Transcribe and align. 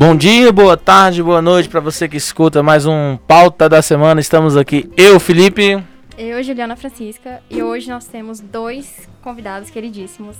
Bom 0.00 0.16
dia, 0.16 0.50
boa 0.50 0.78
tarde, 0.78 1.22
boa 1.22 1.42
noite 1.42 1.68
para 1.68 1.78
você 1.78 2.08
que 2.08 2.16
escuta 2.16 2.62
mais 2.62 2.86
um 2.86 3.18
Pauta 3.18 3.68
da 3.68 3.82
Semana. 3.82 4.18
Estamos 4.18 4.56
aqui, 4.56 4.90
eu, 4.96 5.20
Felipe. 5.20 5.78
Eu, 6.16 6.42
Juliana 6.42 6.74
Francisca, 6.74 7.42
e 7.50 7.62
hoje 7.62 7.90
nós 7.90 8.06
temos 8.06 8.40
dois 8.40 9.06
convidados 9.20 9.68
queridíssimos, 9.68 10.38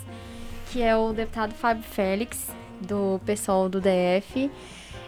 que 0.73 0.81
é 0.81 0.97
o 0.97 1.13
deputado 1.13 1.53
Fábio 1.53 1.83
Félix, 1.83 2.49
do 2.81 3.21
PSOL 3.27 3.69
do 3.69 3.83
DF, 3.83 4.51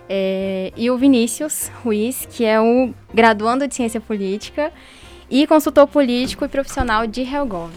é, 0.07 0.71
e 0.77 0.91
o 0.91 0.99
Vinícius 0.99 1.71
Ruiz, 1.83 2.29
que 2.31 2.45
é 2.45 2.61
um 2.61 2.93
graduando 3.15 3.67
de 3.67 3.75
Ciência 3.75 4.03
Política 4.03 4.71
e 5.31 5.47
consultor 5.47 5.87
político 5.87 6.45
e 6.45 6.49
profissional 6.49 7.07
de 7.07 7.23
Helgov. 7.23 7.73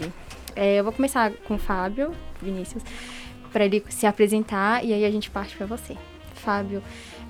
É, 0.54 0.80
eu 0.80 0.84
vou 0.84 0.92
começar 0.92 1.32
com 1.48 1.54
o 1.54 1.58
Fábio, 1.58 2.12
Vinícius, 2.42 2.82
para 3.50 3.64
ele 3.64 3.82
se 3.88 4.06
apresentar 4.06 4.84
e 4.84 4.92
aí 4.92 5.06
a 5.06 5.10
gente 5.10 5.30
parte 5.30 5.56
para 5.56 5.64
você. 5.64 5.96
Fábio, 6.46 6.80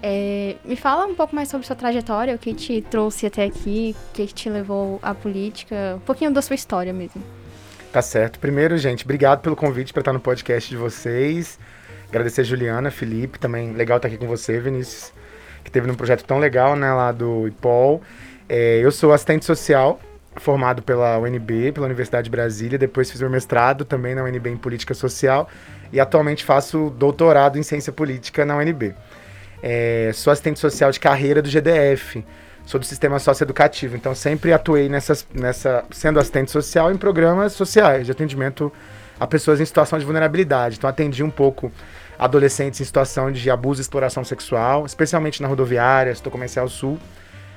é, 0.03 0.57
me 0.63 0.77
fala 0.77 1.07
um 1.07 1.15
pouco 1.15 1.35
mais 1.35 1.49
sobre 1.49 1.67
sua 1.67 1.75
trajetória, 1.75 2.35
o 2.35 2.39
que 2.39 2.53
te 2.53 2.83
trouxe 2.83 3.25
até 3.25 3.45
aqui, 3.45 3.97
o 4.11 4.13
que 4.13 4.27
te 4.27 4.51
levou 4.51 5.01
à 5.03 5.15
política, 5.15 5.95
um 5.97 6.01
pouquinho 6.01 6.31
da 6.31 6.43
sua 6.43 6.55
história 6.55 6.93
mesmo. 6.93 7.23
Tá 7.91 8.03
certo. 8.03 8.39
Primeiro, 8.39 8.77
gente, 8.77 9.05
obrigado 9.05 9.41
pelo 9.41 9.57
convite 9.57 9.91
para 9.91 10.03
estar 10.03 10.13
no 10.13 10.21
podcast 10.21 10.69
de 10.69 10.77
vocês. 10.77 11.59
Agradecer 12.11 12.43
a 12.43 12.45
Juliana, 12.45 12.91
Felipe, 12.91 13.39
também 13.39 13.73
legal 13.73 13.97
estar 13.97 14.09
aqui 14.09 14.19
com 14.19 14.27
você, 14.27 14.61
Vinícius, 14.61 15.15
que 15.65 15.71
teve 15.71 15.91
um 15.91 15.95
projeto 15.95 16.23
tão 16.23 16.39
legal, 16.39 16.77
né, 16.77 16.93
lá 16.93 17.11
do 17.11 17.49
IPOL. 17.49 18.03
É, 18.49 18.79
eu 18.81 18.93
sou 18.93 19.15
assistente 19.15 19.47
social, 19.47 19.99
formado 20.37 20.83
pela 20.83 21.19
UNB, 21.19 21.73
pela 21.73 21.87
Universidade 21.87 22.27
de 22.27 22.31
Brasília, 22.31 22.79
depois 22.79 23.11
fiz 23.11 23.21
meu 23.21 23.31
mestrado 23.31 23.85
também 23.85 24.15
na 24.15 24.23
UNB 24.25 24.51
em 24.51 24.57
Política 24.59 24.93
Social 24.93 25.49
e 25.91 25.99
atualmente 25.99 26.45
faço 26.45 26.91
doutorado 26.91 27.59
em 27.59 27.63
Ciência 27.63 27.93
Política 27.93 28.45
na 28.45 28.57
UNB. 28.57 28.95
É, 29.69 30.13
sou 30.15 30.33
assistente 30.33 30.61
social 30.61 30.93
de 30.93 31.01
carreira 31.01 31.43
do 31.43 31.49
GDF, 31.51 32.25
sou 32.65 32.79
do 32.79 32.87
sistema 32.87 33.19
socioeducativo, 33.19 33.97
então 33.97 34.15
sempre 34.15 34.53
atuei 34.53 34.89
nessas, 34.89 35.27
nessa, 35.35 35.85
sendo 35.91 36.21
assistente 36.21 36.53
social 36.53 36.93
em 36.93 36.97
programas 36.97 37.53
sociais 37.55 38.07
de 38.07 38.13
atendimento 38.13 38.73
a 39.19 39.27
pessoas 39.27 39.61
em 39.61 39.65
situação 39.65 39.99
de 39.99 40.05
vulnerabilidade. 40.05 40.77
Então 40.77 40.89
atendi 40.89 41.21
um 41.25 41.31
pouco 41.31 41.73
adolescentes 42.17 42.81
em 42.81 42.85
situação 42.85 43.33
de 43.33 43.51
abuso 43.51 43.81
e 43.81 43.83
exploração 43.83 44.23
sexual, 44.23 44.87
especialmente 44.87 45.43
na 45.43 45.49
rodoviária, 45.49 46.13
estou 46.13 46.31
comercial 46.31 46.69
sul. 46.69 46.97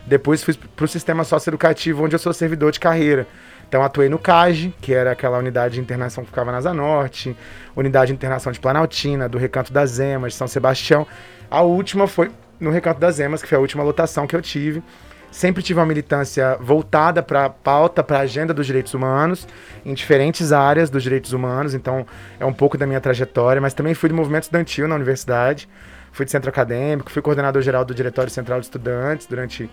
Depois 0.07 0.43
fui 0.43 0.55
para 0.55 0.85
o 0.85 0.87
sistema 0.87 1.23
socioeducativo, 1.23 2.03
onde 2.03 2.15
eu 2.15 2.19
sou 2.19 2.33
servidor 2.33 2.71
de 2.71 2.79
carreira. 2.79 3.27
Então 3.67 3.83
atuei 3.83 4.09
no 4.09 4.17
CAGE, 4.17 4.73
que 4.81 4.95
era 4.95 5.11
aquela 5.11 5.37
unidade 5.37 5.75
de 5.75 5.79
internação 5.79 6.23
que 6.23 6.31
ficava 6.31 6.51
na 6.51 6.57
Asa 6.57 6.73
Norte, 6.73 7.37
unidade 7.75 8.07
de 8.07 8.15
internação 8.15 8.51
de 8.51 8.59
Planaltina, 8.59 9.29
do 9.29 9.37
Recanto 9.37 9.71
das 9.71 9.99
Emas, 9.99 10.31
de 10.31 10.39
São 10.39 10.47
Sebastião. 10.47 11.05
A 11.49 11.61
última 11.61 12.07
foi 12.07 12.31
no 12.59 12.69
Recanto 12.69 12.99
das 12.99 13.19
Emas, 13.19 13.41
que 13.41 13.47
foi 13.47 13.57
a 13.57 13.61
última 13.61 13.83
lotação 13.83 14.27
que 14.27 14.35
eu 14.35 14.41
tive. 14.41 14.83
Sempre 15.31 15.61
tive 15.61 15.79
uma 15.79 15.85
militância 15.85 16.57
voltada 16.59 17.21
para 17.21 17.45
a 17.45 17.49
pauta, 17.49 18.03
para 18.03 18.17
a 18.17 18.21
agenda 18.21 18.53
dos 18.53 18.65
direitos 18.65 18.93
humanos, 18.93 19.47
em 19.85 19.93
diferentes 19.93 20.51
áreas 20.51 20.89
dos 20.89 21.03
direitos 21.03 21.33
humanos, 21.33 21.75
então 21.75 22.05
é 22.39 22.45
um 22.45 22.53
pouco 22.53 22.77
da 22.77 22.87
minha 22.87 22.99
trajetória, 22.99 23.61
mas 23.61 23.73
também 23.73 23.93
fui 23.93 24.09
do 24.09 24.15
movimento 24.15 24.43
estudantil 24.43 24.87
na 24.87 24.95
universidade, 24.95 25.69
fui 26.11 26.25
de 26.25 26.31
centro 26.31 26.49
acadêmico, 26.49 27.11
fui 27.11 27.21
coordenador 27.21 27.61
geral 27.61 27.85
do 27.85 27.93
Diretório 27.93 28.31
Central 28.31 28.59
de 28.59 28.65
Estudantes 28.65 29.27
durante 29.27 29.69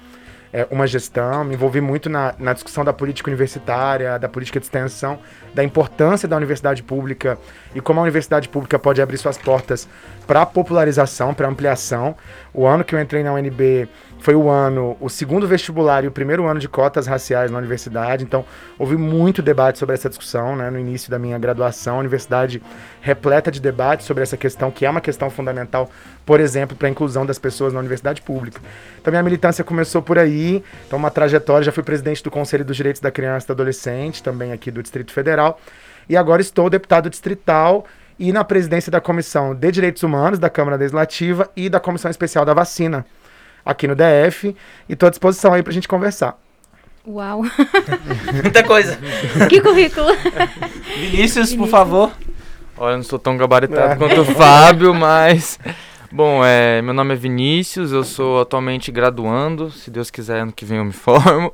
é, 0.52 0.66
uma 0.70 0.86
gestão, 0.86 1.44
me 1.44 1.54
envolvi 1.54 1.80
muito 1.80 2.08
na, 2.08 2.34
na 2.38 2.52
discussão 2.52 2.84
da 2.84 2.92
política 2.92 3.28
universitária, 3.28 4.18
da 4.18 4.28
política 4.28 4.60
de 4.60 4.66
extensão, 4.66 5.18
da 5.54 5.62
importância 5.64 6.28
da 6.28 6.36
universidade 6.36 6.82
pública 6.82 7.38
e 7.74 7.80
como 7.80 8.00
a 8.00 8.02
universidade 8.02 8.48
pública 8.48 8.78
pode 8.78 9.02
abrir 9.02 9.18
suas 9.18 9.36
portas 9.36 9.88
para 10.26 10.44
popularização, 10.46 11.34
para 11.34 11.48
ampliação. 11.48 12.16
O 12.52 12.66
ano 12.66 12.84
que 12.84 12.94
eu 12.94 13.00
entrei 13.00 13.22
na 13.22 13.32
UNB 13.32 13.88
foi 14.18 14.34
o 14.34 14.48
ano, 14.48 14.96
o 15.00 15.08
segundo 15.08 15.46
vestibular 15.46 16.04
e 16.04 16.08
o 16.08 16.10
primeiro 16.10 16.46
ano 16.46 16.58
de 16.58 16.68
cotas 16.68 17.06
raciais 17.06 17.50
na 17.50 17.58
universidade, 17.58 18.24
então 18.24 18.44
houve 18.78 18.96
muito 18.96 19.42
debate 19.42 19.78
sobre 19.78 19.94
essa 19.94 20.08
discussão 20.08 20.56
né, 20.56 20.70
no 20.70 20.78
início 20.78 21.10
da 21.10 21.18
minha 21.18 21.38
graduação. 21.38 21.96
A 21.96 22.00
universidade 22.00 22.62
repleta 23.00 23.50
de 23.50 23.60
debate 23.60 24.04
sobre 24.04 24.22
essa 24.22 24.36
questão, 24.36 24.70
que 24.70 24.84
é 24.84 24.90
uma 24.90 25.00
questão 25.00 25.30
fundamental, 25.30 25.88
por 26.24 26.40
exemplo, 26.40 26.76
para 26.76 26.88
a 26.88 26.90
inclusão 26.90 27.24
das 27.24 27.38
pessoas 27.38 27.72
na 27.72 27.78
universidade 27.78 28.22
pública. 28.22 28.60
Então, 29.00 29.10
minha 29.10 29.22
militância 29.22 29.62
começou 29.62 30.02
por 30.02 30.18
aí, 30.18 30.62
então, 30.86 30.98
uma 30.98 31.10
trajetória. 31.10 31.64
Já 31.64 31.72
fui 31.72 31.82
presidente 31.82 32.22
do 32.22 32.30
Conselho 32.30 32.64
dos 32.64 32.76
Direitos 32.76 33.00
da 33.00 33.10
Criança 33.10 33.46
e 33.46 33.48
do 33.48 33.52
Adolescente, 33.52 34.22
também 34.22 34.52
aqui 34.52 34.70
do 34.70 34.82
Distrito 34.82 35.12
Federal, 35.12 35.60
e 36.08 36.16
agora 36.16 36.40
estou 36.40 36.68
deputado 36.70 37.08
distrital 37.10 37.84
e 38.18 38.32
na 38.32 38.42
presidência 38.42 38.90
da 38.90 39.00
Comissão 39.00 39.54
de 39.54 39.70
Direitos 39.70 40.02
Humanos 40.02 40.38
da 40.38 40.48
Câmara 40.48 40.76
Legislativa 40.76 41.50
e 41.54 41.68
da 41.68 41.78
Comissão 41.78 42.10
Especial 42.10 42.44
da 42.44 42.54
Vacina 42.54 43.04
aqui 43.66 43.88
no 43.88 43.96
DF 43.96 44.56
e 44.88 44.92
estou 44.92 45.08
à 45.08 45.10
disposição 45.10 45.52
aí 45.52 45.62
para 45.62 45.72
a 45.72 45.74
gente 45.74 45.88
conversar. 45.88 46.38
Uau! 47.06 47.42
Muita 48.42 48.62
coisa. 48.64 48.98
que 49.48 49.60
currículo! 49.60 50.08
Vinícius, 50.98 51.54
por 51.54 51.68
favor. 51.68 52.12
Olha, 52.76 52.96
não 52.96 53.02
sou 53.02 53.18
tão 53.18 53.36
gabaritado 53.36 53.92
é. 53.92 53.96
quanto 53.96 54.20
o 54.20 54.24
Fábio, 54.24 54.92
mas. 54.92 55.58
Bom, 56.10 56.44
é, 56.44 56.80
meu 56.82 56.94
nome 56.94 57.14
é 57.14 57.16
Vinícius, 57.16 57.90
eu 57.90 58.04
sou 58.04 58.40
atualmente 58.40 58.92
graduando, 58.92 59.70
se 59.70 59.90
Deus 59.90 60.08
quiser, 60.08 60.40
ano 60.40 60.52
que 60.52 60.64
vem 60.64 60.78
eu 60.78 60.84
me 60.84 60.92
formo, 60.94 61.52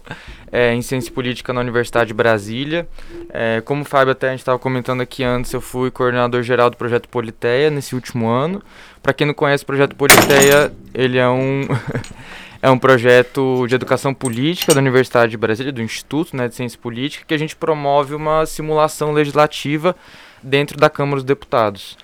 é, 0.50 0.74
em 0.74 0.82
Ciência 0.82 1.12
Política 1.12 1.52
na 1.52 1.60
Universidade 1.60 2.08
de 2.08 2.14
Brasília. 2.14 2.86
É, 3.30 3.62
como 3.62 3.82
o 3.82 3.84
Fábio 3.84 4.12
até 4.12 4.28
a 4.28 4.30
gente 4.30 4.40
estava 4.40 4.58
comentando 4.58 5.00
aqui 5.00 5.24
antes, 5.24 5.52
eu 5.52 5.60
fui 5.60 5.90
coordenador 5.90 6.42
geral 6.42 6.70
do 6.70 6.76
Projeto 6.76 7.08
Politeia 7.08 7.70
nesse 7.70 7.94
último 7.94 8.28
ano. 8.28 8.62
Para 9.02 9.12
quem 9.12 9.26
não 9.26 9.34
conhece 9.34 9.64
o 9.64 9.66
Projeto 9.66 9.96
Politeia, 9.96 10.72
ele 10.94 11.18
é 11.18 11.28
um, 11.28 11.62
é 12.62 12.70
um 12.70 12.78
projeto 12.78 13.66
de 13.66 13.74
educação 13.74 14.14
política 14.14 14.72
da 14.72 14.80
Universidade 14.80 15.32
de 15.32 15.36
Brasília, 15.36 15.72
do 15.72 15.82
Instituto 15.82 16.36
né, 16.36 16.46
de 16.46 16.54
Ciência 16.54 16.78
Política, 16.78 17.24
que 17.26 17.34
a 17.34 17.38
gente 17.38 17.56
promove 17.56 18.14
uma 18.14 18.46
simulação 18.46 19.10
legislativa 19.12 19.96
dentro 20.42 20.78
da 20.78 20.88
Câmara 20.88 21.16
dos 21.16 21.24
Deputados. 21.24 21.98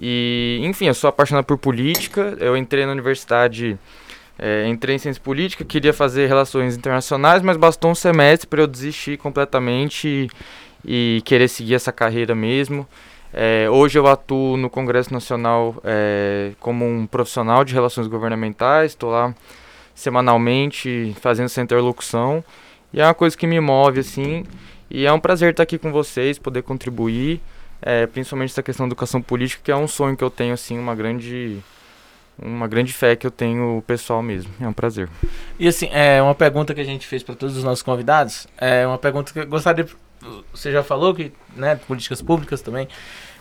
E, 0.00 0.60
enfim, 0.62 0.86
eu 0.86 0.94
sou 0.94 1.08
apaixonado 1.08 1.44
por 1.44 1.58
política. 1.58 2.36
Eu 2.38 2.56
entrei 2.56 2.84
na 2.84 2.92
universidade, 2.92 3.78
é, 4.38 4.68
entrei 4.68 4.96
em 4.96 4.98
ciência 4.98 5.22
política, 5.22 5.64
queria 5.64 5.92
fazer 5.92 6.26
relações 6.26 6.76
internacionais, 6.76 7.42
mas 7.42 7.56
bastou 7.56 7.90
um 7.90 7.94
semestre 7.94 8.46
para 8.46 8.60
eu 8.60 8.66
desistir 8.66 9.16
completamente 9.16 10.30
e, 10.84 11.16
e, 11.16 11.22
querer 11.22 11.48
seguir 11.48 11.74
essa 11.74 11.90
carreira 11.90 12.34
mesmo. 12.34 12.86
É, 13.32 13.68
hoje 13.70 13.98
eu 13.98 14.06
atuo 14.06 14.56
no 14.56 14.70
Congresso 14.70 15.12
Nacional 15.12 15.76
é, 15.84 16.52
como 16.60 16.84
um 16.84 17.06
profissional 17.06 17.64
de 17.64 17.74
relações 17.74 18.06
governamentais, 18.06 18.92
estou 18.92 19.10
lá 19.10 19.34
semanalmente 19.94 21.14
fazendo 21.20 21.46
essa 21.46 21.60
interlocução 21.60 22.44
e 22.92 23.00
é 23.00 23.04
uma 23.04 23.14
coisa 23.14 23.36
que 23.36 23.46
me 23.46 23.60
move 23.60 24.00
assim. 24.00 24.44
E 24.88 25.04
é 25.04 25.12
um 25.12 25.18
prazer 25.18 25.50
estar 25.50 25.64
aqui 25.64 25.78
com 25.78 25.90
vocês, 25.90 26.38
poder 26.38 26.62
contribuir 26.62 27.40
é, 27.82 28.06
principalmente 28.06 28.50
essa 28.50 28.62
questão 28.62 28.86
da 28.86 28.88
educação 28.88 29.20
política, 29.20 29.62
que 29.64 29.70
é 29.70 29.76
um 29.76 29.88
sonho 29.88 30.16
que 30.16 30.24
eu 30.24 30.30
tenho, 30.30 30.54
assim, 30.54 30.78
uma 30.78 30.94
grande 30.94 31.58
uma 32.38 32.68
grande 32.68 32.92
fé 32.92 33.16
que 33.16 33.26
eu 33.26 33.30
tenho 33.30 33.82
pessoal 33.86 34.22
mesmo. 34.22 34.52
É 34.60 34.68
um 34.68 34.72
prazer. 34.72 35.08
E 35.58 35.66
assim, 35.66 35.88
é 35.90 36.20
uma 36.20 36.34
pergunta 36.34 36.74
que 36.74 36.80
a 36.80 36.84
gente 36.84 37.06
fez 37.06 37.22
para 37.22 37.34
todos 37.34 37.56
os 37.56 37.64
nossos 37.64 37.82
convidados, 37.82 38.46
é 38.58 38.86
uma 38.86 38.98
pergunta 38.98 39.32
que 39.32 39.38
eu 39.38 39.46
gostaria 39.46 39.86
você 40.52 40.72
já 40.72 40.82
falou 40.82 41.14
que, 41.14 41.32
né, 41.54 41.76
políticas 41.76 42.22
públicas 42.22 42.60
também. 42.60 42.88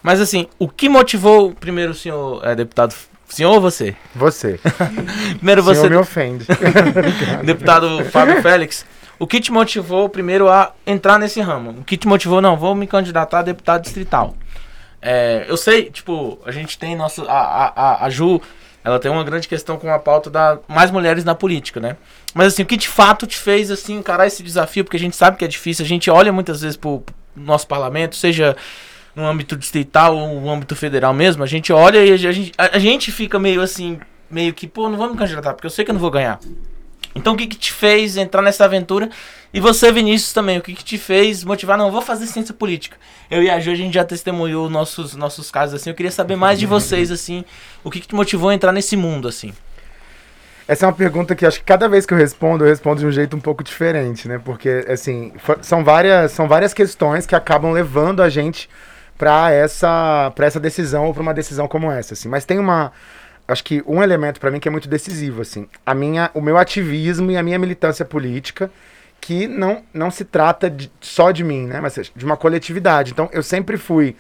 Mas 0.04 0.22
assim, 0.22 0.48
o 0.60 0.68
que 0.68 0.88
motivou 0.88 1.54
primeiro 1.54 1.92
o 1.92 1.96
senhor 1.96 2.46
é, 2.46 2.56
deputado 2.56 2.94
Senhor 3.28 3.52
ou 3.54 3.60
você? 3.60 3.96
Você. 4.14 4.60
Primeiro 5.38 5.64
você. 5.64 5.82
Senhor 5.82 5.90
me 5.90 5.98
ofende. 5.98 6.46
deputado 7.44 8.06
Fábio 8.06 8.42
Félix. 8.42 8.86
O 9.18 9.26
que 9.26 9.40
te 9.40 9.52
motivou 9.52 10.10
primeiro 10.10 10.50
a 10.50 10.74
entrar 10.86 11.18
nesse 11.18 11.42
ramo? 11.42 11.72
O 11.72 11.84
que 11.84 11.98
te 11.98 12.08
motivou, 12.08 12.42
não, 12.42 12.58
vou 12.58 12.76
me 12.76 12.86
candidatar 12.86 13.40
a 13.40 13.44
deputado 13.44 13.82
distrital? 13.82 14.36
É, 15.02 15.46
eu 15.48 15.56
sei, 15.56 15.90
tipo, 15.90 16.40
a 16.46 16.52
gente 16.52 16.78
tem 16.78 16.96
nossa. 16.96 17.24
A, 17.24 17.68
a, 17.68 18.06
a 18.06 18.10
Ju, 18.10 18.42
ela 18.86 19.00
tem 19.00 19.10
uma 19.10 19.24
grande 19.24 19.48
questão 19.48 19.78
com 19.78 19.92
a 19.92 19.98
pauta 19.98 20.30
da 20.30 20.60
mais 20.68 20.92
mulheres 20.92 21.24
na 21.26 21.34
política, 21.34 21.80
né? 21.80 21.98
Mas 22.36 22.54
assim, 22.54 22.62
o 22.62 22.66
que 22.68 22.78
de 22.78 22.88
fato 22.88 23.26
te 23.26 23.36
fez 23.36 23.72
assim 23.72 23.98
encarar 23.98 24.28
esse 24.28 24.44
desafio? 24.44 24.84
Porque 24.84 24.96
a 24.96 25.00
gente 25.00 25.16
sabe 25.16 25.38
que 25.38 25.44
é 25.44 25.48
difícil, 25.48 25.84
a 25.84 25.88
gente 25.88 26.10
olha 26.12 26.32
muitas 26.32 26.62
vezes 26.62 26.78
pro 26.78 27.04
nosso 27.36 27.68
parlamento, 27.68 28.16
seja 28.16 28.56
no 29.16 29.26
âmbito 29.26 29.58
distrital 29.58 30.16
ou 30.16 30.40
no 30.40 30.52
âmbito 30.52 30.76
federal 30.76 31.16
mesmo, 31.16 31.44
a 31.44 31.48
gente 31.48 31.74
olha 31.74 32.06
e 32.06 32.14
a 32.14 32.18
gente, 32.18 32.52
a, 32.58 32.76
a 32.76 32.80
gente 32.80 33.12
fica 33.12 33.40
meio 33.40 33.60
assim, 33.60 34.00
meio 34.30 34.54
que, 34.54 34.68
pô, 34.68 34.88
não 34.88 34.98
vou 34.98 35.10
me 35.10 35.18
candidatar, 35.18 35.56
porque 35.56 35.66
eu 35.66 35.72
sei 35.72 35.84
que 35.84 35.90
eu 35.90 35.94
não 35.94 36.02
vou 36.02 36.12
ganhar. 36.12 36.40
Então 37.16 37.34
o 37.34 37.38
que, 37.38 37.48
que 37.48 37.56
te 37.56 37.72
fez 37.72 38.18
entrar 38.18 38.42
nessa 38.42 38.66
aventura? 38.66 39.10
E 39.54 39.60
você, 39.62 39.90
Vinícius, 39.90 40.34
também, 40.34 40.58
o 40.58 40.62
que, 40.62 40.74
que 40.74 40.84
te 40.84 40.98
fez 40.98 41.46
motivar? 41.46 41.78
Não, 41.78 41.90
vou 41.90 42.02
fazer 42.02 42.28
ciência 42.28 42.54
política. 42.54 42.98
Eu 43.32 43.42
e 43.42 43.50
a 43.50 43.58
Ju, 43.58 43.72
a 43.72 43.76
gente 43.76 43.94
já 43.94 44.04
testemunhou 44.04 44.70
nossos, 44.70 45.16
nossos 45.16 45.50
casos, 45.50 45.76
assim. 45.76 45.90
Eu 45.90 45.96
queria 45.96 46.12
saber 46.12 46.36
mais 46.36 46.60
de 46.60 46.66
vocês, 46.66 47.10
assim. 47.10 47.46
O 47.82 47.90
que, 47.90 48.02
que 48.02 48.08
te 48.08 48.16
motivou 48.16 48.50
a 48.50 48.54
entrar 48.54 48.74
nesse 48.74 48.98
mundo, 48.98 49.30
assim? 49.30 49.54
Essa 50.68 50.86
é 50.86 50.88
uma 50.88 50.94
pergunta 50.94 51.36
que 51.36 51.46
acho 51.46 51.60
que 51.60 51.64
cada 51.64 51.88
vez 51.88 52.06
que 52.06 52.14
eu 52.14 52.18
respondo, 52.18 52.66
eu 52.66 52.68
respondo 52.68 53.00
de 53.00 53.06
um 53.06 53.12
jeito 53.12 53.38
um 53.38 53.40
pouco 53.40 53.64
diferente, 53.64 54.28
né? 54.28 54.42
Porque, 54.44 54.86
assim, 54.90 55.32
são 55.62 55.86
várias, 55.86 56.34
são 56.34 56.50
várias 56.50 56.74
questões 56.74 57.26
que 57.26 57.36
acabam 57.36 57.72
levando 57.72 58.22
a 58.22 58.28
gente 58.28 58.70
para 59.18 59.52
essa, 59.52 60.34
essa 60.38 60.60
decisão 60.60 61.06
ou 61.06 61.14
para 61.14 61.22
uma 61.22 61.34
decisão 61.34 61.68
como 61.68 61.90
essa, 61.90 62.14
assim. 62.14 62.28
Mas 62.28 62.44
tem 62.44 62.60
uma 62.60 62.92
acho 63.48 63.64
que 63.64 63.84
um 63.86 64.02
elemento 64.02 64.40
para 64.40 64.50
mim 64.52 64.60
que 64.60 64.68
é 64.68 64.72
muito 64.72 64.88
decisivo, 64.88 65.42
assim, 65.42 65.68
a 65.86 65.94
minha, 65.94 66.32
o 66.34 66.42
meu 66.42 66.58
ativismo 66.58 67.32
e 67.32 67.38
a 67.38 67.44
minha 67.44 67.60
militância 67.60 68.04
política, 68.04 68.72
que 69.22 69.48
não, 69.48 69.84
não 69.94 70.12
se 70.12 70.24
trata 70.26 70.70
de, 70.70 70.92
só 71.02 71.32
de 71.32 71.44
mim, 71.44 71.66
né, 71.66 71.80
mas 71.82 72.12
de 72.16 72.26
uma 72.26 72.38
coletividade. 72.38 73.12
Então, 73.12 73.30
eu 73.32 73.42
sempre 73.42 73.78
fui, 73.78 74.16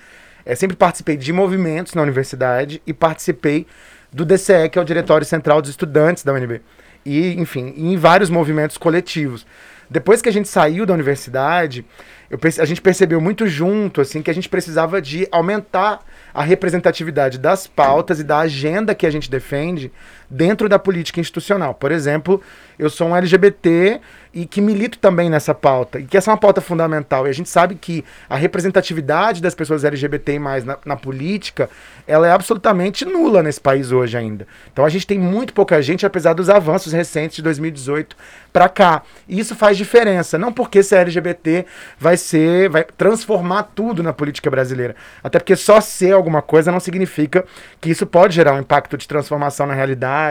é, 0.45 0.55
sempre 0.55 0.75
participei 0.75 1.17
de 1.17 1.31
movimentos 1.31 1.93
na 1.93 2.01
universidade 2.01 2.81
e 2.85 2.93
participei 2.93 3.67
do 4.11 4.25
DCE, 4.25 4.69
que 4.71 4.79
é 4.79 4.81
o 4.81 4.85
Diretório 4.85 5.25
Central 5.25 5.61
dos 5.61 5.69
Estudantes 5.69 6.23
da 6.23 6.33
UNB. 6.33 6.61
E, 7.05 7.39
enfim, 7.39 7.73
em 7.77 7.97
vários 7.97 8.29
movimentos 8.29 8.77
coletivos. 8.77 9.45
Depois 9.89 10.21
que 10.21 10.29
a 10.29 10.31
gente 10.31 10.47
saiu 10.47 10.85
da 10.85 10.93
universidade, 10.93 11.85
eu, 12.29 12.39
a 12.59 12.65
gente 12.65 12.81
percebeu 12.81 13.21
muito 13.21 13.45
junto 13.45 14.01
assim 14.01 14.21
que 14.21 14.31
a 14.31 14.33
gente 14.33 14.49
precisava 14.49 15.01
de 15.01 15.27
aumentar 15.31 16.03
a 16.35 16.43
representatividade 16.43 17.39
das 17.39 17.65
pautas 17.65 18.19
e 18.19 18.23
da 18.23 18.39
agenda 18.39 18.93
que 18.93 19.05
a 19.05 19.09
gente 19.09 19.31
defende 19.31 19.89
dentro 20.35 20.67
da 20.67 20.77
política 20.77 21.19
institucional. 21.19 21.73
Por 21.73 21.91
exemplo, 21.91 22.41
eu 22.77 22.89
sou 22.89 23.07
um 23.07 23.15
LGBT 23.15 24.01
e 24.35 24.45
que 24.45 24.59
milito 24.59 24.99
também 24.99 25.29
nessa 25.29 25.55
pauta, 25.55 25.97
e 25.97 26.03
que 26.03 26.17
essa 26.17 26.29
é 26.29 26.33
uma 26.33 26.37
pauta 26.37 26.59
fundamental. 26.59 27.25
E 27.25 27.29
a 27.29 27.33
gente 27.33 27.47
sabe 27.47 27.75
que 27.75 28.03
a 28.29 28.35
representatividade 28.35 29.41
das 29.41 29.55
pessoas 29.55 29.85
LGBT 29.85 30.37
na, 30.37 30.77
na 30.85 30.95
política, 30.97 31.69
ela 32.05 32.27
é 32.27 32.31
absolutamente 32.31 33.05
nula 33.05 33.41
nesse 33.41 33.61
país 33.61 33.93
hoje 33.93 34.17
ainda. 34.17 34.45
Então 34.73 34.83
a 34.83 34.89
gente 34.89 35.07
tem 35.07 35.17
muito 35.17 35.53
pouca 35.53 35.81
gente, 35.81 36.05
apesar 36.05 36.33
dos 36.33 36.49
avanços 36.49 36.91
recentes 36.91 37.37
de 37.37 37.41
2018 37.43 38.13
para 38.51 38.67
cá. 38.67 39.03
E 39.25 39.39
isso 39.39 39.55
faz 39.55 39.77
diferença, 39.77 40.37
não 40.37 40.51
porque 40.51 40.83
ser 40.83 40.97
LGBT 40.97 41.65
vai 41.97 42.17
ser, 42.17 42.67
vai 42.67 42.83
transformar 42.83 43.63
tudo 43.63 44.03
na 44.03 44.11
política 44.11 44.51
brasileira. 44.51 44.97
Até 45.23 45.39
porque 45.39 45.55
só 45.55 45.79
ser 45.79 46.11
alguma 46.11 46.41
coisa 46.41 46.73
não 46.73 46.81
significa 46.81 47.45
que 47.79 47.89
isso 47.89 48.05
pode 48.05 48.35
gerar 48.35 48.53
um 48.53 48.59
impacto 48.59 48.97
de 48.97 49.07
transformação 49.07 49.65
na 49.65 49.73
realidade, 49.73 50.24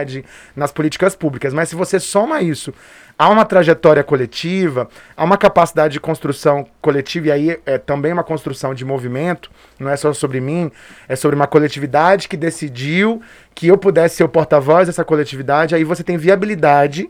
nas 0.55 0.71
políticas 0.71 1.15
públicas. 1.15 1.53
Mas 1.53 1.69
se 1.69 1.75
você 1.75 1.99
soma 1.99 2.41
isso 2.41 2.73
há 3.17 3.29
uma 3.29 3.45
trajetória 3.45 4.03
coletiva, 4.03 4.89
há 5.15 5.23
uma 5.23 5.37
capacidade 5.37 5.93
de 5.93 5.99
construção 5.99 6.65
coletiva, 6.81 7.27
e 7.27 7.31
aí 7.31 7.59
é 7.65 7.77
também 7.77 8.11
uma 8.11 8.23
construção 8.23 8.73
de 8.73 8.83
movimento, 8.83 9.49
não 9.79 9.89
é 9.89 9.95
só 9.95 10.11
sobre 10.13 10.41
mim, 10.41 10.71
é 11.07 11.15
sobre 11.15 11.35
uma 11.35 11.47
coletividade 11.47 12.27
que 12.27 12.37
decidiu 12.37 13.21
que 13.53 13.67
eu 13.67 13.77
pudesse 13.77 14.17
ser 14.17 14.23
o 14.23 14.29
porta-voz 14.29 14.87
dessa 14.87 15.03
coletividade, 15.03 15.73
aí 15.73 15.83
você 15.83 16.03
tem 16.03 16.17
viabilidade 16.17 17.09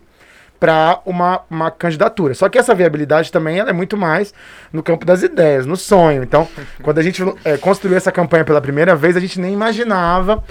para 0.60 1.00
uma, 1.06 1.42
uma 1.50 1.70
candidatura. 1.70 2.34
Só 2.34 2.48
que 2.48 2.58
essa 2.58 2.74
viabilidade 2.74 3.32
também 3.32 3.60
ela 3.60 3.70
é 3.70 3.74
muito 3.74 3.98
mais 3.98 4.34
no 4.72 4.82
campo 4.82 5.06
das 5.06 5.22
ideias, 5.22 5.66
no 5.66 5.76
sonho. 5.76 6.24
Então, 6.24 6.48
quando 6.82 6.98
a 7.00 7.04
gente 7.04 7.22
é, 7.44 7.58
construiu 7.58 7.98
essa 7.98 8.12
campanha 8.12 8.46
pela 8.46 8.62
primeira 8.62 8.96
vez, 8.96 9.18
a 9.18 9.20
gente 9.20 9.40
nem 9.40 9.54
imaginava 9.54 10.44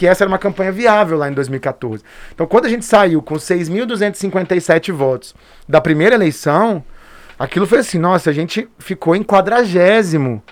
que 0.00 0.06
essa 0.06 0.24
era 0.24 0.28
uma 0.28 0.38
campanha 0.38 0.72
viável 0.72 1.18
lá 1.18 1.28
em 1.28 1.34
2014. 1.34 2.02
Então, 2.34 2.46
quando 2.46 2.64
a 2.64 2.70
gente 2.70 2.86
saiu 2.86 3.20
com 3.20 3.34
6.257 3.34 4.90
votos 4.90 5.34
da 5.68 5.78
primeira 5.78 6.14
eleição, 6.14 6.82
aquilo 7.38 7.66
foi 7.66 7.80
assim, 7.80 7.98
nossa, 7.98 8.30
a 8.30 8.32
gente 8.32 8.66
ficou 8.78 9.14
em 9.14 9.22
quadragésimo. 9.22 10.42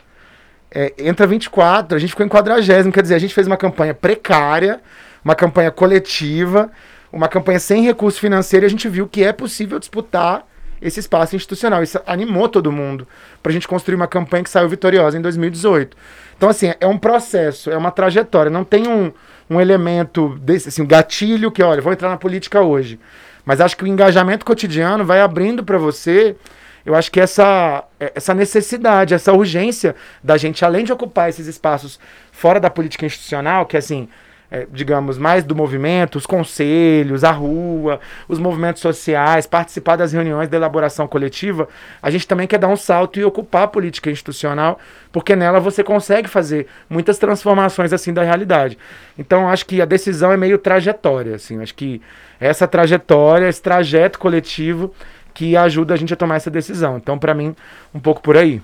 É, 0.70 0.92
entra 0.98 1.26
24, 1.26 1.96
a 1.96 1.98
gente 1.98 2.10
ficou 2.10 2.26
em 2.26 2.28
quadragésimo, 2.28 2.92
quer 2.92 3.00
dizer, 3.00 3.14
a 3.14 3.18
gente 3.18 3.32
fez 3.32 3.46
uma 3.46 3.56
campanha 3.56 3.94
precária, 3.94 4.82
uma 5.24 5.34
campanha 5.34 5.70
coletiva, 5.70 6.70
uma 7.10 7.26
campanha 7.26 7.58
sem 7.58 7.82
recurso 7.82 8.20
financeiro, 8.20 8.66
e 8.66 8.68
a 8.68 8.70
gente 8.70 8.86
viu 8.86 9.08
que 9.08 9.24
é 9.24 9.32
possível 9.32 9.78
disputar 9.78 10.46
esse 10.80 11.00
espaço 11.00 11.36
institucional. 11.36 11.82
Isso 11.82 12.00
animou 12.06 12.48
todo 12.48 12.72
mundo 12.72 13.06
para 13.42 13.50
a 13.50 13.52
gente 13.52 13.68
construir 13.68 13.96
uma 13.96 14.06
campanha 14.06 14.44
que 14.44 14.50
saiu 14.50 14.68
vitoriosa 14.68 15.18
em 15.18 15.20
2018. 15.20 15.96
Então, 16.36 16.48
assim, 16.48 16.72
é 16.80 16.86
um 16.86 16.98
processo, 16.98 17.70
é 17.70 17.76
uma 17.76 17.90
trajetória, 17.90 18.50
não 18.50 18.64
tem 18.64 18.86
um, 18.86 19.12
um 19.50 19.60
elemento 19.60 20.38
desse, 20.40 20.68
assim, 20.68 20.82
um 20.82 20.86
gatilho 20.86 21.50
que, 21.50 21.62
olha, 21.62 21.82
vou 21.82 21.92
entrar 21.92 22.08
na 22.08 22.16
política 22.16 22.60
hoje. 22.60 22.98
Mas 23.44 23.60
acho 23.60 23.76
que 23.76 23.84
o 23.84 23.86
engajamento 23.86 24.44
cotidiano 24.44 25.04
vai 25.04 25.20
abrindo 25.20 25.64
para 25.64 25.78
você, 25.78 26.36
eu 26.84 26.94
acho 26.94 27.10
que 27.10 27.20
essa, 27.20 27.84
essa 27.98 28.32
necessidade, 28.32 29.14
essa 29.14 29.32
urgência 29.32 29.96
da 30.22 30.36
gente, 30.36 30.64
além 30.64 30.84
de 30.84 30.92
ocupar 30.92 31.28
esses 31.28 31.46
espaços 31.46 31.98
fora 32.30 32.60
da 32.60 32.70
política 32.70 33.04
institucional, 33.04 33.66
que 33.66 33.76
assim, 33.76 34.08
é, 34.50 34.66
digamos, 34.72 35.18
mais 35.18 35.44
do 35.44 35.54
movimento, 35.54 36.16
os 36.16 36.26
conselhos, 36.26 37.22
a 37.22 37.30
rua, 37.30 38.00
os 38.26 38.38
movimentos 38.38 38.80
sociais, 38.80 39.46
participar 39.46 39.96
das 39.96 40.12
reuniões 40.12 40.48
de 40.48 40.56
elaboração 40.56 41.06
coletiva, 41.06 41.68
a 42.02 42.10
gente 42.10 42.26
também 42.26 42.46
quer 42.46 42.58
dar 42.58 42.68
um 42.68 42.76
salto 42.76 43.20
e 43.20 43.24
ocupar 43.24 43.64
a 43.64 43.68
política 43.68 44.10
institucional, 44.10 44.78
porque 45.12 45.36
nela 45.36 45.60
você 45.60 45.84
consegue 45.84 46.28
fazer 46.28 46.66
muitas 46.88 47.18
transformações 47.18 47.92
assim 47.92 48.12
da 48.12 48.22
realidade. 48.22 48.78
Então, 49.18 49.48
acho 49.48 49.66
que 49.66 49.82
a 49.82 49.84
decisão 49.84 50.32
é 50.32 50.36
meio 50.36 50.58
trajetória, 50.58 51.34
assim, 51.34 51.60
acho 51.60 51.74
que 51.74 52.00
essa 52.40 52.66
trajetória, 52.66 53.48
esse 53.48 53.60
trajeto 53.60 54.18
coletivo 54.18 54.94
que 55.34 55.56
ajuda 55.56 55.94
a 55.94 55.96
gente 55.96 56.12
a 56.12 56.16
tomar 56.16 56.36
essa 56.36 56.50
decisão. 56.50 56.96
Então, 56.96 57.18
para 57.18 57.34
mim, 57.34 57.54
um 57.94 58.00
pouco 58.00 58.20
por 58.20 58.36
aí. 58.36 58.60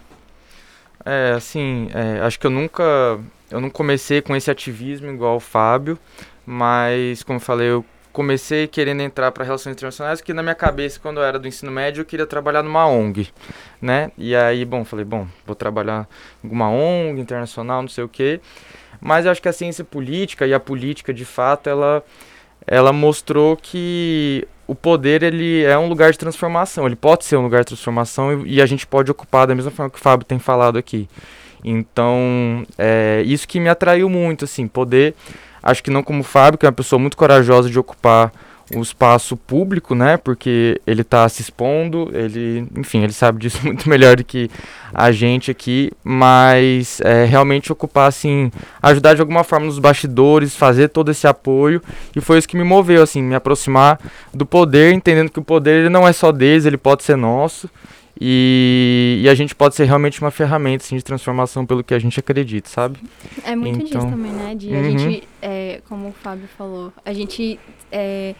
É, 1.05 1.33
assim, 1.37 1.89
é, 1.93 2.21
acho 2.21 2.39
que 2.39 2.47
eu 2.47 2.51
nunca 2.51 3.19
eu 3.51 3.61
não 3.61 3.71
comecei 3.71 4.23
com 4.23 4.35
esse 4.35 4.51
ativismo 4.51 5.11
igual 5.11 5.37
o 5.37 5.41
Fábio, 5.41 5.99
mas 6.47 7.23
como 7.23 7.37
eu 7.37 7.41
falei, 7.41 7.69
eu 7.71 7.85
comecei 8.13 8.67
querendo 8.67 9.03
entrar 9.03 9.33
para 9.33 9.45
relações 9.45 9.75
internacionais, 9.75 10.21
porque 10.21 10.33
na 10.33 10.43
minha 10.43 10.55
cabeça, 10.55 11.01
quando 11.01 11.19
eu 11.19 11.25
era 11.25 11.39
do 11.39 11.47
ensino 11.49 11.71
médio, 11.71 12.01
eu 12.01 12.05
queria 12.05 12.27
trabalhar 12.27 12.63
numa 12.63 12.87
ONG, 12.87 13.29
né? 13.83 14.13
E 14.17 14.35
aí, 14.35 14.65
bom, 14.65 14.85
falei, 14.85 15.05
bom, 15.05 15.27
vou 15.47 15.55
trabalhar 15.55 16.09
alguma 16.43 16.71
ONG 16.71 17.21
internacional, 17.21 17.83
não 17.83 17.89
sei 17.89 18.05
o 18.05 18.09
quê. 18.09 18.41
Mas 19.01 19.27
eu 19.27 19.33
acho 19.33 19.43
que 19.43 19.49
a 19.49 19.53
ciência 19.53 19.85
política 19.85 20.47
e 20.47 20.55
a 20.55 20.61
política, 20.61 21.13
de 21.13 21.25
fato, 21.25 21.69
ela 21.69 22.03
ela 22.67 22.93
mostrou 22.93 23.57
que 23.57 24.49
o 24.67 24.75
poder 24.75 25.23
ele 25.23 25.63
é 25.63 25.77
um 25.77 25.89
lugar 25.89 26.13
de 26.13 26.19
transformação, 26.19 26.87
ele 26.87 26.97
pode 26.97 27.25
ser 27.25 27.37
um 27.37 27.43
lugar 27.43 27.61
de 27.61 27.69
transformação 27.69 28.45
e, 28.45 28.55
e 28.55 28.63
a 28.63 28.67
gente 28.67 28.87
pode 28.87 29.11
ocupar 29.11 29.47
da 29.47 29.55
mesma 29.55 29.71
forma 29.71 29.91
que 29.91 29.99
o 29.99 30.01
Fábio 30.03 30.27
tem 30.27 30.39
falado 30.39 30.79
aqui. 30.79 31.09
Então, 31.65 32.65
é 32.77 33.23
isso 33.25 33.49
que 33.49 33.59
me 33.59 33.69
atraiu 33.69 34.09
muito, 34.09 34.45
assim, 34.45 34.69
poder, 34.69 35.15
acho 35.63 35.83
que 35.83 35.91
não 35.91 36.03
como 36.03 36.21
o 36.21 36.25
Fábio, 36.25 36.59
que 36.59 36.67
é 36.67 36.69
uma 36.69 36.75
pessoa 36.75 36.99
muito 36.99 37.17
corajosa 37.17 37.71
de 37.71 37.79
ocupar 37.79 38.31
o 38.75 38.81
espaço 38.81 39.37
público, 39.37 39.95
né? 39.95 40.17
Porque 40.17 40.81
ele 40.87 41.03
está 41.03 41.29
se 41.29 41.43
expondo, 41.43 42.11
ele, 42.15 42.67
enfim, 42.77 43.03
ele 43.03 43.13
sabe 43.13 43.39
disso 43.39 43.59
muito 43.65 43.89
melhor 43.89 44.17
do 44.17 44.25
que 44.25 44.51
a 44.93 45.11
gente 45.11 45.51
aqui, 45.51 45.91
mas 46.03 47.01
é, 47.01 47.25
realmente 47.25 47.73
ocupar, 47.73 48.09
assim, 48.09 48.51
ajudar 48.81 49.15
de 49.15 49.21
alguma 49.21 49.43
forma 49.43 49.67
nos 49.67 49.79
bastidores, 49.79 50.57
fazer 50.57 50.89
todo 50.89 51.11
esse 51.11 51.27
apoio, 51.27 51.83
e 52.15 52.21
foi 52.21 52.39
isso 52.39 52.49
que 52.49 52.57
me 52.57 52.65
moveu, 52.65 53.03
assim, 53.03 53.23
me 53.23 53.35
aproximar 53.35 53.99
do 54.33 54.47
poder, 54.47 54.93
entendendo 54.93 55.31
que 55.31 55.41
o 55.41 55.45
poder 55.45 55.91
não 55.91 56.07
é 56.07 56.13
só 56.13 56.31
deles, 56.31 56.65
ele 56.65 56.79
pode 56.79 57.03
ser 57.03 57.17
nosso, 57.17 57.69
e, 58.21 59.23
e, 59.25 59.29
a 59.29 59.35
gente 59.35 59.55
pode 59.55 59.75
ser 59.75 59.85
realmente 59.85 60.21
uma 60.21 60.31
ferramenta 60.31 60.85
assim, 60.85 60.97
de 60.97 61.03
transformação 61.03 61.67
pelo 61.67 61.83
que 61.83 61.93
a 61.93 61.99
gente 61.99 62.19
acredita, 62.21 62.69
sabe? 62.69 62.99
É 63.45 63.57
muito 63.57 63.87
então, 63.87 64.01
disso 64.01 64.11
também, 64.11 64.33
né? 64.33 64.55
De 64.55 64.69
uhum. 64.69 64.81
a 64.81 64.83
gente, 64.83 65.29
é, 65.43 65.83
como 65.89 66.09
o 66.09 66.13
Fábio 66.13 66.49
falou, 66.57 66.93
a 67.05 67.13
gente 67.13 67.59
é, 67.91 68.35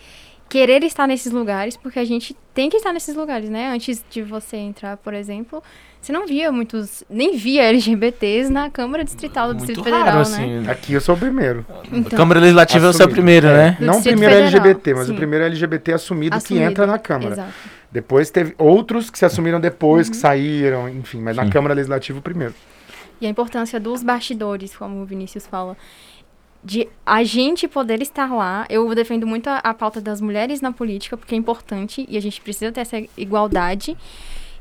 querer 0.49 0.85
estar 0.85 1.09
nesses 1.09 1.33
lugares, 1.33 1.77
porque 1.77 1.99
a 1.99 2.05
gente 2.05 2.37
tem 2.55 2.71
que 2.71 2.77
estar 2.77 2.93
nesses 2.93 3.17
lugares, 3.17 3.51
né? 3.51 3.69
Antes 3.69 4.05
de 4.09 4.23
você 4.23 4.57
entrar, 4.57 4.97
por 4.97 5.13
exemplo, 5.13 5.61
você 6.05 6.13
não 6.13 6.27
via 6.27 6.53
muitos, 6.53 7.03
nem 7.09 7.35
via 7.35 7.63
LGBTs 7.63 8.53
na 8.53 8.69
Câmara 8.69 9.03
Distrital 9.03 9.49
do 9.49 9.55
muito 9.55 9.67
Distrito 9.69 9.91
raro, 9.91 10.05
Federal, 10.05 10.21
assim, 10.21 10.61
né? 10.61 10.71
Aqui 10.71 10.93
eu 10.93 11.01
sou 11.01 11.15
o 11.15 11.19
primeiro. 11.19 11.65
Então, 11.91 12.19
Câmara 12.19 12.41
Legislativa 12.41 12.85
é 12.85 12.89
o 12.91 12.93
seu 12.93 13.09
primeiro, 13.09 13.47
é. 13.47 13.57
né? 13.57 13.77
não 13.81 13.99
o 13.99 14.03
primeiro 14.03 14.35
Federal, 14.35 14.49
LGBT, 14.49 14.95
mas 14.95 15.07
sim. 15.07 15.13
o 15.13 15.17
primeiro 15.17 15.45
LGBT 15.47 15.95
assumido, 15.95 16.37
assumido, 16.37 16.63
que 16.63 16.71
entra 16.71 16.87
na 16.87 16.99
Câmara. 16.99 17.33
Exato. 17.33 17.53
Depois 17.91 18.31
teve 18.31 18.55
outros 18.59 19.09
que 19.09 19.19
se 19.19 19.25
assumiram 19.25 19.59
depois, 19.59 20.07
uhum. 20.07 20.11
que 20.11 20.19
saíram, 20.19 20.89
enfim, 20.91 21.23
mas 21.23 21.37
Sim. 21.37 21.45
na 21.45 21.51
Câmara 21.51 21.73
Legislativa 21.73 22.21
primeiro. 22.21 22.53
E 23.19 23.27
a 23.27 23.31
importância 23.31 23.81
dos 23.81 24.03
bastidores, 24.03 24.77
como 24.77 25.01
o 25.01 25.07
Vinícius 25.07 25.47
fala, 25.47 25.75
de 26.63 26.89
a 27.07 27.23
gente 27.23 27.69
poder 27.69 28.03
estar 28.03 28.35
lá. 28.35 28.67
Eu 28.69 28.93
defendo 28.95 29.27
muito 29.27 29.49
a, 29.49 29.59
a 29.59 29.73
pauta 29.73 30.01
das 30.01 30.21
mulheres 30.21 30.61
na 30.61 30.73
política, 30.73 31.17
porque 31.17 31.35
é 31.35 31.39
importante 31.39 32.05
e 32.09 32.17
a 32.17 32.21
gente 32.21 32.41
precisa 32.41 32.73
ter 32.73 32.81
essa 32.81 32.97
igualdade. 33.17 33.97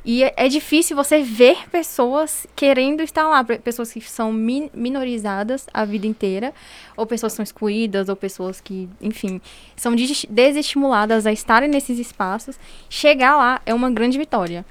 E 0.06 0.24
é, 0.24 0.34
é, 0.36 0.48
difícil 0.50 0.98
você 0.98 1.22
ver 1.22 1.70
pessoas 1.70 2.46
querendo 2.56 3.02
estar 3.02 3.28
lá, 3.28 3.44
pessoas 3.44 3.94
que 3.94 4.02
são 4.02 4.34
min 4.34 4.70
minorizadas 4.74 5.66
a 5.74 5.86
vida 5.86 6.06
inteira, 6.06 6.54
ou 6.98 7.06
pessoas 7.06 7.34
que 7.34 7.38
são 7.38 7.44
excluídas, 7.44 8.10
ou 8.10 8.16
pessoas 8.16 8.60
que, 8.60 8.90
enfim, 9.02 9.40
são 9.78 9.96
desestimuladas 10.30 11.26
a 11.26 11.32
estarem 11.32 11.70
nesses 11.70 12.00
espaços. 12.00 12.60
Chegar 12.90 13.38
lá 13.38 13.62
é 13.66 13.74
uma 13.74 13.90
grande 13.90 14.18
vitória. 14.18 14.66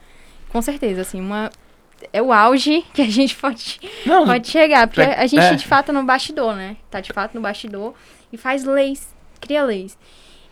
Com 0.51 0.61
certeza, 0.61 1.01
assim, 1.01 1.21
uma 1.21 1.51
é 2.13 2.21
o 2.21 2.33
auge 2.33 2.83
que 2.93 3.01
a 3.01 3.09
gente 3.09 3.35
pode, 3.37 3.81
Não, 4.05 4.27
pode 4.27 4.49
chegar, 4.49 4.87
porque 4.87 5.01
é, 5.01 5.19
a 5.19 5.27
gente 5.27 5.43
é. 5.43 5.55
de 5.55 5.67
fato 5.67 5.87
tá 5.87 5.93
no 5.93 6.05
bastidor, 6.05 6.55
né? 6.55 6.77
Tá 6.91 7.01
de 7.01 7.13
fato 7.13 7.35
no 7.35 7.41
bastidor 7.41 7.95
e 8.33 8.37
faz 8.37 8.65
leis, 8.65 9.15
cria 9.41 9.63
leis. 9.63 9.97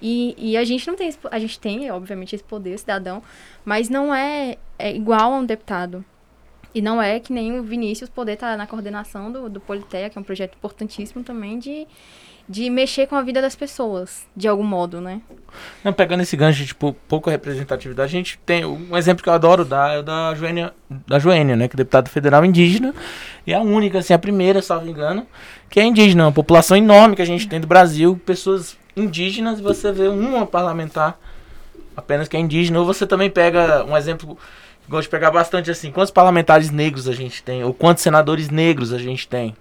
E, 0.00 0.34
e 0.38 0.56
a 0.56 0.64
gente 0.64 0.86
não 0.86 0.96
tem, 0.96 1.12
a 1.30 1.38
gente 1.38 1.60
tem, 1.60 1.90
obviamente, 1.90 2.34
esse 2.34 2.44
poder 2.44 2.78
cidadão, 2.78 3.22
mas 3.64 3.88
não 3.88 4.14
é, 4.14 4.56
é 4.78 4.94
igual 4.94 5.32
a 5.32 5.38
um 5.38 5.44
deputado. 5.44 6.04
E 6.74 6.80
não 6.80 7.02
é 7.02 7.18
que 7.18 7.32
nem 7.32 7.58
o 7.58 7.62
Vinícius 7.62 8.08
poder 8.08 8.34
estar 8.34 8.56
na 8.56 8.66
coordenação 8.66 9.30
do, 9.30 9.48
do 9.48 9.60
Politeia, 9.60 10.08
que 10.08 10.16
é 10.16 10.20
um 10.20 10.24
projeto 10.24 10.54
importantíssimo 10.54 11.24
também 11.24 11.58
de, 11.58 11.86
de 12.48 12.70
mexer 12.70 13.08
com 13.08 13.16
a 13.16 13.22
vida 13.22 13.42
das 13.42 13.56
pessoas, 13.56 14.24
de 14.36 14.46
algum 14.46 14.62
modo, 14.62 15.00
né? 15.00 15.20
Não, 15.82 15.92
pegando 15.92 16.22
esse 16.22 16.36
gancho, 16.36 16.64
tipo, 16.64 16.92
pouca 17.08 17.28
representatividade, 17.28 18.08
a 18.08 18.18
gente 18.18 18.38
tem 18.46 18.64
um 18.64 18.96
exemplo 18.96 19.22
que 19.22 19.28
eu 19.28 19.32
adoro 19.32 19.64
dar 19.64 19.96
é 19.96 19.98
o 19.98 20.02
da 20.02 20.32
Joênia, 20.34 20.72
da 21.08 21.18
Joênia, 21.18 21.56
né, 21.56 21.66
que 21.66 21.74
é 21.74 21.78
deputada 21.78 22.08
federal 22.08 22.44
indígena, 22.44 22.94
e 23.44 23.52
a 23.52 23.60
única, 23.60 23.98
assim, 23.98 24.14
a 24.14 24.18
primeira, 24.18 24.62
salvo 24.62 24.88
engano, 24.88 25.26
que 25.68 25.80
é 25.80 25.84
indígena, 25.84 26.26
uma 26.26 26.32
população 26.32 26.76
enorme 26.76 27.16
que 27.16 27.22
a 27.22 27.26
gente 27.26 27.48
tem 27.48 27.60
do 27.60 27.66
Brasil, 27.66 28.20
pessoas 28.24 28.78
indígenas, 28.96 29.60
você 29.60 29.92
vê 29.92 30.08
uma 30.08 30.46
parlamentar 30.46 31.18
apenas 31.96 32.28
que 32.28 32.36
é 32.36 32.40
indígena, 32.40 32.78
ou 32.78 32.86
você 32.86 33.06
também 33.06 33.30
pega 33.30 33.84
um 33.84 33.96
exemplo 33.96 34.38
gosto 34.88 35.04
de 35.04 35.10
pegar 35.10 35.30
bastante 35.30 35.70
assim, 35.70 35.92
quantos 35.92 36.10
parlamentares 36.10 36.70
negros 36.70 37.06
a 37.06 37.12
gente 37.12 37.42
tem, 37.42 37.62
ou 37.62 37.72
quantos 37.72 38.02
senadores 38.02 38.50
negros 38.50 38.92
a 38.92 38.98
gente 38.98 39.28
tem. 39.28 39.54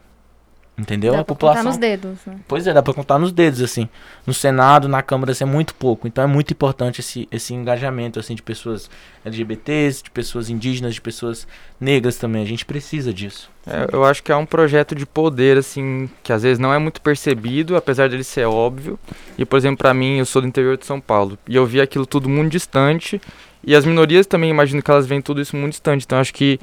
Entendeu? 0.80 1.12
Dá 1.12 1.20
a 1.20 1.26
população. 1.26 1.64
Contar 1.64 1.70
nos 1.70 1.78
dedos, 1.78 2.20
né? 2.26 2.36
Pois 2.48 2.66
é, 2.66 2.74
dá 2.74 2.82
pra 2.82 2.94
contar 2.94 3.20
nos 3.20 3.34
dedos, 3.34 3.62
assim. 3.62 3.90
No 4.26 4.34
Senado, 4.34 4.88
na 4.88 5.02
Câmara, 5.02 5.34
assim, 5.34 5.44
é 5.44 5.48
muito 5.48 5.76
pouco. 5.76 6.08
Então 6.08 6.24
é 6.24 6.28
muito 6.28 6.52
importante 6.52 7.02
esse, 7.02 7.28
esse 7.30 7.54
engajamento, 7.54 8.18
assim, 8.18 8.34
de 8.34 8.42
pessoas 8.42 8.90
LGBTs, 9.26 10.04
de 10.04 10.10
pessoas 10.10 10.50
indígenas, 10.50 10.94
de 10.94 11.02
pessoas 11.02 11.46
negras 11.82 12.16
também. 12.16 12.42
A 12.42 12.46
gente 12.46 12.66
precisa 12.66 13.14
disso. 13.14 13.52
É, 13.68 13.90
eu 13.92 14.06
acho 14.06 14.24
que 14.24 14.32
é 14.32 14.36
um 14.36 14.46
projeto 14.46 14.96
de 14.96 15.06
poder, 15.06 15.58
assim, 15.58 16.10
que 16.24 16.32
às 16.32 16.44
vezes 16.44 16.60
não 16.60 16.74
é 16.74 16.80
muito 16.80 17.02
percebido, 17.02 17.76
apesar 17.76 18.08
dele 18.08 18.24
ser 18.24 18.46
óbvio. 18.46 18.98
E, 19.38 19.46
por 19.46 19.58
exemplo, 19.58 19.80
para 19.80 19.94
mim, 19.94 20.20
eu 20.20 20.26
sou 20.26 20.42
do 20.42 20.48
interior 20.48 20.78
de 20.78 20.86
São 20.86 21.02
Paulo. 21.02 21.38
E 21.48 21.56
eu 21.56 21.66
vi 21.66 21.82
aquilo 21.82 22.06
tudo 22.06 22.30
muito 22.30 22.54
distante. 22.54 23.22
E 23.66 23.76
as 23.76 23.84
minorias 23.84 24.26
também, 24.26 24.50
imagino 24.50 24.82
que 24.82 24.90
elas 24.90 25.06
veem 25.06 25.22
tudo 25.22 25.42
isso 25.42 25.58
muito 25.58 25.72
distante. 25.72 26.06
Então 26.06 26.20
acho 26.20 26.34
que 26.34 26.58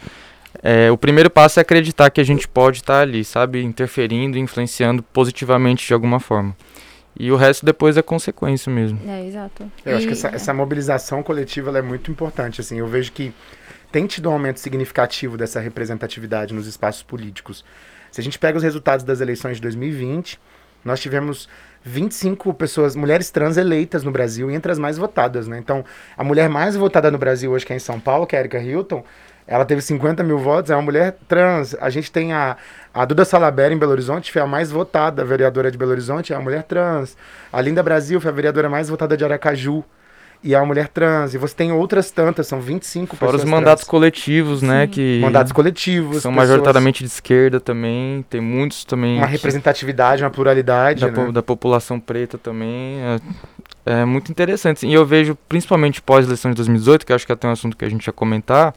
é, 0.62 0.90
o 0.90 0.96
primeiro 0.96 1.30
passo 1.30 1.60
é 1.60 1.62
acreditar 1.62 2.10
que 2.10 2.20
a 2.20 2.24
gente 2.24 2.46
pode 2.46 2.78
estar 2.78 3.00
ali, 3.00 3.24
sabe? 3.24 3.62
Interferindo, 3.62 4.38
influenciando 4.38 5.02
positivamente 5.02 5.86
de 5.86 5.94
alguma 5.94 6.20
forma. 6.20 6.56
E 7.18 7.32
o 7.32 7.36
resto 7.36 7.64
depois 7.64 7.96
é 7.96 8.02
consequência 8.02 8.70
mesmo. 8.70 9.00
É, 9.08 9.26
exato. 9.26 9.70
Eu 9.84 9.92
e, 9.92 9.96
acho 9.96 10.06
que 10.06 10.12
essa, 10.12 10.28
essa 10.28 10.52
mobilização 10.52 11.22
coletiva 11.22 11.76
é 11.76 11.82
muito 11.82 12.10
importante. 12.10 12.60
Assim, 12.60 12.78
eu 12.78 12.86
vejo 12.86 13.10
que 13.12 13.32
tem 13.90 14.06
tido 14.06 14.28
um 14.28 14.32
aumento 14.32 14.60
significativo 14.60 15.36
dessa 15.36 15.58
representatividade 15.58 16.52
nos 16.52 16.66
espaços 16.66 17.02
políticos. 17.02 17.64
Se 18.10 18.20
a 18.20 18.24
gente 18.24 18.38
pega 18.38 18.58
os 18.58 18.62
resultados 18.62 19.04
das 19.04 19.20
eleições 19.20 19.56
de 19.56 19.62
2020, 19.62 20.38
nós 20.84 21.00
tivemos 21.00 21.48
25 21.82 22.52
pessoas, 22.54 22.94
mulheres 22.94 23.30
trans 23.30 23.56
eleitas 23.56 24.02
no 24.02 24.10
Brasil, 24.10 24.50
entre 24.50 24.70
as 24.70 24.78
mais 24.78 24.98
votadas, 24.98 25.48
né? 25.48 25.58
Então, 25.58 25.84
a 26.16 26.24
mulher 26.24 26.48
mais 26.48 26.76
votada 26.76 27.10
no 27.10 27.18
Brasil 27.18 27.50
hoje, 27.50 27.64
que 27.64 27.72
é 27.72 27.76
em 27.76 27.80
São 27.80 27.98
Paulo, 27.98 28.26
que 28.26 28.36
é 28.36 28.38
a 28.38 28.42
Erika 28.42 28.58
Hilton, 28.58 29.04
ela 29.46 29.64
teve 29.64 29.80
50 29.80 30.22
mil 30.22 30.38
votos, 30.38 30.70
é 30.70 30.74
uma 30.76 30.82
mulher 30.82 31.16
trans. 31.28 31.76
A 31.80 31.88
gente 31.88 32.10
tem 32.10 32.32
a, 32.32 32.56
a 32.92 33.04
Duda 33.04 33.24
Salabera 33.24 33.72
em 33.72 33.78
Belo 33.78 33.92
Horizonte, 33.92 34.32
foi 34.32 34.42
a 34.42 34.46
mais 34.46 34.70
votada 34.70 35.24
vereadora 35.24 35.70
de 35.70 35.78
Belo 35.78 35.92
Horizonte, 35.92 36.32
é 36.32 36.36
uma 36.36 36.42
mulher 36.42 36.64
trans. 36.64 37.16
A 37.52 37.60
Linda 37.60 37.82
Brasil 37.82 38.20
foi 38.20 38.30
a 38.30 38.34
vereadora 38.34 38.68
mais 38.68 38.88
votada 38.88 39.16
de 39.16 39.24
Aracaju 39.24 39.84
e 40.42 40.54
é 40.54 40.58
uma 40.58 40.66
mulher 40.66 40.88
trans. 40.88 41.34
E 41.34 41.38
você 41.38 41.54
tem 41.54 41.72
outras 41.72 42.10
tantas, 42.10 42.46
são 42.46 42.60
25 42.60 43.16
Fora 43.16 43.32
pessoas. 43.32 43.44
os 43.44 43.50
mandatos 43.50 43.84
trans. 43.84 43.90
coletivos, 43.90 44.62
né? 44.62 44.86
Sim. 44.86 44.92
Que 44.92 45.20
mandatos 45.20 45.52
coletivos. 45.52 46.22
São 46.22 46.32
pessoas... 46.32 46.48
majoritariamente 46.48 47.02
de 47.02 47.10
esquerda 47.10 47.60
também. 47.60 48.24
Tem 48.28 48.40
muitos 48.40 48.84
também. 48.84 49.18
Uma 49.18 49.26
representatividade, 49.26 50.22
uma 50.22 50.30
pluralidade. 50.30 51.00
Da, 51.00 51.06
né? 51.08 51.12
po 51.12 51.32
da 51.32 51.42
população 51.42 51.98
preta 51.98 52.38
também. 52.38 53.00
É, 53.84 54.00
é 54.00 54.04
muito 54.04 54.30
interessante. 54.30 54.86
E 54.86 54.92
eu 54.92 55.04
vejo, 55.04 55.36
principalmente 55.48 56.02
pós-eleição 56.02 56.50
de 56.50 56.56
2018, 56.56 57.06
que 57.06 57.12
acho 57.12 57.26
que 57.26 57.32
é 57.32 57.34
até 57.34 57.48
um 57.48 57.52
assunto 57.52 57.76
que 57.76 57.84
a 57.84 57.88
gente 57.88 58.06
ia 58.06 58.12
comentar, 58.12 58.74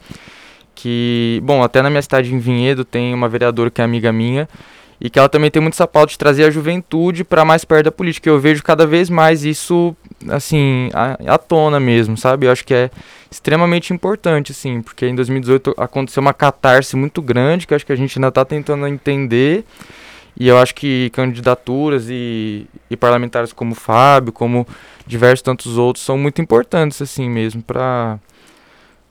que, 0.80 1.40
bom, 1.42 1.62
até 1.62 1.82
na 1.82 1.90
minha 1.90 2.00
cidade 2.00 2.34
em 2.34 2.38
Vinhedo 2.38 2.86
tem 2.86 3.12
uma 3.12 3.28
vereadora 3.28 3.70
que 3.70 3.82
é 3.82 3.84
amiga 3.84 4.10
minha 4.10 4.48
e 4.98 5.10
que 5.10 5.18
ela 5.18 5.28
também 5.28 5.50
tem 5.50 5.60
muito 5.60 5.74
essa 5.74 5.86
pauta 5.86 6.12
de 6.12 6.18
trazer 6.18 6.44
a 6.44 6.50
juventude 6.50 7.22
para 7.22 7.44
mais 7.44 7.66
perto 7.66 7.84
da 7.84 7.92
política. 7.92 8.30
Eu 8.30 8.40
vejo 8.40 8.62
cada 8.62 8.86
vez 8.86 9.10
mais 9.10 9.44
isso, 9.44 9.94
assim, 10.28 10.88
à, 10.94 11.34
à 11.34 11.38
tona 11.38 11.78
mesmo, 11.78 12.16
sabe? 12.16 12.46
Eu 12.46 12.52
acho 12.52 12.64
que 12.64 12.72
é 12.72 12.90
extremamente 13.30 13.92
importante, 13.92 14.52
assim, 14.52 14.80
porque 14.80 15.06
em 15.06 15.14
2018 15.14 15.74
aconteceu 15.76 16.22
uma 16.22 16.32
catarse 16.32 16.96
muito 16.96 17.20
grande 17.20 17.66
que 17.66 17.74
acho 17.74 17.84
que 17.84 17.92
a 17.92 17.96
gente 17.96 18.18
ainda 18.18 18.28
está 18.28 18.44
tentando 18.44 18.86
entender. 18.86 19.64
E 20.38 20.48
eu 20.48 20.56
acho 20.56 20.74
que 20.74 21.10
candidaturas 21.10 22.06
e, 22.08 22.66
e 22.90 22.96
parlamentares 22.96 23.52
como 23.52 23.72
o 23.72 23.74
Fábio, 23.74 24.32
como 24.32 24.66
diversos 25.06 25.42
tantos 25.42 25.76
outros, 25.76 26.04
são 26.04 26.16
muito 26.16 26.40
importantes, 26.40 27.02
assim 27.02 27.28
mesmo, 27.28 27.62
para 27.62 28.18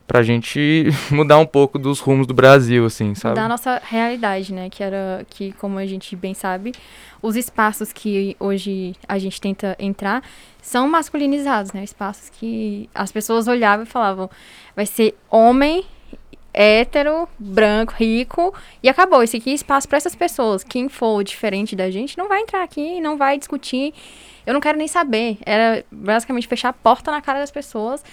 pra 0.10 0.24
gente 0.24 0.88
mudar 1.12 1.38
um 1.38 1.46
pouco 1.46 1.78
dos 1.78 2.00
rumos 2.00 2.26
do 2.26 2.34
Brasil, 2.34 2.84
assim, 2.84 3.14
sabe? 3.14 3.36
Da 3.36 3.48
nossa 3.48 3.80
realidade, 3.86 4.52
né? 4.52 4.68
Que 4.68 4.84
era 4.84 5.24
que, 5.30 5.52
como 5.54 5.78
a 5.78 5.86
gente 5.86 6.16
bem 6.16 6.34
sabe, 6.34 6.74
os 7.22 7.36
espaços 7.36 7.94
que 7.94 8.36
hoje 8.40 8.96
a 9.08 9.20
gente 9.20 9.40
tenta 9.40 9.76
entrar 9.78 10.24
são 10.64 10.90
masculinizados, 10.90 11.72
né? 11.74 11.84
Espaços 11.84 12.32
que 12.32 12.90
as 12.94 13.12
pessoas 13.12 13.48
olhavam 13.48 13.84
e 13.84 13.88
falavam, 13.88 14.28
vai 14.76 14.88
ser 14.88 15.16
homem 15.30 15.86
hétero, 16.52 17.30
branco, 17.38 17.94
rico, 17.96 18.52
e 18.82 18.90
acabou. 18.90 19.22
Esse 19.22 19.38
aqui 19.38 19.52
é 19.52 19.54
espaço 19.54 19.88
para 19.88 19.98
essas 19.98 20.16
pessoas. 20.16 20.64
Quem 20.64 20.90
for 20.90 21.24
diferente 21.24 21.76
da 21.76 21.92
gente 21.92 22.18
não 22.18 22.28
vai 22.28 22.42
entrar 22.42 22.64
aqui, 22.64 23.00
não 23.00 23.16
vai 23.16 23.38
discutir. 23.38 23.94
Eu 24.44 24.56
não 24.56 24.60
quero 24.60 24.76
nem 24.76 24.88
saber. 24.88 25.38
Era 25.46 25.86
basicamente 25.92 26.48
fechar 26.48 26.70
a 26.70 26.74
porta 26.74 27.12
na 27.12 27.22
cara 27.22 27.40
das 27.40 27.52
pessoas 27.52 28.04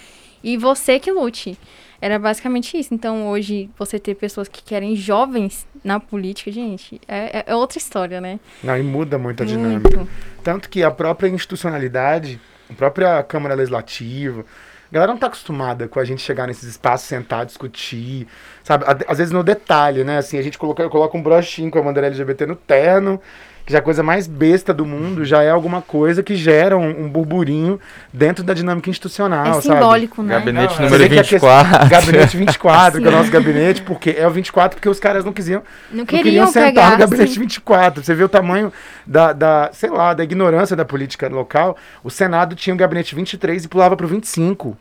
e 0.43 0.55
você 0.57 0.99
que 0.99 1.11
lute. 1.11 1.57
Era 2.01 2.19
basicamente 2.19 2.77
isso. 2.77 2.93
Então, 2.93 3.27
hoje, 3.27 3.69
você 3.77 3.97
ter 3.99 4.15
pessoas 4.15 4.47
que 4.47 4.63
querem 4.63 4.95
jovens 4.95 5.65
na 5.83 5.99
política, 5.99 6.51
gente, 6.51 7.01
é, 7.07 7.43
é 7.47 7.55
outra 7.55 7.77
história, 7.77 8.21
né? 8.21 8.39
Não, 8.63 8.77
e 8.77 8.83
muda 8.83 9.17
muito 9.17 9.41
a 9.41 9.45
muito. 9.45 9.57
dinâmica. 9.57 10.07
Tanto 10.43 10.69
que 10.69 10.83
a 10.83 10.91
própria 10.91 11.27
institucionalidade, 11.27 12.39
a 12.69 12.73
própria 12.73 13.23
Câmara 13.23 13.55
Legislativa, 13.55 14.45
a 14.91 14.93
galera 14.93 15.11
não 15.11 15.19
tá 15.19 15.27
acostumada 15.27 15.87
com 15.87 15.99
a 15.99 16.05
gente 16.05 16.21
chegar 16.21 16.47
nesses 16.47 16.69
espaços, 16.69 17.07
sentar, 17.07 17.45
discutir, 17.45 18.27
sabe? 18.63 18.85
Às 19.07 19.17
vezes 19.17 19.33
no 19.33 19.43
detalhe, 19.43 20.03
né? 20.03 20.19
Assim, 20.19 20.37
a 20.37 20.41
gente 20.41 20.57
coloca, 20.57 20.87
coloca 20.89 21.17
um 21.17 21.21
brochinho 21.21 21.69
com 21.69 21.79
a 21.79 21.81
bandeira 21.81 22.07
LGBT 22.07 22.45
no 22.45 22.55
terno 22.55 23.19
que 23.67 23.73
já 23.73 23.79
é 23.79 23.81
a 23.81 23.83
coisa 23.83 24.01
mais 24.01 24.27
besta 24.27 24.73
do 24.73 24.85
mundo, 24.85 25.25
já 25.25 25.43
é 25.43 25.49
alguma 25.49 25.81
coisa 25.81 26.23
que 26.23 26.37
gera 26.37 26.77
um, 26.77 27.03
um 27.03 27.09
burburinho 27.09 27.77
dentro 28.13 28.41
da 28.41 28.53
dinâmica 28.53 28.89
institucional, 28.89 29.59
é 29.59 29.61
simbólico, 29.61 30.15
sabe? 30.15 30.29
né? 30.29 30.35
Gabinete 30.35 30.75
não, 30.79 30.85
número 30.85 31.09
24. 31.09 31.79
Que, 31.79 31.89
gabinete 31.89 32.37
24, 32.39 33.01
que 33.01 33.05
é 33.05 33.09
o 33.09 33.11
nosso 33.11 33.29
gabinete, 33.29 33.81
porque 33.81 34.15
é 34.17 34.25
o 34.25 34.31
24 34.31 34.77
porque 34.77 34.87
os 34.87 35.01
caras 35.01 35.25
não 35.25 35.33
quisiam 35.33 35.61
não, 35.91 35.97
não 35.97 36.05
queriam 36.05 36.47
sentar 36.47 36.63
pegar, 36.63 36.91
no 36.91 36.97
gabinete 36.99 37.33
sim. 37.33 37.39
24. 37.41 38.05
Você 38.05 38.15
vê 38.15 38.23
o 38.23 38.29
tamanho 38.29 38.71
da, 39.05 39.33
da, 39.33 39.69
sei 39.73 39.89
lá, 39.89 40.13
da 40.13 40.23
ignorância 40.23 40.73
da 40.73 40.85
política 40.85 41.27
local. 41.27 41.75
O 42.01 42.09
Senado 42.09 42.55
tinha 42.55 42.73
o 42.73 42.77
gabinete 42.77 43.13
23 43.15 43.65
e 43.65 43.67
pulava 43.67 43.97
pro 43.97 44.07
25. 44.07 44.77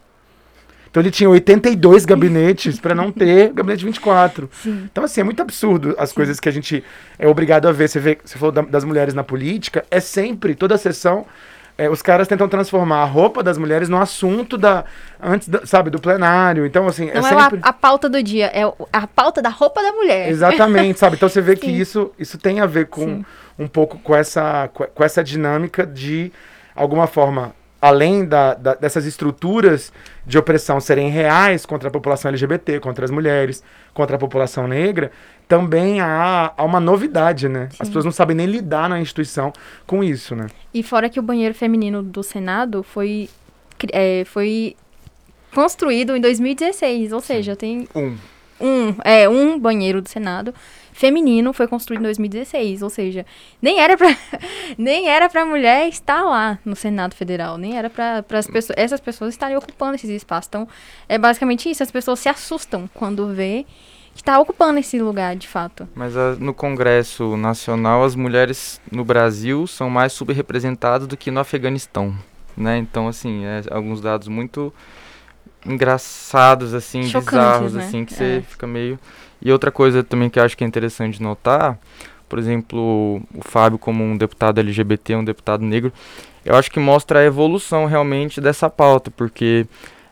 Então 0.96 1.02
ele 1.02 1.10
tinha 1.10 1.28
82 1.28 2.06
gabinetes 2.06 2.80
para 2.80 2.94
não 2.94 3.12
ter 3.12 3.52
gabinete 3.52 3.84
24. 3.84 4.48
Sim. 4.62 4.88
Então, 4.90 5.04
assim, 5.04 5.20
é 5.20 5.24
muito 5.24 5.42
absurdo 5.42 5.94
as 5.98 6.08
Sim. 6.08 6.14
coisas 6.14 6.40
que 6.40 6.48
a 6.48 6.52
gente 6.52 6.82
é 7.18 7.28
obrigado 7.28 7.68
a 7.68 7.72
ver. 7.72 7.86
Você 7.86 8.00
vê, 8.00 8.16
você 8.24 8.38
falou 8.38 8.50
da, 8.50 8.62
das 8.62 8.82
mulheres 8.82 9.12
na 9.12 9.22
política, 9.22 9.84
é 9.90 10.00
sempre, 10.00 10.54
toda 10.54 10.74
a 10.74 10.78
sessão, 10.78 11.26
é, 11.76 11.90
os 11.90 12.00
caras 12.00 12.26
tentam 12.26 12.48
transformar 12.48 13.02
a 13.02 13.04
roupa 13.04 13.42
das 13.42 13.58
mulheres 13.58 13.90
no 13.90 14.00
assunto 14.00 14.56
da 14.56 14.86
antes 15.22 15.48
da, 15.48 15.66
sabe 15.66 15.90
do 15.90 16.00
plenário 16.00 16.64
então 16.64 16.86
assim 16.86 17.10
é 17.10 17.20
não 17.20 17.26
é, 17.26 17.28
sempre... 17.28 17.60
a, 17.62 17.68
a, 17.68 17.72
pauta 17.74 18.08
do 18.08 18.22
dia 18.22 18.46
é 18.46 18.62
a 18.90 19.06
pauta 19.06 19.42
da 19.42 19.50
roupa 19.50 19.82
da 19.82 19.92
mulher 19.92 20.30
exatamente 20.30 20.98
sabe 20.98 21.16
então 21.16 21.28
você 21.28 21.42
vê 21.42 21.54
que 21.54 21.70
isso 21.70 22.10
isso 22.18 22.38
tem 22.38 22.60
a 22.60 22.66
ver 22.66 22.86
com 22.86 23.04
Sim. 23.04 23.24
um 23.58 23.68
pouco 23.68 23.98
com 23.98 24.16
essa 24.16 24.70
com 24.72 25.04
essa 25.04 25.22
dinâmica 25.22 25.86
de 25.86 26.32
alguma 26.74 27.06
forma 27.06 27.52
além 27.86 28.24
da, 28.24 28.54
da, 28.54 28.74
dessas 28.74 29.06
estruturas 29.06 29.92
de 30.26 30.36
opressão 30.36 30.80
serem 30.80 31.08
reais 31.08 31.64
contra 31.64 31.88
a 31.88 31.92
população 31.92 32.28
LGBT, 32.30 32.80
contra 32.80 33.04
as 33.04 33.10
mulheres, 33.10 33.62
contra 33.94 34.16
a 34.16 34.18
população 34.18 34.66
negra, 34.66 35.12
também 35.46 36.00
há, 36.00 36.52
há 36.56 36.64
uma 36.64 36.80
novidade, 36.80 37.48
né? 37.48 37.68
Sim. 37.70 37.76
As 37.78 37.88
pessoas 37.88 38.04
não 38.04 38.12
sabem 38.12 38.36
nem 38.36 38.46
lidar 38.46 38.88
na 38.88 39.00
instituição 39.00 39.52
com 39.86 40.02
isso, 40.02 40.34
né? 40.34 40.48
E 40.74 40.82
fora 40.82 41.08
que 41.08 41.20
o 41.20 41.22
banheiro 41.22 41.54
feminino 41.54 42.02
do 42.02 42.22
Senado 42.22 42.82
foi, 42.82 43.30
é, 43.92 44.24
foi 44.24 44.74
construído 45.54 46.16
em 46.16 46.20
2016, 46.20 47.12
ou 47.12 47.20
seja, 47.20 47.54
tem... 47.54 47.86
Um. 47.94 48.16
Um, 48.58 48.94
é, 49.04 49.28
um 49.28 49.58
banheiro 49.58 50.00
do 50.00 50.08
Senado 50.08 50.54
feminino 50.96 51.52
foi 51.52 51.68
construído 51.68 52.00
em 52.00 52.04
2016, 52.04 52.80
ou 52.80 52.88
seja, 52.88 53.26
nem 53.60 53.78
era 53.78 53.98
para 53.98 54.16
nem 54.78 55.08
era 55.08 55.28
para 55.28 55.44
mulher 55.44 55.86
estar 55.88 56.22
lá 56.22 56.58
no 56.64 56.74
Senado 56.74 57.14
Federal, 57.14 57.58
nem 57.58 57.76
era 57.76 57.90
para 57.90 58.24
as 58.30 58.46
pessoas, 58.46 58.78
essas 58.78 58.98
pessoas 58.98 59.34
estarem 59.34 59.56
ocupando 59.58 59.94
esses 59.94 60.08
espaços. 60.08 60.48
Então, 60.48 60.66
é 61.06 61.18
basicamente 61.18 61.70
isso, 61.70 61.82
as 61.82 61.90
pessoas 61.90 62.18
se 62.18 62.30
assustam 62.30 62.88
quando 62.94 63.28
vê 63.28 63.66
que 64.14 64.22
está 64.22 64.40
ocupando 64.40 64.78
esse 64.78 64.98
lugar, 64.98 65.36
de 65.36 65.46
fato. 65.46 65.86
Mas 65.94 66.16
a, 66.16 66.34
no 66.36 66.54
Congresso 66.54 67.36
Nacional, 67.36 68.02
as 68.02 68.14
mulheres 68.14 68.80
no 68.90 69.04
Brasil 69.04 69.66
são 69.66 69.90
mais 69.90 70.14
subrepresentadas 70.14 71.06
do 71.06 71.14
que 71.14 71.30
no 71.30 71.40
Afeganistão, 71.40 72.16
né? 72.56 72.78
Então, 72.78 73.06
assim, 73.06 73.44
é, 73.44 73.64
alguns 73.70 74.00
dados 74.00 74.28
muito 74.28 74.72
engraçados, 75.66 76.72
assim, 76.72 77.02
bizarros, 77.02 77.74
né? 77.74 77.84
assim, 77.84 78.06
que 78.06 78.14
você 78.14 78.38
é. 78.38 78.40
fica 78.40 78.66
meio... 78.66 78.98
E 79.46 79.52
outra 79.52 79.70
coisa 79.70 80.02
também 80.02 80.28
que 80.28 80.40
acho 80.40 80.56
que 80.56 80.64
é 80.64 80.66
interessante 80.66 81.22
notar, 81.22 81.78
por 82.28 82.36
exemplo, 82.36 83.22
o 83.32 83.40
Fábio 83.42 83.78
como 83.78 84.02
um 84.02 84.16
deputado 84.16 84.58
LGBT, 84.58 85.14
um 85.14 85.24
deputado 85.24 85.64
negro, 85.64 85.92
eu 86.44 86.56
acho 86.56 86.68
que 86.68 86.80
mostra 86.80 87.20
a 87.20 87.24
evolução 87.24 87.86
realmente 87.86 88.40
dessa 88.40 88.68
pauta, 88.68 89.08
porque 89.08 89.64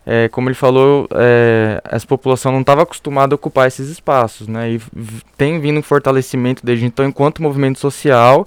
é, 0.06 0.28
como 0.28 0.48
ele 0.48 0.54
falou, 0.54 1.08
é, 1.10 1.82
essa 1.84 2.06
população 2.06 2.52
não 2.52 2.60
estava 2.60 2.84
acostumada 2.84 3.34
a 3.34 3.36
ocupar 3.36 3.66
esses 3.66 3.88
espaços, 3.88 4.46
né? 4.46 4.70
E 4.70 4.80
tem 5.36 5.58
vindo 5.58 5.80
um 5.80 5.82
fortalecimento 5.82 6.64
desde 6.64 6.84
então 6.84 7.04
enquanto 7.04 7.42
movimento 7.42 7.80
social 7.80 8.46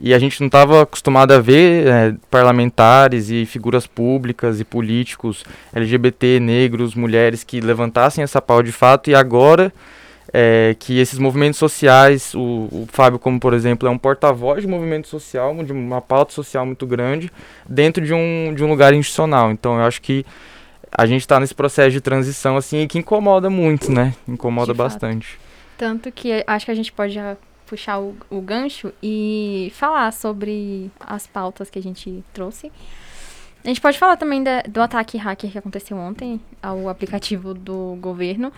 e 0.00 0.12
a 0.12 0.18
gente 0.18 0.40
não 0.40 0.48
estava 0.48 0.82
acostumado 0.82 1.30
a 1.30 1.38
ver 1.38 1.86
é, 1.86 2.14
parlamentares 2.28 3.30
e 3.30 3.46
figuras 3.46 3.86
públicas 3.86 4.58
e 4.58 4.64
políticos 4.64 5.44
LGBT, 5.72 6.40
negros, 6.40 6.96
mulheres 6.96 7.44
que 7.44 7.60
levantassem 7.60 8.24
essa 8.24 8.42
pau 8.42 8.60
de 8.60 8.72
fato 8.72 9.08
e 9.08 9.14
agora 9.14 9.72
é, 10.38 10.76
que 10.78 10.98
esses 10.98 11.18
movimentos 11.18 11.58
sociais, 11.58 12.34
o, 12.34 12.68
o, 12.70 12.86
Fábio, 12.92 13.18
como 13.18 13.40
por 13.40 13.54
exemplo, 13.54 13.88
é 13.88 13.90
um 13.90 13.96
porta-voz 13.96 14.60
de 14.60 14.68
movimento 14.68 15.08
social, 15.08 15.54
de 15.64 15.72
uma 15.72 16.02
pauta 16.02 16.34
social 16.34 16.66
muito 16.66 16.86
grande, 16.86 17.32
dentro 17.66 18.04
de 18.04 18.12
um, 18.12 18.52
de 18.54 18.62
um 18.62 18.68
lugar 18.68 18.92
institucional. 18.92 19.50
Então 19.50 19.78
eu 19.78 19.86
acho 19.86 20.02
que 20.02 20.26
a 20.92 21.06
gente 21.06 21.22
está 21.22 21.40
nesse 21.40 21.54
processo 21.54 21.90
de 21.90 22.02
transição 22.02 22.54
assim 22.58 22.86
que 22.86 22.98
incomoda 22.98 23.48
muito, 23.48 23.90
né? 23.90 24.14
Incomoda 24.28 24.74
bastante. 24.74 25.38
Tanto 25.78 26.12
que 26.12 26.44
acho 26.46 26.66
que 26.66 26.70
a 26.70 26.74
gente 26.74 26.92
pode 26.92 27.14
já 27.14 27.34
puxar 27.66 27.98
o, 27.98 28.14
o 28.28 28.42
gancho 28.42 28.92
e 29.02 29.72
falar 29.74 30.12
sobre 30.12 30.90
as 31.00 31.26
pautas 31.26 31.70
que 31.70 31.78
a 31.78 31.82
gente 31.82 32.22
trouxe. 32.34 32.70
A 33.64 33.68
gente 33.68 33.80
pode 33.80 33.98
falar 33.98 34.16
também 34.16 34.44
da, 34.44 34.62
do 34.62 34.80
ataque 34.80 35.18
hacker 35.18 35.50
que 35.50 35.58
aconteceu 35.58 35.96
ontem 35.96 36.40
ao 36.62 36.88
aplicativo 36.88 37.52
do 37.52 37.98
governo, 38.00 38.52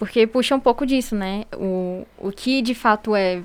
porque 0.00 0.26
puxa 0.26 0.56
um 0.56 0.60
pouco 0.60 0.86
disso, 0.86 1.14
né? 1.14 1.44
O, 1.54 2.06
o 2.16 2.32
que 2.32 2.62
de 2.62 2.74
fato 2.74 3.14
é. 3.14 3.42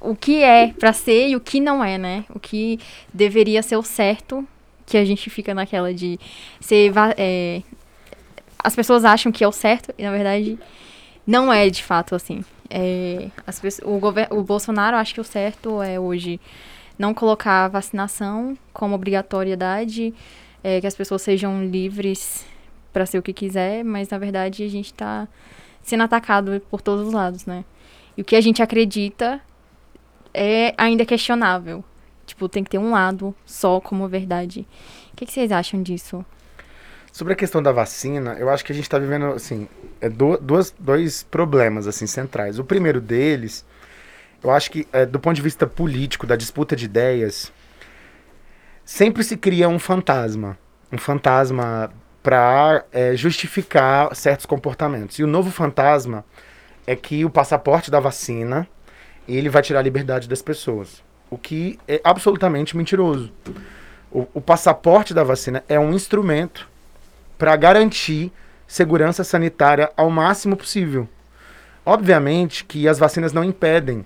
O 0.00 0.16
que 0.16 0.42
é 0.42 0.72
para 0.72 0.92
ser 0.92 1.28
e 1.28 1.36
o 1.36 1.40
que 1.40 1.60
não 1.60 1.84
é, 1.84 1.96
né? 1.96 2.24
O 2.30 2.40
que 2.40 2.80
deveria 3.14 3.62
ser 3.62 3.76
o 3.76 3.82
certo, 3.82 4.46
que 4.84 4.96
a 4.96 5.04
gente 5.04 5.30
fica 5.30 5.54
naquela 5.54 5.94
de 5.94 6.18
ser. 6.60 6.92
É, 7.16 7.62
as 8.58 8.74
pessoas 8.74 9.04
acham 9.04 9.30
que 9.30 9.44
é 9.44 9.46
o 9.46 9.52
certo 9.52 9.94
e 9.96 10.02
na 10.02 10.10
verdade 10.10 10.58
não 11.24 11.52
é 11.52 11.70
de 11.70 11.84
fato 11.84 12.16
assim. 12.16 12.44
É, 12.68 13.28
as, 13.46 13.62
o, 13.84 14.00
o 14.36 14.42
Bolsonaro 14.42 14.96
acha 14.96 15.14
que 15.14 15.20
o 15.20 15.24
certo 15.24 15.80
é 15.80 16.00
hoje 16.00 16.40
não 16.98 17.14
colocar 17.14 17.66
a 17.66 17.68
vacinação 17.68 18.58
como 18.72 18.96
obrigatoriedade, 18.96 20.12
é, 20.64 20.80
que 20.80 20.88
as 20.88 20.96
pessoas 20.96 21.22
sejam 21.22 21.64
livres 21.64 22.44
para 22.96 23.04
ser 23.04 23.18
o 23.18 23.22
que 23.22 23.34
quiser, 23.34 23.84
mas 23.84 24.08
na 24.08 24.16
verdade 24.16 24.64
a 24.64 24.68
gente 24.70 24.86
está 24.86 25.28
sendo 25.82 26.04
atacado 26.04 26.62
por 26.70 26.80
todos 26.80 27.08
os 27.08 27.12
lados, 27.12 27.44
né? 27.44 27.62
E 28.16 28.22
o 28.22 28.24
que 28.24 28.34
a 28.34 28.40
gente 28.40 28.62
acredita 28.62 29.38
é 30.32 30.72
ainda 30.78 31.04
questionável. 31.04 31.84
Tipo, 32.24 32.48
tem 32.48 32.64
que 32.64 32.70
ter 32.70 32.78
um 32.78 32.92
lado 32.92 33.34
só 33.44 33.80
como 33.80 34.08
verdade. 34.08 34.66
O 35.12 35.16
que, 35.16 35.26
que 35.26 35.32
vocês 35.32 35.52
acham 35.52 35.82
disso? 35.82 36.24
Sobre 37.12 37.34
a 37.34 37.36
questão 37.36 37.62
da 37.62 37.70
vacina, 37.70 38.32
eu 38.38 38.48
acho 38.48 38.64
que 38.64 38.72
a 38.72 38.74
gente 38.74 38.84
está 38.84 38.98
vivendo, 38.98 39.26
assim, 39.26 39.68
é 40.00 40.08
do, 40.08 40.38
duas, 40.38 40.74
dois 40.78 41.22
problemas, 41.22 41.86
assim, 41.86 42.06
centrais. 42.06 42.58
O 42.58 42.64
primeiro 42.64 42.98
deles, 42.98 43.62
eu 44.42 44.50
acho 44.50 44.70
que, 44.70 44.88
é, 44.90 45.04
do 45.04 45.20
ponto 45.20 45.36
de 45.36 45.42
vista 45.42 45.66
político, 45.66 46.26
da 46.26 46.34
disputa 46.34 46.74
de 46.74 46.86
ideias, 46.86 47.52
sempre 48.86 49.22
se 49.22 49.36
cria 49.36 49.68
um 49.68 49.78
fantasma. 49.78 50.58
Um 50.90 50.96
fantasma 50.96 51.92
para 52.26 52.84
é, 52.90 53.14
justificar 53.14 54.12
certos 54.16 54.46
comportamentos. 54.46 55.16
E 55.20 55.22
o 55.22 55.28
novo 55.28 55.48
fantasma 55.52 56.24
é 56.84 56.96
que 56.96 57.24
o 57.24 57.30
passaporte 57.30 57.88
da 57.88 58.00
vacina, 58.00 58.66
ele 59.28 59.48
vai 59.48 59.62
tirar 59.62 59.78
a 59.78 59.82
liberdade 59.82 60.28
das 60.28 60.42
pessoas. 60.42 61.04
O 61.30 61.38
que 61.38 61.78
é 61.86 62.00
absolutamente 62.02 62.76
mentiroso. 62.76 63.32
O, 64.10 64.26
o 64.34 64.40
passaporte 64.40 65.14
da 65.14 65.22
vacina 65.22 65.62
é 65.68 65.78
um 65.78 65.92
instrumento 65.92 66.68
para 67.38 67.54
garantir 67.54 68.32
segurança 68.66 69.22
sanitária 69.22 69.92
ao 69.96 70.10
máximo 70.10 70.56
possível. 70.56 71.08
Obviamente 71.84 72.64
que 72.64 72.88
as 72.88 72.98
vacinas 72.98 73.32
não 73.32 73.44
impedem, 73.44 74.04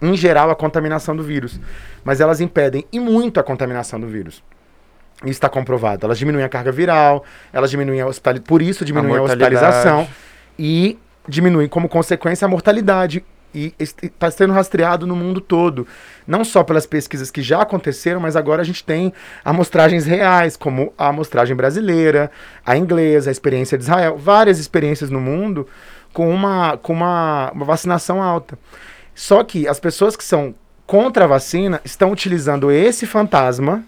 em 0.00 0.16
geral, 0.16 0.50
a 0.50 0.56
contaminação 0.56 1.14
do 1.14 1.22
vírus, 1.22 1.60
mas 2.02 2.18
elas 2.18 2.40
impedem 2.40 2.86
e 2.90 2.98
muito 2.98 3.38
a 3.38 3.42
contaminação 3.42 4.00
do 4.00 4.08
vírus. 4.08 4.42
Isso 5.22 5.32
está 5.32 5.48
comprovado. 5.48 6.04
Elas 6.04 6.18
diminuem 6.18 6.44
a 6.44 6.48
carga 6.48 6.70
viral, 6.70 7.24
elas 7.52 7.70
diminuem 7.70 8.00
a 8.00 8.06
hospitalização, 8.06 8.46
por 8.46 8.60
isso 8.60 8.84
diminuem 8.84 9.16
a, 9.16 9.18
a 9.18 9.22
hospitalização 9.22 10.08
e 10.58 10.98
diminuem 11.26 11.68
como 11.68 11.88
consequência 11.88 12.44
a 12.44 12.48
mortalidade 12.48 13.24
e 13.54 13.74
está 13.78 14.30
sendo 14.30 14.52
rastreado 14.52 15.06
no 15.06 15.16
mundo 15.16 15.40
todo. 15.40 15.86
Não 16.26 16.44
só 16.44 16.62
pelas 16.62 16.86
pesquisas 16.86 17.30
que 17.30 17.40
já 17.40 17.62
aconteceram, 17.62 18.20
mas 18.20 18.36
agora 18.36 18.60
a 18.60 18.64
gente 18.64 18.84
tem 18.84 19.12
amostragens 19.42 20.04
reais, 20.04 20.56
como 20.56 20.92
a 20.98 21.08
amostragem 21.08 21.56
brasileira, 21.56 22.30
a 22.64 22.76
inglesa, 22.76 23.30
a 23.30 23.32
experiência 23.32 23.78
de 23.78 23.84
Israel, 23.84 24.18
várias 24.18 24.58
experiências 24.58 25.08
no 25.08 25.20
mundo 25.20 25.66
com 26.12 26.28
uma, 26.30 26.76
com 26.76 26.92
uma, 26.92 27.50
uma 27.52 27.64
vacinação 27.64 28.22
alta. 28.22 28.58
Só 29.14 29.42
que 29.42 29.66
as 29.66 29.80
pessoas 29.80 30.16
que 30.16 30.24
são 30.24 30.54
contra 30.86 31.24
a 31.24 31.26
vacina 31.26 31.80
estão 31.84 32.12
utilizando 32.12 32.70
esse 32.70 33.06
fantasma 33.06 33.82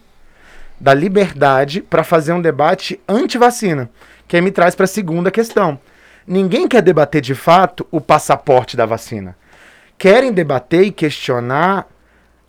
da 0.81 0.95
liberdade 0.95 1.81
para 1.81 2.05
fazer 2.05 2.33
um 2.33 2.41
debate 2.41 3.01
anti-vacina, 3.09 3.91
que 4.27 4.37
aí 4.37 4.43
me 4.43 4.51
traz 4.51 4.75
para 4.75 4.85
a 4.85 4.89
segunda 4.89 5.31
questão. 5.31 5.79
Ninguém 6.27 6.69
quer 6.69 6.83
debater 6.83 7.21
de 7.21 7.35
fato 7.35 7.87
o 7.91 8.01
passaporte 8.01 8.77
da 8.77 8.87
vacina 8.87 9.37
querem 9.99 10.33
debater 10.33 10.85
e 10.85 10.93
questionar 10.93 11.87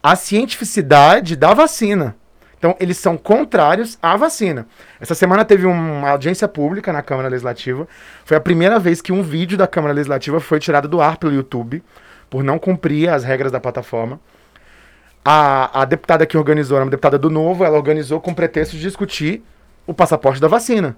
a 0.02 0.16
cientificidade 0.16 1.36
da 1.36 1.54
vacina. 1.54 2.16
Então, 2.58 2.76
eles 2.80 2.98
são 2.98 3.18
contrários 3.18 3.98
à 4.02 4.16
vacina. 4.16 4.68
Essa 5.00 5.16
semana 5.16 5.44
teve 5.44 5.66
uma 5.66 6.10
audiência 6.10 6.48
pública 6.48 6.94
na 6.94 7.02
Câmara 7.02 7.30
Legislativa. 7.30 7.88
Foi 8.24 8.38
a 8.38 8.42
primeira 8.42 8.78
vez 8.78 9.02
que 9.02 9.14
um 9.14 9.24
vídeo 9.24 9.58
da 9.58 9.66
Câmara 9.66 9.94
Legislativa 9.94 10.40
foi 10.40 10.60
tirado 10.60 10.88
do 10.88 11.02
ar 11.02 11.18
pelo 11.18 11.34
YouTube, 11.34 11.82
por 12.30 12.44
não 12.44 12.60
cumprir 12.60 13.10
as 13.10 13.24
regras 13.24 13.52
da 13.52 13.60
plataforma. 13.60 14.20
A, 15.24 15.82
a 15.82 15.86
deputada 15.86 16.26
que 16.26 16.38
organizou, 16.38 16.78
uma 16.78 16.90
deputada 16.90 17.18
do 17.18 17.30
Novo, 17.30 17.64
ela 17.64 17.78
organizou 17.78 18.22
com 18.22 18.34
pretexto 18.34 18.76
de 18.76 18.82
discutir 18.82 19.44
o 19.86 19.94
passaporte 19.94 20.40
da 20.40 20.48
vacina. 20.48 20.96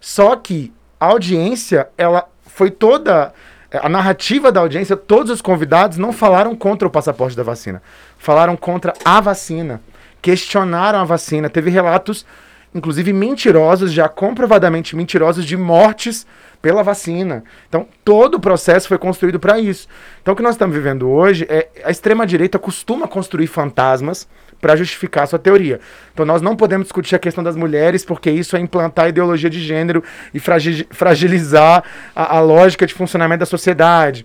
Só 0.00 0.34
que 0.36 0.72
a 0.98 1.06
audiência, 1.06 1.88
ela 1.96 2.28
foi 2.46 2.70
toda 2.70 3.32
a 3.80 3.88
narrativa 3.88 4.52
da 4.52 4.60
audiência, 4.60 4.96
todos 4.96 5.30
os 5.30 5.40
convidados 5.40 5.96
não 5.96 6.12
falaram 6.12 6.54
contra 6.54 6.86
o 6.86 6.90
passaporte 6.90 7.36
da 7.36 7.42
vacina. 7.42 7.82
Falaram 8.18 8.56
contra 8.56 8.92
a 9.04 9.20
vacina. 9.20 9.80
Questionaram 10.20 10.98
a 10.98 11.04
vacina. 11.04 11.48
Teve 11.48 11.70
relatos, 11.70 12.26
inclusive 12.74 13.12
mentirosos, 13.12 13.92
já 13.92 14.08
comprovadamente 14.08 14.94
mentirosos, 14.94 15.44
de 15.46 15.56
mortes 15.56 16.26
pela 16.62 16.82
vacina. 16.82 17.42
Então, 17.68 17.86
todo 18.04 18.36
o 18.36 18.40
processo 18.40 18.88
foi 18.88 18.96
construído 18.96 19.38
para 19.38 19.58
isso. 19.58 19.88
Então, 20.22 20.32
o 20.32 20.36
que 20.36 20.42
nós 20.42 20.54
estamos 20.54 20.74
vivendo 20.74 21.10
hoje 21.10 21.44
é 21.50 21.68
a 21.84 21.90
extrema-direita 21.90 22.58
costuma 22.58 23.08
construir 23.08 23.48
fantasmas 23.48 24.28
para 24.62 24.76
justificar 24.76 25.26
sua 25.26 25.40
teoria. 25.40 25.80
Então 26.14 26.24
nós 26.24 26.40
não 26.40 26.54
podemos 26.54 26.86
discutir 26.86 27.16
a 27.16 27.18
questão 27.18 27.42
das 27.42 27.56
mulheres, 27.56 28.04
porque 28.04 28.30
isso 28.30 28.56
é 28.56 28.60
implantar 28.60 29.06
a 29.06 29.08
ideologia 29.08 29.50
de 29.50 29.60
gênero 29.60 30.04
e 30.32 30.38
fragilizar 30.38 31.82
a, 32.14 32.36
a 32.36 32.40
lógica 32.40 32.86
de 32.86 32.94
funcionamento 32.94 33.40
da 33.40 33.46
sociedade. 33.46 34.24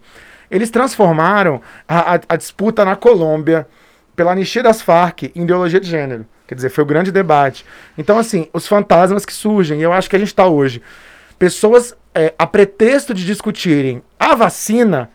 Eles 0.50 0.70
transformaram 0.70 1.60
a, 1.88 2.16
a, 2.16 2.20
a 2.30 2.36
disputa 2.36 2.86
na 2.86 2.96
Colômbia 2.96 3.68
pela 4.16 4.32
anistia 4.32 4.62
das 4.62 4.80
Farc 4.80 5.24
em 5.36 5.42
ideologia 5.42 5.80
de 5.80 5.90
gênero. 5.90 6.24
Quer 6.48 6.54
dizer, 6.54 6.70
foi 6.70 6.84
o 6.84 6.88
grande 6.88 7.12
debate. 7.12 7.66
Então, 7.98 8.18
assim, 8.18 8.48
os 8.54 8.68
fantasmas 8.68 9.26
que 9.26 9.34
surgem, 9.34 9.80
e 9.80 9.84
eu 9.84 9.92
acho 9.92 10.10
que 10.10 10.16
a 10.16 10.20
gente 10.20 10.30
está 10.30 10.48
hoje. 10.48 10.82
Pessoas, 11.40 11.96
é, 12.14 12.34
a 12.38 12.48
pretexto 12.48 13.14
de 13.14 13.26
discutirem 13.26 14.02
a 14.20 14.36
vacina, 14.36 15.10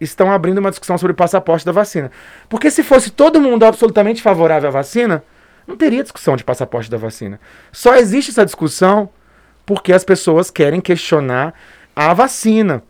estão 0.00 0.30
abrindo 0.32 0.58
uma 0.58 0.70
discussão 0.70 0.98
sobre 0.98 1.12
o 1.12 1.16
passaporte 1.16 1.64
da 1.64 1.72
vacina. 1.72 2.10
Porque 2.48 2.70
se 2.70 2.82
fosse 2.82 3.10
todo 3.10 3.40
mundo 3.40 3.64
absolutamente 3.64 4.22
favorável 4.22 4.68
à 4.68 4.72
vacina, 4.72 5.24
não 5.66 5.76
teria 5.76 6.02
discussão 6.02 6.36
de 6.36 6.44
passaporte 6.44 6.90
da 6.90 6.96
vacina. 6.96 7.40
Só 7.70 7.94
existe 7.94 8.30
essa 8.30 8.44
discussão 8.44 9.08
porque 9.64 9.92
as 9.92 10.04
pessoas 10.04 10.50
querem 10.50 10.80
questionar 10.80 11.54
a 11.94 12.12
vacina. 12.12 12.82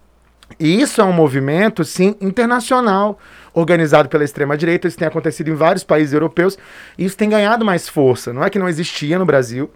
E 0.59 0.81
isso 0.81 1.01
é 1.01 1.05
um 1.05 1.13
movimento, 1.13 1.85
sim, 1.85 2.15
internacional, 2.21 3.19
organizado 3.55 4.09
pela 4.09 4.25
extrema-direita. 4.25 4.89
Isso 4.89 4.99
tem 4.99 5.09
acontecido 5.09 5.49
em 5.49 5.55
vários 5.55 5.85
países 5.85 6.13
europeus 6.13 6.59
e 6.97 7.05
isso 7.05 7.17
tem 7.17 7.29
ganhado 7.29 7.65
mais 7.65 7.89
força. 7.89 8.33
Não 8.33 8.45
é 8.45 8.51
que 8.51 8.59
não 8.59 8.69
existia 8.69 9.19
no 9.19 9.27
Brasil. 9.27 9.71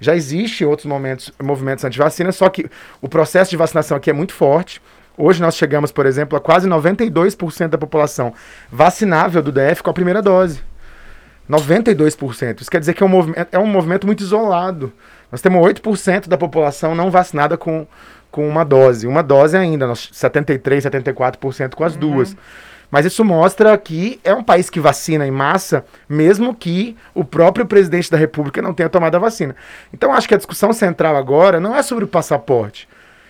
Já 0.00 0.16
existe 0.16 0.64
outros 0.64 0.86
momentos, 0.86 1.30
movimentos 1.42 1.84
anti-vacina, 1.84 2.32
só 2.32 2.48
que 2.48 2.66
o 3.02 3.08
processo 3.08 3.50
de 3.50 3.56
vacinação 3.56 3.96
aqui 3.96 4.08
é 4.08 4.12
muito 4.14 4.32
forte. 4.32 4.80
Hoje 5.16 5.42
nós 5.42 5.54
chegamos, 5.54 5.92
por 5.92 6.06
exemplo, 6.06 6.38
a 6.38 6.40
quase 6.40 6.66
92% 6.68 7.68
da 7.68 7.76
população 7.76 8.32
vacinável 8.72 9.42
do 9.42 9.52
DF 9.52 9.82
com 9.82 9.90
a 9.90 9.92
primeira 9.92 10.22
dose. 10.22 10.62
92%. 11.48 12.60
Isso 12.60 12.70
quer 12.70 12.80
dizer 12.80 12.94
que 12.94 13.02
é 13.02 13.06
um 13.06 13.08
movimento, 13.10 13.48
é 13.52 13.58
um 13.58 13.66
movimento 13.66 14.06
muito 14.06 14.22
isolado. 14.22 14.92
Nós 15.30 15.40
temos 15.42 15.60
8% 15.66 16.28
da 16.28 16.38
população 16.38 16.94
não 16.94 17.10
vacinada 17.10 17.56
com, 17.56 17.86
com 18.30 18.48
uma 18.48 18.64
dose. 18.64 19.06
Uma 19.06 19.22
dose 19.22 19.56
ainda, 19.56 19.86
nós 19.86 20.08
73, 20.12 20.84
74% 20.84 21.74
com 21.74 21.84
as 21.84 21.94
Uhum. 21.94 22.00
duas. 22.00 22.36
Mas 22.90 23.06
isso 23.06 23.24
mostra 23.24 23.76
que 23.78 24.20
é 24.24 24.34
um 24.34 24.42
país 24.42 24.68
que 24.68 24.80
vacina 24.80 25.26
em 25.26 25.30
massa, 25.30 25.84
mesmo 26.08 26.54
que 26.54 26.96
o 27.14 27.24
próprio 27.24 27.64
presidente 27.64 28.10
da 28.10 28.16
República 28.16 28.60
não 28.60 28.74
tenha 28.74 28.88
tomado 28.88 29.14
a 29.14 29.20
vacina. 29.20 29.54
Então 29.92 30.12
acho 30.12 30.26
que 30.26 30.34
a 30.34 30.38
discussão 30.38 30.72
central 30.72 31.16
agora 31.16 31.60
não 31.60 31.76
é 31.76 31.82
sobre 31.82 32.04
o 32.04 32.08
passaporte. 32.08 32.88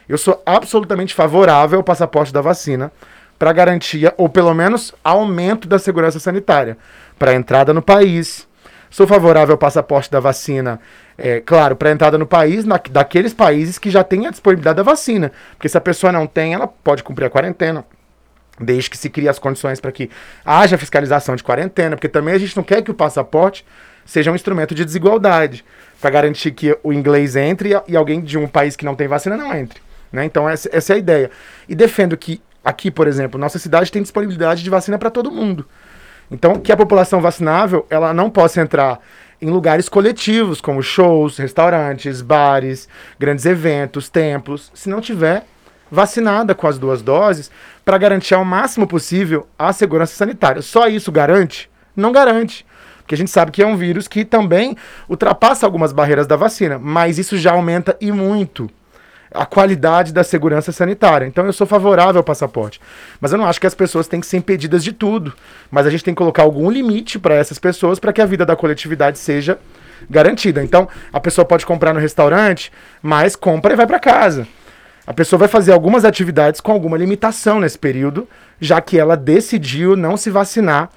Eu 0.09 0.19
sou 0.19 0.43
absolutamente 0.45 1.15
favorável 1.15 1.79
ao 1.79 1.85
passaporte 1.85 2.33
da 2.33 2.41
vacina 2.41 2.91
para 3.39 3.53
garantia, 3.53 4.13
ou 4.17 4.29
pelo 4.29 4.53
menos 4.53 4.95
aumento 5.05 5.67
da 5.67 5.79
segurança 5.79 6.19
sanitária, 6.19 6.77
para 7.19 7.35
entrada 7.35 7.73
no 7.73 7.81
país. 7.81 8.47
Sou 8.91 9.07
favorável 9.07 9.55
ao 9.55 9.59
passaporte 9.59 10.11
da 10.11 10.19
vacina, 10.19 10.81
é, 11.17 11.41
claro, 11.41 11.77
para 11.77 11.93
entrada 11.93 12.19
no 12.19 12.27
país, 12.27 12.65
na, 12.65 12.79
daqueles 12.91 13.33
países 13.33 13.79
que 13.79 13.89
já 13.89 14.03
têm 14.03 14.27
a 14.27 14.31
disponibilidade 14.31 14.79
da 14.79 14.83
vacina. 14.83 15.31
Porque 15.53 15.69
se 15.69 15.79
a 15.79 15.81
pessoa 15.81 16.13
não 16.13 16.27
tem, 16.27 16.55
ela 16.55 16.67
pode 16.67 17.05
cumprir 17.05 17.27
a 17.27 17.31
quarentena. 17.31 17.85
Desde 18.61 18.91
que 18.91 18.99
se 18.99 19.09
crie 19.09 19.29
as 19.29 19.39
condições 19.39 19.81
para 19.81 19.91
que 19.91 20.11
haja 20.45 20.77
fiscalização 20.77 21.35
de 21.35 21.43
quarentena, 21.43 21.97
porque 21.97 22.09
também 22.09 22.35
a 22.35 22.39
gente 22.39 22.57
não 22.57 22.63
quer 22.63 22.83
que 22.83 22.91
o 22.91 22.95
passaporte 22.95 23.65
seja 24.05 24.31
um 24.31 24.35
instrumento 24.35 24.75
de 24.75 24.85
desigualdade, 24.85 25.65
para 26.01 26.11
garantir 26.11 26.51
que 26.51 26.77
o 26.83 26.93
inglês 26.93 27.37
entre 27.37 27.73
e, 27.73 27.93
e 27.93 27.97
alguém 27.97 28.21
de 28.21 28.37
um 28.37 28.49
país 28.49 28.77
que 28.77 28.85
não 28.85 28.95
tem 28.95 29.07
vacina 29.07 29.37
não 29.37 29.55
entre. 29.55 29.81
Né? 30.13 30.25
Então, 30.25 30.49
essa, 30.49 30.69
essa 30.73 30.93
é 30.93 30.97
a 30.97 30.99
ideia. 30.99 31.31
E 31.69 31.75
defendo 31.75 32.17
que 32.17 32.43
aqui, 32.65 32.91
por 32.91 33.07
exemplo, 33.07 33.41
nossa 33.41 33.59
cidade 33.59 33.91
tem 33.91 34.03
disponibilidade 34.03 34.63
de 34.63 34.71
vacina 34.71 34.99
para 34.99 35.11
todo 35.11 35.31
mundo. 35.31 35.67
Então, 36.31 36.57
que 36.57 36.73
a 36.73 36.77
população 36.77 37.21
vacinável 37.21 37.87
ela 37.91 38.15
não 38.15 38.31
possa 38.31 38.61
entrar 38.61 39.01
em 39.43 39.51
lugares 39.51 39.89
coletivos, 39.89 40.61
como 40.61 40.83
shows, 40.83 41.39
restaurantes, 41.39 42.21
bares, 42.21 42.89
grandes 43.19 43.47
eventos, 43.47 44.09
templos, 44.09 44.71
se 44.75 44.89
não 44.89 45.01
tiver 45.01 45.45
vacinada 45.91 46.55
com 46.55 46.67
as 46.67 46.79
duas 46.79 47.03
doses, 47.03 47.51
para 47.85 47.99
garantir 47.99 48.35
ao 48.35 48.45
máximo 48.45 48.87
possível 48.87 49.47
a 49.59 49.73
segurança 49.73 50.15
sanitária. 50.15 50.63
Só 50.63 50.87
isso 50.87 51.11
garante? 51.11 51.71
Não 51.97 52.13
garante. 52.13 52.65
Porque 52.99 53.15
a 53.15 53.19
gente 53.19 53.31
sabe 53.31 53.51
que 53.51 53.63
é 53.63 53.67
um 53.67 53.77
vírus 53.77 54.07
que 54.07 54.25
também 54.25 54.77
ultrapassa 55.09 55.67
algumas 55.67 55.93
barreiras 55.93 56.27
da 56.27 56.37
vacina, 56.37 56.79
mas 56.79 57.19
isso 57.19 57.37
já 57.37 57.53
aumenta 57.53 57.97
e 58.01 58.13
muito 58.13 58.71
a 59.33 59.47
qualidade 59.47 60.13
da 60.13 60.25
segurança 60.25 60.73
sanitária. 60.73 61.27
Então 61.27 61.47
eu 61.47 61.53
sou 61.53 61.67
favorável 61.67 62.19
ao 62.19 62.25
passaporte. 62.25 62.81
Mas 63.21 63.33
eu 63.33 63.39
não 63.39 63.47
acho 63.47 63.61
que 63.61 63.67
as 63.67 63.75
pessoas 63.75 64.09
têm 64.09 64.21
que 64.21 64.27
ser 64.27 64.37
impedidas 64.37 64.83
de 64.83 64.93
tudo. 64.93 65.33
Mas 65.71 65.87
a 65.87 65.91
gente 65.91 66.05
tem 66.05 66.15
que 66.15 66.19
colocar 66.19 66.43
algum 66.43 66.71
limite 66.71 67.19
para 67.19 67.35
essas 67.35 67.59
pessoas 67.59 67.99
para 67.99 68.13
que 68.13 68.21
a 68.21 68.27
vida 68.27 68.45
da 68.45 68.57
coletividade 68.57 69.19
seja 69.19 69.59
garantida. 70.09 70.63
Então 70.63 70.89
a 71.13 71.21
pessoa 71.21 71.45
pode 71.45 71.65
comprar 71.65 71.93
no 71.93 72.01
restaurante, 72.01 72.73
mas 73.03 73.37
compra 73.37 73.73
e 73.73 73.77
vai 73.77 73.87
para 73.87 74.01
casa. 74.01 74.47
A 75.11 75.13
pessoa 75.13 75.41
vai 75.41 75.49
fazer 75.49 75.73
algumas 75.73 76.05
atividades 76.05 76.61
com 76.61 76.71
alguma 76.71 76.97
limitação 76.97 77.59
nesse 77.59 77.77
período, 77.77 78.29
já 78.61 78.81
que 78.81 78.97
ela 78.97 79.17
decidiu 79.17 79.97
não 79.97 80.17
se 80.17 80.31
vacinar 80.31 80.89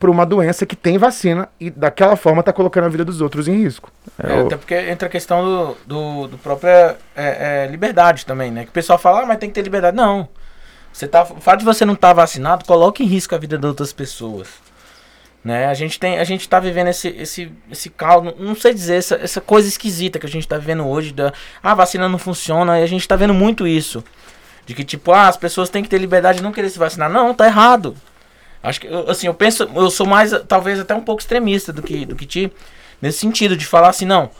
por 0.00 0.08
uma 0.08 0.24
doença 0.24 0.64
que 0.64 0.74
tem 0.74 0.96
vacina 0.96 1.50
e 1.60 1.68
daquela 1.68 2.16
forma 2.16 2.40
está 2.40 2.50
colocando 2.50 2.84
a 2.84 2.88
vida 2.88 3.04
dos 3.04 3.20
outros 3.20 3.46
em 3.46 3.62
risco. 3.62 3.92
É, 4.18 4.40
até 4.40 4.56
porque 4.56 4.74
entra 4.74 5.06
a 5.06 5.10
questão 5.10 5.44
do, 5.44 5.76
do, 5.86 6.28
do 6.28 6.38
própria 6.38 6.96
é, 7.14 7.66
é, 7.66 7.70
liberdade 7.70 8.24
também, 8.24 8.50
né? 8.50 8.62
Que 8.62 8.70
o 8.70 8.72
pessoal 8.72 8.98
fala, 8.98 9.20
ah, 9.20 9.26
mas 9.26 9.36
tem 9.36 9.50
que 9.50 9.54
ter 9.54 9.60
liberdade. 9.60 9.94
Não. 9.94 10.26
Você 10.90 11.06
tá, 11.06 11.24
o 11.24 11.38
fato 11.38 11.58
de 11.58 11.66
você 11.66 11.84
não 11.84 11.92
estar 11.92 12.08
tá 12.08 12.14
vacinado 12.14 12.64
coloca 12.64 13.02
em 13.02 13.06
risco 13.06 13.34
a 13.34 13.38
vida 13.38 13.58
de 13.58 13.66
outras 13.66 13.92
pessoas. 13.92 14.48
Né? 15.44 15.66
A 15.66 15.74
gente 15.74 15.98
tem, 15.98 16.18
a 16.18 16.24
gente 16.24 16.48
tá 16.48 16.58
vivendo 16.58 16.88
esse, 16.88 17.08
esse, 17.08 17.52
esse 17.70 17.90
caos, 17.90 18.34
não 18.38 18.54
sei 18.54 18.74
dizer, 18.74 18.96
essa, 18.96 19.14
essa 19.16 19.40
coisa 19.40 19.68
esquisita 19.68 20.18
que 20.18 20.26
a 20.26 20.28
gente 20.28 20.46
tá 20.46 20.58
vivendo 20.58 20.86
hoje, 20.86 21.12
da 21.12 21.32
ah, 21.62 21.72
a 21.72 21.74
vacina 21.74 22.08
não 22.08 22.18
funciona, 22.18 22.80
e 22.80 22.82
a 22.82 22.86
gente 22.86 23.06
tá 23.06 23.16
vendo 23.16 23.32
muito 23.32 23.66
isso. 23.66 24.04
De 24.66 24.74
que, 24.74 24.84
tipo, 24.84 25.12
ah, 25.12 25.28
as 25.28 25.36
pessoas 25.36 25.70
têm 25.70 25.82
que 25.82 25.88
ter 25.88 25.98
liberdade 25.98 26.38
de 26.38 26.44
não 26.44 26.52
querer 26.52 26.68
se 26.68 26.78
vacinar. 26.78 27.08
Não, 27.08 27.32
tá 27.32 27.46
errado. 27.46 27.96
Acho 28.62 28.80
que, 28.80 28.88
assim, 29.06 29.26
eu 29.26 29.34
penso, 29.34 29.68
eu 29.74 29.90
sou 29.90 30.06
mais, 30.06 30.32
talvez 30.46 30.78
até 30.80 30.94
um 30.94 31.00
pouco 31.00 31.22
extremista 31.22 31.72
do 31.72 31.82
que, 31.82 32.04
do 32.04 32.14
que 32.14 32.26
ti, 32.26 32.52
nesse 33.00 33.18
sentido, 33.18 33.56
de 33.56 33.64
falar 33.64 33.88
assim, 33.88 34.04
não, 34.04 34.30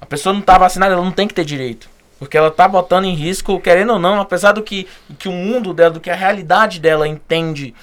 a 0.00 0.06
pessoa 0.06 0.32
não 0.32 0.40
tá 0.40 0.56
vacinada, 0.56 0.94
ela 0.94 1.04
não 1.04 1.12
tem 1.12 1.28
que 1.28 1.34
ter 1.34 1.44
direito. 1.44 1.90
Porque 2.18 2.38
ela 2.38 2.50
tá 2.50 2.66
botando 2.68 3.04
em 3.04 3.14
risco, 3.14 3.60
querendo 3.60 3.94
ou 3.94 3.98
não, 3.98 4.20
apesar 4.20 4.52
do 4.52 4.62
que, 4.62 4.88
que 5.18 5.28
o 5.28 5.32
mundo 5.32 5.74
dela, 5.74 5.90
do 5.90 6.00
que 6.00 6.08
a 6.08 6.14
realidade 6.14 6.80
dela 6.80 7.06
entende 7.06 7.74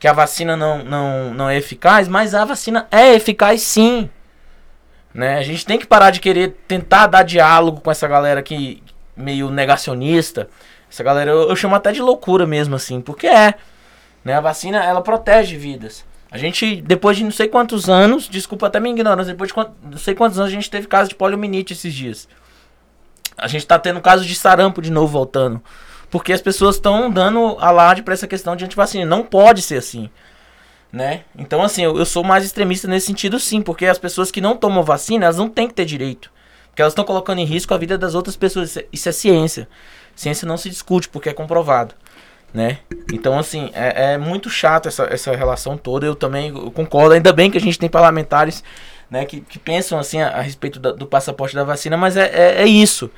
que 0.00 0.08
a 0.08 0.14
vacina 0.14 0.56
não, 0.56 0.82
não, 0.82 1.34
não 1.34 1.48
é 1.50 1.58
eficaz, 1.58 2.08
mas 2.08 2.34
a 2.34 2.42
vacina 2.46 2.88
é 2.90 3.14
eficaz 3.14 3.60
sim. 3.60 4.08
Né? 5.12 5.36
A 5.36 5.42
gente 5.42 5.66
tem 5.66 5.78
que 5.78 5.86
parar 5.86 6.10
de 6.10 6.20
querer 6.20 6.56
tentar 6.66 7.06
dar 7.06 7.22
diálogo 7.22 7.82
com 7.82 7.90
essa 7.90 8.08
galera 8.08 8.42
que 8.42 8.82
meio 9.14 9.50
negacionista. 9.50 10.48
Essa 10.90 11.04
galera 11.04 11.30
eu, 11.30 11.50
eu 11.50 11.54
chamo 11.54 11.74
até 11.74 11.92
de 11.92 12.00
loucura 12.00 12.46
mesmo 12.46 12.74
assim, 12.74 13.02
porque 13.02 13.26
é. 13.26 13.54
Né? 14.24 14.32
A 14.32 14.40
vacina 14.40 14.82
ela 14.82 15.02
protege 15.02 15.56
vidas. 15.56 16.02
A 16.30 16.38
gente, 16.38 16.76
depois 16.80 17.18
de 17.18 17.24
não 17.24 17.30
sei 17.30 17.48
quantos 17.48 17.90
anos, 17.90 18.26
desculpa 18.26 18.68
até 18.68 18.80
minha 18.80 18.94
ignorância, 18.94 19.34
depois 19.34 19.48
de 19.48 19.54
quant, 19.54 19.68
não 19.82 19.98
sei 19.98 20.14
quantos 20.14 20.38
anos 20.38 20.50
a 20.50 20.54
gente 20.54 20.70
teve 20.70 20.86
caso 20.86 21.10
de 21.10 21.14
poliomielite 21.14 21.74
esses 21.74 21.92
dias. 21.92 22.26
A 23.36 23.48
gente 23.48 23.66
tá 23.66 23.78
tendo 23.78 24.00
caso 24.00 24.24
de 24.24 24.34
sarampo 24.34 24.80
de 24.80 24.90
novo 24.90 25.08
voltando. 25.08 25.60
Porque 26.10 26.32
as 26.32 26.40
pessoas 26.40 26.76
estão 26.76 27.10
dando 27.10 27.56
alarde 27.60 28.02
para 28.02 28.14
essa 28.14 28.26
questão 28.26 28.56
de 28.56 28.64
antivacina. 28.64 29.06
Não 29.06 29.22
pode 29.22 29.62
ser 29.62 29.76
assim. 29.76 30.10
Né? 30.92 31.22
Então, 31.38 31.62
assim, 31.62 31.84
eu, 31.84 31.96
eu, 31.96 32.04
sou 32.04 32.24
mais 32.24 32.44
extremista 32.44 32.88
nesse 32.88 33.06
sentido, 33.06 33.38
sim. 33.38 33.62
Porque 33.62 33.86
as 33.86 33.98
pessoas 33.98 34.30
que 34.30 34.40
não 34.40 34.56
tomam 34.56 34.82
vacina, 34.82 35.26
elas 35.26 35.36
não 35.36 35.48
têm 35.48 35.68
que 35.68 35.74
ter 35.74 35.84
direito. 35.84 36.30
Porque 36.68 36.82
elas 36.82 36.92
estão 36.92 37.04
colocando 37.04 37.38
em 37.38 37.44
risco 37.44 37.72
a 37.72 37.78
vida 37.78 37.96
das 37.96 38.14
outras 38.14 38.36
pessoas. 38.36 38.70
Isso 38.70 38.78
é, 38.80 38.84
isso 38.92 39.08
é 39.08 39.12
ciência. 39.12 39.68
Ciência 40.16 40.46
não 40.46 40.56
se 40.56 40.68
discute 40.68 41.08
porque 41.08 41.28
é 41.28 41.32
comprovado. 41.32 41.94
Né? 42.52 42.78
Então, 43.12 43.38
assim, 43.38 43.70
é, 43.72 44.14
é, 44.14 44.18
muito 44.18 44.50
chato 44.50 44.88
essa, 44.88 45.04
essa 45.04 45.34
relação 45.36 45.76
toda. 45.78 46.04
Eu 46.04 46.16
também 46.16 46.48
eu 46.48 46.72
concordo. 46.72 47.14
Ainda 47.14 47.32
bem 47.32 47.50
que 47.50 47.58
a 47.58 47.60
gente 47.60 47.78
tem 47.78 47.88
parlamentares 47.88 48.64
né, 49.10 49.24
que, 49.24 49.40
que 49.40 49.58
pensam 49.58 49.98
assim 49.98 50.20
a, 50.20 50.28
a 50.28 50.40
respeito 50.40 50.78
da, 50.78 50.92
do 50.92 51.06
passaporte 51.06 51.54
da 51.54 51.64
vacina, 51.64 51.96
mas 51.96 52.16
é, 52.16 52.30
é, 52.32 52.62
é, 52.62 52.66
isso. 52.66 53.10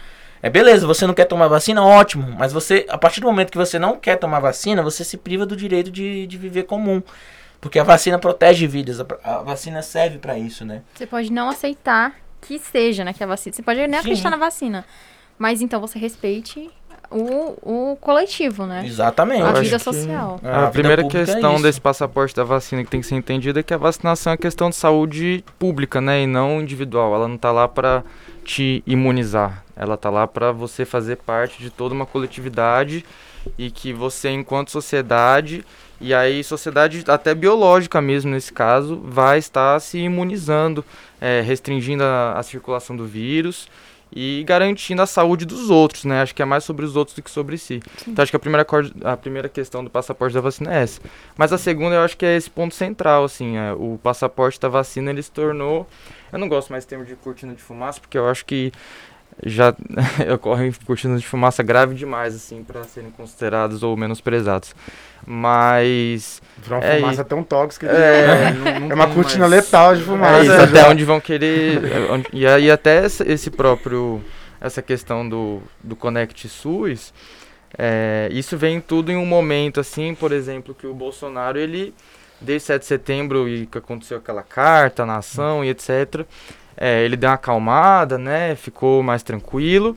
É 0.42 0.50
beleza, 0.50 0.86
você 0.86 1.06
não 1.06 1.14
quer 1.14 1.26
tomar 1.26 1.46
vacina, 1.46 1.84
ótimo. 1.84 2.34
Mas 2.36 2.52
você, 2.52 2.84
a 2.88 2.98
partir 2.98 3.20
do 3.20 3.26
momento 3.26 3.52
que 3.52 3.58
você 3.58 3.78
não 3.78 3.96
quer 3.96 4.16
tomar 4.16 4.40
vacina, 4.40 4.82
você 4.82 5.04
se 5.04 5.16
priva 5.16 5.46
do 5.46 5.56
direito 5.56 5.90
de, 5.90 6.26
de 6.26 6.36
viver 6.36 6.64
comum. 6.64 7.00
Porque 7.60 7.78
a 7.78 7.84
vacina 7.84 8.18
protege 8.18 8.66
vidas, 8.66 8.98
a, 8.98 9.06
a 9.22 9.42
vacina 9.42 9.80
serve 9.82 10.18
para 10.18 10.36
isso, 10.36 10.64
né? 10.64 10.82
Você 10.94 11.06
pode 11.06 11.32
não 11.32 11.48
aceitar 11.48 12.12
que 12.40 12.58
seja, 12.58 13.04
né, 13.04 13.12
que 13.12 13.22
a 13.22 13.26
vacina. 13.26 13.54
Você 13.54 13.62
pode 13.62 13.86
nem 13.86 14.00
acreditar 14.00 14.30
na 14.30 14.36
vacina. 14.36 14.84
Mas 15.38 15.62
então 15.62 15.80
você 15.80 15.96
respeite 15.96 16.68
o, 17.08 17.92
o 17.92 17.96
coletivo, 18.00 18.66
né? 18.66 18.84
Exatamente. 18.84 19.42
A 19.42 19.52
vida 19.52 19.78
social. 19.78 20.38
Que 20.40 20.46
a, 20.46 20.66
a 20.66 20.70
primeira 20.70 21.06
questão 21.06 21.56
é 21.56 21.62
desse 21.62 21.80
passaporte 21.80 22.34
da 22.34 22.42
vacina 22.42 22.82
que 22.82 22.90
tem 22.90 23.00
que 23.00 23.06
ser 23.06 23.14
entendida 23.14 23.60
é 23.60 23.62
que 23.62 23.72
a 23.72 23.78
vacinação 23.78 24.32
é 24.32 24.36
questão 24.36 24.70
de 24.70 24.76
saúde 24.76 25.44
pública, 25.58 26.00
né? 26.00 26.22
E 26.22 26.26
não 26.26 26.60
individual. 26.60 27.14
Ela 27.14 27.28
não 27.28 27.38
tá 27.38 27.52
lá 27.52 27.68
para 27.68 28.02
te 28.44 28.82
imunizar. 28.86 29.64
Ela 29.76 29.96
tá 29.96 30.10
lá 30.10 30.26
para 30.26 30.52
você 30.52 30.84
fazer 30.84 31.16
parte 31.16 31.58
de 31.58 31.70
toda 31.70 31.94
uma 31.94 32.06
coletividade 32.06 33.04
e 33.58 33.70
que 33.70 33.92
você, 33.92 34.30
enquanto 34.30 34.70
sociedade, 34.70 35.64
e 36.00 36.12
aí 36.12 36.42
sociedade 36.44 37.04
até 37.08 37.34
biológica 37.34 38.00
mesmo 38.00 38.30
nesse 38.30 38.52
caso, 38.52 39.00
vai 39.04 39.38
estar 39.38 39.78
se 39.80 39.98
imunizando, 39.98 40.84
é, 41.20 41.40
restringindo 41.40 42.04
a, 42.04 42.34
a 42.38 42.42
circulação 42.42 42.96
do 42.96 43.06
vírus 43.06 43.68
e 44.14 44.44
garantindo 44.46 45.02
a 45.02 45.06
saúde 45.06 45.44
dos 45.44 45.70
outros, 45.70 46.04
né? 46.04 46.22
Acho 46.22 46.34
que 46.34 46.42
é 46.42 46.44
mais 46.44 46.64
sobre 46.64 46.84
os 46.84 46.96
outros 46.96 47.16
do 47.16 47.22
que 47.22 47.30
sobre 47.30 47.56
si. 47.58 47.80
Sim. 47.96 48.10
Então 48.10 48.22
acho 48.22 48.30
que 48.30 48.36
a 48.36 48.40
primeira, 48.40 48.66
a 49.04 49.16
primeira 49.16 49.48
questão 49.48 49.82
do 49.82 49.90
passaporte 49.90 50.34
da 50.34 50.40
vacina 50.40 50.74
é 50.74 50.82
essa. 50.82 51.00
Mas 51.36 51.52
a 51.52 51.58
segunda 51.58 51.96
eu 51.96 52.00
acho 52.02 52.16
que 52.16 52.26
é 52.26 52.36
esse 52.36 52.50
ponto 52.50 52.74
central, 52.74 53.24
assim, 53.24 53.56
é, 53.56 53.72
o 53.72 53.98
passaporte 54.02 54.60
da 54.60 54.68
vacina 54.68 55.10
ele 55.10 55.22
se 55.22 55.30
tornou, 55.30 55.86
eu 56.32 56.38
não 56.38 56.48
gosto 56.48 56.70
mais 56.70 56.84
do 56.84 56.88
termo 56.88 57.04
de 57.04 57.14
cortina 57.16 57.54
de 57.54 57.62
fumaça 57.62 58.00
porque 58.00 58.16
eu 58.16 58.28
acho 58.28 58.44
que 58.46 58.72
já 59.44 59.74
ocorrem 60.34 60.72
cortinas 60.84 61.20
de 61.20 61.26
fumaça 61.26 61.62
grave 61.62 61.94
demais, 61.94 62.34
assim, 62.34 62.62
para 62.62 62.84
serem 62.84 63.10
considerados 63.10 63.82
ou 63.82 63.96
menosprezados. 63.96 64.74
Mas. 65.26 66.42
Virou 66.58 66.80
uma 66.80 66.86
é, 66.86 67.00
fumaça 67.00 67.24
tão 67.24 67.42
tóxica 67.42 67.88
que 67.88 67.94
é, 67.94 68.52
não, 68.52 68.80
não 68.80 68.90
é 68.90 68.94
uma 68.94 69.08
cortina 69.08 69.48
mais... 69.48 69.64
letal 69.64 69.96
de 69.96 70.02
fumaça. 70.02 70.38
É 70.38 70.42
isso, 70.42 70.60
até 70.60 70.88
onde 70.88 71.04
vão 71.04 71.20
querer. 71.20 71.80
Onde, 72.10 72.28
e 72.32 72.46
aí, 72.46 72.70
até 72.70 73.04
esse 73.06 73.50
próprio. 73.50 74.22
Essa 74.60 74.80
questão 74.80 75.28
do, 75.28 75.60
do 75.82 75.96
Connect 75.96 76.48
SUS. 76.48 77.12
É, 77.76 78.28
isso 78.30 78.56
vem 78.56 78.80
tudo 78.80 79.10
em 79.10 79.16
um 79.16 79.26
momento, 79.26 79.80
assim, 79.80 80.14
por 80.14 80.30
exemplo, 80.30 80.74
que 80.74 80.86
o 80.86 80.94
Bolsonaro, 80.94 81.58
ele. 81.58 81.94
Desde 82.40 82.66
7 82.66 82.80
de 82.80 82.86
setembro 82.86 83.48
e 83.48 83.66
que 83.66 83.78
aconteceu 83.78 84.18
aquela 84.18 84.42
carta 84.42 85.06
na 85.06 85.18
ação 85.18 85.64
e 85.64 85.68
etc. 85.68 86.26
É, 86.76 87.04
ele 87.04 87.16
deu 87.16 87.28
uma 87.28 87.34
acalmada, 87.34 88.18
né? 88.18 88.54
Ficou 88.54 89.02
mais 89.02 89.22
tranquilo. 89.22 89.96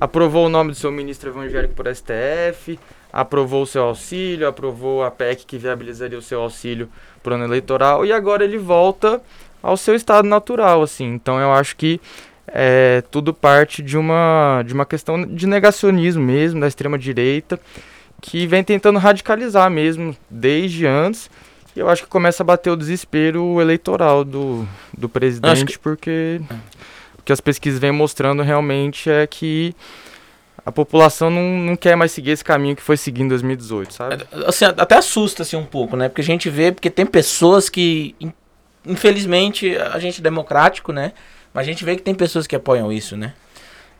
Aprovou 0.00 0.46
o 0.46 0.48
nome 0.48 0.70
do 0.70 0.76
seu 0.76 0.90
ministro 0.90 1.30
evangélico 1.30 1.74
por 1.74 1.86
STF 1.94 2.78
aprovou 3.14 3.62
o 3.62 3.66
seu 3.66 3.84
auxílio, 3.84 4.48
aprovou 4.48 5.04
a 5.04 5.10
PEC 5.10 5.46
que 5.46 5.56
viabilizaria 5.56 6.18
o 6.18 6.22
seu 6.22 6.40
auxílio 6.40 6.88
para 7.22 7.30
o 7.30 7.34
ano 7.36 7.44
eleitoral 7.44 8.04
e 8.04 8.12
agora 8.12 8.42
ele 8.42 8.58
volta 8.58 9.22
ao 9.62 9.76
seu 9.76 9.94
estado 9.94 10.26
natural, 10.26 10.82
assim. 10.82 11.14
Então 11.14 11.38
eu 11.38 11.52
acho 11.52 11.76
que 11.76 12.00
é 12.48 13.04
tudo 13.12 13.32
parte 13.32 13.82
de 13.82 13.96
uma, 13.96 14.64
de 14.66 14.74
uma 14.74 14.84
questão 14.84 15.24
de 15.24 15.46
negacionismo 15.46 16.24
mesmo, 16.24 16.60
da 16.60 16.66
extrema-direita, 16.66 17.60
que 18.20 18.48
vem 18.48 18.64
tentando 18.64 18.98
radicalizar 18.98 19.70
mesmo 19.70 20.16
desde 20.28 20.84
antes. 20.84 21.30
E 21.76 21.80
eu 21.80 21.88
acho 21.88 22.02
que 22.02 22.08
começa 22.08 22.42
a 22.42 22.46
bater 22.46 22.70
o 22.70 22.76
desespero 22.76 23.60
eleitoral 23.60 24.24
do, 24.24 24.66
do 24.96 25.08
presidente, 25.08 25.72
que... 25.72 25.78
porque 25.78 26.40
o 27.18 27.22
que 27.22 27.32
as 27.32 27.40
pesquisas 27.40 27.80
vêm 27.80 27.90
mostrando 27.90 28.42
realmente 28.42 29.10
é 29.10 29.26
que 29.26 29.74
a 30.64 30.72
população 30.72 31.30
não, 31.30 31.42
não 31.42 31.76
quer 31.76 31.96
mais 31.96 32.12
seguir 32.12 32.30
esse 32.30 32.44
caminho 32.44 32.74
que 32.74 32.82
foi 32.82 32.96
seguindo 32.96 33.26
em 33.26 33.28
2018, 33.28 33.92
sabe? 33.92 34.24
É, 34.32 34.48
assim, 34.48 34.64
até 34.64 34.96
assusta 34.96 35.42
assim, 35.42 35.56
um 35.56 35.66
pouco, 35.66 35.96
né? 35.96 36.08
Porque 36.08 36.22
a 36.22 36.24
gente 36.24 36.48
vê, 36.48 36.72
porque 36.72 36.88
tem 36.88 37.04
pessoas 37.04 37.68
que, 37.68 38.14
infelizmente, 38.86 39.76
a 39.76 39.98
gente 39.98 40.20
é 40.20 40.22
democrático, 40.22 40.92
né? 40.92 41.12
Mas 41.52 41.66
a 41.66 41.70
gente 41.70 41.84
vê 41.84 41.96
que 41.96 42.02
tem 42.02 42.14
pessoas 42.14 42.46
que 42.46 42.56
apoiam 42.56 42.90
isso, 42.90 43.16
né? 43.16 43.34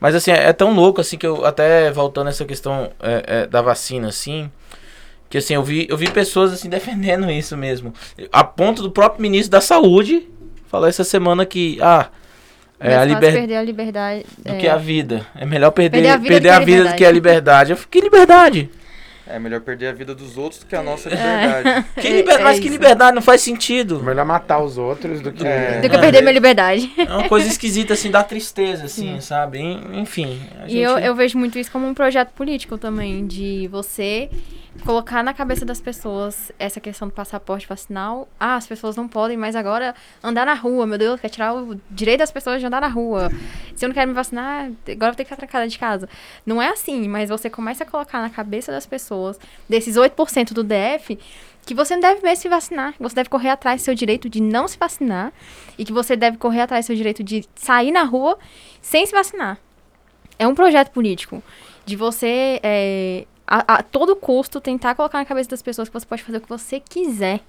Mas 0.01 0.15
assim, 0.15 0.31
é 0.31 0.53
tão 0.53 0.75
louco 0.75 1.01
assim 1.01 1.17
que 1.17 1.27
eu 1.27 1.45
até 1.45 1.91
voltando 1.91 2.29
essa 2.29 2.45
questão 2.45 2.91
é, 3.01 3.25
é, 3.27 3.47
da 3.47 3.63
vacina, 3.63 4.09
assim, 4.09 4.51
que 5.29 5.39
assim, 5.39 5.55
eu 5.55 5.63
vi, 5.63 5.87
eu 5.89 5.97
vi 5.97 6.11
pessoas 6.11 6.53
assim 6.53 6.69
defendendo 6.71 7.31
isso 7.31 7.57
mesmo. 7.57 7.93
A 8.33 8.45
ponto 8.45 8.83
do 8.83 8.91
próprio 8.91 9.23
ministro 9.23 9.51
da 9.51 9.61
saúde 9.61 10.29
falou 10.67 10.89
essa 10.89 11.05
semana 11.05 11.45
que, 11.47 11.79
ah, 11.81 12.09
é, 12.81 12.97
a 12.97 13.05
liber... 13.05 13.33
perder 13.33 13.57
a 13.57 13.63
liberdade. 13.63 14.27
Do 14.39 14.53
é... 14.53 14.59
que 14.59 14.69
a 14.69 14.77
vida. 14.77 15.27
É 15.35 15.47
melhor 15.47 15.71
perder, 15.71 16.03
perder 16.03 16.11
a 16.11 16.17
vida, 16.17 16.29
perder 16.29 16.49
do, 16.49 16.55
a 16.55 16.59
que 16.59 16.65
vida 16.65 16.85
do 16.85 16.95
que 16.95 17.05
a 17.05 17.11
liberdade. 17.11 17.73
Eu 17.73 17.79
que 17.79 18.01
liberdade? 18.01 18.71
É 19.35 19.39
melhor 19.41 19.61
perder 19.63 19.89
a 19.89 19.93
vida 19.93 20.15
dos 20.15 20.39
outros 20.39 20.61
do 20.61 20.67
que 20.67 20.77
a 20.77 20.83
nossa 20.83 21.09
liberdade. 21.09 21.69
É. 21.69 21.85
Que 22.01 22.09
liber... 22.09 22.41
é, 22.41 22.43
Mas 22.43 22.61
que 22.61 22.69
liberdade 22.69 23.15
não 23.15 23.23
faz 23.23 23.41
sentido. 23.41 24.01
Melhor 24.01 24.25
matar 24.25 24.61
os 24.61 24.79
outros 24.79 25.21
do 25.21 25.33
que. 25.33 25.45
É. 25.45 25.81
Do 25.81 25.91
que 25.91 25.99
perder 25.99 26.21
minha 26.21 26.33
liberdade. 26.33 26.93
É 26.97 27.03
uma 27.03 27.29
coisa 27.29 27.49
esquisita, 27.49 27.95
assim, 27.95 28.13
dá 28.13 28.23
tristeza, 28.23 28.85
assim, 28.85 29.15
Sim. 29.15 29.21
sabe? 29.21 29.61
Enfim. 29.61 30.41
Gente... 30.61 30.77
E 30.77 30.81
eu, 30.81 30.99
eu 30.99 31.17
vejo 31.17 31.37
muito 31.37 31.59
isso 31.59 31.71
como 31.73 31.87
um 31.87 31.95
projeto 31.95 32.31
político 32.31 32.79
também, 32.79 33.27
de 33.27 33.67
você 33.69 34.31
colocar 34.83 35.23
na 35.23 35.33
cabeça 35.33 35.65
das 35.65 35.81
pessoas 35.81 36.51
essa 36.59 36.81
questão 36.81 37.09
do 37.09 37.15
passaporte 37.15 37.67
vacinal. 37.67 38.29
Ah, 38.39 38.57
as 38.57 38.67
pessoas 38.67 38.97
não 38.97 39.07
podem 39.07 39.37
mais 39.37 39.55
agora 39.55 39.95
andar 40.23 40.45
na 40.47 40.55
rua. 40.55 40.87
Meu 40.87 40.99
Deus, 40.99 41.21
quer 41.21 41.29
tirar 41.29 41.55
o 41.55 41.81
direito 41.91 42.21
das 42.21 42.31
pessoas 42.31 42.61
de 42.61 42.67
andar 42.67 42.81
na 42.81 42.89
rua. 42.89 43.31
Se 43.75 43.85
eu 43.85 43.89
não 43.89 43.95
quero 43.95 44.09
me 44.09 44.15
vacinar, 44.15 44.71
agora 44.91 45.13
eu 45.13 45.17
tenho 45.17 45.17
que 45.17 45.25
ficar 45.25 45.37
trancada 45.37 45.69
de 45.69 45.79
casa. 45.79 46.09
Não 46.45 46.61
é 46.61 46.69
assim, 46.69 47.09
mas 47.09 47.29
você 47.29 47.49
começa 47.49 47.85
a 47.85 47.87
colocar 47.87 48.21
na 48.21 48.31
cabeça 48.31 48.73
das 48.73 48.87
pessoas, 48.87 49.24
desses 49.69 49.97
8% 49.97 50.53
do 50.53 50.63
DF, 50.65 51.19
que 51.65 51.75
você 51.75 51.95
não 51.95 52.01
deve 52.01 52.23
mesmo 52.23 52.43
se 52.43 52.49
vacinar. 52.49 52.95
Você 53.01 53.15
deve 53.15 53.29
correr 53.29 53.51
atrás 53.51 53.81
do 53.81 53.85
seu 53.85 53.95
direito 53.95 54.29
de 54.29 54.41
não 54.41 54.69
se 54.69 54.77
vacinar. 54.79 55.33
E 55.79 55.85
que 55.85 55.93
você 55.93 56.17
deve 56.17 56.37
correr 56.37 56.61
atrás 56.61 56.85
do 56.85 56.89
seu 56.89 56.97
direito 56.97 57.23
de 57.23 57.45
sair 57.55 57.91
na 57.91 58.03
rua 58.03 58.39
sem 58.83 59.07
se 59.07 59.13
vacinar. 59.13 59.59
É 60.39 60.47
um 60.47 60.55
projeto 60.55 60.91
político. 60.91 61.43
De 61.87 61.97
você 61.97 62.61
é, 62.63 63.27
a, 63.47 63.75
a, 63.75 63.83
todo 63.83 64.17
custo 64.17 64.61
tentar 64.61 64.95
colocar 64.95 65.19
na 65.19 65.25
cabeça 65.25 65.51
das 65.51 65.63
pessoas 65.63 65.89
que 65.89 65.95
você 65.99 66.07
pode 66.07 66.23
fazer 66.23 66.39
o 66.39 66.41
que 66.41 66.49
você 66.49 66.81
quiser. 66.81 67.41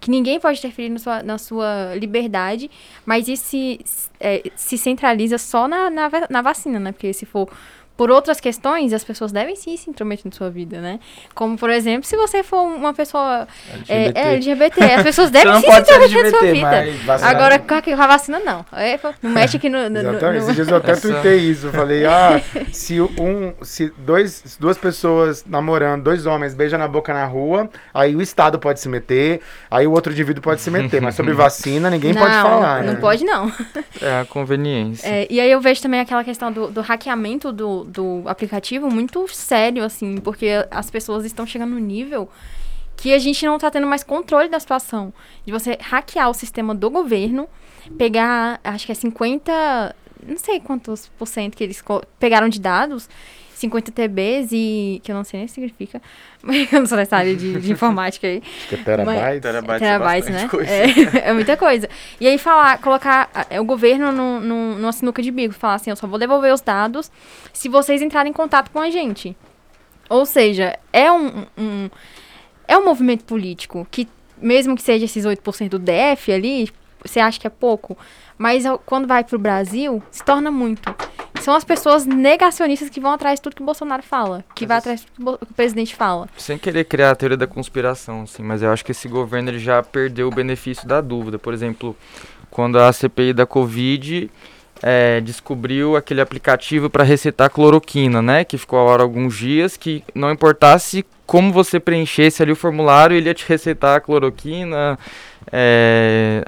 Que 0.00 0.10
ninguém 0.10 0.38
pode 0.38 0.58
interferir 0.58 0.90
na 0.90 0.98
sua, 0.98 1.22
na 1.22 1.38
sua 1.38 1.94
liberdade, 1.96 2.70
mas 3.04 3.26
isso 3.26 3.44
se, 3.44 3.80
é, 4.20 4.42
se 4.54 4.78
centraliza 4.78 5.38
só 5.38 5.66
na, 5.66 5.90
na, 5.90 6.10
na 6.30 6.42
vacina, 6.42 6.78
né? 6.78 6.92
Porque 6.92 7.12
se 7.12 7.26
for 7.26 7.48
por 7.98 8.12
outras 8.12 8.38
questões, 8.38 8.92
as 8.92 9.02
pessoas 9.02 9.32
devem 9.32 9.56
sim 9.56 9.76
se 9.76 9.90
intrometer 9.90 10.24
na 10.24 10.30
sua 10.30 10.48
vida, 10.48 10.80
né? 10.80 11.00
Como, 11.34 11.58
por 11.58 11.68
exemplo, 11.68 12.06
se 12.06 12.16
você 12.16 12.44
for 12.44 12.62
uma 12.62 12.94
pessoa 12.94 13.48
LGBT, 13.88 14.20
é, 14.20 14.32
LGBT 14.34 14.84
as 14.84 15.02
pessoas 15.02 15.30
devem 15.34 15.52
sim 15.54 15.68
se 15.68 15.80
intrometer 15.80 16.22
na 16.22 16.30
sua 16.30 16.52
vida. 16.52 16.84
Agora, 17.22 17.58
com 17.58 17.74
a, 17.74 18.06
vacina, 18.06 18.38
não. 18.38 18.64
É, 18.72 19.00
não 19.20 19.30
mexe 19.32 19.56
aqui 19.56 19.68
no... 19.68 19.90
no 19.90 19.98
Exatamente. 19.98 20.22
No, 20.22 20.36
Esses 20.36 20.54
dias 20.54 20.68
eu 20.68 20.76
até 20.76 20.94
tuitei 20.94 21.38
isso. 21.38 21.66
Eu 21.66 21.72
falei, 21.72 22.06
ah, 22.06 22.40
se, 22.72 23.00
um, 23.00 23.52
se 23.62 23.92
dois, 23.98 24.56
duas 24.60 24.78
pessoas 24.78 25.44
namorando, 25.44 26.04
dois 26.04 26.24
homens 26.24 26.54
beijam 26.54 26.78
na 26.78 26.86
boca 26.86 27.12
na 27.12 27.24
rua, 27.24 27.68
aí 27.92 28.14
o 28.14 28.22
Estado 28.22 28.60
pode 28.60 28.78
se 28.78 28.88
meter, 28.88 29.40
aí 29.68 29.88
o 29.88 29.90
outro 29.90 30.12
indivíduo 30.12 30.40
pode 30.40 30.60
se 30.60 30.70
meter. 30.70 31.02
Mas 31.02 31.16
sobre 31.16 31.32
vacina, 31.34 31.90
ninguém 31.90 32.12
não, 32.12 32.22
pode 32.22 32.34
falar, 32.34 32.84
Não 32.84 32.92
né? 32.92 33.00
pode, 33.00 33.24
não. 33.24 33.52
É 34.00 34.20
a 34.20 34.24
conveniência. 34.24 35.04
É, 35.04 35.26
e 35.28 35.40
aí 35.40 35.50
eu 35.50 35.60
vejo 35.60 35.82
também 35.82 35.98
aquela 35.98 36.22
questão 36.22 36.52
do, 36.52 36.68
do 36.68 36.80
hackeamento 36.80 37.50
do 37.50 37.87
do 37.88 38.22
aplicativo 38.26 38.90
muito 38.90 39.26
sério, 39.28 39.82
assim, 39.82 40.18
porque 40.18 40.48
as 40.70 40.90
pessoas 40.90 41.24
estão 41.24 41.46
chegando 41.46 41.70
no 41.70 41.80
nível 41.80 42.28
que 42.96 43.14
a 43.14 43.18
gente 43.18 43.46
não 43.46 43.56
está 43.56 43.70
tendo 43.70 43.86
mais 43.86 44.02
controle 44.02 44.48
da 44.48 44.58
situação. 44.58 45.12
De 45.46 45.52
você 45.52 45.78
hackear 45.80 46.28
o 46.28 46.34
sistema 46.34 46.74
do 46.74 46.90
governo, 46.90 47.48
pegar, 47.96 48.60
acho 48.62 48.86
que 48.86 48.92
é 48.92 48.94
50, 48.94 49.96
não 50.26 50.36
sei 50.36 50.60
quantos 50.60 51.08
por 51.18 51.26
cento 51.26 51.56
que 51.56 51.64
eles 51.64 51.82
pegaram 52.18 52.48
de 52.48 52.60
dados, 52.60 53.08
50 53.58 53.92
TBs 53.92 54.50
e. 54.52 55.00
que 55.02 55.10
eu 55.10 55.16
não 55.16 55.24
sei 55.24 55.38
nem 55.38 55.44
o 55.44 55.48
que 55.48 55.54
significa. 55.54 56.00
Mas 56.42 56.72
eu 56.72 56.80
não 56.80 56.86
sou 56.86 56.96
nessa 56.96 57.16
área 57.16 57.34
de, 57.34 57.60
de 57.60 57.72
informática 57.72 58.26
aí. 58.26 58.42
Acho 58.44 58.68
que 58.68 58.74
é 58.74 58.78
terabytes. 58.78 59.42
terabytes, 59.42 59.80
terabytes 59.80 60.28
né? 60.28 60.48
É, 61.22 61.28
é, 61.30 61.32
muita 61.32 61.56
coisa. 61.56 61.88
E 62.20 62.26
aí 62.26 62.38
falar, 62.38 62.78
colocar 62.78 63.28
é, 63.50 63.60
o 63.60 63.64
governo 63.64 64.12
no, 64.12 64.40
no, 64.40 64.74
numa 64.76 64.92
sinuca 64.92 65.20
de 65.20 65.30
bico, 65.30 65.54
falar 65.54 65.74
assim, 65.74 65.90
eu 65.90 65.96
só 65.96 66.06
vou 66.06 66.18
devolver 66.18 66.52
os 66.52 66.60
dados 66.60 67.10
se 67.52 67.68
vocês 67.68 68.00
entrarem 68.00 68.30
em 68.30 68.34
contato 68.34 68.70
com 68.70 68.80
a 68.80 68.90
gente. 68.90 69.36
Ou 70.08 70.24
seja, 70.24 70.78
é 70.92 71.10
um, 71.12 71.44
um 71.56 71.90
é 72.68 72.76
um 72.76 72.84
movimento 72.84 73.24
político 73.24 73.88
que, 73.90 74.06
mesmo 74.36 74.76
que 74.76 74.82
seja 74.82 75.06
esses 75.06 75.24
8% 75.24 75.70
do 75.70 75.78
DF 75.78 76.30
ali, 76.30 76.70
você 77.02 77.18
acha 77.18 77.40
que 77.40 77.46
é 77.46 77.50
pouco, 77.50 77.96
mas 78.38 78.64
quando 78.86 79.06
vai 79.06 79.24
para 79.24 79.36
o 79.36 79.38
Brasil, 79.38 80.02
se 80.10 80.24
torna 80.24 80.50
muito. 80.50 80.94
São 81.40 81.54
as 81.54 81.64
pessoas 81.64 82.04
negacionistas 82.04 82.88
que 82.88 83.00
vão 83.00 83.12
atrás 83.12 83.38
de 83.38 83.42
tudo 83.42 83.56
que 83.56 83.62
o 83.62 83.64
Bolsonaro 83.64 84.02
fala, 84.02 84.44
que 84.54 84.64
mas 84.64 84.68
vai 84.68 84.78
atrás 84.78 85.00
de 85.00 85.06
tudo 85.06 85.38
que 85.38 85.44
o 85.44 85.54
presidente 85.54 85.94
fala. 85.94 86.28
Sem 86.36 86.58
querer 86.58 86.84
criar 86.84 87.10
a 87.10 87.14
teoria 87.14 87.36
da 87.36 87.46
conspiração, 87.46 88.22
assim, 88.22 88.42
mas 88.42 88.62
eu 88.62 88.70
acho 88.70 88.84
que 88.84 88.92
esse 88.92 89.08
governo 89.08 89.50
ele 89.50 89.58
já 89.58 89.82
perdeu 89.82 90.28
o 90.28 90.34
benefício 90.34 90.86
da 90.86 91.00
dúvida. 91.00 91.38
Por 91.38 91.52
exemplo, 91.52 91.96
quando 92.50 92.78
a 92.78 92.92
CPI 92.92 93.32
da 93.32 93.46
Covid 93.46 94.30
é, 94.82 95.20
descobriu 95.20 95.96
aquele 95.96 96.20
aplicativo 96.20 96.90
para 96.90 97.04
recetar 97.04 97.50
cloroquina, 97.50 98.20
né? 98.20 98.44
Que 98.44 98.58
ficou 98.58 98.78
a 98.78 98.82
hora 98.82 99.02
alguns 99.02 99.36
dias, 99.36 99.76
que 99.76 100.02
não 100.14 100.30
importasse 100.30 101.04
como 101.26 101.52
você 101.52 101.78
preenchesse 101.78 102.42
ali 102.42 102.52
o 102.52 102.56
formulário, 102.56 103.16
ele 103.16 103.28
ia 103.28 103.34
te 103.34 103.46
receitar 103.46 103.96
a 103.96 104.00
cloroquina, 104.00 104.98
é, 105.52 106.44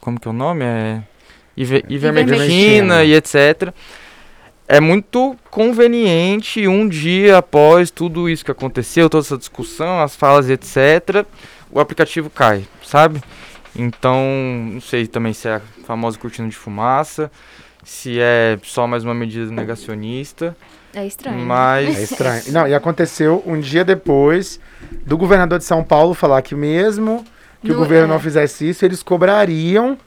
como 0.00 0.18
que 0.18 0.28
é 0.28 0.30
o 0.30 0.34
nome? 0.34 0.64
É 0.64 1.02
iver, 1.56 1.84
ivermectina 1.88 3.04
e 3.04 3.14
etc. 3.14 3.72
É 4.66 4.80
muito 4.80 5.36
conveniente 5.50 6.66
um 6.68 6.88
dia 6.88 7.38
após 7.38 7.90
tudo 7.90 8.28
isso 8.28 8.44
que 8.44 8.50
aconteceu, 8.50 9.10
toda 9.10 9.24
essa 9.24 9.36
discussão, 9.36 10.00
as 10.00 10.14
falas 10.14 10.48
e 10.48 10.52
etc, 10.52 11.26
o 11.70 11.80
aplicativo 11.80 12.30
cai, 12.30 12.64
sabe? 12.84 13.20
Então, 13.74 14.16
não 14.72 14.80
sei 14.80 15.06
também 15.06 15.32
se 15.32 15.48
é 15.48 15.56
a 15.56 15.60
famosa 15.84 16.18
cortina 16.18 16.48
de 16.48 16.56
fumaça, 16.56 17.30
se 17.84 18.20
é 18.20 18.58
só 18.62 18.86
mais 18.86 19.04
uma 19.04 19.14
medida 19.14 19.50
negacionista. 19.50 20.56
É 20.94 21.06
estranho. 21.06 21.38
Né? 21.38 21.44
Mas... 21.44 21.98
É 21.98 22.02
estranho. 22.02 22.42
Não, 22.48 22.68
e 22.68 22.74
aconteceu 22.74 23.42
um 23.46 23.58
dia 23.58 23.84
depois 23.84 24.60
do 25.04 25.16
governador 25.16 25.58
de 25.58 25.64
São 25.64 25.82
Paulo 25.82 26.14
falar 26.14 26.42
que 26.42 26.54
mesmo 26.54 27.24
que 27.60 27.68
no, 27.68 27.74
o 27.74 27.78
governo 27.78 28.06
é. 28.06 28.08
não 28.08 28.20
fizesse 28.20 28.68
isso, 28.68 28.84
eles 28.84 29.02
cobrariam 29.02 29.98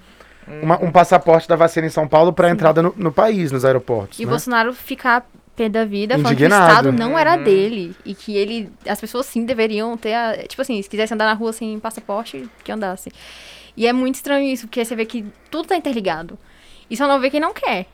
uma, 0.62 0.84
um 0.84 0.92
passaporte 0.92 1.48
da 1.48 1.56
vacina 1.56 1.88
em 1.88 1.90
São 1.90 2.08
Paulo 2.08 2.34
para 2.34 2.50
entrada 2.50 2.82
no, 2.82 2.94
no, 2.98 3.12
país, 3.12 3.52
nos 3.52 3.64
aeroportos. 3.64 4.20
E 4.20 4.24
né? 4.24 4.28
o 4.28 4.30
Bolsonaro 4.30 4.74
ficar 4.74 5.26
pé 5.56 5.70
da 5.70 5.86
vida, 5.86 6.18
falando 6.18 6.36
que 6.36 6.44
o 6.44 6.48
Estado 6.48 6.92
não 6.92 7.18
era 7.18 7.38
uhum. 7.38 7.44
dele. 7.44 7.96
E 8.06 8.14
que 8.14 8.36
ele. 8.36 8.72
As 8.88 9.00
pessoas 9.00 9.26
sim 9.26 9.46
deveriam 9.46 9.96
ter. 9.98 10.14
A, 10.14 10.48
tipo 10.48 10.62
assim, 10.62 10.82
se 10.82 10.90
quisesse 10.90 11.14
andar 11.14 11.26
na 11.26 11.34
rua 11.34 11.54
sem 11.54 11.80
passaporte, 11.80 12.50
que 12.64 12.72
andasse. 12.72 13.12
E 13.76 13.88
é 13.88 13.94
muito 13.94 14.16
estranho 14.16 14.46
isso, 14.46 14.68
porque 14.68 14.84
você 14.84 14.96
vê 14.96 15.06
que 15.06 15.26
tudo 15.50 15.68
tá 15.68 15.76
interligado. 15.76 16.38
E 16.90 16.98
só 16.98 17.08
não 17.08 17.20
vê 17.20 17.30
quem 17.30 17.40
não 17.40 17.54
quer. 17.54 17.88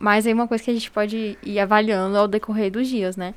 Mas 0.00 0.26
é 0.26 0.32
uma 0.32 0.46
coisa 0.46 0.62
que 0.62 0.70
a 0.70 0.74
gente 0.74 0.90
pode 0.90 1.36
ir 1.42 1.58
avaliando 1.58 2.16
ao 2.16 2.28
decorrer 2.28 2.70
dos 2.70 2.86
dias, 2.86 3.16
né? 3.16 3.34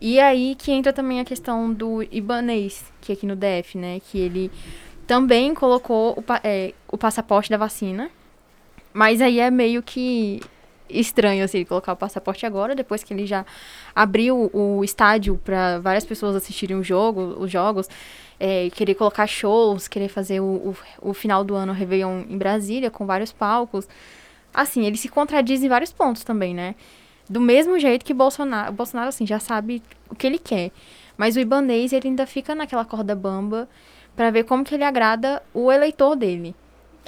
E 0.00 0.18
aí 0.18 0.56
que 0.58 0.72
entra 0.72 0.92
também 0.92 1.20
a 1.20 1.24
questão 1.24 1.72
do 1.72 2.02
Ibanês, 2.10 2.84
que 3.00 3.12
é 3.12 3.14
aqui 3.14 3.26
no 3.26 3.36
DF, 3.36 3.78
né? 3.78 4.00
Que 4.00 4.18
ele 4.18 4.50
também 5.10 5.52
colocou 5.52 6.12
o, 6.12 6.24
é, 6.44 6.72
o 6.86 6.96
passaporte 6.96 7.50
da 7.50 7.56
vacina. 7.56 8.08
Mas 8.92 9.20
aí 9.20 9.40
é 9.40 9.50
meio 9.50 9.82
que 9.82 10.40
estranho, 10.88 11.44
assim, 11.44 11.64
colocar 11.64 11.94
o 11.94 11.96
passaporte 11.96 12.46
agora, 12.46 12.76
depois 12.76 13.02
que 13.02 13.12
ele 13.12 13.26
já 13.26 13.44
abriu 13.92 14.48
o 14.52 14.84
estádio 14.84 15.36
para 15.44 15.80
várias 15.80 16.04
pessoas 16.04 16.36
assistirem 16.36 16.76
o 16.76 16.84
jogo, 16.84 17.34
os 17.40 17.50
jogos, 17.50 17.88
é, 18.38 18.70
querer 18.70 18.94
colocar 18.94 19.26
shows, 19.26 19.88
querer 19.88 20.06
fazer 20.06 20.38
o, 20.38 20.44
o, 20.44 20.76
o, 21.10 21.12
final 21.12 21.42
do 21.42 21.56
ano 21.56 21.72
Réveillon 21.72 22.22
em 22.28 22.38
Brasília, 22.38 22.88
com 22.88 23.04
vários 23.04 23.32
palcos. 23.32 23.88
Assim, 24.54 24.86
ele 24.86 24.96
se 24.96 25.08
contradiz 25.08 25.60
em 25.60 25.68
vários 25.68 25.92
pontos 25.92 26.22
também, 26.22 26.54
né? 26.54 26.76
Do 27.28 27.40
mesmo 27.40 27.80
jeito 27.80 28.04
que 28.04 28.14
Bolsonaro, 28.14 28.72
Bolsonaro, 28.72 29.08
assim, 29.08 29.26
já 29.26 29.40
sabe 29.40 29.82
o 30.08 30.14
que 30.14 30.24
ele 30.24 30.38
quer. 30.38 30.70
Mas 31.16 31.34
o 31.34 31.40
Ibanês, 31.40 31.92
ele 31.92 32.06
ainda 32.06 32.28
fica 32.28 32.54
naquela 32.54 32.84
corda 32.84 33.16
bamba 33.16 33.68
para 34.16 34.30
ver 34.30 34.44
como 34.44 34.64
que 34.64 34.74
ele 34.74 34.84
agrada 34.84 35.42
o 35.54 35.70
eleitor 35.70 36.16
dele. 36.16 36.54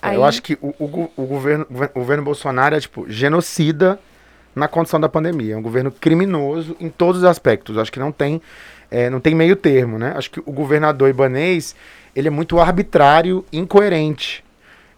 Aí, 0.00 0.16
Eu 0.16 0.24
acho 0.24 0.42
que 0.42 0.58
o, 0.60 0.74
o 0.78 1.10
o 1.16 1.26
governo, 1.26 1.66
o 1.70 1.98
governo 2.00 2.24
Bolsonaro 2.24 2.74
é, 2.74 2.80
tipo, 2.80 3.08
genocida 3.08 4.00
na 4.54 4.68
condição 4.68 5.00
da 5.00 5.08
pandemia. 5.08 5.54
É 5.54 5.56
um 5.56 5.62
governo 5.62 5.90
criminoso 5.90 6.76
em 6.80 6.88
todos 6.88 7.22
os 7.22 7.24
aspectos. 7.24 7.78
Acho 7.78 7.92
que 7.92 8.00
não 8.00 8.12
tem, 8.12 8.40
é, 8.90 9.08
não 9.08 9.20
tem 9.20 9.34
meio 9.34 9.56
termo, 9.56 9.98
né? 9.98 10.12
Acho 10.16 10.30
que 10.30 10.40
o 10.40 10.52
governador 10.52 11.08
ibanês, 11.08 11.74
ele 12.14 12.28
é 12.28 12.30
muito 12.30 12.58
arbitrário, 12.58 13.44
incoerente 13.52 14.44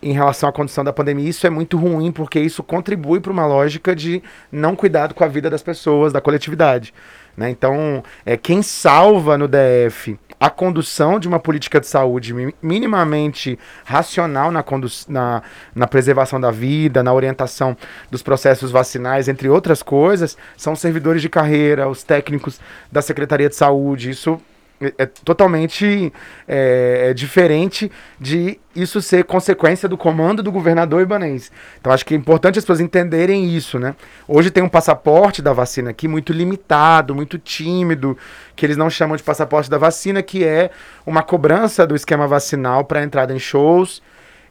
em 0.03 0.12
relação 0.12 0.49
à 0.49 0.53
condição 0.53 0.85
da 0.85 0.93
pandemia. 0.93 1.29
Isso 1.29 1.47
é 1.47 1.51
muito 1.51 1.79
ruim, 1.79 2.12
porque 2.12 2.38
isso 2.38 2.62
contribui 2.62 3.21
para 3.21 3.33
uma 3.33 3.47
lógica 3.47 3.97
de 3.97 4.23
não 4.53 4.77
cuidado 4.77 5.14
com 5.14 5.25
a 5.25 5.29
vida 5.29 5.49
das 5.49 5.62
pessoas, 5.62 6.12
da 6.12 6.21
coletividade. 6.21 6.93
Né? 7.37 7.51
Então, 7.51 8.03
é, 8.25 8.37
quem 8.37 8.62
salva 8.62 9.38
no 9.38 9.49
DF 9.49 10.19
a 10.44 10.50
condução 10.50 11.18
de 11.18 11.26
uma 11.26 11.40
política 11.40 11.80
de 11.80 11.87
saúde 11.87 12.35
mi- 12.35 12.54
minimamente 12.61 13.59
racional 13.83 14.50
na, 14.50 14.62
na, 15.09 15.42
na 15.74 15.87
preservação 15.87 16.38
da 16.38 16.50
vida, 16.50 17.02
na 17.02 17.14
orientação 17.14 17.74
dos 18.11 18.22
processos 18.22 18.70
vacinais, 18.70 19.26
entre 19.26 19.48
outras 19.48 19.83
coisas, 19.83 20.37
são 20.54 20.74
os 20.74 20.80
servidores 20.80 21.22
de 21.22 21.30
carreira, 21.30 21.88
os 21.88 22.02
técnicos 22.02 22.61
da 22.92 23.00
Secretaria 23.00 23.48
de 23.48 23.57
Saúde. 23.57 24.11
Isso 24.11 24.38
é, 24.87 25.03
é 25.05 25.07
totalmente 25.07 26.12
é, 26.47 27.09
é 27.11 27.14
diferente 27.14 27.90
de 28.20 28.59
isso 28.75 29.01
ser 29.01 29.25
consequência 29.25 29.88
do 29.88 29.97
comando 29.97 30.42
do 30.42 30.51
governador 30.51 31.01
ibanês. 31.03 31.51
Então 31.81 31.92
acho 31.92 32.05
que 32.05 32.14
é 32.14 32.16
importante 32.16 32.59
as 32.59 32.64
pessoas 32.64 32.81
entenderem 32.81 33.55
isso, 33.55 33.79
né? 33.79 33.94
Hoje 34.27 34.51
tem 34.51 34.62
um 34.62 34.68
passaporte 34.68 35.40
da 35.40 35.53
vacina 35.53 35.90
aqui 35.90 36.09
muito 36.09 36.33
limitado, 36.33 37.14
muito 37.14 37.38
tímido, 37.38 38.16
que 38.57 38.66
eles 38.66 38.77
não 38.77 38.90
chamam 38.90 39.16
de 39.16 39.23
passaporte 39.23 39.70
da 39.70 39.79
vacina, 39.79 40.23
que 40.23 40.44
é 40.44 40.70
uma 41.07 41.23
cobrança 41.23 41.87
do 41.87 41.94
esquema 41.94 42.27
vacinal 42.27 42.85
para 42.85 43.03
entrada 43.03 43.33
em 43.33 43.38
shows, 43.38 44.03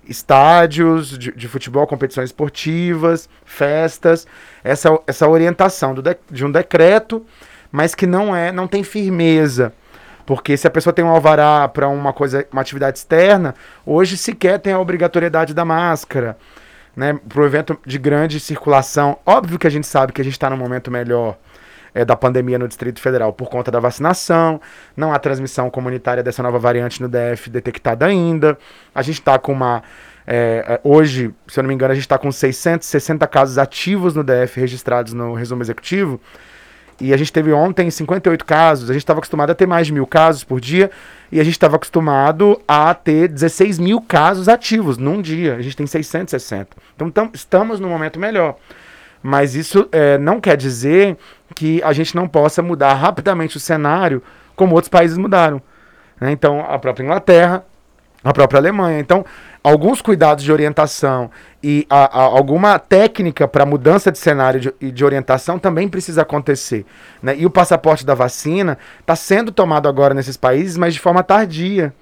estádios 0.07 1.17
de, 1.17 1.31
de 1.31 1.47
futebol, 1.47 1.87
competições 1.87 2.29
esportivas, 2.29 3.29
festas, 3.45 4.27
essa, 4.63 4.89
essa 5.07 5.27
orientação 5.27 5.93
do 5.93 6.01
de- 6.01 6.17
de 6.29 6.45
um 6.45 6.51
decreto, 6.51 7.25
mas 7.71 7.95
que 7.95 8.05
não 8.05 8.35
é, 8.35 8.51
não 8.51 8.67
tem 8.67 8.83
firmeza. 8.83 9.73
Porque 10.25 10.55
se 10.55 10.67
a 10.67 10.69
pessoa 10.69 10.93
tem 10.93 11.03
um 11.03 11.09
alvará 11.09 11.67
para 11.67 11.87
uma 11.87 12.13
coisa, 12.13 12.47
uma 12.51 12.61
atividade 12.61 12.97
externa, 12.97 13.53
hoje 13.85 14.17
sequer 14.17 14.59
tem 14.59 14.73
a 14.73 14.79
obrigatoriedade 14.79 15.53
da 15.53 15.65
máscara, 15.65 16.37
né? 16.95 17.19
Para 17.27 17.41
o 17.41 17.45
evento 17.45 17.77
de 17.85 17.97
grande 17.97 18.39
circulação. 18.39 19.17
Óbvio 19.25 19.59
que 19.59 19.67
a 19.67 19.69
gente 19.69 19.87
sabe 19.87 20.13
que 20.13 20.21
a 20.21 20.23
gente 20.23 20.33
está 20.33 20.49
num 20.49 20.57
momento 20.57 20.89
melhor 20.89 21.37
é, 21.93 22.03
da 22.03 22.15
pandemia 22.15 22.57
no 22.57 22.67
Distrito 22.67 22.99
Federal 22.99 23.31
por 23.31 23.49
conta 23.49 23.69
da 23.69 23.79
vacinação, 23.79 24.59
não 24.95 25.13
há 25.13 25.19
transmissão 25.19 25.69
comunitária 25.69 26.23
dessa 26.23 26.41
nova 26.41 26.57
variante 26.57 27.01
no 27.01 27.07
DF 27.07 27.49
detectada 27.49 28.05
ainda. 28.05 28.57
A 28.93 29.01
gente 29.01 29.19
está 29.19 29.37
com 29.37 29.51
uma. 29.51 29.83
é, 30.25 30.63
é, 30.67 30.81
hoje, 30.83 31.33
se 31.47 31.59
eu 31.59 31.63
não 31.63 31.67
me 31.67 31.73
engano, 31.73 31.91
a 31.91 31.95
gente 31.95 32.05
está 32.05 32.17
com 32.17 32.31
660 32.31 33.27
casos 33.27 33.57
ativos 33.57 34.15
no 34.15 34.23
DF 34.23 34.59
registrados 34.59 35.13
no 35.13 35.33
resumo 35.33 35.61
executivo. 35.61 36.19
E 37.01 37.13
a 37.13 37.17
gente 37.17 37.31
teve 37.33 37.51
ontem 37.51 37.89
58 37.89 38.45
casos. 38.45 38.89
A 38.89 38.93
gente 38.93 39.01
estava 39.03 39.19
acostumado 39.19 39.49
a 39.51 39.55
ter 39.55 39.65
mais 39.67 39.87
de 39.87 39.93
mil 39.93 40.05
casos 40.07 40.43
por 40.43 40.59
dia. 40.61 40.89
E 41.31 41.39
a 41.39 41.43
gente 41.43 41.53
estava 41.53 41.75
acostumado 41.75 42.61
a 42.67 42.93
ter 42.93 43.27
16 43.27 43.79
mil 43.79 43.99
casos 44.01 44.47
ativos 44.47 44.97
num 44.97 45.21
dia. 45.21 45.55
A 45.55 45.61
gente 45.61 45.75
tem 45.75 45.87
660. 45.87 46.77
Então 46.95 47.09
tam- 47.09 47.29
estamos 47.33 47.79
num 47.79 47.89
momento 47.89 48.19
melhor. 48.19 48.55
Mas 49.21 49.55
isso 49.55 49.87
é, 49.91 50.17
não 50.17 50.39
quer 50.41 50.57
dizer 50.57 51.17
que 51.55 51.81
a 51.83 51.93
gente 51.93 52.15
não 52.15 52.27
possa 52.27 52.61
mudar 52.61 52.93
rapidamente 52.93 53.57
o 53.57 53.59
cenário 53.59 54.21
como 54.55 54.75
outros 54.75 54.89
países 54.89 55.17
mudaram. 55.17 55.61
né? 56.19 56.31
Então, 56.31 56.59
a 56.61 56.77
própria 56.77 57.03
Inglaterra, 57.03 57.63
a 58.23 58.31
própria 58.33 58.59
Alemanha. 58.59 58.99
Então, 58.99 59.25
alguns 59.63 60.01
cuidados 60.01 60.43
de 60.43 60.51
orientação 60.51 61.31
e 61.63 61.87
a- 61.89 62.19
a- 62.19 62.23
alguma 62.23 62.77
técnica 62.77 63.47
para 63.47 63.65
mudança 63.65 64.11
de 64.11 64.17
cenário 64.17 64.59
de- 64.59 64.73
e 64.81 64.91
de, 64.91 65.05
orientação 65.05 65.57
também 65.57 65.87
precisa 65.87 66.21
acontecer. 66.23 66.85
né? 67.21 67.35
E 67.37 67.45
o 67.45 67.49
passaporte 67.49 68.05
da 68.05 68.13
vacina 68.13 68.77
está 68.99 69.15
sendo 69.15 69.51
tomado 69.51 69.87
agora 69.87 70.13
nesses 70.13 70.35
países, 70.35 70.75
mas 70.77 70.93
de 70.93 70.99
forma 70.99 71.23
tardia. 71.23 71.93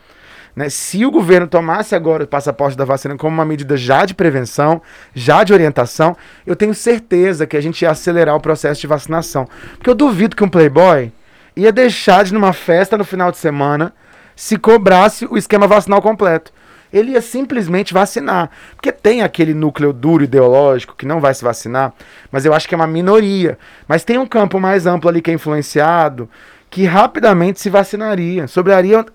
né? 0.54 0.67
Se 0.69 1.06
o 1.06 1.12
governo 1.12 1.47
tomasse 1.47 1.95
agora 1.95 2.26
o 2.26 2.28
passaporte 2.28 2.76
da 2.76 2.84
vacina 2.84 3.15
como 3.15 3.34
uma 3.34 3.45
medida 3.45 3.78
já 3.78 4.04
de 4.06 4.13
prevenção, 4.13 4.82
já 5.13 5.45
de 5.45 5.54
orientação, 5.54 6.17
eu 6.45 6.58
tenho 6.58 6.74
certeza 6.74 7.47
que 7.47 7.56
a 7.56 7.62
gente 7.62 7.84
ia 7.84 7.91
acelerar 7.91 8.36
o 8.36 8.39
processo 8.41 8.82
de 8.82 8.88
vacinação. 8.88 9.47
Porque 9.78 9.89
eu 9.89 9.95
duvido 9.95 10.36
que 10.36 10.43
um 10.43 10.50
playboy 10.50 11.10
ia 11.56 11.71
deixar 11.71 12.26
de 12.26 12.34
numa 12.34 12.52
festa 12.52 12.97
no 12.97 13.06
final 13.06 13.32
de 13.32 13.38
semana 13.38 13.93
se 14.36 14.58
cobrasse 14.58 15.26
o 15.26 15.38
esquema 15.38 15.67
vacinal 15.67 16.02
completo. 16.02 16.52
Ele 16.93 17.12
ia 17.12 17.21
simplesmente 17.21 17.93
vacinar. 17.93 18.49
Porque 18.75 18.91
tem 18.91 19.21
aquele 19.21 19.54
núcleo 19.54 19.93
duro 19.93 20.23
ideológico 20.23 20.95
que 20.95 21.06
não 21.06 21.19
vai 21.19 21.34
se 21.34 21.43
vacinar, 21.43 21.93
mas 22.32 22.45
eu 22.45 22.54
acho 22.54 22.67
que 22.67 22.75
é 22.75 22.77
uma 22.77 22.88
minoria. 22.88 23.58
Mas 23.88 24.04
tem 24.04 24.17
um 24.17 24.25
campo 24.25 24.60
mais 24.60 24.86
amplo 24.86 25.10
ali 25.10 25.21
que 25.21 25.32
é 25.32 25.34
influenciado, 25.34 26.30
que 26.69 26.86
rapidamente 26.86 27.60
se 27.60 27.69
vacinaria. 27.69 28.47
Sobraria 28.47 29.06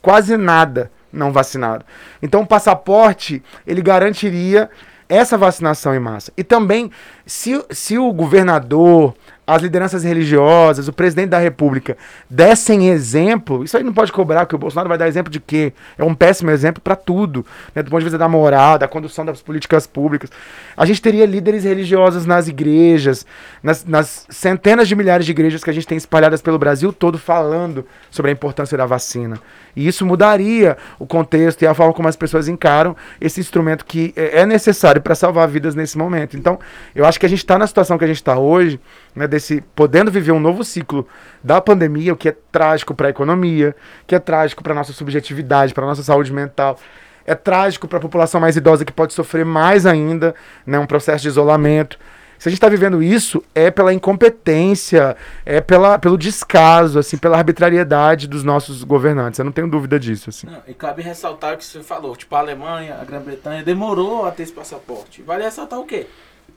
quase 0.00 0.36
nada 0.36 0.90
não 1.12 1.32
vacinado. 1.32 1.84
Então 2.22 2.42
o 2.42 2.46
passaporte, 2.46 3.42
ele 3.66 3.80
garantiria 3.80 4.70
essa 5.08 5.38
vacinação 5.38 5.94
em 5.94 6.00
massa. 6.00 6.32
E 6.36 6.44
também, 6.44 6.90
se, 7.24 7.64
se 7.70 7.96
o 7.98 8.12
governador, 8.12 9.14
as 9.46 9.62
lideranças 9.62 10.04
religiosas, 10.04 10.88
o 10.88 10.92
presidente 10.92 11.30
da 11.30 11.38
república 11.38 11.96
dessem 12.28 12.88
exemplo, 12.88 13.64
isso 13.64 13.76
aí 13.76 13.82
não 13.82 13.92
pode 13.92 14.12
cobrar, 14.12 14.46
que 14.46 14.54
o 14.54 14.58
Bolsonaro 14.58 14.88
vai 14.88 14.98
dar 14.98 15.08
exemplo 15.08 15.30
de 15.30 15.40
quê? 15.40 15.72
É 15.98 16.04
um 16.04 16.14
péssimo 16.14 16.50
exemplo 16.50 16.80
para 16.80 16.96
tudo, 16.96 17.44
né? 17.74 17.82
do 17.82 17.90
ponto 17.90 18.00
de 18.00 18.04
vista 18.04 18.18
da 18.18 18.28
moral, 18.28 18.78
da 18.78 18.86
condução 18.86 19.24
das 19.24 19.40
políticas 19.40 19.86
públicas. 19.86 20.30
A 20.76 20.84
gente 20.84 21.02
teria 21.02 21.26
líderes 21.26 21.64
religiosos 21.64 22.26
nas 22.26 22.48
igrejas, 22.48 23.26
nas, 23.62 23.84
nas 23.84 24.26
centenas 24.28 24.88
de 24.88 24.94
milhares 24.94 25.26
de 25.26 25.32
igrejas 25.32 25.64
que 25.64 25.70
a 25.70 25.72
gente 25.72 25.86
tem 25.86 25.98
espalhadas 25.98 26.40
pelo 26.40 26.58
Brasil 26.58 26.92
todo 26.92 27.18
falando 27.18 27.86
sobre 28.10 28.30
a 28.30 28.32
importância 28.32 28.76
da 28.76 28.86
vacina. 28.86 29.40
E 29.74 29.86
isso 29.86 30.06
mudaria 30.06 30.76
o 30.98 31.06
contexto 31.06 31.62
e 31.62 31.66
a 31.66 31.74
forma 31.74 31.92
como 31.92 32.08
as 32.08 32.16
pessoas 32.16 32.48
encaram 32.48 32.96
esse 33.20 33.40
instrumento 33.40 33.84
que 33.84 34.12
é 34.16 34.36
é 34.36 34.44
necessário 34.44 35.00
para 35.00 35.14
salvar 35.14 35.48
vidas 35.48 35.74
nesse 35.74 35.96
momento. 35.96 36.36
Então, 36.36 36.58
eu 36.94 37.06
acho 37.06 37.18
que 37.18 37.24
a 37.24 37.28
gente 37.28 37.38
está 37.38 37.58
na 37.58 37.66
situação 37.66 37.96
que 37.96 38.04
a 38.04 38.06
gente 38.06 38.16
está 38.16 38.38
hoje, 38.38 38.78
né, 39.14 39.26
desse 39.36 39.62
podendo 39.74 40.10
viver 40.10 40.32
um 40.32 40.40
novo 40.40 40.64
ciclo 40.64 41.06
da 41.44 41.60
pandemia, 41.60 42.12
o 42.12 42.16
que 42.16 42.28
é 42.28 42.36
trágico 42.50 42.94
para 42.94 43.08
a 43.08 43.10
economia, 43.10 43.76
que 44.06 44.14
é 44.14 44.18
trágico 44.18 44.62
para 44.62 44.74
nossa 44.74 44.92
subjetividade, 44.92 45.74
para 45.74 45.86
nossa 45.86 46.02
saúde 46.02 46.32
mental. 46.32 46.78
É 47.24 47.34
trágico 47.34 47.86
para 47.86 47.98
a 47.98 48.00
população 48.00 48.40
mais 48.40 48.56
idosa 48.56 48.84
que 48.84 48.92
pode 48.92 49.12
sofrer 49.12 49.44
mais 49.44 49.84
ainda, 49.84 50.34
né, 50.64 50.78
um 50.78 50.86
processo 50.86 51.22
de 51.22 51.28
isolamento. 51.28 51.98
Se 52.38 52.48
a 52.48 52.50
gente 52.50 52.58
está 52.58 52.68
vivendo 52.68 53.02
isso, 53.02 53.42
é 53.54 53.70
pela 53.70 53.94
incompetência, 53.94 55.16
é 55.44 55.60
pela, 55.60 55.98
pelo 55.98 56.18
descaso, 56.18 56.98
assim, 56.98 57.16
pela 57.16 57.38
arbitrariedade 57.38 58.28
dos 58.28 58.44
nossos 58.44 58.84
governantes. 58.84 59.38
Eu 59.38 59.44
não 59.46 59.52
tenho 59.52 59.68
dúvida 59.68 59.98
disso. 59.98 60.28
Assim. 60.28 60.46
Não, 60.46 60.62
e 60.68 60.74
cabe 60.74 61.02
ressaltar 61.02 61.54
o 61.54 61.56
que 61.56 61.64
você 61.64 61.82
falou, 61.82 62.14
tipo, 62.14 62.34
a 62.36 62.38
Alemanha, 62.38 62.98
a 63.00 63.04
Grã-Bretanha 63.04 63.62
demorou 63.62 64.26
a 64.26 64.30
ter 64.30 64.42
esse 64.42 64.52
passaporte. 64.52 65.22
Vale 65.22 65.44
ressaltar 65.44 65.78
o 65.80 65.86
quê? 65.86 66.06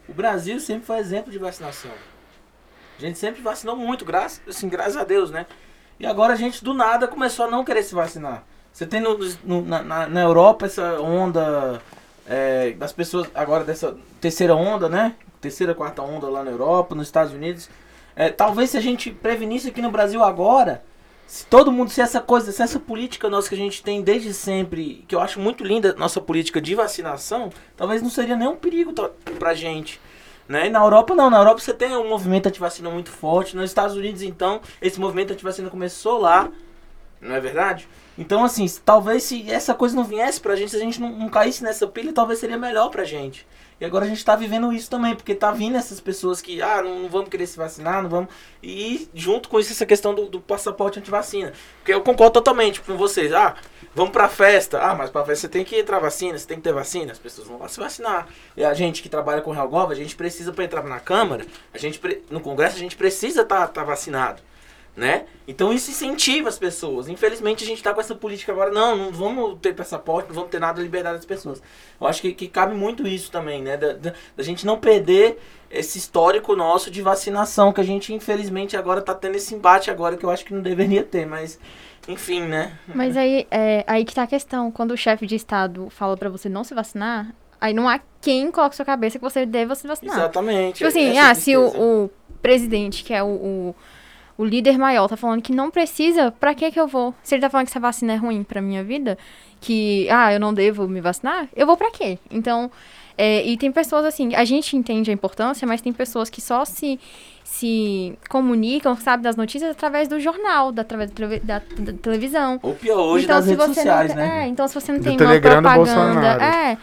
O 0.07 0.13
Brasil 0.13 0.59
sempre 0.59 0.85
foi 0.85 0.97
exemplo 0.97 1.31
de 1.31 1.37
vacinação. 1.37 1.91
A 2.99 3.05
gente 3.05 3.17
sempre 3.17 3.41
vacinou 3.41 3.75
muito, 3.75 4.03
graças, 4.03 4.41
assim, 4.47 4.67
graças 4.67 4.97
a 4.97 5.03
Deus, 5.03 5.31
né? 5.31 5.45
E 5.99 6.05
agora 6.05 6.33
a 6.33 6.35
gente 6.35 6.63
do 6.63 6.73
nada 6.73 7.07
começou 7.07 7.45
a 7.45 7.49
não 7.49 7.63
querer 7.63 7.83
se 7.83 7.95
vacinar. 7.95 8.43
Você 8.73 8.85
tem 8.85 8.99
no, 9.01 9.17
no- 9.43 9.61
na, 9.61 10.07
na- 10.07 10.21
Europa 10.21 10.65
essa 10.65 10.99
onda 11.01 11.81
é, 12.27 12.71
das 12.71 12.91
pessoas, 12.91 13.27
agora 13.33 13.63
dessa 13.63 13.97
terceira 14.21 14.55
onda, 14.55 14.87
né? 14.87 15.15
Terceira, 15.41 15.73
quarta 15.73 16.01
onda 16.01 16.27
lá 16.29 16.43
na 16.43 16.51
Europa, 16.51 16.93
nos 16.93 17.07
Estados 17.07 17.33
Unidos. 17.33 17.69
É, 18.15 18.29
talvez 18.29 18.69
se 18.71 18.77
a 18.77 18.81
gente 18.81 19.11
prevenisse 19.11 19.69
aqui 19.69 19.81
no 19.81 19.89
Brasil 19.91 20.21
agora, 20.23 20.83
se 21.25 21.45
todo 21.45 21.71
mundo, 21.71 21.89
se 21.89 22.01
essa 22.01 22.19
coisa, 22.19 22.51
se 22.51 22.61
essa 22.61 22.79
política 22.79 23.29
nossa 23.29 23.47
que 23.47 23.55
a 23.55 23.57
gente 23.57 23.81
tem 23.81 24.01
desde 24.01 24.33
sempre, 24.33 25.05
que 25.07 25.15
eu 25.15 25.21
acho 25.21 25.39
muito 25.39 25.63
linda, 25.63 25.93
nossa 25.97 26.19
política 26.19 26.59
de 26.59 26.75
vacinação, 26.75 27.49
talvez 27.77 28.01
não 28.01 28.09
seria 28.09 28.35
nenhum 28.35 28.55
perigo 28.57 28.93
pra 29.37 29.53
gente. 29.53 29.99
Né? 30.49 30.65
E 30.65 30.69
na 30.71 30.79
Europa 30.79 31.13
não, 31.13 31.29
na 31.29 31.37
Europa 31.37 31.61
você 31.61 31.75
tem 31.75 31.95
um 31.95 32.09
movimento 32.09 32.47
antivacina 32.47 32.89
muito 32.89 33.11
forte, 33.11 33.55
nos 33.55 33.69
Estados 33.69 33.95
Unidos 33.95 34.23
então, 34.23 34.59
esse 34.81 34.99
movimento 34.99 35.31
antivacina 35.31 35.69
começou 35.69 36.17
lá, 36.17 36.49
não 37.21 37.35
é 37.35 37.39
verdade? 37.39 37.87
Então 38.17 38.43
assim, 38.43 38.65
talvez 38.83 39.21
se 39.21 39.47
essa 39.47 39.75
coisa 39.75 39.95
não 39.95 40.03
viesse 40.03 40.41
pra 40.41 40.55
gente, 40.55 40.71
se 40.71 40.77
a 40.77 40.79
gente 40.79 40.99
não, 40.99 41.11
não 41.11 41.29
caísse 41.29 41.63
nessa 41.63 41.85
pilha, 41.85 42.11
talvez 42.11 42.39
seria 42.39 42.57
melhor 42.57 42.89
pra 42.89 43.03
gente. 43.03 43.45
E 43.79 43.85
agora 43.85 44.05
a 44.05 44.07
gente 44.07 44.25
tá 44.25 44.35
vivendo 44.35 44.73
isso 44.73 44.89
também, 44.89 45.15
porque 45.15 45.33
tá 45.33 45.51
vindo 45.51 45.77
essas 45.77 46.01
pessoas 46.01 46.41
que, 46.41 46.61
ah, 46.61 46.81
não, 46.81 46.99
não 46.99 47.09
vamos 47.09 47.29
querer 47.29 47.45
se 47.47 47.55
vacinar, 47.55 48.01
não 48.03 48.09
vamos. 48.09 48.29
E 48.61 49.07
junto 49.13 49.47
com 49.47 49.57
isso, 49.57 49.71
essa 49.71 49.85
questão 49.85 50.13
do, 50.13 50.25
do 50.25 50.41
passaporte 50.41 50.99
antivacina. 50.99 51.53
Porque 51.77 51.93
eu 51.93 52.01
concordo 52.01 52.33
totalmente 52.33 52.81
com 52.81 52.97
vocês. 52.97 53.31
Ah, 53.31 53.55
vamos 53.93 54.11
pra 54.11 54.27
festa. 54.29 54.79
Ah, 54.79 54.95
mas 54.95 55.09
pra 55.09 55.23
festa 55.25 55.41
você 55.41 55.49
tem 55.49 55.63
que 55.63 55.77
entrar 55.77 55.99
vacina, 55.99 56.37
você 56.37 56.47
tem 56.47 56.57
que 56.57 56.63
ter 56.63 56.73
vacina. 56.73 57.11
As 57.11 57.19
pessoas 57.19 57.47
vão 57.47 57.59
lá 57.59 57.67
se 57.67 57.79
vacinar. 57.79 58.27
E 58.55 58.63
a 58.63 58.73
gente 58.73 59.01
que 59.01 59.09
trabalha 59.09 59.41
com 59.41 59.51
Realgov, 59.51 59.91
a 59.91 59.95
gente 59.95 60.15
precisa 60.15 60.51
pra 60.51 60.63
entrar 60.63 60.83
na 60.83 60.99
Câmara, 60.99 61.45
a 61.73 61.77
gente 61.77 61.99
no 62.29 62.39
Congresso, 62.39 62.75
a 62.75 62.79
gente 62.79 62.95
precisa 62.95 63.41
estar 63.41 63.67
tá, 63.67 63.67
tá 63.67 63.83
vacinado. 63.83 64.41
né? 64.95 65.25
Então 65.47 65.71
isso 65.73 65.89
incentiva 65.89 66.49
as 66.49 66.59
pessoas. 66.59 67.07
Infelizmente 67.07 67.63
a 67.63 67.67
gente 67.67 67.81
tá 67.81 67.93
com 67.93 68.01
essa 68.01 68.13
política 68.13 68.51
agora, 68.51 68.69
não, 68.69 68.95
não 68.95 69.11
vamos 69.11 69.57
ter 69.59 69.73
passaporte, 69.73 70.27
não 70.27 70.35
vamos 70.35 70.49
ter 70.49 70.59
nada 70.59 70.77
de 70.77 70.83
liberdade 70.83 71.15
das 71.15 71.25
pessoas. 71.25 71.61
Eu 71.99 72.05
acho 72.05 72.21
que, 72.21 72.33
que 72.33 72.47
cabe 72.47 72.75
muito 72.75 73.07
isso 73.07 73.31
também, 73.31 73.61
né? 73.61 73.77
Da, 73.77 73.93
da, 73.93 74.13
da, 74.35 74.43
gente 74.43 74.65
não 74.65 74.77
perder 74.77 75.39
esse 75.71 75.97
histórico 75.97 76.55
nosso 76.55 76.91
de 76.91 77.01
vacinação, 77.01 77.71
que 77.71 77.79
a 77.81 77.83
gente 77.83 78.13
infelizmente 78.13 78.75
agora 78.75 79.01
tá 79.01 79.13
tendo 79.13 79.35
esse 79.35 79.55
embate 79.55 79.89
agora 79.89 80.17
que 80.17 80.25
eu 80.25 80.29
acho 80.29 80.43
que 80.43 80.53
não 80.53 80.61
deveria 80.61 81.03
ter, 81.03 81.25
mas 81.25 81.57
enfim, 82.09 82.41
né? 82.41 82.73
Mas 82.93 83.15
aí, 83.15 83.47
é, 83.51 83.83
aí 83.87 84.03
que 84.03 84.15
tá 84.15 84.23
a 84.23 84.27
questão, 84.27 84.71
quando 84.71 84.91
o 84.91 84.97
chefe 84.97 85.25
de 85.25 85.35
estado 85.35 85.89
fala 85.89 86.17
para 86.17 86.29
você 86.29 86.49
não 86.49 86.63
se 86.63 86.73
vacinar, 86.73 87.33
aí 87.61 87.73
não 87.73 87.87
há 87.87 87.99
quem 88.19 88.51
coloque 88.51 88.75
sua 88.75 88.85
cabeça 88.85 89.19
que 89.19 89.23
você 89.23 89.45
deve 89.45 89.73
se 89.75 89.87
vacinar. 89.87 90.17
Exatamente. 90.17 90.77
Tipo 90.77 90.87
assim, 90.87 91.17
ah, 91.17 91.33
se 91.35 91.55
o, 91.55 91.67
o, 91.67 92.09
presidente, 92.41 93.03
que 93.03 93.13
é 93.13 93.23
o, 93.23 93.27
o 93.27 93.75
o 94.39 94.45
líder 94.45 94.77
maior 94.77 95.09
tá 95.09 95.17
falando 95.17 95.41
que 95.41 95.51
não 95.51 95.69
precisa, 95.69 96.31
pra 96.31 96.55
que 96.55 96.71
que 96.71 96.79
eu 96.79 96.87
vou? 96.87 97.13
Se 97.21 97.35
ele 97.35 97.41
tá 97.41 97.49
falando 97.49 97.65
que 97.65 97.71
essa 97.71 97.79
vacina 97.79 98.13
é 98.13 98.15
ruim 98.15 98.41
pra 98.41 98.61
minha 98.61 98.81
vida, 98.81 99.17
que, 99.59 100.07
ah, 100.09 100.31
eu 100.31 100.39
não 100.39 100.53
devo 100.53 100.87
me 100.87 101.01
vacinar, 101.01 101.49
eu 101.53 101.67
vou 101.67 101.75
pra 101.75 101.91
quê? 101.91 102.17
Então, 102.31 102.71
é, 103.21 103.45
e 103.45 103.57
tem 103.57 103.69
pessoas 103.69 104.05
assim, 104.05 104.33
a 104.33 104.45
gente 104.45 104.77
entende 104.77 105.11
a 105.11 105.13
importância, 105.13 105.67
mas 105.67 105.81
tem 105.81 105.91
pessoas 105.91 106.29
que 106.29 106.39
só 106.39 106.63
se, 106.63 106.97
se 107.43 108.17
comunicam, 108.29 108.95
sabe, 108.95 109.23
das 109.23 109.35
notícias 109.35 109.71
através 109.71 110.07
do 110.07 110.21
jornal, 110.21 110.71
da, 110.71 110.83
através 110.83 111.11
da, 111.11 111.27
da, 111.43 111.61
da 111.79 111.93
televisão. 112.01 112.57
Ou 112.63 112.73
pior, 112.75 112.97
hoje 112.97 113.25
então, 113.25 113.35
das 113.35 113.45
redes 113.45 113.65
sociais, 113.65 114.15
não, 114.15 114.21
né? 114.21 114.45
É, 114.45 114.47
então 114.47 114.65
se 114.69 114.73
você 114.73 114.93
não 114.93 114.99
do 114.99 115.03
tem 115.03 115.17
uma 115.17 115.41
propaganda... 115.41 116.43
É, 116.43 116.77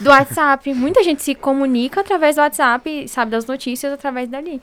do 0.00 0.10
WhatsApp. 0.10 0.72
Muita 0.74 1.02
gente 1.02 1.22
se 1.24 1.34
comunica 1.34 2.02
através 2.02 2.36
do 2.36 2.42
WhatsApp, 2.42 3.08
sabe, 3.08 3.32
das 3.32 3.46
notícias 3.46 3.92
através 3.92 4.28
dali. 4.28 4.62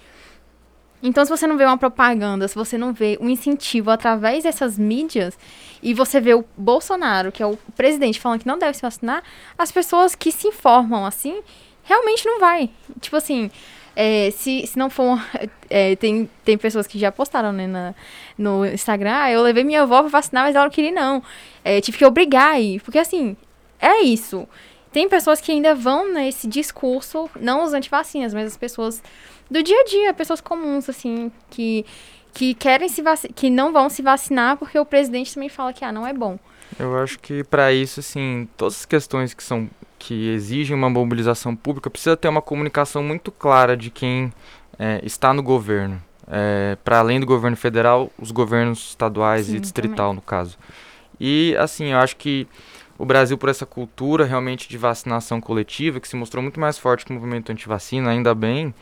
Então, 1.08 1.24
se 1.24 1.30
você 1.30 1.46
não 1.46 1.56
vê 1.56 1.64
uma 1.64 1.78
propaganda, 1.78 2.48
se 2.48 2.56
você 2.56 2.80
não 2.80 2.92
vê 2.92 3.16
um 3.22 3.30
incentivo 3.30 3.92
através 3.92 4.44
dessas 4.44 4.76
mídias, 4.76 5.38
e 5.84 5.94
você 5.94 6.20
vê 6.20 6.34
o 6.34 6.44
Bolsonaro, 6.58 7.32
que 7.32 7.44
é 7.44 7.46
o 7.46 7.56
presidente, 7.76 8.20
falando 8.20 8.40
que 8.40 8.48
não 8.48 8.58
deve 8.58 8.74
se 8.74 8.82
vacinar, 8.82 9.22
as 9.56 9.72
pessoas 9.72 10.16
que 10.16 10.32
se 10.32 10.48
informam 10.48 11.06
assim, 11.06 11.44
realmente 11.84 12.26
não 12.26 12.40
vai. 12.40 12.72
Tipo 13.00 13.18
assim, 13.18 13.52
é, 13.96 14.32
se, 14.32 14.66
se 14.66 14.80
não 14.80 14.90
for. 14.90 15.24
É, 15.70 15.96
tem, 15.96 16.28
tem 16.44 16.58
pessoas 16.58 16.88
que 16.88 16.98
já 16.98 17.12
postaram 17.12 17.54
né, 17.54 17.68
na, 17.68 17.94
no 18.36 18.66
Instagram, 18.66 19.14
ah, 19.14 19.32
eu 19.32 19.44
levei 19.44 19.64
minha 19.64 19.84
avó 19.84 20.02
pra 20.02 20.10
vacinar, 20.10 20.44
mas 20.44 20.56
ela 20.56 20.66
não 20.66 20.72
queria 20.72 20.92
não. 20.92 21.22
É, 21.64 21.80
tive 21.82 22.00
que 22.00 22.06
obrigar 22.06 22.54
aí. 22.54 22.80
Porque 22.80 22.98
assim, 22.98 23.38
é 23.80 24.02
isso. 24.02 24.48
Tem 24.92 25.08
pessoas 25.08 25.40
que 25.40 25.52
ainda 25.52 25.76
vão 25.76 26.12
nesse 26.12 26.48
discurso, 26.48 27.30
não 27.40 27.64
os 27.64 27.74
antivacinas, 27.74 28.34
mas 28.34 28.48
as 28.48 28.58
pessoas 28.58 29.04
do 29.50 29.62
dia 29.64 29.80
a 29.80 29.84
dia, 29.86 30.14
pessoas 30.14 30.42
comuns, 30.42 30.90
assim, 30.90 31.32
que, 31.50 31.86
que 32.34 32.54
querem 32.54 32.90
se 32.90 33.04
que 33.36 33.50
não 33.50 33.72
vão 33.72 33.90
se 33.90 34.02
vacinar 34.02 34.58
porque 34.58 34.78
o 34.78 34.86
presidente 34.86 35.34
também 35.34 35.50
fala 35.50 35.74
que 35.74 35.84
ah, 35.84 35.92
não 35.92 36.06
é 36.06 36.14
bom. 36.14 36.38
Eu 36.80 36.98
acho 36.98 37.20
que 37.20 37.44
para 37.44 37.72
isso, 37.72 38.00
assim, 38.00 38.48
todas 38.58 38.76
as 38.76 38.86
questões 38.86 39.34
que 39.34 39.44
são 39.44 39.70
que 39.98 40.30
exigem 40.30 40.76
uma 40.76 40.90
mobilização 40.90 41.56
pública 41.56 41.90
precisa 41.90 42.16
ter 42.16 42.28
uma 42.28 42.42
comunicação 42.42 43.02
muito 43.02 43.32
clara 43.32 43.76
de 43.76 43.90
quem 43.90 44.32
é, 44.78 45.00
está 45.04 45.34
no 45.34 45.42
governo. 45.42 46.02
É, 46.28 46.78
para 46.84 47.00
além 47.00 47.20
do 47.20 47.26
governo 47.26 47.56
federal, 47.56 48.12
os 48.20 48.32
governos 48.32 48.90
estaduais 48.90 49.48
Sim, 49.48 49.56
e 49.56 49.60
distrital, 49.60 50.10
também. 50.10 50.16
no 50.16 50.22
caso. 50.22 50.58
E, 51.20 51.56
assim, 51.58 51.92
eu 51.92 51.98
acho 51.98 52.18
que 52.18 52.48
o 52.98 53.06
Brasil, 53.06 53.38
por 53.38 53.50
essa 53.50 53.66
cultura 53.66 54.26
realmente 54.26 54.68
de 54.68 54.78
vacinação 54.78 55.42
coletiva, 55.42 56.00
que 56.00 56.08
se 56.08 56.16
mostrou 56.16 56.42
muito 56.42 56.60
mais 56.60 56.78
forte 56.78 57.06
que 57.06 57.12
o 57.12 57.16
movimento 57.16 57.52
anti-vacina, 57.52 58.10
ainda 58.10 58.34
bem, 58.34 58.74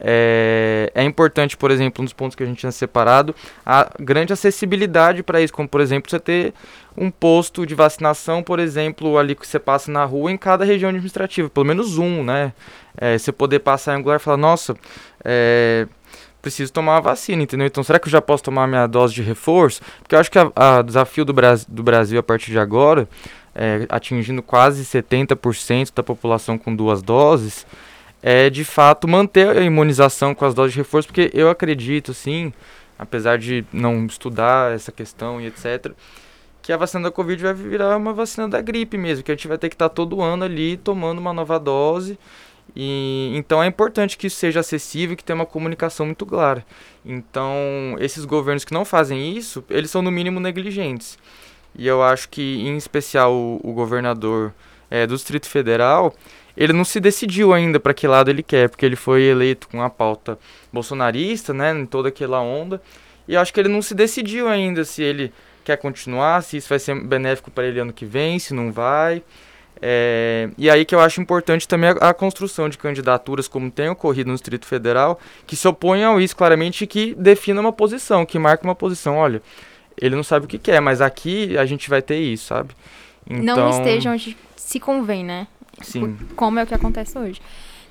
é, 0.00 0.90
é, 0.94 1.02
importante, 1.04 1.56
por 1.56 1.70
exemplo, 1.70 2.02
um 2.02 2.04
dos 2.04 2.12
pontos 2.12 2.36
que 2.36 2.42
a 2.42 2.46
gente 2.46 2.58
tinha 2.58 2.70
separado, 2.72 3.34
a 3.66 3.90
grande 3.98 4.32
acessibilidade 4.32 5.22
para 5.22 5.40
isso, 5.40 5.52
como 5.52 5.68
por 5.68 5.80
exemplo 5.80 6.10
você 6.10 6.20
ter 6.20 6.54
um 6.96 7.10
posto 7.10 7.66
de 7.66 7.74
vacinação, 7.74 8.42
por 8.42 8.58
exemplo, 8.58 9.18
ali 9.18 9.34
que 9.34 9.46
você 9.46 9.58
passa 9.58 9.90
na 9.90 10.04
rua 10.04 10.30
em 10.30 10.36
cada 10.36 10.64
região 10.64 10.88
administrativa, 10.88 11.48
pelo 11.48 11.66
menos 11.66 11.98
um, 11.98 12.22
né? 12.22 12.52
É, 12.96 13.16
você 13.16 13.30
poder 13.30 13.60
passar 13.60 13.92
em 13.92 13.96
um 13.96 13.98
lugar 13.98 14.16
e 14.16 14.18
falar, 14.18 14.36
nossa, 14.36 14.76
é, 15.24 15.86
preciso 16.42 16.72
tomar 16.72 16.96
a 16.96 17.00
vacina, 17.00 17.42
entendeu? 17.42 17.66
Então 17.66 17.82
será 17.82 17.98
que 17.98 18.08
eu 18.08 18.12
já 18.12 18.20
posso 18.20 18.42
tomar 18.44 18.64
a 18.64 18.66
minha 18.66 18.86
dose 18.86 19.14
de 19.14 19.22
reforço? 19.22 19.80
Porque 20.00 20.14
eu 20.14 20.18
acho 20.18 20.30
que 20.30 20.38
o 20.38 20.82
desafio 20.84 21.24
do, 21.24 21.34
do 21.68 21.82
Brasil 21.82 22.18
a 22.18 22.22
partir 22.22 22.50
de 22.50 22.58
agora, 22.58 23.08
é, 23.54 23.86
atingindo 23.88 24.42
quase 24.42 24.84
70% 24.84 25.92
da 25.94 26.02
população 26.02 26.56
com 26.56 26.74
duas 26.74 27.02
doses, 27.02 27.66
é 28.22 28.50
de 28.50 28.64
fato 28.64 29.06
manter 29.06 29.56
a 29.56 29.62
imunização 29.62 30.34
com 30.34 30.44
as 30.44 30.54
doses 30.54 30.72
de 30.72 30.78
reforço, 30.78 31.08
porque 31.08 31.30
eu 31.32 31.48
acredito, 31.48 32.12
sim, 32.12 32.52
apesar 32.98 33.38
de 33.38 33.64
não 33.72 34.06
estudar 34.06 34.74
essa 34.74 34.90
questão 34.90 35.40
e 35.40 35.46
etc., 35.46 35.92
que 36.60 36.72
a 36.72 36.76
vacina 36.76 37.04
da 37.04 37.10
Covid 37.10 37.42
vai 37.42 37.54
virar 37.54 37.96
uma 37.96 38.12
vacina 38.12 38.48
da 38.48 38.60
gripe 38.60 38.98
mesmo, 38.98 39.24
que 39.24 39.32
a 39.32 39.34
gente 39.34 39.48
vai 39.48 39.56
ter 39.56 39.68
que 39.68 39.74
estar 39.74 39.88
todo 39.88 40.20
ano 40.20 40.44
ali 40.44 40.76
tomando 40.76 41.18
uma 41.18 41.32
nova 41.32 41.58
dose. 41.58 42.18
E, 42.76 43.32
então 43.34 43.62
é 43.62 43.66
importante 43.66 44.18
que 44.18 44.26
isso 44.26 44.36
seja 44.36 44.60
acessível 44.60 45.16
que 45.16 45.24
tenha 45.24 45.36
uma 45.36 45.46
comunicação 45.46 46.04
muito 46.04 46.26
clara. 46.26 46.62
Então, 47.04 47.96
esses 47.98 48.26
governos 48.26 48.64
que 48.64 48.74
não 48.74 48.84
fazem 48.84 49.34
isso, 49.34 49.64
eles 49.70 49.90
são 49.90 50.02
no 50.02 50.10
mínimo 50.10 50.40
negligentes. 50.40 51.18
E 51.74 51.86
eu 51.86 52.02
acho 52.02 52.28
que, 52.28 52.42
em 52.42 52.76
especial, 52.76 53.32
o, 53.32 53.60
o 53.62 53.72
governador 53.72 54.52
é, 54.90 55.06
do 55.06 55.14
Distrito 55.14 55.48
Federal, 55.48 56.14
ele 56.58 56.72
não 56.72 56.84
se 56.84 56.98
decidiu 56.98 57.52
ainda 57.54 57.78
para 57.78 57.94
que 57.94 58.08
lado 58.08 58.28
ele 58.28 58.42
quer, 58.42 58.68
porque 58.68 58.84
ele 58.84 58.96
foi 58.96 59.22
eleito 59.22 59.68
com 59.68 59.80
a 59.80 59.88
pauta 59.88 60.36
bolsonarista, 60.72 61.54
né, 61.54 61.72
em 61.72 61.86
toda 61.86 62.08
aquela 62.08 62.40
onda. 62.40 62.82
E 63.28 63.34
eu 63.34 63.40
acho 63.40 63.54
que 63.54 63.60
ele 63.60 63.68
não 63.68 63.80
se 63.80 63.94
decidiu 63.94 64.48
ainda 64.48 64.84
se 64.84 65.00
ele 65.00 65.32
quer 65.64 65.76
continuar, 65.76 66.42
se 66.42 66.56
isso 66.56 66.68
vai 66.68 66.80
ser 66.80 67.00
benéfico 67.00 67.48
para 67.48 67.64
ele 67.64 67.78
ano 67.78 67.92
que 67.92 68.04
vem, 68.04 68.40
se 68.40 68.52
não 68.52 68.72
vai. 68.72 69.22
É, 69.80 70.50
e 70.58 70.68
aí 70.68 70.84
que 70.84 70.92
eu 70.92 70.98
acho 70.98 71.20
importante 71.20 71.68
também 71.68 71.90
a, 71.90 72.08
a, 72.08 72.14
construção 72.14 72.68
de 72.68 72.76
candidaturas, 72.76 73.46
como 73.46 73.70
tem 73.70 73.88
ocorrido 73.88 74.28
no 74.28 74.34
Distrito 74.34 74.66
Federal, 74.66 75.20
que 75.46 75.54
se 75.54 75.68
oponham 75.68 76.16
a 76.16 76.22
isso 76.22 76.34
claramente 76.34 76.82
e 76.82 76.86
que 76.88 77.14
defina 77.14 77.60
uma 77.60 77.72
posição, 77.72 78.26
que 78.26 78.36
marca 78.36 78.64
uma 78.64 78.74
posição. 78.74 79.16
Olha, 79.16 79.40
ele 79.96 80.16
não 80.16 80.24
sabe 80.24 80.46
o 80.46 80.48
que 80.48 80.58
quer, 80.58 80.80
mas 80.80 81.00
aqui 81.00 81.56
a 81.56 81.64
gente 81.64 81.88
vai 81.88 82.02
ter 82.02 82.18
isso, 82.18 82.46
sabe? 82.46 82.74
Então... 83.30 83.56
Não 83.56 83.70
esteja 83.70 84.10
onde 84.10 84.36
se 84.56 84.80
convém, 84.80 85.24
né? 85.24 85.46
Sim. 85.82 86.16
Como 86.36 86.58
é 86.58 86.62
o 86.62 86.66
que 86.66 86.74
acontece 86.74 87.18
hoje. 87.18 87.40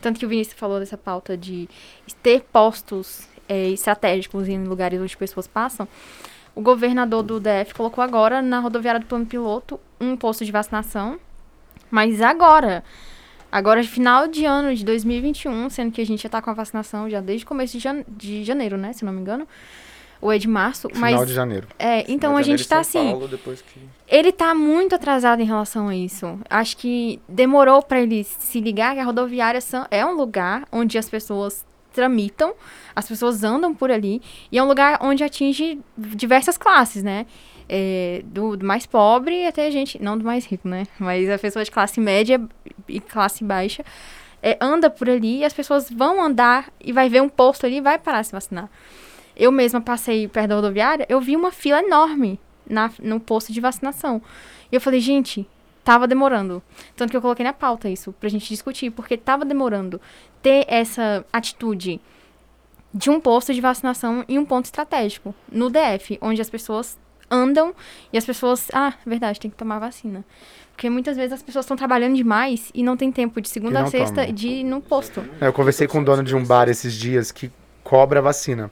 Tanto 0.02 0.20
que 0.20 0.26
o 0.26 0.30
Vinícius 0.30 0.58
falou 0.58 0.80
dessa 0.80 0.98
pauta 0.98 1.36
de 1.36 1.68
ter 2.22 2.42
postos 2.42 3.28
é, 3.48 3.70
estratégicos 3.70 4.48
em 4.48 4.64
lugares 4.64 5.02
onde 5.02 5.18
pessoas 5.18 5.48
passam. 5.48 5.88
O 6.54 6.62
governador 6.62 7.24
do 7.24 7.40
DF 7.40 7.74
colocou 7.76 8.04
agora 8.04 8.42
na 8.42 8.60
rodoviária 8.60 9.00
do 9.00 9.06
plano 9.06 9.26
piloto 9.26 9.80
um 10.00 10.16
posto 10.16 10.44
de 10.44 10.52
vacinação. 10.52 11.20
Mas 11.90 12.22
agora, 12.22 12.84
agora 13.52 13.84
final 13.84 14.28
de 14.28 14.46
ano 14.46 14.76
de 14.76 14.84
2021, 14.84 15.70
sendo 15.70 15.92
que 15.92 16.02
a 16.02 16.06
gente 16.06 16.22
já 16.22 16.28
está 16.28 16.42
com 16.42 16.50
a 16.50 16.54
vacinação 16.54 17.10
já 17.10 17.22
desde 17.22 17.46
começo 17.46 17.78
de, 17.78 17.88
de 18.08 18.44
janeiro, 18.44 18.78
né? 18.78 18.94
Se 18.94 19.06
não 19.06 19.14
me 19.14 19.22
engano 19.22 19.48
ou 20.22 20.32
é 20.32 20.38
de 20.38 20.48
março, 20.48 20.90
Final 20.90 21.12
mas... 21.12 21.28
de 21.28 21.34
janeiro. 21.34 21.68
É, 21.78 22.10
então 22.12 22.36
a 22.36 22.42
gente 22.42 22.68
tá 22.68 22.80
assim... 22.80 23.12
Paulo, 23.12 23.30
que... 23.30 23.80
Ele 24.08 24.32
tá 24.32 24.56
muito 24.56 24.96
atrasado 24.96 25.42
em 25.42 25.46
relação 25.46 25.90
a 25.90 25.96
isso. 25.96 26.40
Acho 26.50 26.78
que 26.78 27.20
demorou 27.28 27.82
para 27.84 28.02
ele 28.02 28.24
se 28.24 28.60
ligar 28.60 28.94
que 28.94 29.00
a 29.00 29.04
rodoviária 29.04 29.60
é 29.92 30.06
um 30.06 30.14
lugar 30.14 30.66
onde 30.72 30.98
as 30.98 31.10
pessoas 31.10 31.66
tramitam, 31.98 32.54
as 32.96 33.08
pessoas 33.08 33.44
andam 33.44 33.74
por 33.74 33.90
ali, 33.90 34.22
e 34.52 34.58
é 34.58 34.64
um 34.64 34.68
lugar 34.68 35.00
onde 35.02 35.24
atinge 35.24 35.80
diversas 35.98 36.56
classes, 36.56 37.02
né? 37.02 37.26
É, 37.68 38.22
do, 38.24 38.56
do, 38.56 38.66
mais 38.66 38.86
pobre 38.86 39.46
até 39.46 39.66
a 39.66 39.72
gente, 39.72 40.02
não 40.02 40.16
do 40.16 40.24
mais 40.24 40.46
rico, 40.46 40.68
né? 40.68 40.86
Mas 41.00 41.28
a 41.28 41.40
pessoa 41.40 41.66
de 41.66 41.72
classe 41.72 42.00
média 42.00 42.40
e 42.88 43.00
classe 43.00 43.44
baixa 43.44 43.84
é, 44.44 44.58
anda 44.62 44.90
por 44.90 45.10
ali 45.10 45.40
e 45.40 45.46
as 45.46 45.54
pessoas 45.54 45.90
vão 45.90 46.24
andar 46.24 46.72
e 46.80 46.94
vai 46.94 47.10
ver 47.10 47.22
um 47.22 47.30
posto 47.30 47.66
ali 47.66 47.78
e 47.78 47.82
vai 47.82 47.98
parar 47.98 48.24
se 48.24 48.32
vacinar. 48.32 48.70
Eu 49.38 49.52
mesma 49.52 49.80
passei 49.80 50.28
perto 50.28 50.50
da 50.50 50.56
rodoviária, 50.56 51.06
eu 51.08 51.22
vi 51.22 51.36
uma 51.36 51.52
fila 51.52 51.80
enorme 51.80 52.40
na, 52.68 52.92
no 53.02 53.20
posto 53.20 53.54
de 53.54 53.62
vacinação. 53.62 54.22
E 54.72 54.76
eu 54.76 54.82
falei, 54.82 55.00
gente, 55.00 55.48
tava 55.84 56.08
demorando. 56.08 56.62
Tanto 56.96 57.12
que 57.12 57.18
eu 57.18 57.22
coloquei 57.22 57.46
na 57.46 57.54
pauta 57.54 57.88
isso, 57.88 58.12
pra 58.14 58.28
gente 58.28 58.50
discutir, 58.50 58.90
porque 58.90 59.16
tava 59.16 59.46
demorando 59.46 60.02
ter 60.42 60.66
essa 60.68 61.24
atitude 61.32 62.02
de 62.94 63.10
um 63.10 63.20
posto 63.20 63.54
de 63.54 63.62
vacinação 63.62 64.26
em 64.28 64.40
um 64.40 64.46
ponto 64.46 64.66
estratégico, 64.66 65.36
no 65.52 65.70
DF, 65.70 66.18
onde 66.20 66.42
as 66.42 66.50
pessoas 66.50 66.98
andam 67.30 67.74
e 68.12 68.18
as 68.18 68.26
pessoas, 68.26 68.70
ah, 68.74 68.94
verdade, 69.06 69.40
tem 69.40 69.52
que 69.52 69.58
tomar 69.58 69.80
vacina. 69.80 70.26
Porque 70.72 70.90
muitas 70.90 71.18
vezes 71.18 71.34
as 71.34 71.42
pessoas 71.42 71.66
estão 71.66 71.78
trabalhando 71.78 72.16
demais 72.16 72.72
e 72.74 72.84
não 72.84 72.96
tem 72.96 73.12
tempo 73.12 73.42
de 73.42 73.50
segunda 73.50 73.82
a 73.82 73.88
sexta 73.88 74.22
toma. 74.22 74.34
de 74.34 74.48
ir 74.48 74.64
no 74.64 74.82
posto. 74.82 75.24
É, 75.40 75.48
eu 75.48 75.54
conversei 75.54 75.88
com 75.88 76.00
o 76.00 76.04
dono 76.04 76.24
de 76.24 76.36
um 76.36 76.44
bar 76.44 76.70
esses 76.70 76.94
dias 76.94 77.32
que 77.32 77.52
cobra 77.84 78.22
vacina. 78.22 78.72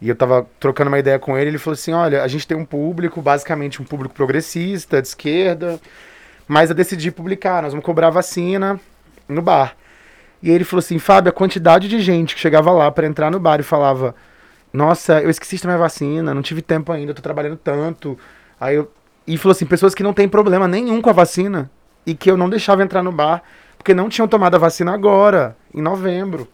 E 0.00 0.08
eu 0.08 0.14
tava 0.14 0.46
trocando 0.60 0.88
uma 0.88 0.98
ideia 0.98 1.18
com 1.18 1.36
ele, 1.38 1.50
ele 1.50 1.58
falou 1.58 1.74
assim: 1.74 1.92
olha, 1.92 2.22
a 2.22 2.28
gente 2.28 2.46
tem 2.46 2.56
um 2.56 2.64
público, 2.64 3.22
basicamente 3.22 3.80
um 3.80 3.84
público 3.84 4.14
progressista, 4.14 5.00
de 5.00 5.08
esquerda, 5.08 5.80
mas 6.46 6.68
eu 6.70 6.76
decidi 6.76 7.10
publicar, 7.10 7.62
nós 7.62 7.72
vamos 7.72 7.84
cobrar 7.84 8.10
vacina 8.10 8.78
no 9.28 9.40
bar. 9.40 9.74
E 10.42 10.50
ele 10.50 10.64
falou 10.64 10.80
assim: 10.80 10.98
Fábio, 10.98 11.30
a 11.30 11.32
quantidade 11.32 11.88
de 11.88 12.00
gente 12.00 12.34
que 12.34 12.40
chegava 12.40 12.70
lá 12.70 12.90
para 12.90 13.06
entrar 13.06 13.30
no 13.30 13.40
bar 13.40 13.58
e 13.60 13.62
falava: 13.62 14.14
Nossa, 14.72 15.20
eu 15.20 15.30
esqueci 15.30 15.56
de 15.56 15.62
tomar 15.62 15.78
vacina, 15.78 16.34
não 16.34 16.42
tive 16.42 16.60
tempo 16.60 16.92
ainda, 16.92 17.14
tô 17.14 17.22
trabalhando 17.22 17.56
tanto. 17.56 18.18
Aí 18.60 18.76
eu. 18.76 18.90
E 19.26 19.36
falou 19.38 19.52
assim: 19.52 19.66
pessoas 19.66 19.94
que 19.94 20.02
não 20.02 20.12
têm 20.12 20.28
problema 20.28 20.68
nenhum 20.68 21.00
com 21.00 21.10
a 21.10 21.14
vacina 21.14 21.70
e 22.06 22.14
que 22.14 22.30
eu 22.30 22.36
não 22.36 22.48
deixava 22.50 22.82
entrar 22.82 23.02
no 23.02 23.10
bar 23.10 23.42
porque 23.86 23.94
não 23.94 24.08
tinham 24.08 24.26
tomado 24.26 24.56
a 24.56 24.58
vacina 24.58 24.92
agora, 24.92 25.56
em 25.72 25.80
novembro. 25.80 26.48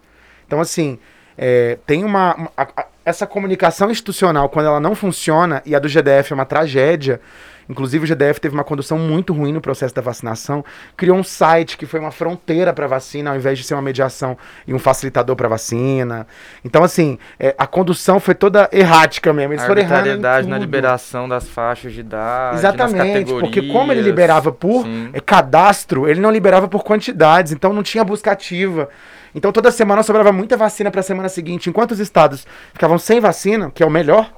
Então, 0.47 0.61
assim, 0.61 0.99
é, 1.37 1.79
tem 1.87 2.05
uma. 2.05 2.35
uma 2.35 2.53
a, 2.55 2.63
a, 2.63 2.87
essa 3.05 3.27
comunicação 3.27 3.91
institucional, 3.91 4.49
quando 4.49 4.67
ela 4.67 4.81
não 4.81 4.95
funciona, 4.95 5.63
e 5.65 5.75
a 5.75 5.79
do 5.79 5.89
GDF 5.89 6.33
é 6.33 6.35
uma 6.35 6.45
tragédia, 6.45 7.21
Inclusive, 7.69 8.05
o 8.05 8.07
GDF 8.07 8.41
teve 8.41 8.55
uma 8.55 8.65
condução 8.65 8.99
muito 8.99 9.33
ruim 9.33 9.53
no 9.53 9.61
processo 9.61 9.95
da 9.95 10.03
vacinação. 10.03 10.65
Criou 10.97 11.17
um 11.17 11.25
site 11.25 11.77
que 11.77 11.87
foi 11.87 12.01
uma 12.01 12.11
fronteira 12.11 12.73
para 12.73 12.87
vacina, 12.87 13.31
ao 13.31 13.37
invés 13.37 13.59
de 13.59 13.65
ser 13.65 13.75
uma 13.75 13.83
mediação 13.83 14.37
e 14.67 14.75
um 14.75 14.79
facilitador 14.79 15.37
para 15.37 15.49
vacina. 15.49 16.27
Então, 16.65 16.83
assim, 16.83 17.19
é, 17.39 17.55
a 17.57 17.67
condução 17.67 18.21
foi 18.21 18.35
toda 18.35 18.69
errática 18.73 19.33
mesmo. 19.33 19.55
Eles 19.55 19.65
a 19.65 19.67
foram 19.67 19.81
errando 19.81 20.49
na 20.49 20.59
liberação 20.59 21.29
das 21.29 21.49
faixas 21.49 21.93
de 21.93 22.01
idade. 22.01 22.57
Exatamente, 22.57 23.33
porque 23.33 23.63
como 23.69 23.93
ele 23.93 24.03
liberava 24.03 24.53
por 24.53 24.87
é, 25.13 25.21
cadastro, 25.21 26.09
ele 26.09 26.21
não 26.21 26.31
liberava 26.31 26.69
por 26.69 26.83
quantidades, 26.85 27.53
então 27.53 27.73
não 27.73 27.83
tinha 27.83 28.05
busca 28.05 28.33
ativa. 28.33 28.89
Então 29.35 29.53
toda 29.53 29.71
semana 29.71 30.03
sobrava 30.03 30.33
muita 30.33 30.57
vacina 30.57 30.91
para 30.91 31.01
a 31.01 31.05
semana 31.05 31.29
seguinte. 31.29 31.71
Enquanto 31.71 31.93
os 31.93 32.01
estados 32.01 32.47
ficavam 32.73 32.99
sem 32.99 33.21
vacina, 33.21 33.71
que 33.71 33.83
é 33.83 33.87
o 33.87 33.91
melhor, 33.91 34.31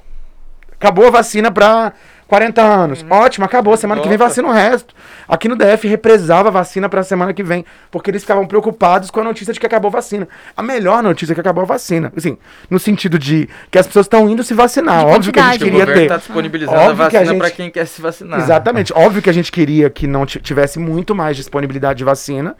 acabou 0.71 1.07
a 1.07 1.09
vacina 1.09 1.51
para 1.51 1.93
40 2.27 2.61
anos. 2.61 3.01
Uhum. 3.01 3.11
Ótimo, 3.11 3.45
acabou. 3.45 3.75
Semana 3.77 3.97
Nossa. 3.97 4.09
que 4.09 4.09
vem 4.09 4.17
vacina 4.17 4.47
o 4.47 4.51
resto. 4.51 4.95
Aqui 5.27 5.47
no 5.47 5.55
DF 5.55 5.87
represava 5.87 6.49
a 6.49 6.51
vacina 6.51 6.89
para 6.89 7.01
a 7.01 7.03
semana 7.03 7.33
que 7.33 7.43
vem, 7.43 7.65
porque 7.91 8.09
eles 8.09 8.23
ficavam 8.23 8.47
preocupados 8.47 9.11
com 9.11 9.19
a 9.19 9.23
notícia 9.23 9.53
de 9.53 9.59
que 9.59 9.65
acabou 9.65 9.89
a 9.89 9.91
vacina. 9.91 10.27
A 10.55 10.63
melhor 10.63 11.03
notícia 11.03 11.33
é 11.33 11.35
que 11.35 11.41
acabou 11.41 11.63
a 11.63 11.67
vacina. 11.67 12.11
Assim, 12.15 12.37
no 12.69 12.79
sentido 12.79 13.19
de 13.19 13.47
que 13.69 13.77
as 13.77 13.85
pessoas 13.85 14.05
estão 14.05 14.29
indo 14.29 14.43
se 14.43 14.53
vacinar. 14.53 15.05
De 15.05 15.11
Óbvio 15.11 15.33
que 15.33 15.39
a 15.39 15.51
gente 15.51 15.63
queria 15.63 15.83
o 15.83 15.87
ter. 15.87 16.07
Tá 16.07 16.17
disponibilizando 16.17 16.77
Óbvio 16.77 17.05
a 17.05 17.09
vacina 17.09 17.35
para 17.35 17.51
quem 17.51 17.69
quer 17.69 17.85
se 17.85 18.01
vacinar. 18.01 18.39
Exatamente. 18.39 18.93
Óbvio 18.93 19.21
que 19.21 19.29
a 19.29 19.33
gente 19.33 19.51
queria 19.51 19.89
que 19.89 20.07
não 20.07 20.25
tivesse 20.25 20.79
muito 20.79 21.13
mais 21.13 21.37
disponibilidade 21.37 21.99
de 21.99 22.03
vacina 22.03 22.55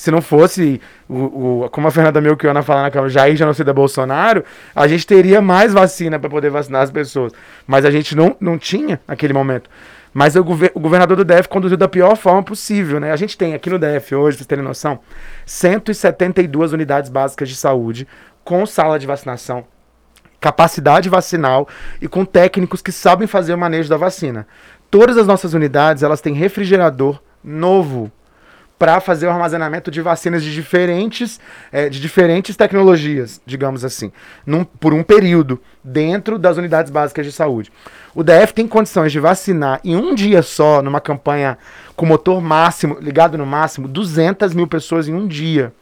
se 0.00 0.10
não 0.10 0.22
fosse, 0.22 0.80
o, 1.06 1.64
o, 1.64 1.68
como 1.68 1.86
a 1.86 1.90
Fernanda 1.90 2.22
Melchiona 2.22 2.62
fala 2.62 2.84
na 2.84 2.90
Câmara, 2.90 3.10
Jair 3.10 3.36
Genocida 3.36 3.70
Bolsonaro, 3.70 4.42
a 4.74 4.88
gente 4.88 5.06
teria 5.06 5.42
mais 5.42 5.74
vacina 5.74 6.18
para 6.18 6.30
poder 6.30 6.48
vacinar 6.48 6.80
as 6.80 6.90
pessoas. 6.90 7.34
Mas 7.66 7.84
a 7.84 7.90
gente 7.90 8.16
não, 8.16 8.34
não 8.40 8.56
tinha 8.56 8.98
naquele 9.06 9.34
momento. 9.34 9.68
Mas 10.14 10.36
o, 10.36 10.42
gover 10.42 10.72
o, 10.74 10.80
governador 10.80 11.18
do 11.18 11.22
DF 11.22 11.50
conduziu 11.50 11.76
da 11.76 11.86
pior 11.86 12.16
forma 12.16 12.42
possível, 12.42 12.98
né? 12.98 13.12
A 13.12 13.16
gente 13.16 13.36
tem 13.36 13.52
aqui 13.52 13.68
no 13.68 13.78
DF 13.78 14.14
hoje, 14.14 14.38
pra 14.38 14.38
vocês 14.38 14.46
terem 14.46 14.64
noção, 14.64 15.00
172 15.44 16.72
unidades 16.72 17.10
básicas 17.10 17.50
de 17.50 17.54
saúde 17.54 18.08
com 18.42 18.64
sala 18.64 18.98
de 18.98 19.06
vacinação, 19.06 19.66
capacidade 20.40 21.10
vacinal 21.10 21.68
e 22.00 22.08
com 22.08 22.24
técnicos 22.24 22.80
que 22.80 22.90
sabem 22.90 23.28
fazer 23.28 23.52
o 23.52 23.58
manejo 23.58 23.90
da 23.90 23.98
vacina. 23.98 24.46
Todas 24.90 25.18
as 25.18 25.26
nossas 25.26 25.52
unidades, 25.52 26.02
elas 26.02 26.22
têm 26.22 26.32
refrigerador 26.32 27.20
novo 27.44 28.10
para 28.80 28.98
fazer 28.98 29.26
o 29.26 29.30
armazenamento 29.30 29.90
de 29.90 30.00
vacinas 30.00 30.42
de 30.42 30.54
diferentes, 30.54 31.38
é, 31.70 31.90
de 31.90 32.00
diferentes 32.00 32.56
tecnologias, 32.56 33.38
digamos 33.44 33.84
assim, 33.84 34.10
num, 34.46 34.64
por 34.64 34.94
um 34.94 35.02
período, 35.02 35.60
dentro 35.84 36.38
das 36.38 36.56
unidades 36.56 36.90
básicas 36.90 37.26
de 37.26 37.30
saúde. 37.30 37.70
O 38.14 38.22
DF 38.24 38.54
tem 38.54 38.66
condições 38.66 39.12
de 39.12 39.20
vacinar 39.20 39.82
em 39.84 39.94
um 39.96 40.14
dia 40.14 40.40
só, 40.40 40.80
numa 40.80 40.98
campanha 40.98 41.58
com 41.94 42.06
motor 42.06 42.40
máximo, 42.40 42.96
ligado 43.02 43.36
no 43.36 43.44
máximo, 43.44 43.86
200 43.86 44.54
mil 44.54 44.66
pessoas 44.66 45.06
em 45.06 45.12
um 45.12 45.28
dia. 45.28 45.74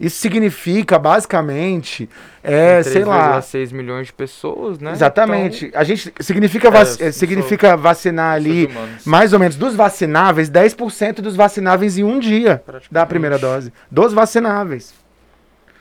Isso 0.00 0.20
significa, 0.20 0.96
basicamente, 0.98 2.08
é, 2.42 2.82
sei 2.84 3.04
lá... 3.04 3.42
6 3.42 3.72
milhões 3.72 4.06
de 4.06 4.12
pessoas, 4.12 4.78
né? 4.78 4.92
Exatamente. 4.92 5.66
Então, 5.66 5.80
a 5.80 5.84
gente 5.84 6.12
significa, 6.20 6.70
vac 6.70 7.00
é, 7.00 7.10
significa 7.10 7.76
vacinar 7.76 8.34
ali, 8.34 8.70
mais 9.04 9.32
ou 9.32 9.40
menos, 9.40 9.56
dos 9.56 9.74
vacináveis, 9.74 10.48
10% 10.48 11.14
dos 11.20 11.34
vacináveis 11.34 11.98
em 11.98 12.04
um 12.04 12.18
dia 12.20 12.62
da 12.90 13.04
primeira 13.04 13.38
dose. 13.38 13.72
Dos 13.90 14.12
vacináveis. 14.12 14.94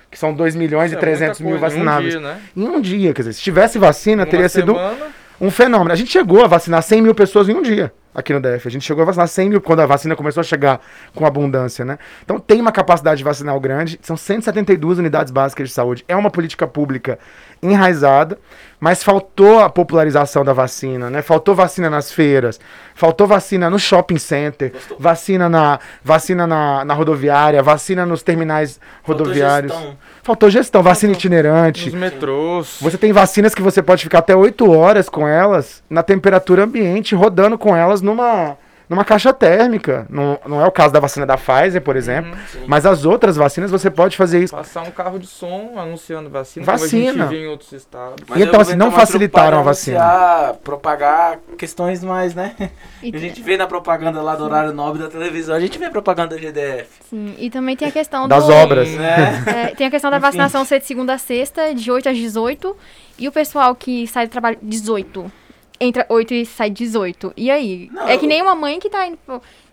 Que 0.10 0.18
são 0.18 0.34
2 0.34 0.56
milhões 0.56 0.92
Isso 0.92 0.98
e 0.98 1.02
300 1.02 1.40
é 1.40 1.44
mil 1.44 1.60
vacináveis. 1.60 2.16
Em 2.16 2.18
um, 2.18 2.22
dia, 2.22 2.30
né? 2.30 2.42
em 2.56 2.68
um 2.68 2.82
dia, 2.82 3.14
quer 3.14 3.22
dizer, 3.22 3.34
se 3.34 3.42
tivesse 3.42 3.78
vacina, 3.78 4.24
Uma 4.24 4.30
teria 4.30 4.50
semana... 4.50 4.90
sido 4.90 5.18
um 5.40 5.52
fenômeno. 5.52 5.92
A 5.92 5.96
gente 5.96 6.12
chegou 6.12 6.44
a 6.44 6.48
vacinar 6.48 6.82
100 6.82 7.02
mil 7.02 7.16
pessoas 7.16 7.48
em 7.48 7.54
um 7.54 7.62
dia 7.62 7.94
aqui 8.14 8.34
no 8.34 8.42
DF. 8.42 8.68
A 8.68 8.72
gente 8.72 8.84
chegou 8.84 9.04
a 9.04 9.06
vacinar 9.06 9.28
100 9.28 9.50
mil 9.50 9.62
quando 9.62 9.82
a 9.82 9.86
vacina 9.86 10.16
começou 10.16 10.42
a 10.42 10.44
chegar 10.44 10.82
com 11.14 11.26
abundância, 11.26 11.86
né? 11.86 12.00
Então 12.24 12.40
tem 12.40 12.60
uma 12.60 12.72
capacidade 12.72 13.24
vacinal 13.24 13.60
grande, 13.60 14.00
são 14.02 14.18
172 14.18 14.98
unidades 14.98 15.32
básicas 15.32 15.70
de 15.70 15.74
saúde. 15.74 16.04
É 16.08 16.16
uma 16.16 16.32
política 16.32 16.68
pública 16.68 17.20
enraizada, 17.62 18.38
mas 18.80 19.04
faltou 19.04 19.60
a 19.60 19.70
popularização 19.70 20.46
da 20.46 20.54
vacina, 20.54 21.10
né? 21.10 21.22
Faltou 21.22 21.56
vacina 21.56 21.90
nas 21.90 22.12
feiras, 22.12 22.60
faltou 22.94 23.26
vacina 23.26 23.70
no 23.70 23.80
shopping 23.80 24.20
center, 24.20 24.72
Gostou. 24.72 24.98
vacina 25.00 25.50
na 25.50 25.80
vacina 26.04 26.46
na, 26.46 26.86
na 26.86 26.94
rodoviária, 26.94 27.62
vacina 27.64 28.06
nos 28.06 28.22
terminais 28.22 28.80
rodoviários. 29.04 29.72
Faltou 29.72 29.90
gestão, 29.90 30.08
faltou 30.24 30.50
gestão 30.50 30.84
vacina 30.84 31.14
faltou. 31.14 31.20
itinerante. 31.20 31.86
Nos 31.86 32.00
metrôs. 32.00 32.78
Você 32.80 32.98
tem 32.98 33.12
vacinas 33.12 33.56
que 33.56 33.62
você 33.62 33.82
pode 33.82 34.04
ficar 34.04 34.20
até 34.20 34.36
8 34.36 34.72
horas 34.72 35.10
com 35.10 35.28
elas 35.28 35.84
na 35.90 36.04
temperatura 36.04 36.64
ambiente, 36.64 37.16
rodando 37.16 37.58
com 37.58 37.76
elas 37.76 38.02
numa 38.02 38.58
numa 38.90 39.04
caixa 39.04 39.34
térmica. 39.34 40.06
Não, 40.10 40.40
não 40.46 40.62
é 40.62 40.66
o 40.66 40.72
caso 40.72 40.94
da 40.94 41.00
vacina 41.00 41.26
da 41.26 41.38
Pfizer, 41.38 41.82
por 41.82 41.96
exemplo. 41.96 42.32
Uhum, 42.32 42.66
mas 42.68 42.86
as 42.86 43.06
outras 43.06 43.36
vacinas 43.36 43.70
você 43.70 43.90
pode 43.90 44.16
fazer 44.16 44.44
isso. 44.44 44.56
Passar 44.56 44.84
um 44.84 44.92
carro 44.92 45.20
de 45.20 45.28
som 45.28 45.74
anunciando 45.78 46.30
vacina, 46.30 46.66
vacina. 46.66 47.12
como 47.12 47.24
a 47.24 47.28
gente 47.28 47.36
em 47.36 47.48
outros 47.48 47.72
estados. 47.74 48.24
Mas 48.28 48.40
e 48.40 48.44
então, 48.44 48.62
assim, 48.62 48.76
não 48.76 48.92
facilitaram 48.92 49.60
a 49.60 49.62
vacina. 49.62 50.56
propagar 50.64 51.40
questões 51.58 52.04
mais, 52.04 52.34
né? 52.34 52.56
E 53.04 53.12
a 53.16 53.20
gente 53.20 53.42
vê 53.42 53.58
na 53.58 53.68
propaganda 53.68 54.22
lá 54.22 54.36
do 54.36 54.44
horário 54.44 54.74
nobre 54.74 55.02
da 55.02 55.10
televisão, 55.10 55.56
a 55.56 55.60
gente 55.60 55.78
vê 55.78 55.90
propaganda 55.90 56.36
da 56.36 56.42
GDF. 56.42 56.90
Sim, 57.10 57.36
e 57.38 57.50
também 57.50 57.76
tem 57.76 57.88
a 57.88 57.92
questão 57.92 58.28
das 58.28 58.46
do, 58.46 58.54
obras. 58.54 58.90
Né? 58.90 59.18
É, 59.48 59.68
tem 59.76 59.88
a 59.88 59.90
questão 59.90 60.12
da 60.12 60.20
vacinação 60.20 60.64
ser 60.66 60.80
de 60.80 60.86
segunda 60.86 61.14
a 61.14 61.18
sexta, 61.18 61.74
de 61.74 61.90
8 61.90 62.10
às 62.10 62.18
18. 62.18 62.76
E 63.18 63.28
o 63.28 63.32
pessoal 63.32 63.74
que 63.74 64.06
sai 64.08 64.28
do 64.28 64.30
trabalho 64.30 64.58
18 64.62 65.32
entra 65.80 66.06
8 66.10 66.34
e 66.34 66.46
sai 66.46 66.70
18. 66.70 67.34
E 67.36 67.50
aí? 67.50 67.90
Não, 67.92 68.08
é 68.08 68.18
que 68.18 68.28
nem 68.28 68.42
uma 68.42 68.56
mãe 68.56 68.80
que 68.80 68.90
tá 68.90 69.08
indo. 69.08 69.18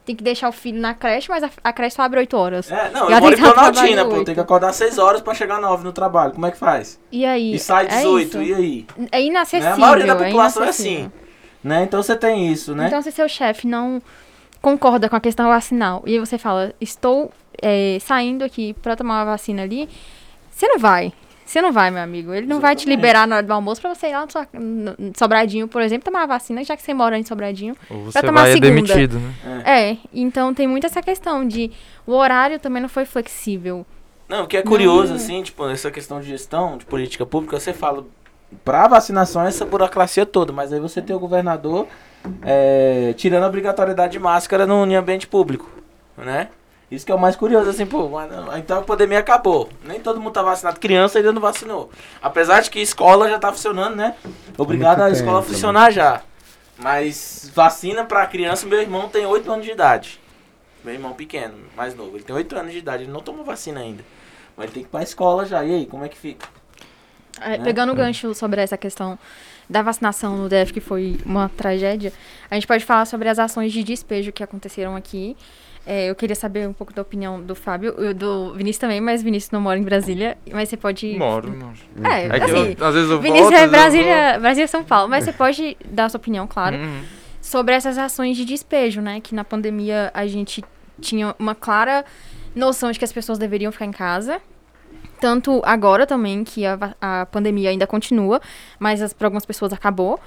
tem 0.05 0.15
que 0.15 0.23
deixar 0.23 0.49
o 0.49 0.53
filho 0.53 0.81
na 0.81 0.95
creche, 0.95 1.29
mas 1.29 1.43
a, 1.43 1.51
a 1.63 1.73
creche 1.73 1.97
só 1.97 2.03
abre 2.03 2.21
8 2.21 2.37
horas. 2.37 2.71
É, 2.71 2.91
não, 2.91 3.11
eu 3.11 3.21
moro 3.21 3.35
em 3.35 3.41
Planaltina, 3.41 4.05
pô. 4.05 4.25
Tem 4.25 4.35
que 4.35 4.41
acordar 4.41 4.73
6 4.73 4.99
horas 4.99 5.21
pra 5.21 5.35
chegar 5.35 5.61
9 5.61 5.85
no 5.85 5.93
trabalho. 5.93 6.33
Como 6.33 6.47
é 6.47 6.51
que 6.51 6.59
faz? 6.59 7.01
E 7.11 7.25
aí? 7.25 7.55
E 7.55 7.59
sai 7.59 7.87
18, 7.87 8.39
é 8.39 8.45
e 8.45 8.55
aí? 8.55 8.87
É 9.11 9.23
inacessível. 9.23 9.71
Né? 9.71 9.75
A 9.75 9.79
maioria 9.79 10.07
da 10.07 10.17
população 10.17 10.63
é, 10.63 10.67
é 10.67 10.69
assim. 10.71 11.13
Né? 11.63 11.85
Então 11.85 12.03
você 12.03 12.15
tem 12.15 12.53
isso, 12.53 12.75
né? 12.75 12.87
Então 12.87 13.01
se 13.01 13.11
seu 13.11 13.29
chefe 13.29 13.67
não 13.67 14.03
concorda 14.61 15.09
com 15.09 15.17
a 15.17 15.21
questão 15.21 15.49
vacinal 15.49 16.03
e 16.07 16.19
você 16.19 16.39
fala, 16.39 16.75
estou 16.81 17.31
é, 17.61 17.99
saindo 18.01 18.45
aqui 18.45 18.75
pra 18.83 18.97
tomar 18.97 19.19
uma 19.19 19.33
vacina 19.33 19.63
ali, 19.63 19.89
você 20.51 20.67
não 20.69 20.79
vai. 20.79 21.13
Você 21.45 21.61
não 21.61 21.73
vai, 21.73 21.91
meu 21.91 22.03
amigo. 22.03 22.33
Ele 22.33 22.47
não 22.47 22.57
Exatamente. 22.57 22.63
vai 22.63 22.77
te 22.77 22.89
liberar 22.89 23.27
na 23.27 23.37
hora 23.37 23.47
do 23.47 23.53
almoço 23.53 23.81
pra 23.81 23.95
você 23.95 24.09
ir 24.09 24.13
lá 24.13 24.27
no, 24.53 24.95
no 24.99 25.13
Sobradinho, 25.17 25.69
por 25.69 25.83
exemplo, 25.83 26.07
tomar 26.07 26.23
a 26.23 26.27
vacina, 26.27 26.65
já 26.65 26.77
que 26.77 26.83
você 26.83 26.95
mora 26.95 27.19
em 27.19 27.25
Sobradinho. 27.25 27.77
Ou 27.91 28.05
você 28.05 28.21
tomar 28.21 28.43
vai 28.43 28.51
a 28.51 28.55
segunda. 28.55 28.67
É 28.67 28.71
demitido, 28.71 29.19
né? 29.19 29.63
É. 29.65 29.91
é, 29.91 29.97
então 30.13 30.55
tem 30.55 30.67
muito 30.67 30.87
essa 30.87 31.03
questão 31.03 31.47
de 31.47 31.71
o 32.07 32.13
horário 32.13 32.59
também 32.59 32.81
não 32.81 32.89
foi 32.89 33.05
flexível. 33.05 33.85
Não, 34.29 34.45
o 34.45 34.47
que 34.47 34.57
é 34.57 34.63
curioso, 34.63 35.11
não. 35.11 35.17
assim, 35.17 35.43
tipo, 35.43 35.69
essa 35.69 35.91
questão 35.91 36.19
de 36.21 36.27
gestão, 36.27 36.79
de 36.79 36.87
política 36.87 37.27
pública, 37.27 37.61
você 37.61 37.75
fala, 37.75 38.07
pra 38.65 38.89
vacinação 38.89 39.43
é 39.43 39.49
essa 39.49 39.67
burocracia 39.67 40.25
toda, 40.25 40.53
mas 40.53 40.73
aí 40.73 40.81
você 40.81 41.03
tem 41.03 41.15
o 41.15 41.19
governador 41.19 41.87
é, 42.43 43.13
tirando 43.17 43.45
a 43.45 43.49
obrigatoriedade 43.49 44.13
de 44.13 44.19
máscara 44.19 44.67
no, 44.67 44.87
no 44.87 44.97
ambiente 44.97 45.27
público, 45.27 45.69
né? 46.17 46.49
Isso 46.91 47.05
que 47.05 47.11
é 47.11 47.15
o 47.15 47.19
mais 47.19 47.35
curioso, 47.35 47.71
assim, 47.71 47.87
pô, 47.87 48.09
mas, 48.09 48.31
então 48.59 48.79
a 48.79 48.83
pandemia 48.83 49.19
acabou. 49.19 49.69
Nem 49.85 49.99
todo 50.01 50.21
mundo 50.21 50.33
tá 50.33 50.43
vacinado. 50.43 50.79
Criança 50.79 51.19
ainda 51.19 51.33
não 51.33 51.41
vacinou. 51.41 51.91
Apesar 52.23 52.61
de 52.61 52.71
que 52.71 52.79
escola 52.81 53.29
já 53.29 53.39
tá 53.39 53.51
funcionando, 53.51 53.97
né? 53.97 54.15
Obrigado 54.57 55.01
a 55.01 55.11
escola 55.11 55.41
a 55.41 55.43
funcionar 55.43 55.91
já. 55.91 56.23
Mas 56.79 57.51
vacina 57.55 58.05
pra 58.05 58.27
criança, 58.27 58.67
meu 58.67 58.81
irmão 58.81 59.09
tem 59.09 59.25
8 59.25 59.51
anos 59.51 59.65
de 59.65 59.73
idade. 59.73 60.21
Meu 60.85 60.93
irmão 60.93 61.13
pequeno, 61.15 61.55
mais 61.77 61.95
novo. 61.95 62.17
Ele 62.17 62.25
tem 62.25 62.37
8 62.37 62.57
anos 62.57 62.73
de 62.73 62.79
idade, 62.79 63.05
ele 63.05 63.13
não 63.13 63.21
tomou 63.21 63.45
vacina 63.45 63.81
ainda. 63.81 64.05
Mas 64.57 64.65
ele 64.65 64.75
tem 64.75 64.83
que 64.83 64.89
ir 64.89 64.91
pra 64.91 65.03
escola 65.03 65.47
já. 65.47 65.65
E 65.65 65.75
aí, 65.75 65.87
como 65.87 66.05
é 66.05 66.09
que 66.09 66.19
fica? 66.19 66.47
É, 67.41 67.59
né? 67.59 67.65
Pegando 67.65 67.93
o 67.93 67.95
gancho 67.95 68.35
sobre 68.35 68.61
essa 68.61 68.77
questão 68.77 69.19
da 69.69 69.83
vacinação 69.83 70.37
no 70.37 70.49
DF, 70.49 70.73
que 70.73 70.81
foi 70.81 71.19
uma 71.25 71.49
tragédia, 71.49 72.13
a 72.51 72.55
gente 72.55 72.67
pode 72.67 72.85
falar 72.85 73.07
sobre 73.07 73.29
as 73.29 73.39
ações 73.39 73.73
de 73.73 73.83
despejo 73.83 74.31
que 74.31 74.43
aconteceram 74.43 74.95
aqui. 74.95 75.37
É, 75.87 76.09
eu 76.09 76.15
queria 76.15 76.35
saber 76.35 76.67
um 76.67 76.73
pouco 76.73 76.93
da 76.95 77.03
opinião 77.03 77.43
do 77.43 77.55
Fábio, 77.55 78.15
do 78.15 78.55
Vinícius 78.55 78.79
também, 78.79 79.01
mas 79.01 79.23
Vinícius 79.23 79.51
não 79.51 79.61
mora 79.61 79.79
em 79.79 79.83
Brasília, 79.83 80.39
mas 80.51 80.69
você 80.69 80.77
pode... 80.77 81.15
Moro, 81.19 81.51
moro. 81.51 81.75
É, 82.03 82.27
é 82.27 82.43
assim, 82.43 82.75
eu, 82.79 82.87
às 82.87 82.95
vezes 82.95 83.11
eu 83.11 83.21
Vinícius 83.21 83.51
volto, 83.51 83.63
é 83.63 83.67
Brasília, 83.67 84.39
Brasília 84.41 84.69
São 84.69 84.83
Paulo, 84.83 85.11
mas 85.11 85.25
você 85.25 85.33
pode 85.35 85.77
dar 85.85 86.07
a 86.07 86.09
sua 86.09 86.19
opinião, 86.19 86.47
claro, 86.47 86.77
uhum. 86.77 87.03
sobre 87.41 87.75
essas 87.75 87.99
ações 87.99 88.37
de 88.37 88.47
despejo, 88.47 89.03
né? 89.03 89.21
Que 89.21 89.35
na 89.35 89.45
pandemia 89.45 90.11
a 90.15 90.27
gente 90.27 90.65
tinha 91.01 91.35
uma 91.39 91.55
clara 91.55 92.05
noção 92.55 92.91
de 92.91 92.99
que 92.99 93.05
as 93.05 93.13
pessoas 93.13 93.39
deveriam 93.39 93.71
ficar 93.71 93.85
em 93.85 93.93
casa, 93.93 94.41
Tanto 95.21 95.63
agora 95.65 96.07
também, 96.07 96.45
que 96.45 96.67
a, 96.67 96.79
a 97.01 97.27
pandemia 97.27 97.71
ainda 97.71 97.87
continua, 97.87 98.41
mas 98.79 99.15
para 99.15 99.27
algumas 99.27 99.47
pessoas 99.47 99.73
acabou. 99.73 100.21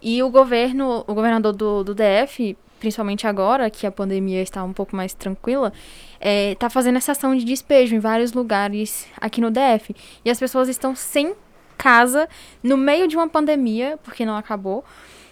E 0.00 0.22
o 0.22 0.30
governo, 0.30 1.04
o 1.06 1.14
governador 1.14 1.52
do, 1.52 1.84
do 1.84 1.94
DF, 1.94 2.56
principalmente 2.80 3.26
agora 3.26 3.70
que 3.70 3.86
a 3.86 3.92
pandemia 3.92 4.42
está 4.42 4.64
um 4.64 4.72
pouco 4.72 4.96
mais 4.96 5.14
tranquila, 5.14 5.72
está 6.18 6.66
é, 6.66 6.70
fazendo 6.70 6.96
essa 6.96 7.12
ação 7.12 7.36
de 7.36 7.44
despejo 7.44 7.94
em 7.94 8.00
vários 8.00 8.32
lugares 8.32 9.06
aqui 9.20 9.40
no 9.40 9.50
DF. 9.50 9.94
E 10.24 10.30
as 10.30 10.40
pessoas 10.40 10.68
estão 10.68 10.96
sem 10.96 11.34
casa, 11.78 12.28
no 12.62 12.76
meio 12.76 13.06
de 13.06 13.16
uma 13.16 13.28
pandemia, 13.28 13.98
porque 14.02 14.24
não 14.24 14.36
acabou. 14.36 14.84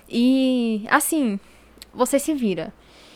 E, 0.08 0.86
assim, 0.88 1.40
você 1.92 2.18
se 2.18 2.32
vira. 2.34 2.72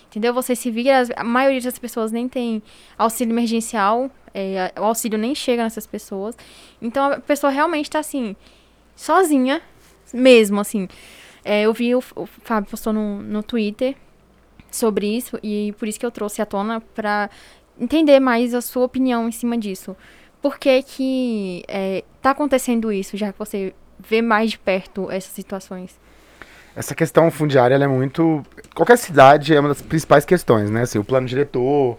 Entendeu? 0.09 0.35
Você 0.35 0.55
se 0.55 0.71
vira. 0.71 1.05
A 1.17 1.25
maioria 1.25 1.61
das 1.61 1.79
pessoas 1.79 2.13
nem 2.13 2.29
tem 2.29 2.63
auxílio 2.99 3.33
emergencial. 3.33 4.11
É, 4.35 4.73
o 4.79 4.85
auxílio 4.85 5.19
nem 5.19 5.35
chega 5.35 5.63
nessas 5.63 5.87
pessoas. 5.87 6.37
Então 6.81 7.13
a 7.13 7.21
pessoa 7.21 7.51
realmente 7.51 7.87
está 7.87 7.99
assim, 7.99 8.35
sozinha, 8.95 9.63
mesmo, 10.13 10.61
assim. 10.61 10.89
É, 11.45 11.63
eu 11.63 11.73
vi 11.73 11.95
o, 11.95 12.03
o 12.15 12.27
Fábio 12.27 12.71
postou 12.71 12.93
no, 12.93 13.23
no 13.23 13.43
Twitter 13.43 13.97
sobre 14.73 15.07
isso 15.07 15.39
e 15.43 15.75
por 15.79 15.87
isso 15.87 16.01
que 16.01 16.07
eu 16.07 16.11
trouxe 16.11 16.43
à 16.43 16.47
tona 16.47 16.81
para 16.95 17.31
entender 17.81 18.21
mais 18.21 18.55
a 18.55 18.61
sua 18.61 18.85
opinião 18.85 19.29
em 19.29 19.33
cima 19.33 19.57
disso. 19.57 19.97
Por 20.41 20.59
que 20.59 20.83
que 20.83 21.63
é, 21.69 22.03
tá 22.21 22.31
acontecendo 22.31 22.93
isso, 22.93 23.17
já 23.17 23.33
que 23.33 23.39
você 23.39 23.73
vê 23.99 24.21
mais 24.21 24.51
de 24.51 24.59
perto 24.59 25.11
essas 25.11 25.33
situações? 25.33 25.99
Essa 26.75 26.95
questão 26.95 27.31
fundiária 27.31 27.75
é 27.75 27.87
muito. 27.87 28.43
Qualquer 28.75 28.97
cidade 28.97 29.55
é 29.55 29.61
uma 29.61 29.69
das 29.69 29.83
principais 29.83 30.25
questões, 30.25 30.71
né? 30.71 30.83
Assim, 30.83 30.99
o 30.99 31.05
plano 31.05 31.27
diretor, 31.27 31.99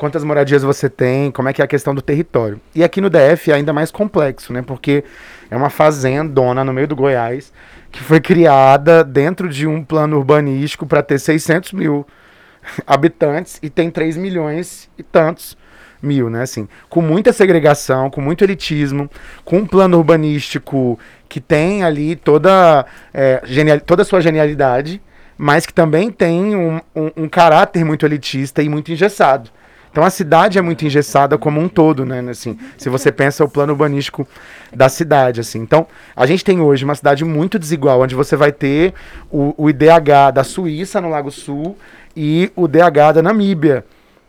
quantas 0.00 0.24
moradias 0.24 0.62
você 0.62 0.88
tem, 0.88 1.30
como 1.30 1.50
é 1.50 1.52
que 1.52 1.60
é 1.60 1.64
a 1.64 1.68
questão 1.68 1.94
do 1.94 2.00
território. 2.00 2.58
E 2.74 2.82
aqui 2.82 3.02
no 3.02 3.10
DF 3.10 3.50
é 3.50 3.54
ainda 3.54 3.70
mais 3.70 3.90
complexo, 3.90 4.50
né? 4.50 4.62
Porque 4.62 5.04
é 5.50 5.54
uma 5.54 5.68
fazendona 5.68 6.64
no 6.64 6.72
meio 6.72 6.88
do 6.88 6.96
Goiás 6.96 7.52
que 7.92 8.02
foi 8.02 8.18
criada 8.18 9.04
dentro 9.04 9.46
de 9.46 9.66
um 9.66 9.84
plano 9.84 10.16
urbanístico 10.16 10.86
para 10.86 11.02
ter 11.02 11.18
600 11.18 11.72
mil 11.72 12.06
habitantes 12.86 13.58
e 13.62 13.68
tem 13.68 13.90
3 13.90 14.16
milhões 14.16 14.88
e 14.96 15.02
tantos 15.02 15.54
mil, 16.02 16.30
né? 16.30 16.44
Assim, 16.44 16.66
com 16.88 17.02
muita 17.02 17.30
segregação, 17.30 18.08
com 18.08 18.22
muito 18.22 18.42
elitismo, 18.42 19.10
com 19.44 19.58
um 19.58 19.66
plano 19.66 19.98
urbanístico 19.98 20.98
que 21.28 21.42
tem 21.42 21.84
ali 21.84 22.16
toda, 22.16 22.86
é, 23.12 23.42
genial, 23.44 23.78
toda 23.80 24.00
a 24.00 24.04
sua 24.06 24.22
genialidade, 24.22 24.98
mas 25.36 25.66
que 25.66 25.74
também 25.74 26.10
tem 26.10 26.56
um, 26.56 26.80
um, 26.96 27.10
um 27.24 27.28
caráter 27.28 27.84
muito 27.84 28.06
elitista 28.06 28.62
e 28.62 28.68
muito 28.70 28.90
engessado. 28.90 29.50
Então 29.90 30.04
a 30.04 30.10
cidade 30.10 30.58
é 30.58 30.62
muito 30.62 30.84
engessada 30.84 31.36
como 31.36 31.60
um 31.60 31.68
todo, 31.68 32.04
né? 32.04 32.20
Assim, 32.30 32.58
se 32.78 32.88
você 32.88 33.10
pensa 33.10 33.44
o 33.44 33.48
plano 33.48 33.72
urbanístico 33.72 34.26
da 34.74 34.88
cidade, 34.88 35.40
assim. 35.40 35.58
Então, 35.58 35.86
a 36.14 36.26
gente 36.26 36.44
tem 36.44 36.60
hoje 36.60 36.84
uma 36.84 36.94
cidade 36.94 37.24
muito 37.24 37.58
desigual, 37.58 38.00
onde 38.00 38.14
você 38.14 38.36
vai 38.36 38.52
ter 38.52 38.94
o, 39.30 39.54
o 39.56 39.68
IDH 39.68 40.32
da 40.32 40.44
Suíça 40.44 41.00
no 41.00 41.10
Lago 41.10 41.30
Sul 41.30 41.76
e 42.16 42.52
o 42.54 42.68
DH 42.68 43.14
da 43.14 43.22
Namíbia 43.22 43.84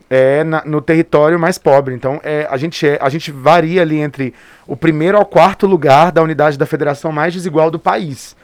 é, 0.10 0.44
na, 0.44 0.64
no 0.66 0.82
território 0.82 1.40
mais 1.40 1.58
pobre. 1.58 1.96
Então, 1.96 2.20
é, 2.24 2.46
a, 2.50 2.58
gente 2.58 2.86
é, 2.86 3.00
a 3.02 3.08
gente 3.08 3.32
varia 3.32 3.82
ali 3.82 4.00
entre 4.00 4.34
o 4.68 4.76
primeiro 4.76 5.18
ao 5.18 5.26
quarto 5.26 5.66
lugar 5.66 6.12
da 6.12 6.22
unidade 6.22 6.58
da 6.58 6.66
federação 6.66 7.12
mais 7.12 7.34
desigual 7.34 7.72
do 7.72 7.80
país. 7.80 8.36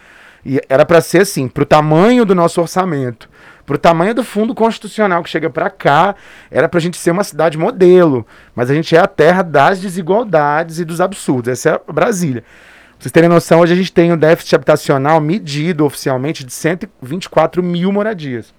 E 0.46 0.62
era 0.70 0.86
para 0.86 1.02
ser 1.02 1.24
assim, 1.24 1.50
para 1.50 1.64
o 1.64 1.66
tamanho 1.66 2.24
do 2.24 2.34
nosso 2.34 2.62
orçamento, 2.62 3.30
pro 3.68 3.78
tamanho 3.78 4.16
do 4.16 4.24
fundo 4.24 4.56
constitucional 4.56 5.22
que 5.22 5.30
chega 5.30 5.50
para 5.50 5.70
cá, 5.70 6.16
era 6.50 6.70
pra 6.70 6.80
gente 6.80 6.98
ser 6.98 7.12
uma 7.12 7.24
cidade 7.26 7.58
modelo. 7.58 8.26
Mas 8.56 8.72
a 8.72 8.74
gente 8.74 8.96
é 8.96 9.00
a 9.00 9.06
terra 9.06 9.42
das 9.44 9.82
desigualdades 9.82 10.80
e 10.80 10.86
dos 10.86 11.02
absurdos. 11.02 11.52
Essa 11.52 11.82
é 11.88 11.92
Brasília. 11.92 12.42
Pra 12.42 12.98
vocês 12.98 13.12
terem 13.12 13.30
noção, 13.30 13.60
hoje 13.60 13.74
a 13.74 13.76
gente 13.76 13.92
tem 13.92 14.12
um 14.12 14.18
déficit 14.18 14.56
habitacional 14.56 15.20
medido 15.20 15.86
oficialmente 15.86 16.46
de 16.46 16.52
124 16.54 17.62
mil 17.62 17.92
moradias. 17.92 18.54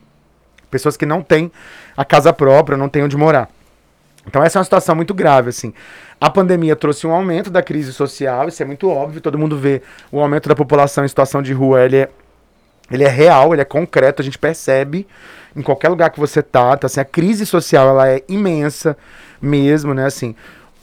Pessoas 0.70 0.94
que 0.94 1.06
não 1.06 1.22
têm 1.22 1.50
a 1.96 2.04
casa 2.04 2.30
própria, 2.30 2.76
não 2.76 2.90
têm 2.90 3.02
onde 3.02 3.16
morar. 3.16 3.48
Então 4.26 4.44
essa 4.44 4.58
é 4.58 4.60
uma 4.60 4.64
situação 4.64 4.94
muito 4.94 5.14
grave, 5.14 5.48
assim. 5.48 5.72
A 6.20 6.28
pandemia 6.28 6.76
trouxe 6.76 7.06
um 7.06 7.12
aumento 7.12 7.48
da 7.48 7.62
crise 7.62 7.94
social, 7.94 8.46
isso 8.46 8.62
é 8.62 8.66
muito 8.66 8.90
óbvio, 8.90 9.22
todo 9.22 9.38
mundo 9.38 9.56
vê 9.56 9.80
o 10.12 10.20
aumento 10.20 10.50
da 10.50 10.54
população 10.54 11.02
em 11.02 11.08
situação 11.08 11.40
de 11.40 11.54
rua, 11.54 11.82
ele 11.82 11.96
é 11.96 12.10
ele 12.90 13.04
é 13.04 13.08
real, 13.08 13.52
ele 13.52 13.62
é 13.62 13.64
concreto, 13.64 14.22
a 14.22 14.24
gente 14.24 14.38
percebe 14.38 15.06
em 15.54 15.62
qualquer 15.62 15.88
lugar 15.88 16.10
que 16.10 16.20
você 16.20 16.42
tá, 16.42 16.76
tá 16.76 16.86
assim, 16.86 17.00
a 17.00 17.04
crise 17.04 17.44
social 17.44 17.88
ela 17.88 18.08
é 18.08 18.22
imensa 18.28 18.96
mesmo, 19.40 19.94
né, 19.94 20.06
assim, 20.06 20.34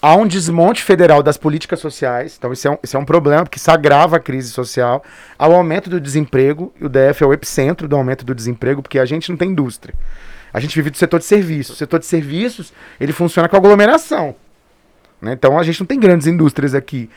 há 0.02 0.16
um 0.16 0.28
desmonte 0.28 0.84
federal 0.84 1.24
das 1.24 1.38
políticas 1.38 1.80
sociais, 1.80 2.36
então 2.38 2.54
isso 2.54 2.68
é 2.68 2.72
um, 2.72 2.78
isso 2.84 2.96
é 2.96 3.00
um 3.00 3.06
problema, 3.06 3.44
porque 3.44 3.58
isso 3.58 3.72
agrava 3.72 4.18
a 4.18 4.20
crise 4.20 4.52
social, 4.52 5.04
há 5.38 5.48
o 5.48 5.54
aumento 5.54 5.90
do 5.90 6.00
desemprego, 6.00 6.74
e 6.80 6.86
o 6.86 6.90
DF 6.90 7.24
é 7.24 7.26
o 7.26 7.34
epicentro 7.34 7.88
do 7.88 7.96
aumento 7.96 8.26
do 8.26 8.36
desemprego, 8.36 8.82
porque 8.82 9.00
a 9.00 9.06
gente 9.06 9.30
não 9.30 9.38
tem 9.38 9.50
indústria. 9.50 9.96
A 10.56 10.60
gente 10.62 10.74
vive 10.74 10.90
do 10.90 10.96
setor 10.96 11.20
de 11.20 11.26
serviços. 11.26 11.76
O 11.76 11.78
setor 11.78 12.00
de 12.00 12.06
serviços, 12.06 12.72
ele 12.98 13.12
funciona 13.12 13.50
com 13.50 13.58
aglomeração. 13.58 14.34
Né? 15.22 15.34
Então 15.34 15.60
a 15.60 15.64
gente 15.64 15.82
não 15.82 15.86
tem 15.86 16.00
grandes 16.00 16.28
indústrias 16.28 16.74
aqui. 16.74 17.10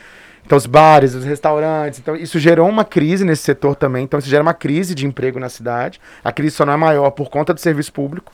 Então, 0.49 0.57
os 0.57 0.65
bares, 0.65 1.13
os 1.13 1.23
restaurantes. 1.23 1.99
Então, 1.99 2.15
isso 2.15 2.39
gerou 2.39 2.67
uma 2.67 2.83
crise 2.83 3.23
nesse 3.23 3.43
setor 3.43 3.75
também. 3.75 4.03
Então, 4.03 4.17
isso 4.17 4.27
gera 4.27 4.41
uma 4.41 4.55
crise 4.55 4.95
de 4.95 5.05
emprego 5.05 5.39
na 5.39 5.47
cidade. 5.47 6.01
A 6.23 6.31
crise 6.31 6.55
só 6.55 6.65
não 6.65 6.73
é 6.73 6.75
maior 6.75 7.11
por 7.11 7.29
conta 7.29 7.53
do 7.53 7.59
serviço 7.59 7.93
público, 7.93 8.33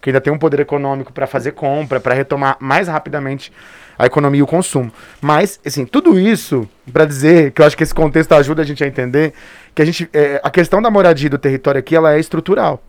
que 0.00 0.08
ainda 0.08 0.22
tem 0.22 0.32
um 0.32 0.38
poder 0.38 0.60
econômico 0.60 1.12
para 1.12 1.26
fazer 1.26 1.52
compra, 1.52 2.00
para 2.00 2.14
retomar 2.14 2.56
mais 2.58 2.88
rapidamente 2.88 3.52
a 3.98 4.06
economia 4.06 4.38
e 4.38 4.42
o 4.42 4.46
consumo. 4.46 4.90
Mas, 5.20 5.60
assim, 5.66 5.84
tudo 5.84 6.18
isso 6.18 6.66
para 6.90 7.04
dizer 7.04 7.50
que 7.50 7.60
eu 7.60 7.66
acho 7.66 7.76
que 7.76 7.82
esse 7.82 7.94
contexto 7.94 8.32
ajuda 8.32 8.62
a 8.62 8.64
gente 8.64 8.82
a 8.82 8.86
entender 8.86 9.34
que 9.74 9.82
a 9.82 9.84
gente, 9.84 10.08
é, 10.14 10.40
a 10.42 10.48
questão 10.48 10.80
da 10.80 10.90
moradia 10.90 11.28
do 11.28 11.36
território 11.36 11.78
aqui, 11.78 11.94
ela 11.94 12.14
é 12.14 12.18
estrutural. 12.18 12.82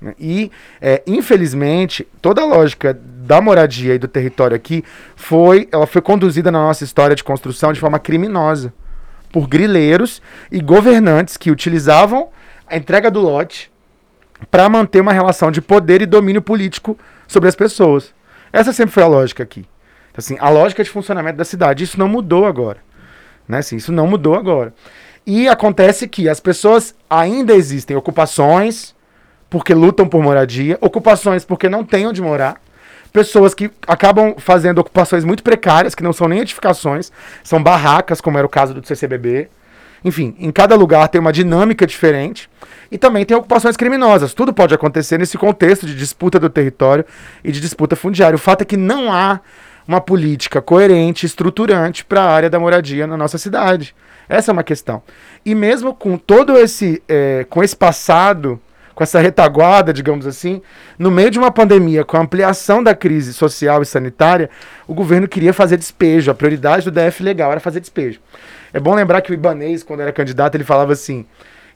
Né? 0.00 0.14
E, 0.16 0.52
é, 0.80 1.02
infelizmente, 1.08 2.06
toda 2.22 2.40
a 2.40 2.44
lógica 2.44 2.96
da 3.26 3.40
moradia 3.40 3.94
e 3.94 3.98
do 3.98 4.08
território 4.08 4.56
aqui 4.56 4.84
foi, 5.16 5.68
ela 5.72 5.86
foi 5.86 6.00
conduzida 6.00 6.50
na 6.50 6.60
nossa 6.60 6.84
história 6.84 7.16
de 7.16 7.24
construção 7.24 7.72
de 7.72 7.80
forma 7.80 7.98
criminosa 7.98 8.72
por 9.32 9.48
grileiros 9.48 10.22
e 10.50 10.60
governantes 10.60 11.36
que 11.36 11.50
utilizavam 11.50 12.28
a 12.66 12.76
entrega 12.76 13.10
do 13.10 13.20
lote 13.20 13.70
para 14.50 14.68
manter 14.68 15.00
uma 15.00 15.12
relação 15.12 15.50
de 15.50 15.60
poder 15.60 16.00
e 16.00 16.06
domínio 16.06 16.40
político 16.40 16.96
sobre 17.26 17.48
as 17.48 17.56
pessoas. 17.56 18.14
Essa 18.52 18.72
sempre 18.72 18.94
foi 18.94 19.02
a 19.02 19.08
lógica 19.08 19.42
aqui. 19.42 19.66
Assim, 20.16 20.36
a 20.40 20.48
lógica 20.48 20.82
de 20.82 20.88
funcionamento 20.88 21.36
da 21.36 21.44
cidade. 21.44 21.84
Isso 21.84 21.98
não 21.98 22.08
mudou 22.08 22.46
agora. 22.46 22.78
Né? 23.46 23.58
Assim, 23.58 23.76
isso 23.76 23.92
não 23.92 24.06
mudou 24.06 24.34
agora. 24.34 24.72
E 25.26 25.48
acontece 25.48 26.08
que 26.08 26.28
as 26.28 26.40
pessoas 26.40 26.94
ainda 27.10 27.54
existem 27.54 27.96
ocupações 27.96 28.94
porque 29.50 29.74
lutam 29.74 30.08
por 30.08 30.22
moradia, 30.22 30.78
ocupações 30.80 31.44
porque 31.44 31.68
não 31.68 31.84
têm 31.84 32.06
onde 32.06 32.22
morar, 32.22 32.60
pessoas 33.16 33.54
que 33.54 33.70
acabam 33.86 34.34
fazendo 34.36 34.78
ocupações 34.78 35.24
muito 35.24 35.42
precárias, 35.42 35.94
que 35.94 36.02
não 36.02 36.12
são 36.12 36.28
nem 36.28 36.40
edificações, 36.40 37.10
são 37.42 37.62
barracas, 37.62 38.20
como 38.20 38.36
era 38.36 38.46
o 38.46 38.50
caso 38.50 38.74
do 38.74 38.86
CCBB. 38.86 39.48
Enfim, 40.04 40.36
em 40.38 40.52
cada 40.52 40.76
lugar 40.76 41.08
tem 41.08 41.18
uma 41.18 41.32
dinâmica 41.32 41.86
diferente. 41.86 42.50
E 42.92 42.98
também 42.98 43.24
tem 43.24 43.34
ocupações 43.34 43.74
criminosas. 43.74 44.34
Tudo 44.34 44.52
pode 44.52 44.74
acontecer 44.74 45.18
nesse 45.18 45.38
contexto 45.38 45.86
de 45.86 45.94
disputa 45.94 46.38
do 46.38 46.50
território 46.50 47.06
e 47.42 47.50
de 47.50 47.58
disputa 47.58 47.96
fundiária. 47.96 48.36
O 48.36 48.38
fato 48.38 48.60
é 48.60 48.64
que 48.66 48.76
não 48.76 49.10
há 49.10 49.40
uma 49.88 50.00
política 50.00 50.60
coerente, 50.60 51.24
estruturante 51.24 52.04
para 52.04 52.20
a 52.20 52.30
área 52.30 52.50
da 52.50 52.60
moradia 52.60 53.06
na 53.06 53.16
nossa 53.16 53.38
cidade. 53.38 53.96
Essa 54.28 54.50
é 54.50 54.52
uma 54.52 54.62
questão. 54.62 55.02
E 55.42 55.54
mesmo 55.54 55.94
com 55.94 56.18
todo 56.18 56.54
esse, 56.58 57.02
é, 57.08 57.46
com 57.48 57.64
esse 57.64 57.74
passado 57.74 58.60
com 58.96 59.04
essa 59.04 59.20
retaguarda, 59.20 59.92
digamos 59.92 60.26
assim, 60.26 60.62
no 60.98 61.10
meio 61.10 61.30
de 61.30 61.38
uma 61.38 61.50
pandemia, 61.50 62.02
com 62.02 62.16
a 62.16 62.20
ampliação 62.20 62.82
da 62.82 62.94
crise 62.94 63.34
social 63.34 63.82
e 63.82 63.86
sanitária, 63.86 64.48
o 64.88 64.94
governo 64.94 65.28
queria 65.28 65.52
fazer 65.52 65.76
despejo. 65.76 66.30
A 66.30 66.34
prioridade 66.34 66.90
do 66.90 66.90
DF 66.90 67.22
legal 67.22 67.52
era 67.52 67.60
fazer 67.60 67.78
despejo. 67.78 68.18
É 68.72 68.80
bom 68.80 68.94
lembrar 68.94 69.20
que 69.20 69.30
o 69.30 69.34
Ibanês, 69.34 69.82
quando 69.82 70.00
era 70.00 70.10
candidato, 70.12 70.54
ele 70.54 70.64
falava 70.64 70.94
assim: 70.94 71.26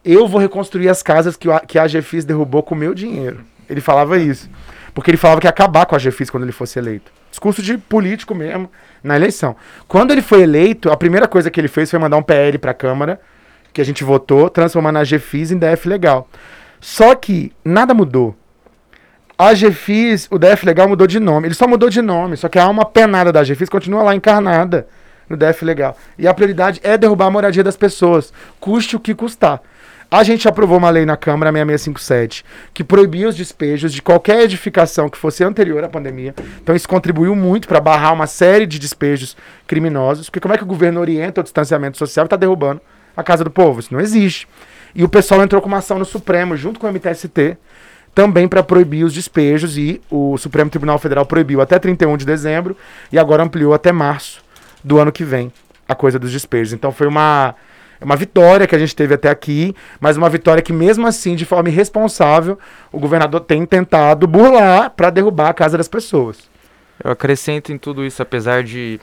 eu 0.02 0.26
vou 0.26 0.40
reconstruir 0.40 0.88
as 0.88 1.02
casas 1.02 1.36
que, 1.36 1.46
que 1.68 1.78
a 1.78 1.86
GFIS 1.86 2.24
derrubou 2.24 2.62
com 2.62 2.74
o 2.74 2.78
meu 2.78 2.94
dinheiro. 2.94 3.44
Ele 3.68 3.82
falava 3.82 4.16
isso. 4.16 4.48
Porque 4.94 5.10
ele 5.10 5.18
falava 5.18 5.42
que 5.42 5.46
ia 5.46 5.50
acabar 5.50 5.84
com 5.84 5.94
a 5.94 5.98
GFIS 5.98 6.30
quando 6.30 6.44
ele 6.44 6.52
fosse 6.52 6.78
eleito. 6.78 7.12
Discurso 7.30 7.60
de 7.60 7.76
político 7.76 8.34
mesmo, 8.34 8.70
na 9.04 9.14
eleição. 9.14 9.54
Quando 9.86 10.10
ele 10.10 10.22
foi 10.22 10.40
eleito, 10.40 10.90
a 10.90 10.96
primeira 10.96 11.28
coisa 11.28 11.50
que 11.50 11.60
ele 11.60 11.68
fez 11.68 11.90
foi 11.90 11.98
mandar 11.98 12.16
um 12.16 12.22
PL 12.22 12.56
para 12.56 12.70
a 12.70 12.74
Câmara, 12.74 13.20
que 13.74 13.80
a 13.82 13.84
gente 13.84 14.02
votou, 14.02 14.48
transformando 14.48 14.98
a 14.98 15.04
GFIS 15.04 15.50
em 15.50 15.58
DF 15.58 15.86
legal. 15.86 16.26
Só 16.80 17.14
que 17.14 17.52
nada 17.64 17.92
mudou. 17.92 18.34
A 19.36 19.54
GFIS, 19.54 20.28
o 20.30 20.38
DF 20.38 20.66
Legal 20.66 20.88
mudou 20.88 21.06
de 21.06 21.18
nome. 21.18 21.48
Ele 21.48 21.54
só 21.54 21.66
mudou 21.66 21.88
de 21.88 22.02
nome, 22.02 22.36
só 22.36 22.48
que 22.48 22.58
a 22.58 22.64
alma 22.64 22.84
penada 22.84 23.32
da 23.32 23.42
GFIS 23.42 23.68
continua 23.68 24.02
lá 24.02 24.14
encarnada 24.14 24.86
no 25.28 25.36
DF 25.36 25.64
Legal. 25.64 25.96
E 26.18 26.26
a 26.26 26.34
prioridade 26.34 26.80
é 26.82 26.98
derrubar 26.98 27.26
a 27.26 27.30
moradia 27.30 27.64
das 27.64 27.76
pessoas, 27.76 28.32
custe 28.58 28.96
o 28.96 29.00
que 29.00 29.14
custar. 29.14 29.62
A 30.10 30.24
gente 30.24 30.48
aprovou 30.48 30.76
uma 30.76 30.90
lei 30.90 31.06
na 31.06 31.16
Câmara 31.16 31.52
6657 31.52 32.44
que 32.74 32.82
proibia 32.82 33.28
os 33.28 33.36
despejos 33.36 33.92
de 33.92 34.02
qualquer 34.02 34.42
edificação 34.42 35.08
que 35.08 35.16
fosse 35.16 35.44
anterior 35.44 35.84
à 35.84 35.88
pandemia. 35.88 36.34
Então 36.60 36.74
isso 36.74 36.88
contribuiu 36.88 37.36
muito 37.36 37.68
para 37.68 37.80
barrar 37.80 38.12
uma 38.12 38.26
série 38.26 38.66
de 38.66 38.76
despejos 38.76 39.36
criminosos. 39.68 40.28
Porque 40.28 40.40
como 40.40 40.52
é 40.52 40.58
que 40.58 40.64
o 40.64 40.66
governo 40.66 41.00
orienta 41.00 41.40
o 41.40 41.44
distanciamento 41.44 41.96
social 41.96 42.24
e 42.24 42.26
está 42.26 42.36
derrubando 42.36 42.80
a 43.16 43.22
casa 43.22 43.44
do 43.44 43.50
povo? 43.52 43.78
Isso 43.78 43.94
não 43.94 44.00
existe. 44.00 44.48
E 44.94 45.04
o 45.04 45.08
pessoal 45.08 45.42
entrou 45.42 45.60
com 45.60 45.68
uma 45.68 45.78
ação 45.78 45.98
no 45.98 46.04
Supremo 46.04 46.56
junto 46.56 46.80
com 46.80 46.86
o 46.86 46.92
MTST 46.92 47.56
também 48.14 48.48
para 48.48 48.62
proibir 48.62 49.04
os 49.04 49.14
despejos 49.14 49.78
e 49.78 50.00
o 50.10 50.36
Supremo 50.36 50.68
Tribunal 50.68 50.98
Federal 50.98 51.24
proibiu 51.24 51.60
até 51.60 51.78
31 51.78 52.16
de 52.16 52.26
dezembro 52.26 52.76
e 53.12 53.18
agora 53.18 53.42
ampliou 53.42 53.72
até 53.72 53.92
março 53.92 54.42
do 54.82 54.98
ano 54.98 55.12
que 55.12 55.24
vem 55.24 55.52
a 55.88 55.94
coisa 55.94 56.18
dos 56.18 56.32
despejos. 56.32 56.72
Então 56.72 56.90
foi 56.92 57.06
uma 57.06 57.54
uma 58.02 58.16
vitória 58.16 58.66
que 58.66 58.74
a 58.74 58.78
gente 58.78 58.96
teve 58.96 59.12
até 59.14 59.28
aqui, 59.28 59.74
mas 60.00 60.16
uma 60.16 60.30
vitória 60.30 60.62
que 60.62 60.72
mesmo 60.72 61.06
assim, 61.06 61.36
de 61.36 61.44
forma 61.44 61.68
irresponsável, 61.68 62.58
o 62.90 62.98
governador 62.98 63.40
tem 63.42 63.66
tentado 63.66 64.26
burlar 64.26 64.90
para 64.90 65.10
derrubar 65.10 65.50
a 65.50 65.54
casa 65.54 65.76
das 65.76 65.86
pessoas. 65.86 66.38
Eu 67.02 67.10
acrescento 67.10 67.72
em 67.72 67.78
tudo 67.78 68.02
isso, 68.04 68.22
apesar 68.22 68.62
de 68.62 68.98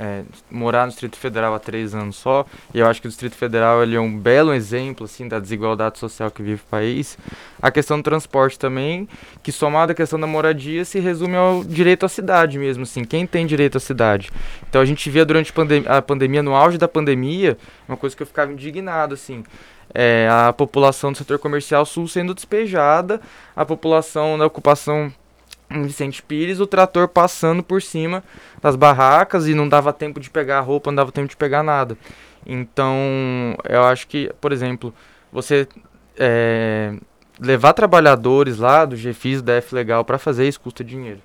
é, 0.00 0.22
morar 0.50 0.86
no 0.86 0.88
Distrito 0.88 1.18
Federal 1.18 1.54
há 1.54 1.58
três 1.58 1.94
anos 1.94 2.16
só, 2.16 2.46
e 2.72 2.78
eu 2.78 2.86
acho 2.86 3.02
que 3.02 3.06
o 3.06 3.10
Distrito 3.10 3.36
Federal 3.36 3.82
ele 3.82 3.94
é 3.94 4.00
um 4.00 4.18
belo 4.18 4.54
exemplo 4.54 5.04
assim 5.04 5.28
da 5.28 5.38
desigualdade 5.38 5.98
social 5.98 6.30
que 6.30 6.42
vive 6.42 6.62
o 6.62 6.70
país. 6.70 7.18
A 7.60 7.70
questão 7.70 7.98
do 7.98 8.02
transporte 8.02 8.58
também, 8.58 9.06
que 9.42 9.52
somado 9.52 9.92
à 9.92 9.94
questão 9.94 10.18
da 10.18 10.26
moradia, 10.26 10.86
se 10.86 10.98
resume 10.98 11.36
ao 11.36 11.62
direito 11.62 12.06
à 12.06 12.08
cidade 12.08 12.58
mesmo, 12.58 12.84
assim, 12.84 13.04
quem 13.04 13.26
tem 13.26 13.46
direito 13.46 13.76
à 13.76 13.80
cidade. 13.80 14.30
Então 14.66 14.80
a 14.80 14.86
gente 14.86 15.10
via 15.10 15.24
durante 15.26 15.52
a 15.86 16.00
pandemia, 16.00 16.42
no 16.42 16.54
auge 16.54 16.78
da 16.78 16.88
pandemia, 16.88 17.58
uma 17.86 17.96
coisa 17.96 18.16
que 18.16 18.22
eu 18.22 18.26
ficava 18.26 18.50
indignado, 18.50 19.12
assim, 19.12 19.44
é, 19.92 20.28
a 20.30 20.50
população 20.50 21.12
do 21.12 21.18
setor 21.18 21.38
comercial 21.38 21.84
sul 21.84 22.08
sendo 22.08 22.32
despejada, 22.32 23.20
a 23.54 23.66
população 23.66 24.38
da 24.38 24.46
ocupação 24.46 25.12
Vicente 25.70 26.22
Pires, 26.22 26.58
o 26.58 26.66
trator 26.66 27.08
passando 27.08 27.62
por 27.62 27.80
cima 27.80 28.24
das 28.60 28.74
barracas 28.74 29.46
e 29.46 29.54
não 29.54 29.68
dava 29.68 29.92
tempo 29.92 30.18
de 30.18 30.28
pegar 30.28 30.60
roupa, 30.60 30.90
não 30.90 30.96
dava 30.96 31.12
tempo 31.12 31.28
de 31.28 31.36
pegar 31.36 31.62
nada. 31.62 31.96
Então, 32.44 32.96
eu 33.68 33.84
acho 33.84 34.08
que, 34.08 34.32
por 34.40 34.50
exemplo, 34.50 34.92
você 35.32 35.68
é, 36.18 36.94
levar 37.40 37.72
trabalhadores 37.72 38.58
lá 38.58 38.84
do 38.84 38.96
GFIS, 38.96 39.42
da 39.42 39.54
F 39.54 39.74
Legal, 39.74 40.04
para 40.04 40.18
fazer 40.18 40.48
isso 40.48 40.60
custa 40.60 40.82
dinheiro. 40.82 41.20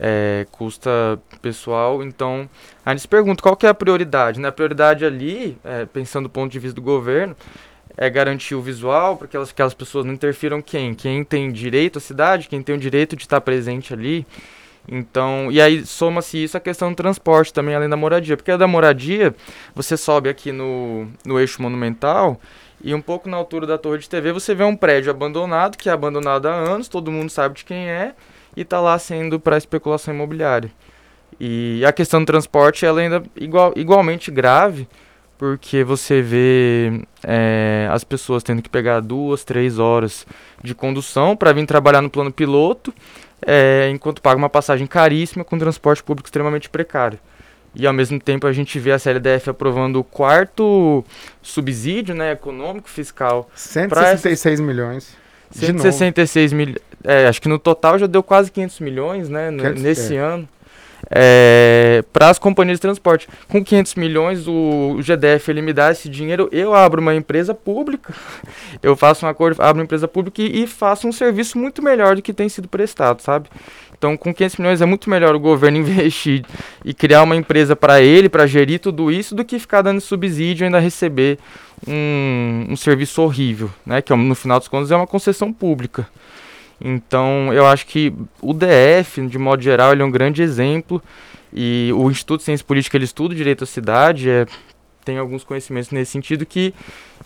É, 0.00 0.46
custa 0.52 1.18
pessoal, 1.42 2.04
então 2.04 2.48
a 2.86 2.90
gente 2.90 3.00
se 3.00 3.08
pergunta 3.08 3.42
qual 3.42 3.56
que 3.56 3.66
é 3.66 3.68
a 3.68 3.74
prioridade, 3.74 4.38
né? 4.38 4.48
A 4.48 4.52
prioridade 4.52 5.04
ali, 5.04 5.58
é, 5.64 5.86
pensando 5.86 6.24
do 6.24 6.30
ponto 6.30 6.52
de 6.52 6.58
vista 6.60 6.76
do 6.76 6.82
governo, 6.82 7.34
é 8.00 8.08
garantir 8.08 8.54
o 8.54 8.62
visual 8.62 9.16
para 9.16 9.26
que 9.26 9.32
aquelas, 9.32 9.50
aquelas 9.50 9.74
pessoas 9.74 10.04
não 10.04 10.14
interfiram 10.14 10.62
quem? 10.62 10.94
Quem 10.94 11.24
tem 11.24 11.50
direito 11.50 11.98
à 11.98 12.00
cidade, 12.00 12.48
quem 12.48 12.62
tem 12.62 12.76
o 12.76 12.78
direito 12.78 13.16
de 13.16 13.22
estar 13.22 13.40
presente 13.40 13.92
ali. 13.92 14.24
Então, 14.90 15.50
e 15.50 15.60
aí 15.60 15.84
soma-se 15.84 16.42
isso 16.42 16.56
a 16.56 16.60
questão 16.60 16.90
do 16.90 16.96
transporte 16.96 17.52
também, 17.52 17.74
além 17.74 17.88
da 17.88 17.96
moradia. 17.96 18.36
Porque 18.36 18.52
a 18.52 18.56
da 18.56 18.68
moradia, 18.68 19.34
você 19.74 19.96
sobe 19.96 20.28
aqui 20.28 20.52
no, 20.52 21.08
no 21.26 21.40
eixo 21.40 21.60
monumental 21.60 22.40
e 22.82 22.94
um 22.94 23.00
pouco 23.00 23.28
na 23.28 23.36
altura 23.36 23.66
da 23.66 23.76
torre 23.76 23.98
de 23.98 24.08
TV 24.08 24.32
você 24.32 24.54
vê 24.54 24.62
um 24.62 24.76
prédio 24.76 25.10
abandonado, 25.10 25.76
que 25.76 25.88
é 25.88 25.92
abandonado 25.92 26.46
há 26.46 26.54
anos, 26.54 26.86
todo 26.86 27.10
mundo 27.10 27.30
sabe 27.30 27.56
de 27.56 27.64
quem 27.64 27.90
é, 27.90 28.14
e 28.56 28.62
está 28.62 28.80
lá 28.80 28.96
sendo 28.96 29.40
para 29.40 29.58
especulação 29.58 30.14
imobiliária. 30.14 30.70
E 31.40 31.84
a 31.84 31.92
questão 31.92 32.20
do 32.20 32.26
transporte 32.26 32.86
ela 32.86 33.00
ainda 33.00 33.22
igual, 33.36 33.72
igualmente 33.74 34.30
grave, 34.30 34.88
porque 35.38 35.84
você 35.84 36.20
vê 36.20 37.00
é, 37.22 37.88
as 37.92 38.02
pessoas 38.02 38.42
tendo 38.42 38.60
que 38.60 38.68
pegar 38.68 38.98
duas, 38.98 39.44
três 39.44 39.78
horas 39.78 40.26
de 40.62 40.74
condução 40.74 41.36
para 41.36 41.52
vir 41.52 41.64
trabalhar 41.64 42.02
no 42.02 42.10
plano 42.10 42.32
piloto, 42.32 42.92
é, 43.46 43.88
enquanto 43.90 44.20
paga 44.20 44.36
uma 44.36 44.50
passagem 44.50 44.86
caríssima 44.86 45.44
com 45.44 45.56
transporte 45.56 46.02
público 46.02 46.26
extremamente 46.26 46.68
precário. 46.68 47.20
E 47.72 47.86
ao 47.86 47.92
mesmo 47.92 48.18
tempo 48.18 48.48
a 48.48 48.52
gente 48.52 48.80
vê 48.80 48.90
a 48.90 48.98
CLDF 48.98 49.50
aprovando 49.50 50.00
o 50.00 50.04
quarto 50.04 51.04
subsídio 51.40 52.16
né, 52.16 52.32
econômico 52.32 52.88
fiscal. 52.88 53.48
166 53.54 54.58
milhões. 54.58 55.16
166 55.52 56.52
milhões. 56.52 56.78
É, 57.04 57.28
acho 57.28 57.40
que 57.40 57.48
no 57.48 57.60
total 57.60 57.96
já 57.96 58.08
deu 58.08 58.24
quase 58.24 58.50
500 58.50 58.80
milhões 58.80 59.28
né, 59.28 59.52
nesse 59.52 60.16
é. 60.16 60.18
ano 60.18 60.48
é, 61.10 62.02
para 62.12 62.28
as 62.28 62.38
companhias 62.38 62.78
de 62.78 62.82
transporte. 62.82 63.28
Com 63.48 63.64
500 63.64 63.94
milhões, 63.94 64.46
o, 64.46 64.96
o, 64.96 65.02
GDF 65.02 65.50
ele 65.50 65.62
me 65.62 65.72
dá 65.72 65.90
esse 65.90 66.08
dinheiro, 66.08 66.48
eu 66.52 66.74
abro 66.74 67.00
uma 67.00 67.14
empresa 67.14 67.54
pública, 67.54 68.14
eu 68.82 68.96
faço 68.96 69.26
um 69.26 69.28
acordo, 69.28 69.62
abro 69.62 69.78
uma 69.78 69.84
empresa 69.84 70.08
pública 70.08 70.42
e, 70.42 70.64
e 70.64 70.66
faço 70.66 71.06
um 71.06 71.12
serviço 71.12 71.58
muito 71.58 71.82
melhor 71.82 72.16
do 72.16 72.22
que 72.22 72.32
tem 72.32 72.48
sido 72.48 72.68
prestado, 72.68 73.20
sabe? 73.20 73.48
Então, 73.96 74.16
com 74.16 74.32
500 74.32 74.56
milhões 74.58 74.80
é 74.80 74.86
muito 74.86 75.10
melhor 75.10 75.34
o 75.34 75.40
governo 75.40 75.78
investir 75.78 76.44
e 76.84 76.94
criar 76.94 77.22
uma 77.22 77.36
empresa 77.36 77.74
para 77.74 78.00
ele, 78.00 78.28
para 78.28 78.46
gerir 78.46 78.78
tudo 78.78 79.10
isso, 79.10 79.34
do 79.34 79.44
que 79.44 79.58
ficar 79.58 79.82
dando 79.82 80.00
subsídio 80.00 80.64
e 80.64 80.66
ainda 80.66 80.78
receber 80.78 81.38
um, 81.86 82.66
um 82.70 82.76
serviço 82.76 83.22
horrível, 83.22 83.70
né? 83.84 84.00
Que 84.00 84.14
no 84.14 84.34
final 84.34 84.58
dos 84.58 84.68
contos 84.68 84.90
é 84.90 84.96
uma 84.96 85.06
concessão 85.06 85.52
pública. 85.52 86.06
Então, 86.80 87.52
eu 87.52 87.66
acho 87.66 87.86
que 87.86 88.12
o 88.40 88.52
DF, 88.52 89.26
de 89.26 89.38
modo 89.38 89.62
geral, 89.62 89.92
ele 89.92 90.02
é 90.02 90.04
um 90.04 90.10
grande 90.10 90.42
exemplo. 90.42 91.02
E 91.52 91.90
o 91.94 92.10
Instituto 92.10 92.40
de 92.40 92.44
Ciência 92.44 92.64
Política, 92.64 92.96
ele 92.96 93.04
estuda 93.04 93.34
direito 93.34 93.64
à 93.64 93.66
cidade, 93.66 94.28
é, 94.28 94.46
tem 95.04 95.18
alguns 95.18 95.42
conhecimentos 95.44 95.90
nesse 95.90 96.12
sentido 96.12 96.44
que 96.44 96.74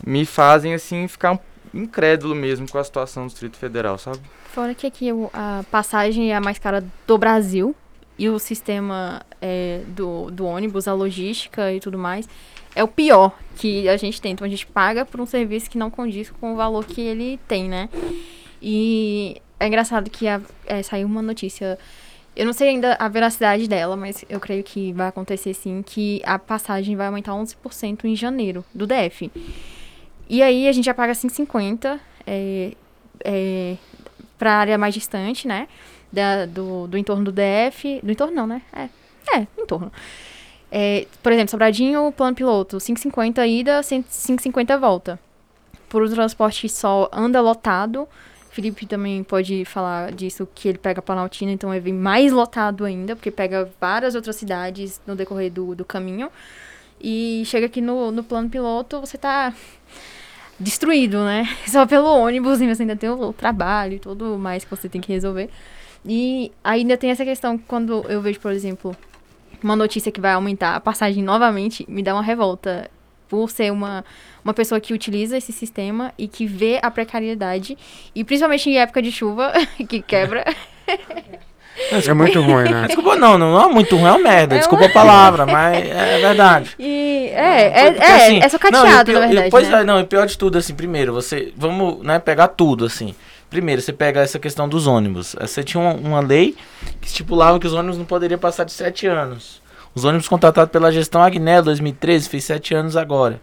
me 0.07 0.25
fazem, 0.25 0.75
assim, 0.75 1.09
ficar 1.09 1.39
incrédulo 1.75 2.35
mesmo 2.35 2.69
com 2.69 2.79
a 2.79 2.85
situação 2.85 3.25
do 3.25 3.31
Distrito 3.31 3.57
Federal, 3.57 3.99
sabe? 3.99 4.21
Fora 4.53 4.75
que 4.75 4.87
aqui 4.87 5.09
a 5.33 5.65
passagem 5.71 6.33
é 6.33 6.37
a 6.37 6.41
mais 6.41 6.59
cara 6.59 6.85
do 7.07 7.19
Brasil 7.19 7.75
e 8.19 8.29
o 8.29 8.39
sistema 8.39 9.23
é, 9.41 9.83
do, 9.89 10.31
do 10.31 10.45
ônibus, 10.45 10.87
a 10.87 10.93
logística 10.93 11.73
e 11.73 11.81
tudo 11.81 11.99
mais, 11.99 12.29
é 12.75 12.85
o 12.85 12.89
pior 12.89 13.33
que 13.57 13.89
a 13.89 13.97
gente 13.97 14.21
tem. 14.21 14.33
Então 14.33 14.47
a 14.47 14.51
gente 14.51 14.67
paga 14.67 15.05
por 15.05 15.21
um 15.21 15.27
serviço 15.27 15.71
que 15.71 15.79
não 15.79 15.91
condiz 15.91 16.31
com 16.31 16.53
o 16.53 16.57
valor 16.57 16.85
que 16.85 17.01
ele 17.01 17.41
tem, 17.49 17.69
né? 17.69 17.89
E 18.63 19.43
é 19.59 19.67
engraçado 19.67 20.09
que 20.09 20.29
a, 20.29 20.41
é, 20.67 20.83
saiu 20.83 21.07
uma 21.07 21.21
notícia. 21.21 21.79
Eu 22.35 22.47
não 22.47 22.53
sei 22.53 22.69
ainda 22.69 22.97
a 22.99 23.09
veracidade 23.09 23.69
dela, 23.69 23.97
mas 23.97 24.25
eu 24.29 24.39
creio 24.39 24.63
que 24.63 24.93
vai 24.93 25.09
acontecer 25.09 25.53
sim, 25.53 25.83
que 25.83 26.23
a 26.25 26.39
passagem 26.39 26.97
vai 26.97 27.09
aumentar 27.09 27.33
11% 27.33 28.05
em 28.05 28.15
janeiro, 28.17 28.65
do 28.73 28.87
DF. 28.87 29.31
E 30.29 30.43
aí 30.43 30.69
a 30.69 30.73
gente 30.73 30.87
já 30.87 30.95
paga 30.95 31.13
5,50 31.13 32.01
é, 32.27 32.73
é, 33.25 33.77
para 34.39 34.53
a 34.53 34.57
área 34.57 34.79
mais 34.79 34.95
distante, 34.95 35.47
né? 35.47 35.69
Da, 36.11 36.47
do, 36.47 36.87
do 36.87 36.97
entorno 36.97 37.25
do 37.25 37.33
DF. 37.33 38.01
Do 38.03 38.13
entorno 38.13 38.35
não, 38.35 38.47
né? 38.47 38.63
É, 38.73 38.89
é 39.39 39.47
entorno. 39.59 39.93
É, 40.71 41.07
por 41.23 41.33
exemplo, 41.33 41.51
Sobradinho, 41.51 42.11
plano 42.13 42.35
piloto, 42.35 42.79
5,50 42.79 43.47
ida, 43.47 43.81
5,50 43.81 44.79
volta. 44.79 45.21
Por 45.87 46.03
o 46.03 46.09
transporte 46.09 46.67
só 46.71 47.11
anda 47.13 47.43
lotado, 47.43 48.09
Felipe 48.53 48.85
também 48.85 49.25
pode 49.25 49.65
falar 49.65 50.13
disso, 50.13 50.47
que 50.55 50.69
ele 50.69 50.77
pega 50.77 51.01
Planaltina, 51.01 51.51
então 51.51 51.73
ele 51.73 51.81
vem 51.81 51.95
mais 51.95 52.31
lotado 52.31 52.85
ainda, 52.85 53.17
porque 53.17 53.31
pega 53.31 53.71
várias 53.81 54.15
outras 54.15 54.37
cidades 54.37 55.01
no 55.07 55.17
decorrer 55.17 55.51
do, 55.51 55.75
do 55.75 55.87
caminho. 55.87 56.31
E 57.01 57.43
chega 57.47 57.65
aqui 57.65 57.81
no, 57.81 58.13
no 58.13 58.23
plano 58.23 58.51
piloto, 58.51 59.01
você 59.01 59.17
tá 59.17 59.55
destruído, 60.61 61.25
né? 61.25 61.49
Só 61.67 61.87
pelo 61.87 62.07
ônibus, 62.07 62.61
e 62.61 62.67
você 62.67 62.83
ainda 62.83 62.95
tem 62.95 63.09
o, 63.09 63.29
o 63.29 63.33
trabalho 63.33 63.95
e 63.95 63.99
tudo 63.99 64.37
mais 64.37 64.65
que 64.65 64.71
você 64.71 64.87
tem 64.87 65.01
que 65.01 65.11
resolver. 65.11 65.49
E 66.05 66.53
ainda 66.63 66.99
tem 66.99 67.11
essa 67.11 67.25
questão, 67.25 67.57
quando 67.57 68.05
eu 68.07 68.21
vejo, 68.21 68.39
por 68.39 68.53
exemplo, 68.53 68.95
uma 69.63 69.75
notícia 69.75 70.13
que 70.13 70.21
vai 70.21 70.35
aumentar 70.35 70.77
a 70.77 70.81
passagem 70.81 71.25
novamente, 71.25 71.87
me 71.89 72.03
dá 72.03 72.13
uma 72.13 72.23
revolta 72.23 72.91
por 73.33 73.51
ser 73.51 73.73
uma, 73.73 74.05
uma 74.45 74.53
pessoa 74.53 74.79
que 74.79 74.93
utiliza 74.93 75.39
esse 75.39 75.53
sistema 75.53 76.13
e 76.19 76.29
que 76.29 76.45
vê 76.45 76.79
a 76.83 76.91
precariedade, 76.91 77.79
e 78.15 78.23
principalmente 78.23 78.69
em 78.69 78.77
época 78.77 79.01
de 79.01 79.11
chuva, 79.11 79.55
que 79.89 80.03
quebra. 80.03 80.45
É 81.91 82.13
muito 82.13 82.43
ruim, 82.43 82.69
né? 82.69 82.85
Desculpa, 82.89 83.17
não, 83.17 83.39
não 83.39 83.59
é 83.59 83.73
muito 83.73 83.97
ruim, 83.97 84.05
é 84.05 84.11
uma 84.11 84.19
merda. 84.19 84.55
É 84.55 84.59
desculpa 84.59 84.85
a 84.85 84.91
palavra, 84.91 85.47
mas 85.47 85.79
é 85.79 86.19
verdade. 86.19 86.73
E 86.79 87.31
é, 87.33 87.87
é, 87.87 87.91
Porque, 87.93 88.05
é, 88.05 88.15
assim, 88.17 88.41
é 88.43 88.49
socateado, 88.51 89.11
pior, 89.11 89.21
na 89.21 89.27
verdade. 89.27 89.51
Pois 89.51 89.71
né? 89.71 89.81
é, 89.81 89.85
não, 89.85 89.99
e 89.99 90.05
pior 90.05 90.27
de 90.27 90.37
tudo, 90.37 90.59
assim, 90.59 90.75
primeiro, 90.75 91.15
você. 91.15 91.51
Vamos 91.57 92.05
né, 92.05 92.19
pegar 92.19 92.49
tudo, 92.49 92.85
assim. 92.85 93.15
Primeiro, 93.49 93.81
você 93.81 93.95
pega 93.95 94.21
essa 94.21 94.39
questão 94.39 94.69
dos 94.69 94.87
ônibus. 94.87 95.35
Você 95.41 95.65
tinha 95.65 95.81
uma, 95.81 95.95
uma 95.95 96.21
lei 96.21 96.55
que 97.01 97.07
estipulava 97.07 97.59
que 97.59 97.67
os 97.67 97.73
ônibus 97.73 97.97
não 97.97 98.05
poderiam 98.05 98.39
passar 98.39 98.65
de 98.65 98.73
7 98.73 99.07
anos. 99.07 99.62
Os 99.95 100.05
ônibus 100.05 100.29
contratados 100.29 100.73
pela 100.73 100.91
gestão 100.91 101.23
Agnello 101.23 101.65
2013, 101.65 102.29
fez 102.29 102.45
sete 102.45 102.75
anos 102.75 102.97
agora. 102.97 103.41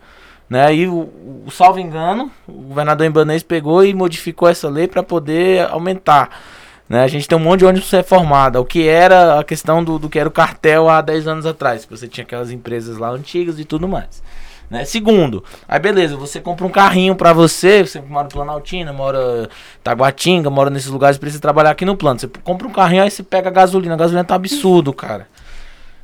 Né? 0.49 0.65
Aí, 0.65 0.87
o, 0.87 1.09
o, 1.45 1.51
salvo 1.51 1.79
engano, 1.79 2.31
o 2.47 2.53
governador 2.53 3.05
Embanês 3.05 3.43
pegou 3.43 3.85
e 3.85 3.93
modificou 3.93 4.49
essa 4.49 4.67
lei 4.67 4.87
para 4.87 5.03
poder 5.03 5.69
aumentar. 5.69 6.41
Né? 6.89 7.03
A 7.03 7.07
gente 7.07 7.27
tem 7.27 7.37
um 7.37 7.41
monte 7.41 7.59
de 7.59 7.65
ônibus 7.65 7.91
reformado, 7.91 8.59
o 8.59 8.65
que 8.65 8.87
era 8.87 9.39
a 9.39 9.43
questão 9.43 9.83
do, 9.83 9.99
do 9.99 10.09
que 10.09 10.17
era 10.17 10.27
o 10.27 10.31
cartel 10.31 10.89
há 10.89 11.01
10 11.01 11.27
anos 11.27 11.45
atrás, 11.45 11.85
que 11.85 11.91
você 11.91 12.07
tinha 12.07 12.23
aquelas 12.23 12.49
empresas 12.49 12.97
lá 12.97 13.09
antigas 13.09 13.59
e 13.59 13.63
tudo 13.63 13.87
mais. 13.87 14.23
Né? 14.71 14.85
Segundo, 14.85 15.43
aí 15.67 15.79
beleza, 15.79 16.15
você 16.15 16.39
compra 16.39 16.65
um 16.65 16.69
carrinho 16.69 17.15
pra 17.15 17.31
você, 17.31 17.85
você 17.85 18.01
mora 18.01 18.27
em 18.27 18.31
Planaltina, 18.31 18.91
mora 18.91 19.43
em 19.43 19.47
Taguatinga, 19.83 20.49
mora 20.49 20.69
nesses 20.71 20.89
lugares, 20.89 21.17
precisa 21.17 21.41
trabalhar 21.41 21.71
aqui 21.71 21.85
no 21.85 21.95
plano. 21.95 22.19
Você 22.19 22.27
compra 22.43 22.67
um 22.67 22.71
carrinho, 22.71 23.03
aí 23.03 23.09
você 23.09 23.23
pega 23.23 23.49
a 23.49 23.51
gasolina. 23.51 23.95
A 23.95 23.97
gasolina 23.97 24.23
tá 24.23 24.35
absurdo, 24.35 24.93
cara. 24.93 25.27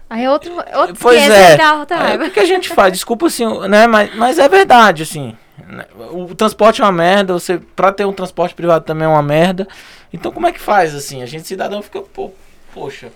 Aí 0.09 0.23
é 0.23 0.29
outro, 0.29 0.53
outro 0.75 0.95
Pois 0.99 1.23
que 1.25 1.31
é. 1.31 1.73
outra 1.73 1.97
Aí, 1.97 2.07
raiva. 2.09 2.25
o 2.25 2.31
que 2.31 2.39
a 2.39 2.45
gente 2.45 2.69
faz? 2.69 2.93
Desculpa 2.93 3.25
assim, 3.27 3.45
né? 3.67 3.87
Mas, 3.87 4.15
mas 4.15 4.37
é 4.39 4.47
verdade, 4.47 5.03
assim. 5.03 5.35
né? 5.67 5.85
O 6.11 6.33
transporte 6.35 6.81
é 6.81 6.85
uma 6.85 6.91
merda, 6.91 7.33
você 7.33 7.57
pra 7.75 7.91
ter 7.91 8.05
um 8.05 8.13
transporte 8.13 8.53
privado 8.53 8.85
também 8.85 9.05
é 9.05 9.09
uma 9.09 9.23
merda. 9.23 9.67
Então 10.13 10.31
como 10.31 10.45
é 10.47 10.51
que 10.51 10.59
faz 10.59 10.93
assim? 10.93 11.23
A 11.23 11.25
gente 11.25 11.47
cidadão 11.47 11.81
fica, 11.81 12.01
pô, 12.01 12.31
poxa, 12.73 13.07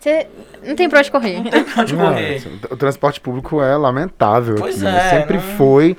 Você 0.00 0.26
não 0.64 0.74
tem 0.74 0.88
pra 0.88 0.98
onde 0.98 1.10
correr. 1.10 1.40
não 1.42 1.50
tem 1.50 1.62
pra 1.64 1.82
onde 1.82 1.94
Não, 1.94 2.06
correr. 2.08 2.42
o 2.70 2.76
transporte 2.76 3.20
público 3.20 3.62
é 3.62 3.76
lamentável. 3.76 4.56
Pois 4.58 4.82
aqui, 4.82 4.84
né? 4.84 5.06
é, 5.06 5.10
Sempre 5.20 5.36
não- 5.36 5.56
foi. 5.56 5.96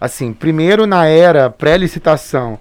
Assim, 0.00 0.32
primeiro 0.32 0.86
na 0.86 1.06
era 1.06 1.50
pré-licitação, 1.50 2.58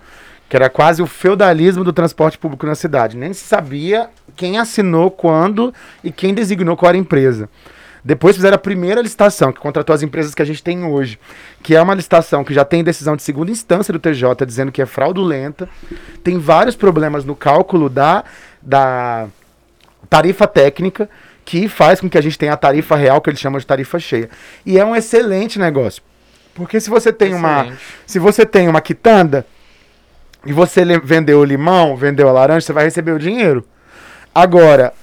que 0.50 0.56
era 0.56 0.70
quase 0.70 1.02
o 1.02 1.08
feudalismo 1.08 1.84
do 1.84 1.92
transporte 1.94 2.38
público 2.38 2.66
na 2.66 2.74
cidade. 2.76 3.18
Nem 3.18 3.34
se 3.34 3.44
sabia 3.44 4.10
quem 4.38 4.58
assinou 4.58 5.12
quando 5.12 5.74
e 6.04 6.12
quem 6.12 6.34
designou 6.34 6.78
qual 6.78 6.90
era 6.90 6.98
a 6.98 7.02
empresa. 7.02 7.50
Depois 8.04 8.38
fizeram 8.38 8.56
a 8.56 8.60
primeira 8.60 9.02
licitação, 9.02 9.52
que 9.52 9.60
contratou 9.60 9.94
as 9.94 10.02
empresas 10.02 10.34
que 10.34 10.42
a 10.42 10.46
gente 10.46 10.64
tem 10.64 10.86
hoje, 10.86 11.20
que 11.62 11.76
é 11.76 11.82
uma 11.82 11.94
licitação 11.94 12.42
que 12.42 12.54
já 12.54 12.64
tem 12.64 12.82
decisão 12.82 13.18
de 13.18 13.24
segunda 13.24 13.52
instância 13.52 13.92
do 13.92 14.00
TJ 14.00 14.46
dizendo 14.46 14.72
que 14.72 14.82
é 14.82 14.86
fraudulenta. 14.86 15.68
Tem 16.24 16.40
vários 16.40 16.76
problemas 16.76 17.26
no 17.26 17.36
cálculo 17.36 17.90
da, 17.90 18.24
da 18.62 19.28
tarifa 20.10 20.48
técnica, 20.48 21.10
que 21.44 21.68
faz 21.68 22.00
com 22.00 22.10
que 22.10 22.18
a 22.18 22.22
gente 22.22 22.38
tenha 22.38 22.54
a 22.54 22.58
tarifa 22.58 22.96
real, 22.96 23.20
que 23.20 23.30
eles 23.30 23.40
chamam 23.40 23.60
de 23.60 23.66
tarifa 23.66 24.00
cheia. 24.00 24.30
E 24.66 24.80
é 24.80 24.86
um 24.86 24.96
excelente 24.96 25.60
negócio. 25.60 26.02
Porque 26.54 26.80
se 26.80 26.90
você 26.90 27.12
tem 27.12 27.34
uma. 27.34 27.62
Excelente. 27.62 27.82
Se 28.06 28.20
você 28.20 28.46
tem 28.46 28.68
uma 28.70 28.82
quitanda 28.82 29.46
e 30.46 30.54
você 30.54 30.84
vendeu 31.00 31.40
o 31.40 31.44
limão, 31.44 31.96
vendeu 31.98 32.30
a 32.30 32.32
laranja, 32.32 32.66
você 32.66 32.74
vai 32.74 32.86
receber 32.86 33.12
o 33.12 33.20
dinheiro. 33.20 33.66
Agora, 34.40 34.94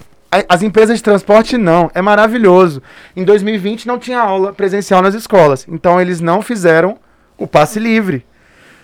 as 0.48 0.62
empresas 0.62 0.98
de 0.98 1.02
transporte 1.02 1.58
não. 1.58 1.90
É 1.92 2.00
maravilhoso. 2.00 2.80
Em 3.16 3.24
2020 3.24 3.84
não 3.84 3.98
tinha 3.98 4.20
aula 4.20 4.52
presencial 4.52 5.02
nas 5.02 5.12
escolas. 5.12 5.66
Então 5.68 6.00
eles 6.00 6.20
não 6.20 6.40
fizeram 6.40 6.96
o 7.36 7.44
passe 7.44 7.80
livre. 7.80 8.24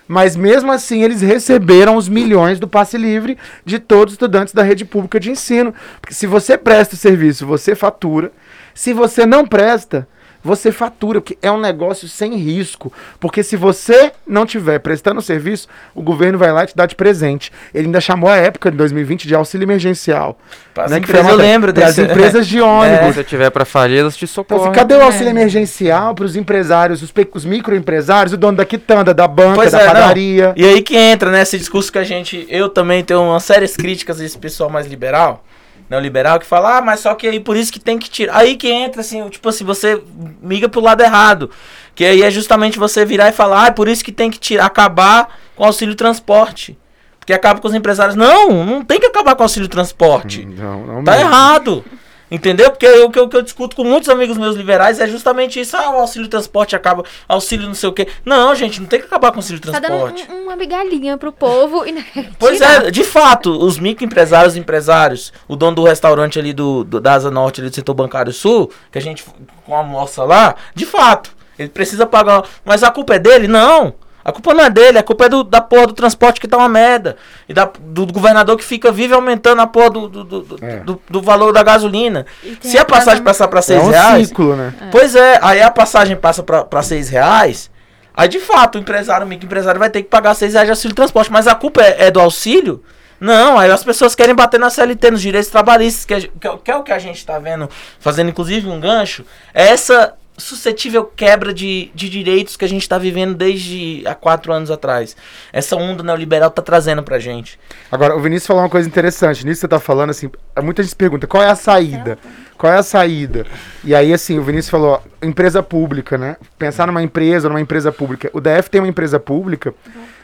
Mas 0.08 0.34
mesmo 0.34 0.72
assim 0.72 1.04
eles 1.04 1.20
receberam 1.20 1.94
os 1.94 2.08
milhões 2.08 2.58
do 2.58 2.66
passe 2.66 2.98
livre 2.98 3.38
de 3.64 3.78
todos 3.78 4.10
os 4.10 4.14
estudantes 4.14 4.52
da 4.52 4.64
rede 4.64 4.84
pública 4.84 5.20
de 5.20 5.30
ensino. 5.30 5.72
Porque 6.00 6.14
se 6.14 6.26
você 6.26 6.58
presta 6.58 6.96
o 6.96 6.98
serviço, 6.98 7.46
você 7.46 7.76
fatura. 7.76 8.32
Se 8.74 8.92
você 8.92 9.24
não 9.24 9.46
presta, 9.46 10.08
você 10.42 10.72
fatura, 10.72 11.20
porque 11.20 11.36
é 11.42 11.50
um 11.50 11.60
negócio 11.60 12.08
sem 12.08 12.34
risco. 12.36 12.92
Porque 13.18 13.42
se 13.42 13.56
você 13.56 14.12
não 14.26 14.46
tiver 14.46 14.78
prestando 14.78 15.20
o 15.20 15.22
serviço, 15.22 15.68
o 15.94 16.02
governo 16.02 16.38
vai 16.38 16.50
lá 16.52 16.64
e 16.64 16.68
te 16.68 16.76
dá 16.76 16.86
de 16.86 16.94
presente. 16.94 17.52
Ele 17.74 17.86
ainda 17.86 18.00
chamou 18.00 18.30
a 18.30 18.36
época 18.36 18.70
de 18.70 18.76
2020 18.76 19.28
de 19.28 19.34
auxílio 19.34 19.64
emergencial. 19.64 20.38
Para 20.74 20.88
né, 20.88 20.98
que 21.00 21.04
empresas, 21.04 21.22
foi 21.26 21.32
eu 21.32 21.36
uma- 21.36 21.42
lembro 21.42 21.72
para 21.74 21.86
as 21.86 21.96
desse. 21.96 22.10
empresas 22.10 22.46
de 22.46 22.60
ônibus. 22.62 23.06
Se 23.08 23.12
você 23.14 23.24
tiver 23.24 23.50
pra 23.50 23.64
falir, 23.64 23.98
elas 24.00 24.16
te 24.16 24.24
Então, 24.24 24.34
socorrem. 24.34 24.64
assim, 24.66 24.72
cadê 24.72 24.94
o 24.94 25.02
auxílio 25.02 25.30
emergencial 25.30 26.14
para 26.14 26.24
os 26.24 26.36
empresários, 26.36 27.02
os, 27.02 27.10
pe- 27.10 27.28
os 27.34 27.44
microempresários, 27.44 28.32
o 28.32 28.36
dono 28.36 28.56
da 28.56 28.64
quitanda, 28.64 29.12
da 29.12 29.26
banca, 29.28 29.56
Pois 29.56 29.72
da 29.72 29.80
é, 29.80 29.86
não. 29.86 29.92
padaria? 29.92 30.52
E 30.56 30.64
aí 30.64 30.80
que 30.82 30.96
entra, 30.96 31.30
né, 31.30 31.42
esse 31.42 31.58
discurso 31.58 31.90
que 31.92 31.98
a 31.98 32.04
gente. 32.04 32.46
Eu 32.48 32.68
também 32.68 33.02
tenho 33.04 33.20
umas 33.22 33.42
sérias 33.44 33.76
críticas 33.76 34.20
a 34.20 34.24
esse 34.24 34.38
pessoal 34.38 34.70
mais 34.70 34.86
liberal, 34.86 35.44
neoliberal, 35.90 36.38
que 36.38 36.46
fala, 36.46 36.78
ah, 36.78 36.80
mas 36.80 37.00
só 37.00 37.14
que 37.16 37.26
aí 37.26 37.40
por 37.40 37.56
isso 37.56 37.72
que 37.72 37.80
tem 37.80 37.98
que 37.98 38.08
tirar. 38.08 38.36
Aí 38.36 38.56
que 38.56 38.68
entra, 38.70 39.00
assim, 39.00 39.28
tipo 39.28 39.48
assim, 39.48 39.64
você 39.64 40.00
miga 40.40 40.68
pro 40.68 40.80
lado 40.80 41.02
errado. 41.02 41.50
Que 41.96 42.04
aí 42.04 42.22
é 42.22 42.30
justamente 42.30 42.78
você 42.78 43.04
virar 43.04 43.28
e 43.28 43.32
falar, 43.32 43.64
ah, 43.64 43.66
é 43.66 43.70
por 43.72 43.88
isso 43.88 44.04
que 44.04 44.12
tem 44.12 44.30
que 44.30 44.38
tirar, 44.38 44.66
acabar 44.66 45.36
com 45.56 45.64
o 45.64 45.66
auxílio 45.66 45.96
transporte. 45.96 46.78
Porque 47.18 47.32
acaba 47.32 47.60
com 47.60 47.68
os 47.68 47.74
empresários. 47.74 48.14
Não, 48.14 48.64
não 48.64 48.82
tem 48.84 49.00
que 49.00 49.06
acabar 49.06 49.34
com 49.34 49.42
o 49.42 49.44
auxílio 49.44 49.68
transporte. 49.68 50.46
Não, 50.46 50.86
não 50.86 51.04
Tá 51.04 51.12
mesmo. 51.12 51.26
errado. 51.26 51.84
Entendeu? 52.30 52.70
Porque 52.70 52.86
o 52.86 53.10
que 53.10 53.18
eu, 53.18 53.28
que 53.28 53.36
eu 53.36 53.42
discuto 53.42 53.74
com 53.74 53.82
muitos 53.82 54.08
amigos 54.08 54.38
meus 54.38 54.54
liberais 54.56 55.00
é 55.00 55.06
justamente 55.08 55.60
isso. 55.60 55.76
Ah, 55.76 55.90
o 55.90 55.98
auxílio 56.00 56.28
transporte 56.28 56.76
acaba, 56.76 57.02
auxílio 57.28 57.66
não 57.66 57.74
sei 57.74 57.88
o 57.88 57.92
quê. 57.92 58.06
Não, 58.24 58.54
gente, 58.54 58.80
não 58.80 58.86
tem 58.86 59.00
que 59.00 59.06
acabar 59.06 59.30
com 59.32 59.38
o 59.38 59.40
auxílio 59.40 59.60
Tá 59.60 59.72
dando 59.72 59.82
transporte. 59.86 60.28
um- 60.30 60.44
uma 60.44 60.54
migalhinha 60.56 61.18
pro 61.18 61.32
povo 61.32 61.84
e 61.84 61.90
Pois 62.38 62.60
é, 62.60 62.90
de 62.90 63.02
fato, 63.02 63.50
os 63.50 63.78
microempresários, 63.78 64.56
empresários, 64.56 65.32
o 65.48 65.56
dono 65.56 65.76
do 65.76 65.84
restaurante 65.84 66.38
ali 66.38 66.52
do, 66.52 66.84
do- 66.84 67.00
da 67.00 67.14
Asa 67.14 67.30
Norte, 67.30 67.60
ali 67.60 67.68
do 67.70 67.74
setor 67.74 67.94
bancário 67.94 68.32
sul, 68.32 68.70
que 68.92 68.98
a 68.98 69.02
gente 69.02 69.24
com 69.66 69.76
a 69.76 69.82
moça 69.82 70.22
lá, 70.24 70.54
de 70.74 70.86
fato, 70.86 71.30
ele 71.58 71.68
precisa 71.68 72.06
pagar. 72.06 72.44
Mas 72.64 72.82
a 72.84 72.90
culpa 72.90 73.14
é 73.14 73.18
dele? 73.18 73.48
Não. 73.48 73.92
A 74.24 74.32
culpa 74.32 74.52
não 74.52 74.64
é 74.64 74.70
dele, 74.70 74.98
a 74.98 75.02
culpa 75.02 75.24
é 75.24 75.28
do, 75.28 75.42
da 75.42 75.60
porra 75.60 75.86
do 75.86 75.92
transporte 75.94 76.40
que 76.40 76.46
tá 76.46 76.56
uma 76.58 76.68
merda. 76.68 77.16
E 77.48 77.54
da, 77.54 77.64
do, 77.80 78.04
do 78.06 78.12
governador 78.12 78.56
que 78.56 78.64
fica 78.64 78.92
vive 78.92 79.14
aumentando 79.14 79.62
a 79.62 79.66
porra 79.66 79.90
do, 79.90 80.08
do, 80.08 80.24
do, 80.24 80.58
É. 80.64 80.76
do- 80.80 81.00
do 81.08 81.22
valor 81.22 81.52
da 81.52 81.62
gasolina. 81.62 82.26
Se 82.60 82.76
a 82.78 82.84
passagem 82.84 83.22
passar 83.24 83.48
pra 83.48 83.60
É 83.60 83.62
6 83.62 83.82
um 83.82 83.90
reais. 83.90 84.28
ciclo, 84.28 84.54
né? 84.56 84.74
Pois 84.92 85.14
é, 85.14 85.38
aí 85.42 85.62
a 85.62 85.70
passagem 85.70 86.16
passa 86.16 86.42
pra, 86.42 86.64
pra 86.64 86.82
6 86.82 87.08
reais. 87.08 87.70
Aí 88.14 88.28
de 88.28 88.40
fato 88.40 88.76
o 88.76 88.78
empresário, 88.78 89.24
o 89.24 89.28
microempresário 89.28 89.78
vai 89.78 89.88
ter 89.88 90.02
que 90.02 90.08
pagar 90.08 90.34
6 90.34 90.52
reais 90.52 90.66
de 90.66 90.70
auxílio 90.72 90.94
transporte. 90.94 91.32
Mas 91.32 91.46
a 91.46 91.54
culpa 91.54 91.80
é, 91.82 92.06
é 92.06 92.10
do 92.10 92.20
auxílio? 92.20 92.82
Não, 93.18 93.58
aí 93.58 93.70
as 93.70 93.84
pessoas 93.84 94.14
querem 94.14 94.34
bater 94.34 94.58
na 94.58 94.70
CLT, 94.70 95.10
nos 95.10 95.20
direitos 95.20 95.50
trabalhistas, 95.50 96.04
que 96.06 96.14
é, 96.14 96.20
que 96.20 96.48
é- 96.48 96.56
que 96.64 96.70
é 96.70 96.76
o 96.76 96.82
que 96.82 96.90
a 96.92 96.98
gente 96.98 97.24
tá 97.24 97.38
vendo, 97.38 97.68
fazendo 97.98 98.30
inclusive 98.30 98.66
um 98.68 98.80
gancho. 98.80 99.24
É 99.52 99.68
essa 99.68 100.14
suscetível 100.40 101.04
quebra 101.04 101.52
de, 101.52 101.90
de 101.94 102.08
direitos 102.08 102.56
que 102.56 102.64
a 102.64 102.68
gente 102.68 102.88
tá 102.88 102.98
vivendo 102.98 103.34
desde 103.34 104.02
há 104.06 104.14
quatro 104.14 104.52
anos 104.52 104.70
atrás. 104.70 105.16
Essa 105.52 105.76
onda 105.76 106.02
neoliberal 106.02 106.50
tá 106.50 106.62
trazendo 106.62 107.02
pra 107.02 107.18
gente. 107.18 107.58
Agora, 107.90 108.16
o 108.16 108.20
Vinícius 108.20 108.46
falou 108.46 108.62
uma 108.62 108.68
coisa 108.68 108.88
interessante. 108.88 109.44
Nisso 109.46 109.58
que 109.58 109.60
você 109.60 109.68
tá 109.68 109.78
falando, 109.78 110.10
assim, 110.10 110.30
muita 110.62 110.82
gente 110.82 110.90
se 110.90 110.96
pergunta, 110.96 111.26
qual 111.26 111.42
é 111.42 111.50
a 111.50 111.54
saída? 111.54 112.18
Qual 112.56 112.70
é 112.70 112.76
a 112.76 112.82
saída? 112.82 113.46
E 113.82 113.94
aí, 113.94 114.12
assim, 114.12 114.38
o 114.38 114.42
Vinícius 114.42 114.70
falou, 114.70 114.90
ó, 114.90 115.26
empresa 115.26 115.62
pública, 115.62 116.18
né? 116.18 116.36
Pensar 116.58 116.86
numa 116.86 117.02
empresa, 117.02 117.48
numa 117.48 117.60
empresa 117.60 117.90
pública. 117.90 118.30
O 118.34 118.40
DF 118.40 118.68
tem 118.70 118.80
uma 118.80 118.88
empresa 118.88 119.18
pública 119.18 119.74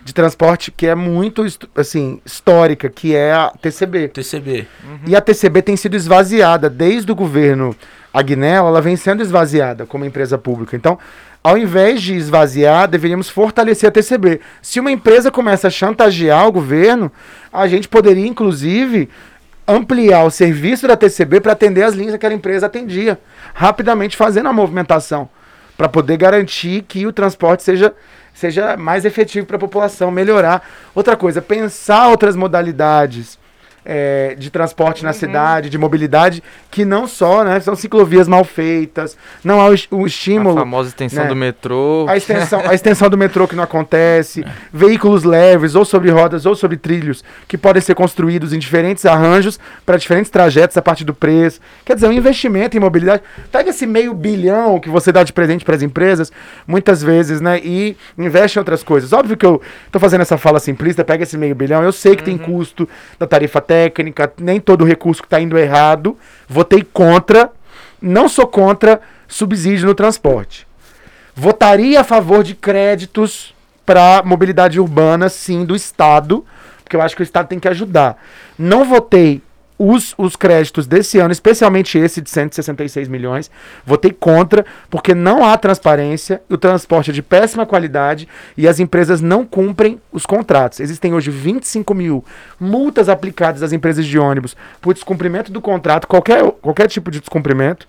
de 0.04 0.12
transporte 0.12 0.70
que 0.70 0.86
é 0.86 0.94
muito, 0.94 1.44
assim, 1.74 2.20
histórica, 2.24 2.90
que 2.90 3.14
é 3.14 3.32
a 3.32 3.50
TCB. 3.60 4.08
TCB. 4.08 4.66
E 5.06 5.16
a 5.16 5.20
TCB 5.20 5.62
tem 5.62 5.76
sido 5.76 5.96
esvaziada 5.96 6.68
desde 6.68 7.10
o 7.10 7.14
governo 7.14 7.74
Agnello, 8.16 8.68
ela 8.68 8.80
vem 8.80 8.96
sendo 8.96 9.20
esvaziada 9.20 9.84
como 9.84 10.02
empresa 10.02 10.38
pública. 10.38 10.74
Então, 10.74 10.98
ao 11.44 11.58
invés 11.58 12.00
de 12.00 12.14
esvaziar, 12.14 12.88
deveríamos 12.88 13.28
fortalecer 13.28 13.90
a 13.90 13.92
TCB. 13.92 14.40
Se 14.62 14.80
uma 14.80 14.90
empresa 14.90 15.30
começa 15.30 15.68
a 15.68 15.70
chantagear 15.70 16.48
o 16.48 16.52
governo, 16.52 17.12
a 17.52 17.68
gente 17.68 17.86
poderia, 17.86 18.26
inclusive, 18.26 19.10
ampliar 19.68 20.24
o 20.24 20.30
serviço 20.30 20.88
da 20.88 20.96
TCB 20.96 21.42
para 21.42 21.52
atender 21.52 21.82
as 21.82 21.92
linhas 21.92 22.12
que 22.12 22.16
aquela 22.16 22.32
empresa 22.32 22.64
atendia, 22.64 23.20
rapidamente 23.52 24.16
fazendo 24.16 24.48
a 24.48 24.52
movimentação, 24.52 25.28
para 25.76 25.86
poder 25.86 26.16
garantir 26.16 26.86
que 26.88 27.06
o 27.06 27.12
transporte 27.12 27.62
seja, 27.62 27.94
seja 28.32 28.78
mais 28.78 29.04
efetivo 29.04 29.46
para 29.46 29.56
a 29.56 29.60
população, 29.60 30.10
melhorar. 30.10 30.66
Outra 30.94 31.16
coisa, 31.16 31.42
pensar 31.42 32.08
outras 32.08 32.34
modalidades 32.34 33.38
é, 33.86 34.34
de 34.36 34.50
transporte 34.50 35.04
na 35.04 35.12
cidade, 35.12 35.70
de 35.70 35.78
mobilidade, 35.78 36.42
que 36.70 36.84
não 36.84 37.06
só, 37.06 37.44
né, 37.44 37.60
são 37.60 37.76
ciclovias 37.76 38.26
mal 38.26 38.44
feitas, 38.44 39.16
não 39.44 39.60
há 39.60 39.68
o, 39.68 39.74
o 39.92 40.04
A 40.04 40.06
estímulo 40.06 40.56
famosa 40.56 40.88
extensão 40.88 41.22
né? 41.22 41.28
do 41.28 41.36
metrô. 41.36 42.06
a 42.08 42.16
extensão, 42.16 42.60
a 42.68 42.74
extensão 42.74 43.08
do 43.08 43.16
metrô 43.16 43.46
que 43.46 43.54
não 43.54 43.62
acontece, 43.62 44.44
veículos 44.72 45.22
leves, 45.22 45.74
ou 45.74 45.84
sobre 45.84 46.10
rodas, 46.10 46.44
ou 46.44 46.56
sobre 46.56 46.76
trilhos, 46.76 47.22
que 47.46 47.56
podem 47.56 47.80
ser 47.80 47.94
construídos 47.94 48.52
em 48.52 48.58
diferentes 48.58 49.06
arranjos 49.06 49.58
para 49.84 49.96
diferentes 49.96 50.30
trajetos 50.30 50.76
a 50.76 50.82
partir 50.82 51.04
do 51.04 51.14
preço. 51.14 51.60
Quer 51.84 51.94
dizer, 51.94 52.08
um 52.08 52.12
investimento 52.12 52.76
em 52.76 52.80
mobilidade. 52.80 53.22
Pega 53.52 53.70
esse 53.70 53.86
meio 53.86 54.12
bilhão 54.12 54.80
que 54.80 54.88
você 54.88 55.12
dá 55.12 55.22
de 55.22 55.32
presente 55.32 55.64
para 55.64 55.76
as 55.76 55.82
empresas, 55.82 56.32
muitas 56.66 57.02
vezes, 57.02 57.40
né? 57.40 57.60
E 57.62 57.96
investe 58.18 58.58
em 58.58 58.60
outras 58.60 58.82
coisas. 58.82 59.12
Óbvio 59.12 59.36
que 59.36 59.46
eu 59.46 59.60
tô 59.92 60.00
fazendo 60.00 60.22
essa 60.22 60.36
fala 60.36 60.58
simplista, 60.58 61.04
pega 61.04 61.22
esse 61.22 61.38
meio 61.38 61.54
bilhão, 61.54 61.82
eu 61.82 61.92
sei 61.92 62.16
que 62.16 62.24
tem 62.24 62.36
custo 62.36 62.88
da 63.18 63.26
tarifa 63.26 63.60
técnica, 63.60 63.75
nem 64.38 64.60
todo 64.60 64.84
recurso 64.84 65.22
que 65.22 65.26
está 65.26 65.40
indo 65.40 65.58
errado. 65.58 66.16
Votei 66.48 66.82
contra, 66.82 67.50
não 68.00 68.28
sou 68.28 68.46
contra 68.46 69.00
subsídio 69.28 69.86
no 69.86 69.94
transporte. 69.94 70.66
Votaria 71.34 72.00
a 72.00 72.04
favor 72.04 72.42
de 72.42 72.54
créditos 72.54 73.54
para 73.84 74.22
mobilidade 74.24 74.80
urbana, 74.80 75.28
sim, 75.28 75.64
do 75.64 75.76
Estado, 75.76 76.44
porque 76.82 76.96
eu 76.96 77.02
acho 77.02 77.14
que 77.14 77.22
o 77.22 77.24
Estado 77.24 77.48
tem 77.48 77.60
que 77.60 77.68
ajudar. 77.68 78.16
Não 78.58 78.84
votei 78.84 79.42
os, 79.78 80.14
os 80.16 80.36
créditos 80.36 80.86
desse 80.86 81.18
ano, 81.18 81.32
especialmente 81.32 81.98
esse 81.98 82.20
de 82.20 82.30
166 82.30 83.08
milhões, 83.08 83.50
votei 83.84 84.10
contra, 84.10 84.64
porque 84.88 85.14
não 85.14 85.44
há 85.44 85.56
transparência, 85.56 86.40
o 86.48 86.56
transporte 86.56 87.10
é 87.10 87.14
de 87.14 87.22
péssima 87.22 87.66
qualidade 87.66 88.28
e 88.56 88.66
as 88.66 88.80
empresas 88.80 89.20
não 89.20 89.44
cumprem 89.44 90.00
os 90.10 90.24
contratos. 90.24 90.80
Existem 90.80 91.14
hoje 91.14 91.30
25 91.30 91.94
mil 91.94 92.24
multas 92.58 93.08
aplicadas 93.08 93.62
às 93.62 93.72
empresas 93.72 94.06
de 94.06 94.18
ônibus 94.18 94.56
por 94.80 94.94
descumprimento 94.94 95.52
do 95.52 95.60
contrato, 95.60 96.06
qualquer, 96.06 96.42
qualquer 96.62 96.88
tipo 96.88 97.10
de 97.10 97.20
descumprimento, 97.20 97.86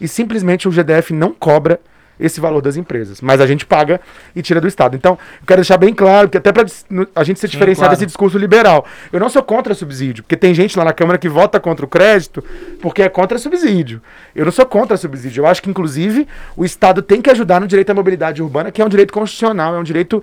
e 0.00 0.08
simplesmente 0.08 0.68
o 0.68 0.70
GDF 0.70 1.12
não 1.12 1.32
cobra 1.32 1.80
esse 2.20 2.40
valor 2.40 2.60
das 2.60 2.76
empresas. 2.76 3.20
Mas 3.20 3.40
a 3.40 3.46
gente 3.46 3.64
paga 3.64 4.00
e 4.36 4.42
tira 4.42 4.60
do 4.60 4.68
Estado. 4.68 4.96
Então, 4.96 5.18
eu 5.40 5.46
quero 5.46 5.60
deixar 5.60 5.76
bem 5.76 5.94
claro 5.94 6.28
que 6.28 6.36
até 6.36 6.52
para 6.52 6.66
a 7.14 7.24
gente 7.24 7.40
se 7.40 7.48
diferenciar 7.48 7.86
claro. 7.86 7.96
desse 7.96 8.06
discurso 8.06 8.38
liberal. 8.38 8.84
Eu 9.12 9.18
não 9.18 9.28
sou 9.28 9.42
contra 9.42 9.74
subsídio, 9.74 10.22
porque 10.22 10.36
tem 10.36 10.54
gente 10.54 10.78
lá 10.78 10.84
na 10.84 10.92
Câmara 10.92 11.18
que 11.18 11.28
vota 11.28 11.58
contra 11.58 11.84
o 11.84 11.88
crédito 11.88 12.44
porque 12.80 13.02
é 13.02 13.08
contra 13.08 13.38
subsídio. 13.38 14.00
Eu 14.34 14.44
não 14.44 14.52
sou 14.52 14.66
contra 14.66 14.96
subsídio. 14.96 15.42
Eu 15.42 15.46
acho 15.46 15.62
que, 15.62 15.70
inclusive, 15.70 16.28
o 16.56 16.64
Estado 16.64 17.02
tem 17.02 17.20
que 17.20 17.30
ajudar 17.30 17.60
no 17.60 17.66
direito 17.66 17.90
à 17.90 17.94
mobilidade 17.94 18.42
urbana, 18.42 18.70
que 18.70 18.82
é 18.82 18.84
um 18.84 18.88
direito 18.88 19.12
constitucional, 19.12 19.74
é 19.74 19.78
um 19.78 19.82
direito, 19.82 20.22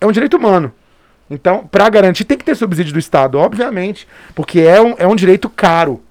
é 0.00 0.06
um 0.06 0.12
direito 0.12 0.36
humano. 0.36 0.72
Então, 1.30 1.66
para 1.66 1.88
garantir, 1.88 2.24
tem 2.24 2.36
que 2.36 2.44
ter 2.44 2.54
subsídio 2.54 2.92
do 2.92 2.98
Estado, 2.98 3.38
obviamente, 3.38 4.06
porque 4.34 4.60
é 4.60 4.80
um, 4.80 4.94
é 4.98 5.06
um 5.06 5.16
direito 5.16 5.48
caro. 5.48 6.02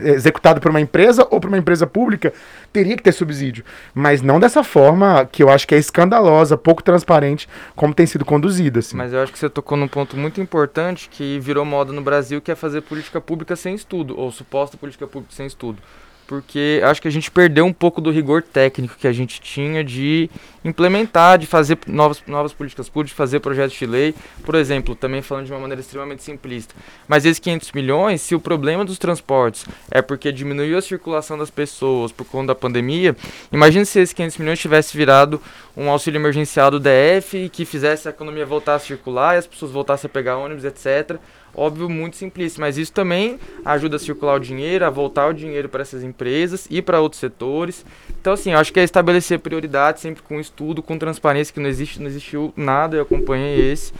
Executado 0.00 0.60
por 0.60 0.70
uma 0.70 0.80
empresa 0.80 1.26
ou 1.30 1.40
por 1.40 1.48
uma 1.48 1.58
empresa 1.58 1.86
pública, 1.86 2.32
teria 2.72 2.96
que 2.96 3.02
ter 3.02 3.12
subsídio. 3.12 3.64
Mas 3.94 4.22
não 4.22 4.40
dessa 4.40 4.64
forma 4.64 5.28
que 5.30 5.42
eu 5.42 5.50
acho 5.50 5.66
que 5.66 5.74
é 5.74 5.78
escandalosa, 5.78 6.56
pouco 6.56 6.82
transparente, 6.82 7.48
como 7.76 7.94
tem 7.94 8.06
sido 8.06 8.24
conduzida. 8.24 8.80
Assim. 8.80 8.96
Mas 8.96 9.12
eu 9.12 9.22
acho 9.22 9.32
que 9.32 9.38
você 9.38 9.48
tocou 9.48 9.78
num 9.78 9.88
ponto 9.88 10.16
muito 10.16 10.40
importante 10.40 11.08
que 11.08 11.38
virou 11.40 11.64
moda 11.64 11.92
no 11.92 12.02
Brasil, 12.02 12.40
que 12.40 12.50
é 12.50 12.54
fazer 12.54 12.80
política 12.80 13.20
pública 13.20 13.54
sem 13.54 13.74
estudo, 13.74 14.18
ou 14.18 14.30
suposta 14.30 14.76
política 14.76 15.06
pública 15.06 15.34
sem 15.34 15.46
estudo 15.46 15.78
porque 16.26 16.80
acho 16.84 17.02
que 17.02 17.08
a 17.08 17.10
gente 17.10 17.30
perdeu 17.30 17.64
um 17.64 17.72
pouco 17.72 18.00
do 18.00 18.10
rigor 18.10 18.42
técnico 18.42 18.96
que 18.98 19.06
a 19.06 19.12
gente 19.12 19.40
tinha 19.40 19.84
de 19.84 20.30
implementar, 20.64 21.38
de 21.38 21.46
fazer 21.46 21.78
novas, 21.86 22.22
novas 22.26 22.52
políticas 22.52 22.88
públicas, 22.88 23.10
de 23.10 23.16
fazer 23.16 23.40
projetos 23.40 23.76
de 23.76 23.86
lei. 23.86 24.14
Por 24.44 24.54
exemplo, 24.54 24.94
também 24.94 25.20
falando 25.20 25.46
de 25.46 25.52
uma 25.52 25.60
maneira 25.60 25.80
extremamente 25.80 26.22
simplista. 26.22 26.74
Mas 27.06 27.24
esses 27.24 27.38
500 27.38 27.72
milhões, 27.72 28.20
se 28.22 28.34
o 28.34 28.40
problema 28.40 28.84
dos 28.84 28.98
transportes 28.98 29.66
é 29.90 30.00
porque 30.00 30.32
diminuiu 30.32 30.78
a 30.78 30.82
circulação 30.82 31.36
das 31.36 31.50
pessoas 31.50 32.10
por 32.12 32.24
conta 32.24 32.48
da 32.48 32.54
pandemia, 32.54 33.14
imagine 33.52 33.84
se 33.84 34.00
esses 34.00 34.14
500 34.14 34.38
milhões 34.38 34.58
tivesse 34.58 34.96
virado 34.96 35.40
um 35.76 35.90
auxílio 35.90 36.18
emergencial 36.18 36.70
do 36.70 36.80
DF 36.80 37.50
que 37.50 37.64
fizesse 37.64 38.08
a 38.08 38.10
economia 38.10 38.46
voltar 38.46 38.76
a 38.76 38.78
circular 38.78 39.34
e 39.34 39.38
as 39.38 39.46
pessoas 39.46 39.72
voltassem 39.72 40.08
a 40.08 40.10
pegar 40.10 40.38
ônibus, 40.38 40.64
etc 40.64 41.20
óbvio, 41.54 41.88
muito 41.88 42.16
simplista, 42.16 42.60
mas 42.60 42.76
isso 42.76 42.92
também 42.92 43.38
ajuda 43.64 43.96
a 43.96 43.98
circular 43.98 44.34
o 44.34 44.38
dinheiro, 44.38 44.84
a 44.84 44.90
voltar 44.90 45.28
o 45.28 45.32
dinheiro 45.32 45.68
para 45.68 45.82
essas 45.82 46.02
empresas 46.02 46.66
e 46.70 46.82
para 46.82 47.00
outros 47.00 47.20
setores. 47.20 47.84
Então, 48.20 48.32
assim, 48.32 48.52
eu 48.52 48.58
acho 48.58 48.72
que 48.72 48.80
é 48.80 48.84
estabelecer 48.84 49.38
prioridades 49.38 50.02
sempre 50.02 50.22
com 50.22 50.40
estudo, 50.40 50.82
com 50.82 50.98
transparência, 50.98 51.52
que 51.52 51.60
não 51.60 51.68
existe, 51.68 52.00
não 52.00 52.06
existiu 52.06 52.52
nada, 52.56 52.96
eu 52.96 53.02
acompanhei 53.02 53.72
esse. 53.72 53.92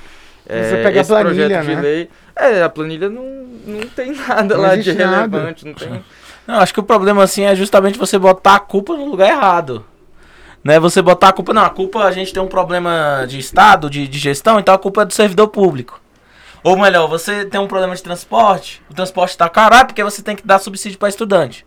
Você 0.46 0.76
é, 0.76 0.82
pega 0.82 1.00
a 1.00 1.04
planilha, 1.04 1.62
né? 1.62 1.80
Lei, 1.80 2.08
é, 2.36 2.62
a 2.62 2.68
planilha 2.68 3.08
não, 3.08 3.46
não 3.66 3.80
tem 3.88 4.12
nada 4.28 4.54
não 4.54 4.62
lá 4.62 4.76
de 4.76 4.92
relevante, 4.92 5.64
nada. 5.64 5.78
não 5.86 5.96
tem... 5.96 6.04
Não, 6.46 6.56
acho 6.56 6.74
que 6.74 6.80
o 6.80 6.82
problema, 6.82 7.22
assim, 7.22 7.44
é 7.44 7.56
justamente 7.56 7.98
você 7.98 8.18
botar 8.18 8.56
a 8.56 8.60
culpa 8.60 8.94
no 8.94 9.06
lugar 9.06 9.30
errado 9.30 9.84
né? 10.64 10.80
Você 10.80 11.02
botar 11.02 11.28
a 11.28 11.32
culpa, 11.32 11.52
não, 11.52 11.62
a 11.62 11.70
culpa 11.70 12.04
a 12.04 12.10
gente 12.10 12.32
tem 12.32 12.42
um 12.42 12.48
problema 12.48 13.26
de 13.28 13.38
estado, 13.38 13.90
de, 13.90 14.08
de 14.08 14.18
gestão, 14.18 14.58
então 14.58 14.74
a 14.74 14.78
culpa 14.78 15.02
é 15.02 15.04
do 15.04 15.12
servidor 15.12 15.48
público. 15.48 16.00
Ou 16.64 16.78
melhor, 16.78 17.06
você 17.06 17.44
tem 17.44 17.60
um 17.60 17.68
problema 17.68 17.94
de 17.94 18.02
transporte, 18.02 18.82
o 18.90 18.94
transporte 18.94 19.32
está 19.32 19.50
caro, 19.50 19.74
ah, 19.74 19.84
porque 19.84 20.02
você 20.02 20.22
tem 20.22 20.34
que 20.34 20.46
dar 20.46 20.58
subsídio 20.58 20.98
para 20.98 21.10
estudante. 21.10 21.64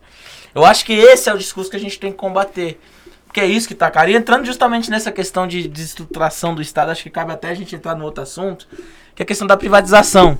Eu 0.52 0.64
acho 0.64 0.84
que 0.84 0.92
esse 0.92 1.30
é 1.30 1.32
o 1.32 1.38
discurso 1.38 1.70
que 1.70 1.76
a 1.76 1.80
gente 1.80 2.00
tem 2.00 2.10
que 2.10 2.18
combater. 2.18 2.80
Porque 3.24 3.40
é 3.40 3.46
isso 3.46 3.68
que 3.68 3.74
está 3.74 3.88
caro. 3.90 4.10
E 4.10 4.16
entrando 4.16 4.44
justamente 4.44 4.90
nessa 4.90 5.12
questão 5.12 5.46
de 5.46 5.68
desestruturação 5.68 6.52
do 6.52 6.60
Estado, 6.60 6.90
acho 6.90 7.04
que 7.04 7.10
cabe 7.10 7.30
até 7.30 7.50
a 7.50 7.54
gente 7.54 7.76
entrar 7.76 7.94
no 7.94 8.04
outro 8.04 8.24
assunto, 8.24 8.66
que 9.14 9.22
é 9.22 9.24
a 9.24 9.26
questão 9.26 9.46
da 9.46 9.56
privatização. 9.56 10.36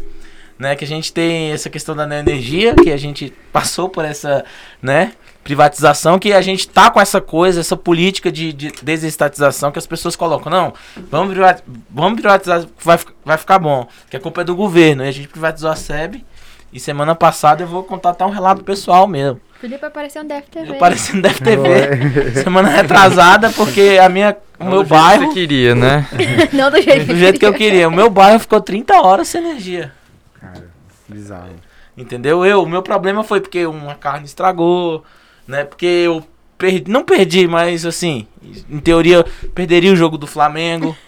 Né, 0.58 0.74
que 0.74 0.84
a 0.84 0.88
gente 0.88 1.12
tem 1.12 1.52
essa 1.52 1.70
questão 1.70 1.94
da 1.94 2.18
energia, 2.18 2.74
que 2.74 2.90
a 2.90 2.96
gente 2.96 3.32
passou 3.52 3.88
por 3.88 4.04
essa, 4.04 4.44
né, 4.82 5.12
privatização, 5.48 6.18
que 6.18 6.30
a 6.30 6.42
gente 6.42 6.68
tá 6.68 6.90
com 6.90 7.00
essa 7.00 7.22
coisa, 7.22 7.60
essa 7.60 7.74
política 7.74 8.30
de, 8.30 8.52
de 8.52 8.70
desestatização 8.82 9.72
que 9.72 9.78
as 9.78 9.86
pessoas 9.86 10.14
colocam. 10.14 10.52
Não, 10.52 10.74
vamos 11.10 11.32
privatizar, 11.32 11.64
vamos 11.90 12.20
privatizar 12.20 12.66
vai, 12.84 12.98
vai 13.24 13.38
ficar 13.38 13.58
bom, 13.58 13.88
que 14.10 14.16
a 14.18 14.20
culpa 14.20 14.42
é 14.42 14.44
do 14.44 14.54
governo. 14.54 15.02
E 15.02 15.08
a 15.08 15.10
gente 15.10 15.26
privatizou 15.26 15.70
a 15.70 15.76
SEB. 15.76 16.22
E 16.70 16.78
semana 16.78 17.14
passada 17.14 17.62
eu 17.62 17.66
vou 17.66 17.82
contar 17.82 18.10
até 18.10 18.26
um 18.26 18.30
relato 18.30 18.62
pessoal 18.62 19.08
mesmo. 19.08 19.40
Felipe 19.58 19.86
apareceu 19.86 20.22
no 20.22 20.28
DFTV. 20.28 20.76
Apareceu 20.76 21.16
no 21.16 21.22
DFTV. 21.22 22.42
semana 22.44 22.68
retrasada, 22.68 23.48
porque 23.48 23.98
a 24.02 24.08
minha, 24.10 24.36
o 24.60 24.64
meu 24.66 24.82
do 24.82 24.88
bairro. 24.90 25.28
Que 25.28 25.28
você 25.28 25.34
queria, 25.34 25.74
né? 25.74 26.06
Não 26.52 26.70
do 26.70 26.82
jeito, 26.82 27.06
do 27.06 27.16
jeito 27.16 27.40
que 27.40 27.46
eu 27.46 27.54
queria. 27.54 27.88
O 27.88 27.90
meu 27.90 28.10
bairro 28.10 28.38
ficou 28.38 28.60
30 28.60 29.00
horas 29.00 29.28
sem 29.28 29.40
energia. 29.40 29.92
Cara, 30.38 30.68
bizarro. 31.08 31.48
Entendeu? 31.96 32.44
Eu, 32.44 32.62
o 32.62 32.68
meu 32.68 32.82
problema 32.82 33.24
foi 33.24 33.40
porque 33.40 33.64
uma 33.64 33.94
carne 33.94 34.26
estragou, 34.26 35.02
né? 35.48 35.64
Porque 35.64 35.86
eu 35.86 36.22
perdi, 36.58 36.90
não 36.90 37.02
perdi, 37.02 37.48
mas 37.48 37.86
assim, 37.86 38.26
em 38.70 38.78
teoria 38.78 39.24
perderia 39.54 39.92
o 39.92 39.96
jogo 39.96 40.18
do 40.18 40.26
Flamengo. 40.26 40.96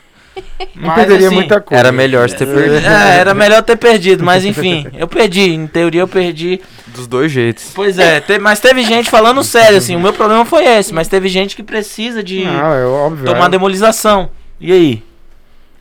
Não 0.76 0.94
perderia 0.94 1.26
assim, 1.26 1.34
muita 1.34 1.60
coisa. 1.60 1.80
Era 1.80 1.92
melhor 1.92 2.28
você 2.28 2.36
ter 2.36 2.46
perdido. 2.46 2.86
É, 2.86 3.18
era 3.18 3.34
melhor 3.34 3.62
ter 3.62 3.76
perdido, 3.76 4.24
mas 4.24 4.44
enfim, 4.44 4.86
eu 4.94 5.08
perdi. 5.08 5.50
Em 5.50 5.66
teoria 5.66 6.02
eu 6.02 6.08
perdi. 6.08 6.60
Dos 6.86 7.06
dois 7.06 7.30
jeitos. 7.32 7.72
Pois 7.74 7.98
é, 7.98 8.20
te, 8.20 8.38
mas 8.38 8.60
teve 8.60 8.82
gente 8.84 9.10
falando 9.10 9.42
sério, 9.42 9.76
assim, 9.76 9.96
o 9.96 10.00
meu 10.00 10.12
problema 10.12 10.44
foi 10.44 10.64
esse, 10.64 10.94
mas 10.94 11.08
teve 11.08 11.28
gente 11.28 11.56
que 11.56 11.62
precisa 11.62 12.22
de 12.22 12.44
não, 12.44 12.72
é 12.72 12.86
óbvio, 12.86 13.26
tomar 13.26 13.46
é. 13.46 13.48
demolização. 13.50 14.30
E 14.60 14.72
aí? 14.72 15.02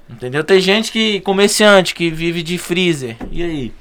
Entendeu? 0.10 0.44
Tem 0.44 0.60
gente 0.60 0.92
que, 0.92 1.22
comerciante, 1.22 1.94
que 1.94 2.10
vive 2.10 2.42
de 2.42 2.58
freezer. 2.58 3.16
E 3.32 3.44
aí? 3.44 3.72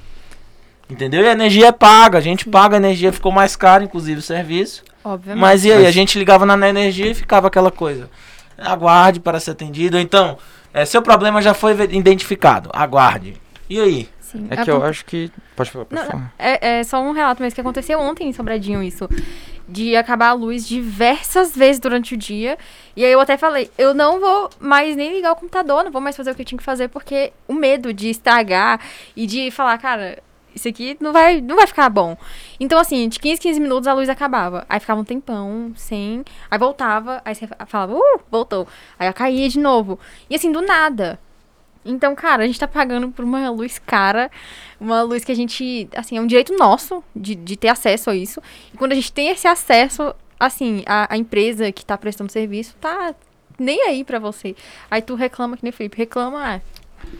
Entendeu? 0.89 1.21
E 1.21 1.27
a 1.27 1.31
energia 1.33 1.67
é 1.67 1.71
paga, 1.71 2.17
a 2.17 2.21
gente 2.21 2.49
paga 2.49 2.75
a 2.75 2.77
energia, 2.77 3.13
ficou 3.13 3.31
mais 3.31 3.55
caro, 3.55 3.83
inclusive, 3.83 4.19
o 4.19 4.23
serviço. 4.23 4.83
Obviamente. 5.03 5.41
Mas 5.41 5.63
e 5.63 5.71
aí? 5.71 5.85
A 5.85 5.91
gente 5.91 6.17
ligava 6.17 6.45
na 6.45 6.69
energia 6.69 7.07
e 7.07 7.13
ficava 7.13 7.47
aquela 7.47 7.69
coisa. 7.71 8.09
Aguarde 8.57 9.19
para 9.19 9.39
ser 9.39 9.51
atendido. 9.51 9.99
Então, 9.99 10.37
é, 10.73 10.85
seu 10.85 11.01
problema 11.01 11.41
já 11.41 11.53
foi 11.53 11.71
identificado. 11.91 12.69
Aguarde. 12.73 13.35
E 13.69 13.79
aí? 13.79 14.09
Sim. 14.19 14.47
É 14.49 14.63
que 14.63 14.69
eu 14.69 14.83
acho 14.83 15.05
que. 15.05 15.31
Pode 15.55 15.71
falar. 15.71 15.85
Pode 15.85 16.01
Não, 16.01 16.09
falar. 16.09 16.33
é, 16.37 16.79
é 16.79 16.83
só 16.83 17.01
um 17.01 17.11
relato 17.11 17.41
mesmo 17.41 17.55
que 17.55 17.61
aconteceu 17.61 17.99
ontem 17.99 18.27
em 18.27 18.33
Sobradinho 18.33 18.83
isso. 18.83 19.09
De 19.67 19.95
acabar 19.95 20.29
a 20.29 20.33
luz 20.33 20.67
diversas 20.67 21.55
vezes 21.55 21.79
durante 21.79 22.15
o 22.15 22.17
dia. 22.17 22.57
E 22.95 23.05
aí 23.05 23.11
eu 23.11 23.19
até 23.19 23.37
falei, 23.37 23.69
eu 23.77 23.93
não 23.93 24.19
vou 24.19 24.49
mais 24.59 24.95
nem 24.95 25.13
ligar 25.13 25.31
o 25.31 25.35
computador, 25.35 25.83
não 25.83 25.91
vou 25.91 26.01
mais 26.01 26.17
fazer 26.17 26.31
o 26.31 26.35
que 26.35 26.41
eu 26.41 26.45
tinha 26.45 26.57
que 26.57 26.63
fazer, 26.63 26.89
porque 26.89 27.31
o 27.47 27.53
medo 27.53 27.93
de 27.93 28.09
estragar 28.09 28.79
e 29.15 29.25
de 29.25 29.51
falar, 29.51 29.77
cara, 29.77 30.19
isso 30.55 30.67
aqui 30.67 30.97
não 30.99 31.13
vai, 31.13 31.41
não 31.41 31.55
vai 31.55 31.67
ficar 31.67 31.89
bom. 31.89 32.17
Então, 32.59 32.79
assim, 32.79 33.07
de 33.07 33.19
15, 33.19 33.41
15 33.41 33.59
minutos 33.59 33.87
a 33.87 33.93
luz 33.93 34.09
acabava. 34.09 34.65
Aí 34.69 34.79
ficava 34.79 34.99
um 34.99 35.03
tempão 35.03 35.71
sem. 35.75 36.23
Aí 36.49 36.57
voltava, 36.57 37.21
aí 37.23 37.35
você 37.35 37.47
falava, 37.67 37.93
uh, 37.93 38.19
voltou. 38.29 38.67
Aí 38.97 39.07
ela 39.07 39.13
caía 39.13 39.47
de 39.47 39.59
novo. 39.59 39.99
E 40.29 40.35
assim, 40.35 40.51
do 40.51 40.61
nada. 40.61 41.19
Então, 41.85 42.13
cara, 42.13 42.43
a 42.43 42.47
gente 42.47 42.59
tá 42.59 42.67
pagando 42.67 43.09
por 43.09 43.23
uma 43.23 43.49
luz 43.49 43.79
cara, 43.79 44.29
uma 44.79 45.01
luz 45.01 45.23
que 45.23 45.31
a 45.31 45.35
gente, 45.35 45.89
assim, 45.95 46.17
é 46.17 46.21
um 46.21 46.27
direito 46.27 46.55
nosso 46.57 47.03
de, 47.15 47.35
de 47.35 47.55
ter 47.55 47.69
acesso 47.69 48.09
a 48.09 48.15
isso. 48.15 48.41
E 48.73 48.77
quando 48.77 48.91
a 48.91 48.95
gente 48.95 49.11
tem 49.13 49.29
esse 49.29 49.47
acesso, 49.47 50.13
assim, 50.39 50.83
a, 50.85 51.13
a 51.13 51.17
empresa 51.17 51.71
que 51.71 51.85
tá 51.85 51.97
prestando 51.97 52.31
serviço 52.31 52.75
tá 52.81 53.15
nem 53.57 53.81
aí 53.83 54.03
pra 54.03 54.19
você. 54.19 54.55
Aí 54.89 55.01
tu 55.01 55.15
reclama, 55.15 55.57
que 55.57 55.63
nem 55.63 55.71
Felipe, 55.71 55.97
reclama, 55.97 56.55
ah, 56.55 56.61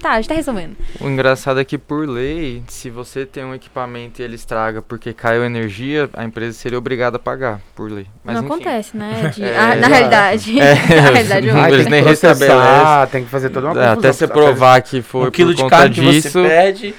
tá, 0.02 0.12
a 0.12 0.16
gente 0.18 0.30
tá 0.30 0.36
resolvendo. 0.36 0.76
O 1.00 1.08
engraçado 1.08 1.60
é 1.60 1.66
que, 1.66 1.78
por 1.78 2.08
lei, 2.08 2.64
se 2.68 2.90
você 2.90 3.26
tem 3.26 3.44
um 3.44 3.54
equipamento 3.54 4.22
e 4.22 4.26
ele 4.26 4.36
estraga 4.36 4.82
porque 4.82 5.14
caiu 5.14 5.44
energia, 5.44 6.10
a 6.14 6.24
empresa 6.24 6.58
seria 6.58 6.78
obrigada 6.78 7.18
a 7.18 7.20
pagar, 7.20 7.60
por 7.76 7.92
lei. 7.92 8.08
Mas, 8.24 8.36
não 8.36 8.44
enfim. 8.44 8.54
acontece, 8.54 8.98
né? 8.98 9.32
De- 9.36 9.44
É, 9.44 9.58
ah, 9.58 9.68
na 9.68 9.76
exato. 9.76 9.90
realidade. 9.94 10.60
É, 10.60 10.76
na 11.02 11.10
realidade, 11.12 11.48
Não, 11.48 11.60
Ai, 11.60 11.72
eles 11.72 11.84
tem 11.84 11.92
nem 11.92 12.04
que 12.04 12.10
restabelecem. 12.10 13.08
tem 13.12 13.24
que 13.24 13.30
fazer 13.30 13.50
toda 13.50 13.68
uma 13.68 13.72
É, 13.72 13.76
confusão. 13.76 14.00
Até 14.00 14.12
você 14.14 14.28
provar 14.28 14.82
que 14.82 15.02
foi 15.02 15.28
um 15.28 15.32
quilo 15.32 15.50
por 15.52 15.56
de 15.56 15.64
conta 15.64 15.78
carne 15.78 15.96
que 15.96 16.02
disso. 16.02 16.30
você 16.32 16.48
perde. 16.48 16.96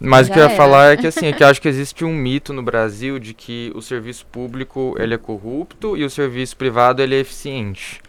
Mas 0.00 0.26
o 0.26 0.30
que 0.30 0.36
Já 0.38 0.44
eu 0.44 0.48
ia 0.48 0.54
era. 0.54 0.56
falar 0.56 0.92
é 0.92 0.96
que 0.96 1.06
assim, 1.08 1.26
é 1.26 1.32
que 1.32 1.42
eu 1.44 1.46
acho 1.48 1.60
que 1.60 1.68
existe 1.68 2.02
um 2.02 2.14
mito 2.14 2.52
no 2.54 2.62
Brasil 2.62 3.18
de 3.18 3.34
que 3.34 3.70
o 3.74 3.82
serviço 3.82 4.24
público 4.24 4.96
ele 4.98 5.12
é 5.14 5.18
corrupto 5.18 5.96
e 5.98 6.04
o 6.04 6.08
serviço 6.08 6.56
privado 6.56 7.02
ele 7.02 7.14
é 7.14 7.18
eficiente. 7.18 8.00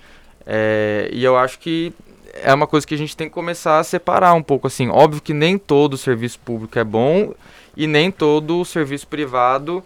É, 0.45 1.09
e 1.11 1.24
eu 1.24 1.38
acho 1.38 1.59
que 1.59 1.93
é 2.41 2.53
uma 2.53 2.67
coisa 2.67 2.86
que 2.86 2.95
a 2.95 2.97
gente 2.97 3.15
tem 3.15 3.27
que 3.27 3.34
começar 3.34 3.79
a 3.79 3.84
separar 3.84 4.34
um 4.34 4.43
pouco 4.43 4.67
assim. 4.67 4.89
Óbvio 4.89 5.21
que 5.21 5.34
nem 5.34 5.57
todo 5.57 5.97
serviço 5.97 6.39
público 6.39 6.77
é 6.79 6.84
bom 6.84 7.34
e 7.75 7.88
nem 7.88 8.11
todo 8.11 8.63
serviço 8.65 9.07
privado 9.07 9.84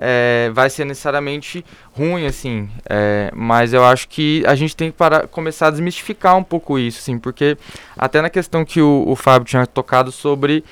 é, 0.00 0.50
vai 0.54 0.70
ser 0.70 0.86
necessariamente 0.86 1.64
ruim, 1.92 2.26
assim. 2.26 2.68
É, 2.88 3.30
mas 3.34 3.74
eu 3.74 3.84
acho 3.84 4.08
que 4.08 4.42
a 4.46 4.54
gente 4.54 4.74
tem 4.74 4.90
que 4.90 4.96
parar, 4.96 5.28
começar 5.28 5.66
a 5.66 5.70
desmistificar 5.70 6.36
um 6.36 6.42
pouco 6.42 6.78
isso, 6.78 6.98
assim, 7.00 7.18
porque 7.18 7.58
até 7.96 8.22
na 8.22 8.30
questão 8.30 8.64
que 8.64 8.80
o, 8.80 9.04
o 9.06 9.14
Fábio 9.14 9.46
tinha 9.46 9.66
tocado 9.66 10.10
sobre 10.10 10.64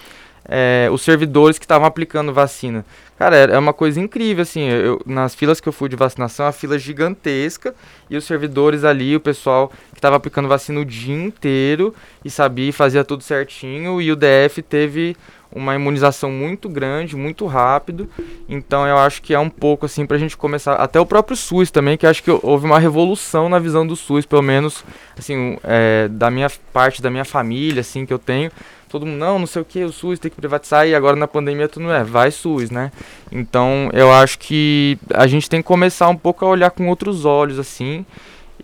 é, 0.49 0.89
os 0.91 1.03
servidores 1.03 1.59
que 1.59 1.65
estavam 1.65 1.87
aplicando 1.87 2.33
vacina. 2.33 2.85
Cara, 3.19 3.37
é 3.37 3.51
é 3.51 3.59
uma 3.59 3.73
coisa 3.73 4.01
incrível, 4.01 4.43
assim, 4.43 4.63
eu, 4.69 5.01
nas 5.05 5.35
filas 5.35 5.61
que 5.61 5.69
eu 5.69 5.73
fui 5.73 5.89
de 5.89 5.97
vacinação, 5.97 6.47
a 6.47 6.53
fila 6.53 6.79
gigantesca, 6.79 7.75
e 8.09 8.17
os 8.17 8.25
servidores 8.25 8.85
ali, 8.85 9.15
o 9.17 9.21
pessoal 9.21 9.69
que 9.93 9.99
estava 9.99 10.17
aplicando 10.17 10.49
vacina 10.49 10.81
o 10.81 10.85
dia 10.85 11.15
inteiro, 11.15 11.95
e 12.25 12.31
sabia 12.31 12.73
fazia 12.73 13.05
tudo 13.05 13.23
certinho, 13.23 14.01
e 14.01 14.11
o 14.13 14.17
DF 14.17 14.63
teve 14.63 15.17
uma 15.51 15.75
imunização 15.75 16.31
muito 16.31 16.69
grande, 16.69 17.17
muito 17.17 17.47
rápido. 17.47 18.09
Então 18.49 18.87
eu 18.87 18.99
acho 18.99 19.23
que 19.23 19.35
é 19.35 19.39
um 19.39 19.49
pouco 19.49 19.87
assim 19.87 20.07
para 20.07 20.17
a 20.17 20.21
gente 20.21 20.37
começar. 20.37 20.75
Até 20.75 21.01
o 21.01 21.07
próprio 21.07 21.37
SUS 21.37 21.71
também, 21.71 21.97
que 21.97 22.07
acho 22.07 22.23
que 22.23 22.31
houve 22.31 22.67
uma 22.67 22.79
revolução 22.79 23.49
na 23.49 23.59
visão 23.59 23.87
do 23.87 23.97
SUS, 23.97 24.27
pelo 24.27 24.43
menos 24.43 24.85
assim, 25.19 25.59
é, 25.65 26.09
da 26.09 26.31
minha 26.31 26.51
parte 26.73 27.03
da 27.03 27.11
minha 27.11 27.25
família, 27.25 27.81
assim, 27.81 28.05
que 28.05 28.13
eu 28.13 28.19
tenho. 28.19 28.51
Todo 28.89 29.05
mundo, 29.07 29.19
não, 29.19 29.39
não 29.39 29.47
sei 29.47 29.63
o 29.63 29.65
que, 29.65 29.85
o 29.85 29.93
SUS 29.93 30.19
tem 30.19 30.31
que 30.31 30.37
privatizar 30.37 30.87
e 30.87 30.95
agora 30.95 31.17
na 31.17 31.29
pandemia 31.29 31.69
tu 31.69 31.79
não 31.81 31.93
é, 31.93 32.03
vai 32.03 32.31
SUS, 32.31 32.71
né? 32.71 32.91
Então 33.31 33.91
eu 33.93 34.13
acho 34.13 34.39
que 34.39 34.99
a 35.15 35.27
gente 35.27 35.49
tem 35.49 35.61
que 35.61 35.67
começar 35.67 36.09
um 36.09 36.17
pouco 36.17 36.45
a 36.45 36.49
olhar 36.49 36.71
com 36.71 36.89
outros 36.89 37.25
olhos, 37.25 37.59
assim, 37.59 38.05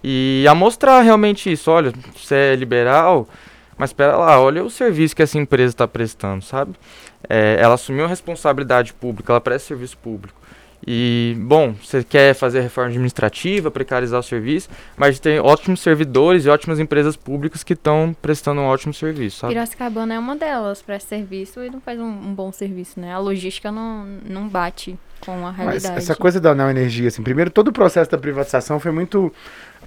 e 0.03 0.45
a 0.49 0.55
mostrar 0.55 1.01
realmente 1.03 1.51
isso. 1.51 1.71
Olha, 1.71 1.93
você 2.17 2.35
é 2.35 2.57
liberal, 2.57 3.29
mas 3.77 3.91
espera 3.91 4.17
lá, 4.17 4.41
olha 4.41 4.65
o 4.65 4.71
serviço 4.71 5.15
que 5.15 5.23
essa 5.23 5.39
empresa 5.39 5.73
está 5.73 5.89
prestando, 5.89 6.45
sabe? 6.45 6.75
É, 7.29 7.57
ela 7.59 7.75
assumiu 7.75 8.05
a 8.05 8.09
responsabilidade 8.09 8.93
pública, 8.93 9.33
ela 9.33 9.41
presta 9.41 9.69
serviço 9.69 9.97
público. 9.99 10.44
E, 10.87 11.35
bom, 11.39 11.73
você 11.73 12.05
quer 12.05 12.35
fazer 12.35 12.61
reforma 12.61 12.91
administrativa, 12.91 13.71
precarizar 13.71 14.21
o 14.21 14.23
serviço, 14.23 14.69
mas 14.97 15.19
tem 15.19 15.39
ótimos 15.41 15.81
servidores 15.81 16.45
e 16.45 16.49
ótimas 16.49 16.79
empresas 16.79 17.17
públicas 17.17 17.63
que 17.63 17.73
estão 17.73 18.15
prestando 18.21 18.61
um 18.61 18.65
ótimo 18.65 18.93
serviço, 18.93 19.39
sabe? 19.39 19.55
Piracicabana 19.55 20.15
é 20.15 20.19
uma 20.19 20.37
delas, 20.37 20.83
presta 20.83 21.17
serviço 21.17 21.63
e 21.63 21.71
não 21.71 21.81
faz 21.81 21.99
um, 21.99 22.05
um, 22.05 22.35
bom 22.35 22.53
serviço, 22.53 23.01
né? 23.01 23.13
A 23.13 23.19
logística 23.19 23.73
não, 23.73 24.05
não 24.29 24.49
bate 24.49 24.99
com 25.21 25.47
a 25.47 25.51
realidade. 25.51 25.95
Mas 25.95 26.05
essa 26.05 26.15
coisa 26.15 26.41
da 26.41 26.55
não 26.55 26.69
energia, 26.69 27.09
assim, 27.09 27.23
primeiro 27.23 27.51
todo 27.51 27.69
o 27.69 27.73
processo 27.73 28.11
da 28.11 28.19
privatização 28.19 28.79
foi 28.79 28.93
muito 28.93 29.33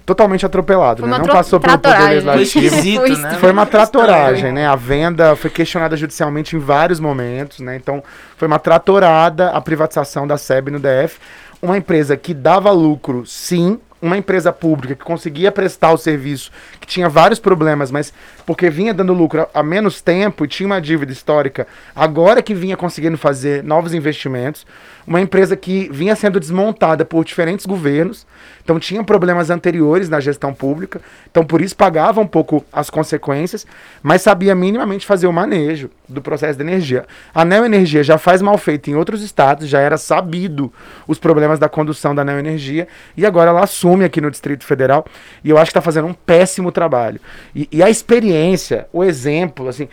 totalmente 0.08 0.46
atropelado, 0.46 1.02
foi 1.02 1.10
né? 1.10 1.18
Não 1.18 1.26
passou 1.26 1.60
pelo 1.60 1.78
poder 1.78 2.24
legislativo. 2.24 2.96
Foi, 2.96 3.10
né? 3.10 3.36
foi 3.38 3.52
uma 3.52 3.66
tratoragem, 3.66 4.52
né? 4.52 4.66
A 4.66 4.74
venda 4.74 5.36
foi 5.36 5.50
questionada 5.50 5.98
judicialmente 5.98 6.56
em 6.56 6.58
vários 6.58 6.98
momentos, 6.98 7.60
né? 7.60 7.76
Então, 7.76 8.02
foi 8.38 8.48
uma 8.48 8.58
tratorada 8.58 9.50
a 9.50 9.60
privatização 9.60 10.26
da 10.26 10.38
SEB 10.38 10.70
no 10.70 10.78
DF. 10.78 11.18
Uma 11.60 11.76
empresa 11.76 12.16
que 12.16 12.32
dava 12.32 12.70
lucro, 12.70 13.26
sim, 13.26 13.78
uma 14.00 14.16
empresa 14.16 14.50
pública 14.52 14.94
que 14.94 15.04
conseguia 15.04 15.52
prestar 15.52 15.92
o 15.92 15.98
serviço, 15.98 16.50
que 16.80 16.86
tinha 16.86 17.08
vários 17.08 17.38
problemas, 17.38 17.90
mas 17.90 18.14
porque 18.46 18.70
vinha 18.70 18.94
dando 18.94 19.12
lucro 19.12 19.46
há 19.52 19.62
menos 19.62 20.00
tempo 20.00 20.44
e 20.44 20.48
tinha 20.48 20.66
uma 20.66 20.80
dívida 20.80 21.12
histórica, 21.12 21.66
agora 21.94 22.40
que 22.40 22.54
vinha 22.54 22.76
conseguindo 22.76 23.18
fazer 23.18 23.62
novos 23.62 23.92
investimentos, 23.92 24.64
uma 25.06 25.20
empresa 25.20 25.56
que 25.56 25.90
vinha 25.92 26.14
sendo 26.14 26.38
desmontada 26.38 27.04
por 27.04 27.24
diferentes 27.24 27.66
governos, 27.66 28.26
então 28.68 28.78
tinha 28.78 29.02
problemas 29.02 29.48
anteriores 29.48 30.10
na 30.10 30.20
gestão 30.20 30.52
pública, 30.52 31.00
então 31.30 31.42
por 31.42 31.62
isso 31.62 31.74
pagava 31.74 32.20
um 32.20 32.26
pouco 32.26 32.62
as 32.70 32.90
consequências, 32.90 33.66
mas 34.02 34.20
sabia 34.20 34.54
minimamente 34.54 35.06
fazer 35.06 35.26
o 35.26 35.32
manejo 35.32 35.88
do 36.06 36.20
processo 36.20 36.58
de 36.58 36.64
energia. 36.64 37.06
A 37.34 37.46
Neoenergia 37.46 38.04
já 38.04 38.18
faz 38.18 38.42
mal 38.42 38.58
feito 38.58 38.90
em 38.90 38.94
outros 38.94 39.22
estados, 39.22 39.70
já 39.70 39.80
era 39.80 39.96
sabido 39.96 40.70
os 41.06 41.18
problemas 41.18 41.58
da 41.58 41.66
condução 41.66 42.14
da 42.14 42.22
Neoenergia, 42.22 42.86
e 43.16 43.24
agora 43.24 43.48
ela 43.48 43.64
assume 43.64 44.04
aqui 44.04 44.20
no 44.20 44.30
Distrito 44.30 44.66
Federal, 44.66 45.06
e 45.42 45.48
eu 45.48 45.56
acho 45.56 45.70
que 45.70 45.78
está 45.78 45.80
fazendo 45.80 46.06
um 46.06 46.12
péssimo 46.12 46.70
trabalho. 46.70 47.22
E, 47.54 47.66
e, 47.72 47.82
a 47.82 47.88
experiência, 47.88 48.86
o 48.92 49.02
exemplo, 49.02 49.66
assim, 49.66 49.88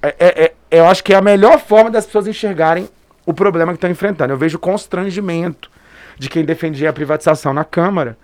é, 0.00 0.14
é, 0.20 0.44
é, 0.44 0.52
eu 0.70 0.86
acho 0.86 1.02
que 1.02 1.12
é 1.12 1.16
a 1.16 1.20
melhor 1.20 1.58
forma 1.58 1.90
das 1.90 2.06
pessoas 2.06 2.28
enxergarem 2.28 2.88
o 3.26 3.34
problema 3.34 3.72
que 3.72 3.78
estão 3.78 3.90
enfrentando. 3.90 4.32
Eu 4.32 4.38
vejo 4.38 4.56
constrangimento 4.56 5.68
de 6.20 6.28
quem 6.28 6.44
defendia 6.44 6.90
a 6.90 6.92
privatização 6.92 7.54
na 7.54 7.64
Câmara. 7.64 8.14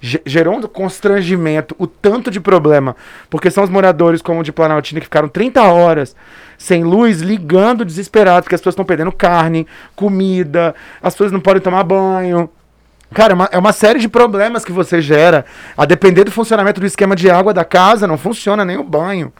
Gerou 0.00 0.56
um 0.56 0.62
constrangimento, 0.62 1.76
o 1.78 1.86
tanto 1.86 2.30
de 2.30 2.40
problema, 2.40 2.96
porque 3.28 3.50
são 3.50 3.62
os 3.62 3.68
moradores 3.68 4.22
como 4.22 4.40
o 4.40 4.42
de 4.42 4.50
Planaltina 4.50 5.00
que 5.00 5.06
ficaram 5.06 5.28
30 5.28 5.62
horas 5.62 6.16
sem 6.56 6.82
luz, 6.82 7.20
ligando 7.20 7.84
desesperados, 7.84 8.44
porque 8.44 8.54
as 8.54 8.60
pessoas 8.60 8.72
estão 8.72 8.86
perdendo 8.86 9.12
carne, 9.12 9.66
comida, 9.94 10.74
as 11.00 11.12
pessoas 11.14 11.30
não 11.30 11.40
podem 11.40 11.62
tomar 11.62 11.84
banho, 11.84 12.50
Cara, 13.14 13.32
é 13.32 13.34
uma, 13.34 13.48
é 13.52 13.58
uma, 13.58 13.74
série 13.74 13.98
de 13.98 14.08
problemas 14.08 14.64
que 14.64 14.72
você 14.72 15.02
gera. 15.02 15.44
A 15.76 15.84
depender 15.84 16.24
do 16.24 16.30
funcionamento 16.30 16.80
do 16.80 16.86
esquema 16.86 17.14
de 17.14 17.30
água 17.30 17.52
da 17.52 17.62
casa, 17.62 18.06
não 18.06 18.16
funciona 18.16 18.64
nem 18.64 18.78
o 18.78 18.82
banho 18.82 19.30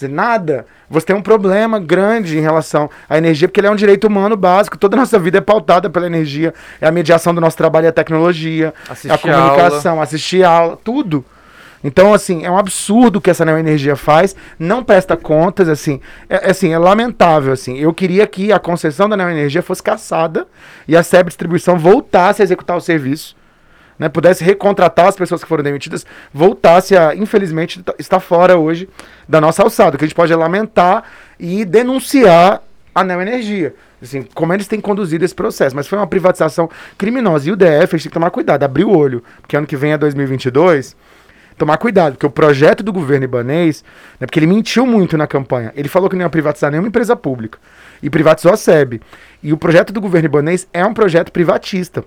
dizer, 0.00 0.12
nada. 0.12 0.66
Você 0.88 1.06
tem 1.06 1.16
um 1.16 1.22
problema 1.22 1.78
grande 1.78 2.38
em 2.38 2.40
relação 2.40 2.90
à 3.08 3.16
energia, 3.16 3.46
porque 3.46 3.60
ele 3.60 3.66
é 3.66 3.70
um 3.70 3.76
direito 3.76 4.06
humano 4.06 4.36
básico. 4.36 4.76
Toda 4.76 4.96
a 4.96 5.00
nossa 5.00 5.18
vida 5.18 5.38
é 5.38 5.40
pautada 5.40 5.88
pela 5.88 6.06
energia. 6.06 6.52
É 6.80 6.86
a 6.86 6.90
mediação 6.90 7.34
do 7.34 7.40
nosso 7.40 7.56
trabalho, 7.56 7.86
é 7.86 7.88
a 7.88 7.92
tecnologia, 7.92 8.74
assistir 8.88 9.10
é 9.10 9.14
a 9.14 9.18
comunicação, 9.18 9.92
aula. 9.92 10.02
assistir 10.04 10.44
aula, 10.44 10.78
tudo. 10.82 11.24
Então, 11.82 12.12
assim, 12.12 12.44
é 12.44 12.50
um 12.50 12.58
absurdo 12.58 13.16
o 13.16 13.20
que 13.20 13.30
essa 13.30 13.42
energia 13.42 13.96
faz, 13.96 14.36
não 14.58 14.84
presta 14.84 15.16
contas, 15.16 15.68
assim, 15.68 16.00
é, 16.28 16.48
é, 16.48 16.50
assim, 16.50 16.72
é 16.72 16.78
lamentável, 16.78 17.52
assim. 17.52 17.78
Eu 17.78 17.94
queria 17.94 18.26
que 18.26 18.52
a 18.52 18.58
concessão 18.58 19.08
da 19.08 19.16
energia 19.30 19.62
fosse 19.62 19.82
caçada 19.82 20.46
e 20.86 20.94
a 20.94 21.02
SEB 21.02 21.28
Distribuição 21.28 21.78
voltasse 21.78 22.42
a 22.42 22.44
executar 22.44 22.76
o 22.76 22.80
serviço 22.80 23.34
né, 24.00 24.08
pudesse 24.08 24.42
recontratar 24.42 25.08
as 25.08 25.14
pessoas 25.14 25.42
que 25.42 25.48
foram 25.48 25.62
demitidas, 25.62 26.06
voltasse 26.32 26.96
a, 26.96 27.14
infelizmente, 27.14 27.84
estar 27.98 28.18
fora 28.18 28.56
hoje 28.56 28.88
da 29.28 29.42
nossa 29.42 29.62
alçada. 29.62 29.98
Que 29.98 30.04
a 30.04 30.08
gente 30.08 30.16
pode 30.16 30.34
lamentar 30.34 31.04
e 31.38 31.66
denunciar 31.66 32.62
a 32.94 33.04
Neoenergia. 33.04 33.74
Assim, 34.02 34.22
como 34.34 34.54
eles 34.54 34.66
têm 34.66 34.80
conduzido 34.80 35.22
esse 35.22 35.34
processo. 35.34 35.76
Mas 35.76 35.86
foi 35.86 35.98
uma 35.98 36.06
privatização 36.06 36.70
criminosa. 36.96 37.50
E 37.50 37.52
o 37.52 37.56
DF, 37.56 37.68
a 37.68 37.76
gente 37.76 37.90
tem 37.90 37.98
que 37.98 38.08
tomar 38.08 38.30
cuidado, 38.30 38.62
abrir 38.62 38.84
o 38.84 38.96
olho, 38.96 39.22
porque 39.42 39.54
ano 39.54 39.66
que 39.66 39.76
vem 39.76 39.92
é 39.92 39.98
2022 39.98 40.96
tomar 41.58 41.76
cuidado, 41.76 42.14
porque 42.14 42.24
o 42.24 42.30
projeto 42.30 42.82
do 42.82 42.90
governo 42.90 43.24
ibanês, 43.24 43.84
né, 44.18 44.26
porque 44.26 44.38
ele 44.38 44.46
mentiu 44.46 44.86
muito 44.86 45.18
na 45.18 45.26
campanha, 45.26 45.70
ele 45.76 45.90
falou 45.90 46.08
que 46.08 46.16
não 46.16 46.22
ia 46.22 46.30
privatizar 46.30 46.70
nenhuma 46.70 46.88
empresa 46.88 47.14
pública 47.14 47.58
e 48.02 48.08
privatizou 48.08 48.50
a 48.50 48.56
SEB. 48.56 49.02
E 49.42 49.52
o 49.52 49.58
projeto 49.58 49.92
do 49.92 50.00
governo 50.00 50.24
ibanês 50.24 50.66
é 50.72 50.82
um 50.86 50.94
projeto 50.94 51.30
privatista. 51.30 52.02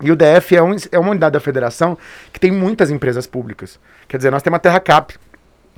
E 0.00 0.12
o 0.12 0.16
DF 0.16 0.56
é, 0.56 0.62
um, 0.62 0.76
é 0.92 0.98
uma 0.98 1.10
unidade 1.10 1.32
da 1.32 1.40
federação 1.40 1.98
que 2.32 2.38
tem 2.38 2.52
muitas 2.52 2.90
empresas 2.90 3.26
públicas. 3.26 3.78
Quer 4.06 4.16
dizer, 4.18 4.30
nós 4.30 4.42
temos 4.42 4.56
a 4.56 4.60
Terra 4.60 4.80
Cap, 4.80 5.14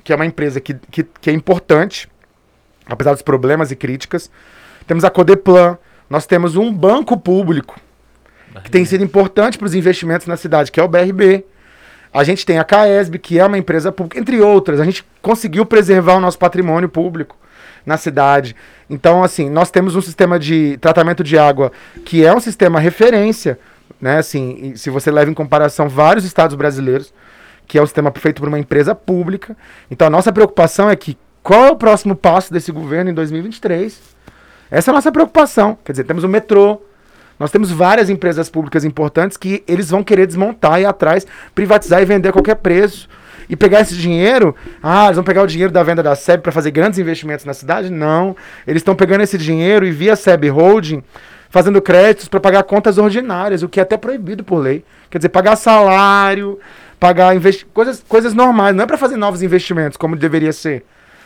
que 0.03 0.13
é 0.13 0.15
uma 0.15 0.25
empresa 0.25 0.59
que, 0.59 0.73
que, 0.73 1.03
que 1.03 1.29
é 1.29 1.33
importante, 1.33 2.09
apesar 2.85 3.13
dos 3.13 3.21
problemas 3.21 3.71
e 3.71 3.75
críticas. 3.75 4.29
Temos 4.85 5.03
a 5.03 5.09
Codeplan, 5.09 5.77
nós 6.09 6.25
temos 6.25 6.55
um 6.55 6.73
banco 6.73 7.17
público 7.17 7.79
que 8.63 8.69
tem 8.69 8.83
sido 8.83 9.03
importante 9.03 9.57
para 9.57 9.65
os 9.65 9.73
investimentos 9.73 10.27
na 10.27 10.35
cidade, 10.35 10.71
que 10.71 10.79
é 10.79 10.83
o 10.83 10.87
BRB. 10.87 11.45
A 12.13 12.23
gente 12.23 12.45
tem 12.45 12.59
a 12.59 12.63
CAESB, 12.63 13.17
que 13.19 13.39
é 13.39 13.45
uma 13.45 13.57
empresa 13.57 13.91
pública, 13.91 14.19
entre 14.19 14.41
outras. 14.41 14.79
A 14.81 14.83
gente 14.83 15.05
conseguiu 15.21 15.65
preservar 15.65 16.15
o 16.15 16.19
nosso 16.19 16.37
patrimônio 16.37 16.89
público 16.89 17.37
na 17.85 17.97
cidade. 17.97 18.55
Então, 18.89 19.23
assim, 19.23 19.49
nós 19.49 19.71
temos 19.71 19.95
um 19.95 20.01
sistema 20.01 20.37
de 20.37 20.77
tratamento 20.77 21.23
de 21.23 21.37
água 21.37 21.71
que 22.03 22.25
é 22.25 22.33
um 22.33 22.39
sistema 22.39 22.79
referência 22.79 23.57
né? 23.99 24.17
Assim, 24.17 24.73
se 24.75 24.89
você 24.89 25.11
leva 25.11 25.29
em 25.29 25.33
comparação 25.33 25.89
vários 25.89 26.25
estados 26.25 26.55
brasileiros, 26.55 27.13
que 27.67 27.77
é 27.77 27.81
um 27.81 27.85
sistema 27.85 28.11
feito 28.15 28.41
por 28.41 28.49
uma 28.49 28.59
empresa 28.59 28.93
pública. 28.93 29.55
Então 29.89 30.05
a 30.05 30.09
nossa 30.09 30.31
preocupação 30.31 30.89
é 30.89 30.95
que 30.95 31.17
qual 31.41 31.65
é 31.65 31.71
o 31.71 31.75
próximo 31.75 32.15
passo 32.15 32.51
desse 32.51 32.71
governo 32.71 33.09
em 33.09 33.13
2023? 33.13 33.97
Essa 34.69 34.89
é 34.89 34.91
a 34.91 34.95
nossa 34.95 35.11
preocupação. 35.11 35.77
Quer 35.83 35.93
dizer, 35.93 36.03
temos 36.03 36.23
o 36.23 36.27
metrô, 36.27 36.81
nós 37.39 37.49
temos 37.49 37.71
várias 37.71 38.09
empresas 38.09 38.49
públicas 38.49 38.85
importantes 38.85 39.37
que 39.37 39.63
eles 39.67 39.89
vão 39.89 40.03
querer 40.03 40.27
desmontar 40.27 40.79
e 40.79 40.85
atrás, 40.85 41.25
privatizar 41.55 42.01
e 42.01 42.05
vender 42.05 42.29
a 42.29 42.31
qualquer 42.33 42.55
preço. 42.55 43.09
E 43.49 43.55
pegar 43.55 43.81
esse 43.81 43.95
dinheiro, 43.95 44.55
ah, 44.81 45.05
eles 45.05 45.15
vão 45.15 45.23
pegar 45.23 45.41
o 45.41 45.47
dinheiro 45.47 45.73
da 45.73 45.81
venda 45.81 46.03
da 46.03 46.15
SEB 46.15 46.41
para 46.41 46.51
fazer 46.51 46.71
grandes 46.71 46.99
investimentos 46.99 47.43
na 47.43 47.53
cidade? 47.53 47.89
Não. 47.89 48.35
Eles 48.67 48.81
estão 48.81 48.95
pegando 48.95 49.21
esse 49.21 49.37
dinheiro 49.37 49.85
e 49.85 49.91
via 49.91 50.15
SEB 50.15 50.49
Holding 50.49 51.03
fazendo 51.51 51.81
créditos 51.81 52.27
para 52.27 52.39
pagar 52.39 52.63
contas 52.63 52.97
ordinárias, 52.97 53.61
o 53.61 53.69
que 53.69 53.79
é 53.79 53.83
até 53.83 53.97
proibido 53.97 54.43
por 54.43 54.57
lei. 54.57 54.83
Quer 55.09 55.19
dizer, 55.19 55.29
pagar 55.29 55.57
salário, 55.57 56.57
pagar 56.99 57.35
coisas, 57.73 58.03
coisas 58.07 58.33
normais, 58.33 58.73
não 58.73 58.85
é 58.85 58.87
para 58.87 58.97
fazer 58.97 59.17
novos 59.17 59.43
investimentos, 59.43 59.97
como 59.97 60.15
deveria 60.15 60.53
ser. 60.53 60.83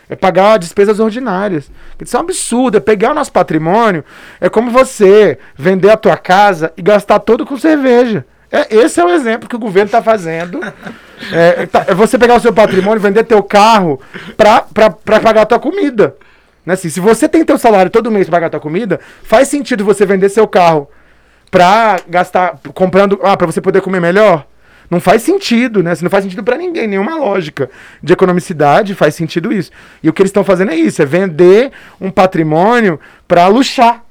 É 0.10 0.16
pagar 0.16 0.58
despesas 0.58 1.00
ordinárias. 1.00 1.72
Isso 2.00 2.16
é 2.16 2.20
um 2.20 2.24
absurdo. 2.24 2.78
É 2.78 2.80
pegar 2.80 3.12
o 3.12 3.16
nosso 3.16 3.32
patrimônio. 3.32 4.06
É 4.40 4.50
como 4.50 4.70
você 4.70 5.40
vender 5.58 5.90
a 5.90 5.98
tua 5.98 6.16
casa 6.16 6.72
e 6.78 6.82
gastar 6.82 7.20
todo 7.20 7.44
com 7.44 7.58
cerveja. 7.58 8.24
É, 8.52 8.76
esse 8.76 9.00
é 9.00 9.04
o 9.04 9.10
exemplo 9.10 9.50
que 9.50 9.56
o 9.56 9.60
governo 9.60 9.88
está 9.88 10.02
fazendo. 10.02 10.60
É, 11.32 11.66
tá, 11.66 11.86
é, 11.88 11.94
você 11.94 12.20
pegar 12.20 12.36
o 12.36 12.42
seu 12.42 12.52
patrimônio, 12.52 13.00
vender 13.00 13.24
teu 13.24 13.42
carro 13.42 14.02
para 14.36 15.22
pagar 15.22 15.44
a 15.44 15.46
tua 15.46 15.60
comida. 15.60 16.14
Né? 16.66 16.74
Assim, 16.74 16.90
se 16.90 17.00
você 17.00 17.30
tem 17.30 17.46
teu 17.46 17.58
salário 17.58 17.92
todo 17.92 18.12
mês 18.12 18.28
para 18.28 18.38
pagar 18.38 18.50
tua 18.50 18.60
comida, 18.60 19.00
faz 19.24 19.48
sentido 19.48 19.86
você 19.86 20.06
vender 20.06 20.30
seu 20.30 20.48
carro 20.48 20.90
para 21.52 22.00
gastar 22.08 22.60
comprando, 22.74 23.20
ah, 23.24 23.38
para 23.38 23.46
você 23.46 23.62
poder 23.62 23.82
comer 23.82 24.00
melhor? 24.00 24.46
Não 24.90 25.00
faz 25.00 25.24
sentido, 25.24 25.82
né? 25.82 25.92
Assim, 25.92 26.04
não 26.04 26.12
faz 26.12 26.24
sentido 26.24 26.44
para 26.44 26.58
ninguém, 26.58 26.88
nenhuma 26.88 27.16
lógica 27.16 27.70
de 28.02 28.14
economicidade 28.14 28.94
faz 28.94 29.16
sentido 29.16 29.52
isso. 29.52 29.72
E 30.02 30.10
o 30.10 30.14
que 30.14 30.22
eles 30.22 30.30
estão 30.30 30.44
fazendo 30.44 30.72
é 30.72 30.76
isso, 30.76 31.02
é 31.02 31.06
vender 31.06 31.72
um 32.00 32.12
patrimônio 32.12 33.00
para 33.28 33.48
luxar. 33.48 34.04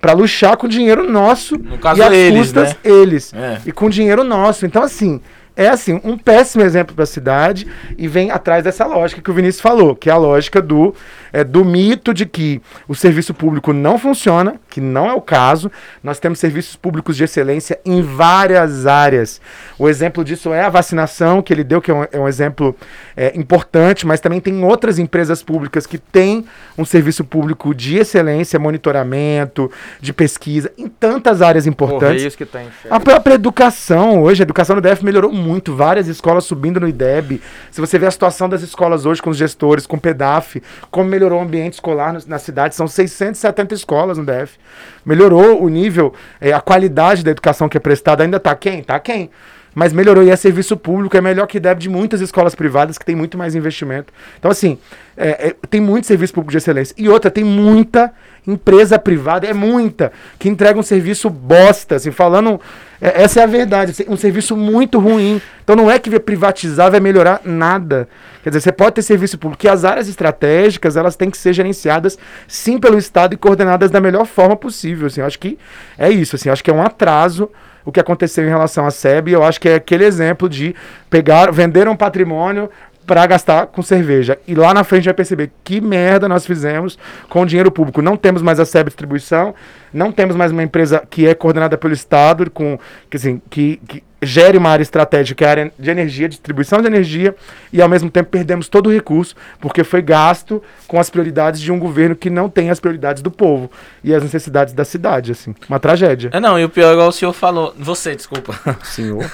Para 0.00 0.12
luxar 0.12 0.56
com 0.56 0.68
dinheiro 0.68 1.10
nosso 1.10 1.58
no 1.58 1.76
caso 1.76 1.98
e 1.98 2.02
as 2.04 2.12
eles, 2.12 2.38
custas 2.38 2.68
né? 2.70 2.76
eles. 2.84 3.34
É. 3.34 3.58
E 3.66 3.72
com 3.72 3.90
dinheiro 3.90 4.22
nosso. 4.22 4.64
Então, 4.64 4.82
assim, 4.82 5.20
é 5.58 5.68
assim, 5.68 6.00
um 6.04 6.16
péssimo 6.16 6.62
exemplo 6.62 6.94
para 6.94 7.02
a 7.02 7.06
cidade 7.06 7.66
e 7.98 8.06
vem 8.06 8.30
atrás 8.30 8.62
dessa 8.62 8.86
lógica 8.86 9.20
que 9.20 9.28
o 9.28 9.34
Vinícius 9.34 9.60
falou, 9.60 9.96
que 9.96 10.08
é 10.08 10.12
a 10.12 10.16
lógica 10.16 10.62
do, 10.62 10.94
é, 11.32 11.42
do 11.42 11.64
mito 11.64 12.14
de 12.14 12.24
que 12.26 12.62
o 12.86 12.94
serviço 12.94 13.34
público 13.34 13.72
não 13.72 13.98
funciona, 13.98 14.54
que 14.70 14.80
não 14.80 15.10
é 15.10 15.14
o 15.14 15.20
caso. 15.20 15.68
Nós 16.00 16.20
temos 16.20 16.38
serviços 16.38 16.76
públicos 16.76 17.16
de 17.16 17.24
excelência 17.24 17.80
em 17.84 18.00
várias 18.02 18.86
áreas. 18.86 19.40
O 19.76 19.88
exemplo 19.88 20.24
disso 20.24 20.54
é 20.54 20.62
a 20.62 20.68
vacinação, 20.68 21.42
que 21.42 21.52
ele 21.52 21.64
deu, 21.64 21.82
que 21.82 21.90
é 21.90 21.94
um, 21.94 22.06
é 22.12 22.20
um 22.20 22.28
exemplo 22.28 22.76
é, 23.16 23.36
importante, 23.36 24.06
mas 24.06 24.20
também 24.20 24.40
tem 24.40 24.62
outras 24.62 24.96
empresas 24.96 25.42
públicas 25.42 25.88
que 25.88 25.98
têm 25.98 26.44
um 26.78 26.84
serviço 26.84 27.24
público 27.24 27.74
de 27.74 27.96
excelência, 27.96 28.60
monitoramento, 28.60 29.68
de 30.00 30.12
pesquisa, 30.12 30.70
em 30.78 30.86
tantas 30.86 31.42
áreas 31.42 31.66
importantes. 31.66 31.98
Correios 31.98 32.36
que 32.36 32.46
tem. 32.46 32.68
A 32.88 33.00
própria 33.00 33.34
educação, 33.34 34.22
hoje, 34.22 34.42
a 34.42 34.44
educação 34.44 34.76
no 34.76 34.82
DF 34.82 35.04
melhorou 35.04 35.32
muito, 35.32 35.47
várias 35.74 36.08
escolas 36.08 36.44
subindo 36.44 36.80
no 36.80 36.88
IDEB. 36.88 37.40
Se 37.70 37.80
você 37.80 37.98
vê 37.98 38.06
a 38.06 38.10
situação 38.10 38.48
das 38.48 38.62
escolas 38.62 39.06
hoje 39.06 39.22
com 39.22 39.30
os 39.30 39.36
gestores, 39.36 39.86
com 39.86 39.96
o 39.96 40.00
PEDAF, 40.00 40.62
como 40.90 41.08
melhorou 41.08 41.38
o 41.38 41.42
ambiente 41.42 41.74
escolar 41.74 42.12
no, 42.12 42.20
na 42.26 42.38
cidade, 42.38 42.74
são 42.74 42.86
670 42.86 43.74
escolas 43.74 44.18
no 44.18 44.24
DF. 44.24 44.58
Melhorou 45.04 45.62
o 45.62 45.68
nível, 45.68 46.12
é, 46.40 46.52
a 46.52 46.60
qualidade 46.60 47.24
da 47.24 47.30
educação 47.30 47.68
que 47.68 47.76
é 47.76 47.80
prestada, 47.80 48.22
ainda 48.22 48.36
está 48.36 48.54
quem? 48.54 48.80
Está 48.80 48.98
quem? 48.98 49.30
Mas 49.74 49.92
melhorou 49.92 50.22
e 50.22 50.30
é 50.30 50.36
serviço 50.36 50.76
público, 50.76 51.16
é 51.16 51.20
melhor 51.20 51.46
que 51.46 51.60
deve 51.60 51.80
de 51.80 51.88
muitas 51.88 52.20
escolas 52.20 52.54
privadas 52.54 52.98
que 52.98 53.04
tem 53.04 53.14
muito 53.14 53.38
mais 53.38 53.54
investimento. 53.54 54.12
Então, 54.38 54.50
assim, 54.50 54.78
é, 55.16 55.48
é, 55.48 55.56
tem 55.68 55.80
muito 55.80 56.06
serviço 56.06 56.32
público 56.32 56.52
de 56.52 56.58
excelência. 56.58 56.94
E 56.96 57.08
outra, 57.08 57.30
tem 57.30 57.44
muita 57.44 58.12
empresa 58.46 58.98
privada, 58.98 59.46
é 59.46 59.52
muita, 59.52 60.10
que 60.38 60.48
entrega 60.48 60.78
um 60.78 60.82
serviço 60.82 61.28
bosta, 61.28 61.96
assim, 61.96 62.10
falando. 62.10 62.60
É, 63.00 63.22
essa 63.22 63.40
é 63.40 63.42
a 63.44 63.46
verdade, 63.46 63.94
um 64.08 64.16
serviço 64.16 64.56
muito 64.56 64.98
ruim. 64.98 65.40
Então 65.62 65.76
não 65.76 65.90
é 65.90 65.98
que 65.98 66.18
privatizar 66.18 66.90
vai 66.90 66.98
melhorar 66.98 67.42
nada. 67.44 68.08
Quer 68.42 68.50
dizer, 68.50 68.60
você 68.62 68.72
pode 68.72 68.94
ter 68.94 69.02
serviço 69.02 69.36
público, 69.36 69.60
que 69.60 69.68
as 69.68 69.84
áreas 69.84 70.08
estratégicas 70.08 70.96
elas 70.96 71.14
têm 71.14 71.30
que 71.30 71.36
ser 71.36 71.52
gerenciadas 71.52 72.18
sim 72.46 72.78
pelo 72.78 72.96
Estado 72.96 73.34
e 73.34 73.36
coordenadas 73.36 73.90
da 73.90 74.00
melhor 74.00 74.24
forma 74.24 74.56
possível. 74.56 75.06
Assim, 75.08 75.20
eu 75.20 75.26
acho 75.26 75.38
que 75.38 75.58
é 75.98 76.10
isso, 76.10 76.36
assim, 76.36 76.48
acho 76.48 76.64
que 76.64 76.70
é 76.70 76.74
um 76.74 76.82
atraso 76.82 77.50
o 77.88 77.92
que 77.92 77.98
aconteceu 77.98 78.44
em 78.44 78.48
relação 78.50 78.86
à 78.86 78.90
SEB. 78.90 79.32
Eu 79.32 79.42
acho 79.42 79.58
que 79.58 79.66
é 79.66 79.76
aquele 79.76 80.04
exemplo 80.04 80.46
de 80.46 80.74
pegar, 81.08 81.50
vender 81.50 81.88
um 81.88 81.96
patrimônio 81.96 82.68
para 83.06 83.26
gastar 83.26 83.68
com 83.68 83.80
cerveja. 83.80 84.38
E 84.46 84.54
lá 84.54 84.74
na 84.74 84.84
frente 84.84 85.06
vai 85.06 85.14
perceber 85.14 85.50
que 85.64 85.80
merda 85.80 86.28
nós 86.28 86.44
fizemos 86.44 86.98
com 87.30 87.40
o 87.40 87.46
dinheiro 87.46 87.72
público. 87.72 88.02
Não 88.02 88.14
temos 88.14 88.42
mais 88.42 88.60
a 88.60 88.66
SEB 88.66 88.88
Distribuição, 88.88 89.54
não 89.90 90.12
temos 90.12 90.36
mais 90.36 90.52
uma 90.52 90.62
empresa 90.62 91.02
que 91.08 91.26
é 91.26 91.34
coordenada 91.34 91.78
pelo 91.78 91.94
Estado, 91.94 92.50
com, 92.50 92.78
que, 93.08 93.16
assim, 93.16 93.40
que, 93.48 93.80
que 93.88 94.04
gere 94.20 94.58
uma 94.58 94.70
área 94.70 94.82
estratégica, 94.82 95.38
que 95.38 95.44
é 95.44 95.46
a 95.46 95.50
área 95.50 95.72
de 95.78 95.90
energia, 95.90 96.28
distribuição 96.28 96.80
de 96.80 96.86
energia, 96.86 97.34
e 97.72 97.80
ao 97.80 97.88
mesmo 97.88 98.10
tempo 98.10 98.30
perdemos 98.30 98.68
todo 98.68 98.88
o 98.88 98.92
recurso, 98.92 99.34
porque 99.60 99.84
foi 99.84 100.02
gasto 100.02 100.62
com 100.86 100.98
as 100.98 101.08
prioridades 101.08 101.60
de 101.60 101.70
um 101.70 101.78
governo 101.78 102.16
que 102.16 102.28
não 102.28 102.48
tem 102.48 102.70
as 102.70 102.80
prioridades 102.80 103.22
do 103.22 103.30
povo 103.30 103.70
e 104.02 104.14
as 104.14 104.22
necessidades 104.22 104.74
da 104.74 104.84
cidade, 104.84 105.32
assim. 105.32 105.54
Uma 105.68 105.78
tragédia. 105.78 106.30
É, 106.32 106.40
não, 106.40 106.58
e 106.58 106.64
o 106.64 106.68
pior, 106.68 106.92
igual 106.92 107.08
o 107.08 107.12
senhor 107.12 107.32
falou, 107.32 107.74
você, 107.78 108.14
desculpa. 108.16 108.58
Senhor. 108.84 109.24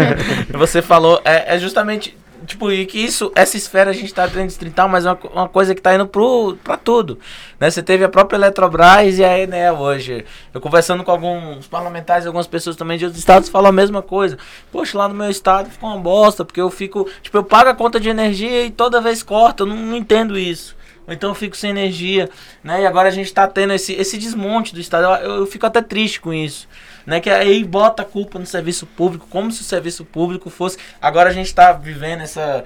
você 0.52 0.80
falou, 0.80 1.20
é, 1.24 1.56
é 1.56 1.58
justamente 1.58 2.16
tipo, 2.46 2.70
e 2.70 2.86
que 2.86 2.98
isso, 2.98 3.30
essa 3.34 3.56
esfera 3.56 3.90
a 3.90 3.92
gente 3.92 4.12
tá 4.12 4.26
tendo 4.28 4.46
distrital, 4.46 4.88
mas 4.88 5.06
é 5.06 5.12
uma, 5.12 5.18
uma 5.32 5.48
coisa 5.48 5.74
que 5.74 5.80
tá 5.80 5.94
indo 5.94 6.06
pro, 6.06 6.56
pra 6.62 6.76
tudo. 6.76 7.18
Né? 7.58 7.70
Você 7.70 7.82
teve 7.82 8.04
a 8.04 8.08
própria 8.08 8.36
Eletrobras 8.36 9.18
e 9.18 9.24
a 9.24 9.38
Enel 9.38 9.76
hoje. 9.76 10.24
Eu 10.52 10.60
conversando 10.60 11.04
com 11.04 11.10
alguns 11.10 11.66
parlamentares, 11.66 12.26
algumas 12.26 12.46
pessoas 12.46 12.76
também 12.76 12.98
de 12.98 13.04
outros 13.04 13.18
estados 13.18 13.48
falam 13.48 13.68
a 13.68 13.72
mesma 13.72 14.02
coisa. 14.02 14.38
Poxa, 14.70 14.98
lá 14.98 15.08
no 15.08 15.14
meu 15.14 15.30
estado 15.30 15.70
ficou 15.70 15.90
uma 15.90 15.98
bosta, 15.98 16.44
porque 16.44 16.60
eu 16.60 16.70
fico, 16.70 17.08
tipo, 17.22 17.36
eu 17.36 17.44
pago 17.44 17.70
a 17.70 17.74
conta 17.74 17.98
de 17.98 18.08
energia 18.08 18.66
e 18.66 18.70
toda 18.70 19.00
vez 19.00 19.22
corta, 19.22 19.62
eu 19.62 19.66
não, 19.66 19.76
não 19.76 19.96
entendo 19.96 20.38
isso 20.38 20.78
então 21.12 21.30
eu 21.30 21.34
fico 21.34 21.56
sem 21.56 21.70
energia, 21.70 22.30
né? 22.62 22.82
E 22.82 22.86
agora 22.86 23.08
a 23.08 23.10
gente 23.10 23.26
está 23.26 23.46
tendo 23.48 23.72
esse, 23.72 23.92
esse 23.94 24.16
desmonte 24.16 24.72
do 24.72 24.80
Estado. 24.80 25.22
Eu, 25.22 25.38
eu, 25.38 25.46
fico 25.46 25.66
até 25.66 25.82
triste 25.82 26.20
com 26.20 26.32
isso 26.32 26.68
né? 27.06 27.20
Que 27.20 27.30
aí 27.30 27.64
bota 27.64 28.02
a 28.02 28.04
culpa 28.04 28.38
no 28.38 28.46
serviço 28.46 28.86
público, 28.86 29.26
como 29.30 29.50
se 29.50 29.62
o 29.62 29.64
serviço 29.64 30.04
público 30.04 30.50
fosse. 30.50 30.78
Agora 31.00 31.30
a 31.30 31.32
gente 31.32 31.46
está 31.46 31.72
vivendo 31.72 32.22
essa 32.22 32.64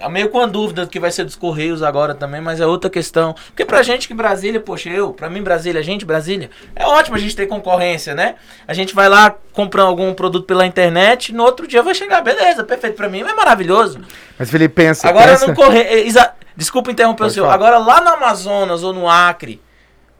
é 0.00 0.08
meio 0.08 0.30
com 0.30 0.40
a 0.40 0.46
dúvida 0.46 0.84
do 0.84 0.90
que 0.90 0.98
vai 0.98 1.12
ser 1.12 1.22
dos 1.22 1.36
Correios 1.36 1.82
agora 1.82 2.14
também, 2.14 2.40
mas 2.40 2.60
é 2.60 2.66
outra 2.66 2.90
questão. 2.90 3.34
Porque 3.48 3.64
pra 3.64 3.82
gente 3.82 4.08
que 4.08 4.14
Brasília, 4.14 4.58
poxa, 4.58 4.88
eu, 4.88 5.12
pra 5.12 5.28
mim 5.28 5.42
Brasília, 5.42 5.80
a 5.80 5.84
gente 5.84 6.04
Brasília, 6.04 6.50
é 6.74 6.84
ótimo 6.84 7.14
a 7.14 7.18
gente 7.18 7.36
ter 7.36 7.46
concorrência, 7.46 8.14
né? 8.14 8.36
A 8.66 8.74
gente 8.74 8.94
vai 8.94 9.08
lá 9.08 9.34
comprar 9.52 9.84
algum 9.84 10.12
produto 10.14 10.46
pela 10.46 10.66
internet, 10.66 11.32
no 11.32 11.44
outro 11.44 11.68
dia 11.68 11.82
vai 11.82 11.94
chegar, 11.94 12.20
beleza, 12.22 12.64
perfeito, 12.64 12.96
pra 12.96 13.08
mim 13.08 13.20
é 13.20 13.34
maravilhoso. 13.34 14.00
Mas 14.38 14.50
Felipe, 14.50 14.74
pensa... 14.74 15.08
Agora 15.08 15.32
pensa... 15.32 15.46
no 15.46 15.54
Correio... 15.54 16.12
Desculpa 16.56 16.90
interromper 16.90 17.24
o 17.24 17.30
senhor. 17.30 17.48
Agora 17.48 17.78
lá 17.78 18.00
no 18.00 18.10
Amazonas 18.10 18.82
ou 18.82 18.92
no 18.92 19.08
Acre, 19.08 19.60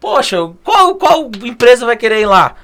poxa, 0.01 0.37
qual, 0.63 0.95
qual 0.95 1.31
empresa 1.43 1.85
vai 1.85 1.97
querer 1.97 2.21
ir 2.21 2.27
lá? 2.27 2.55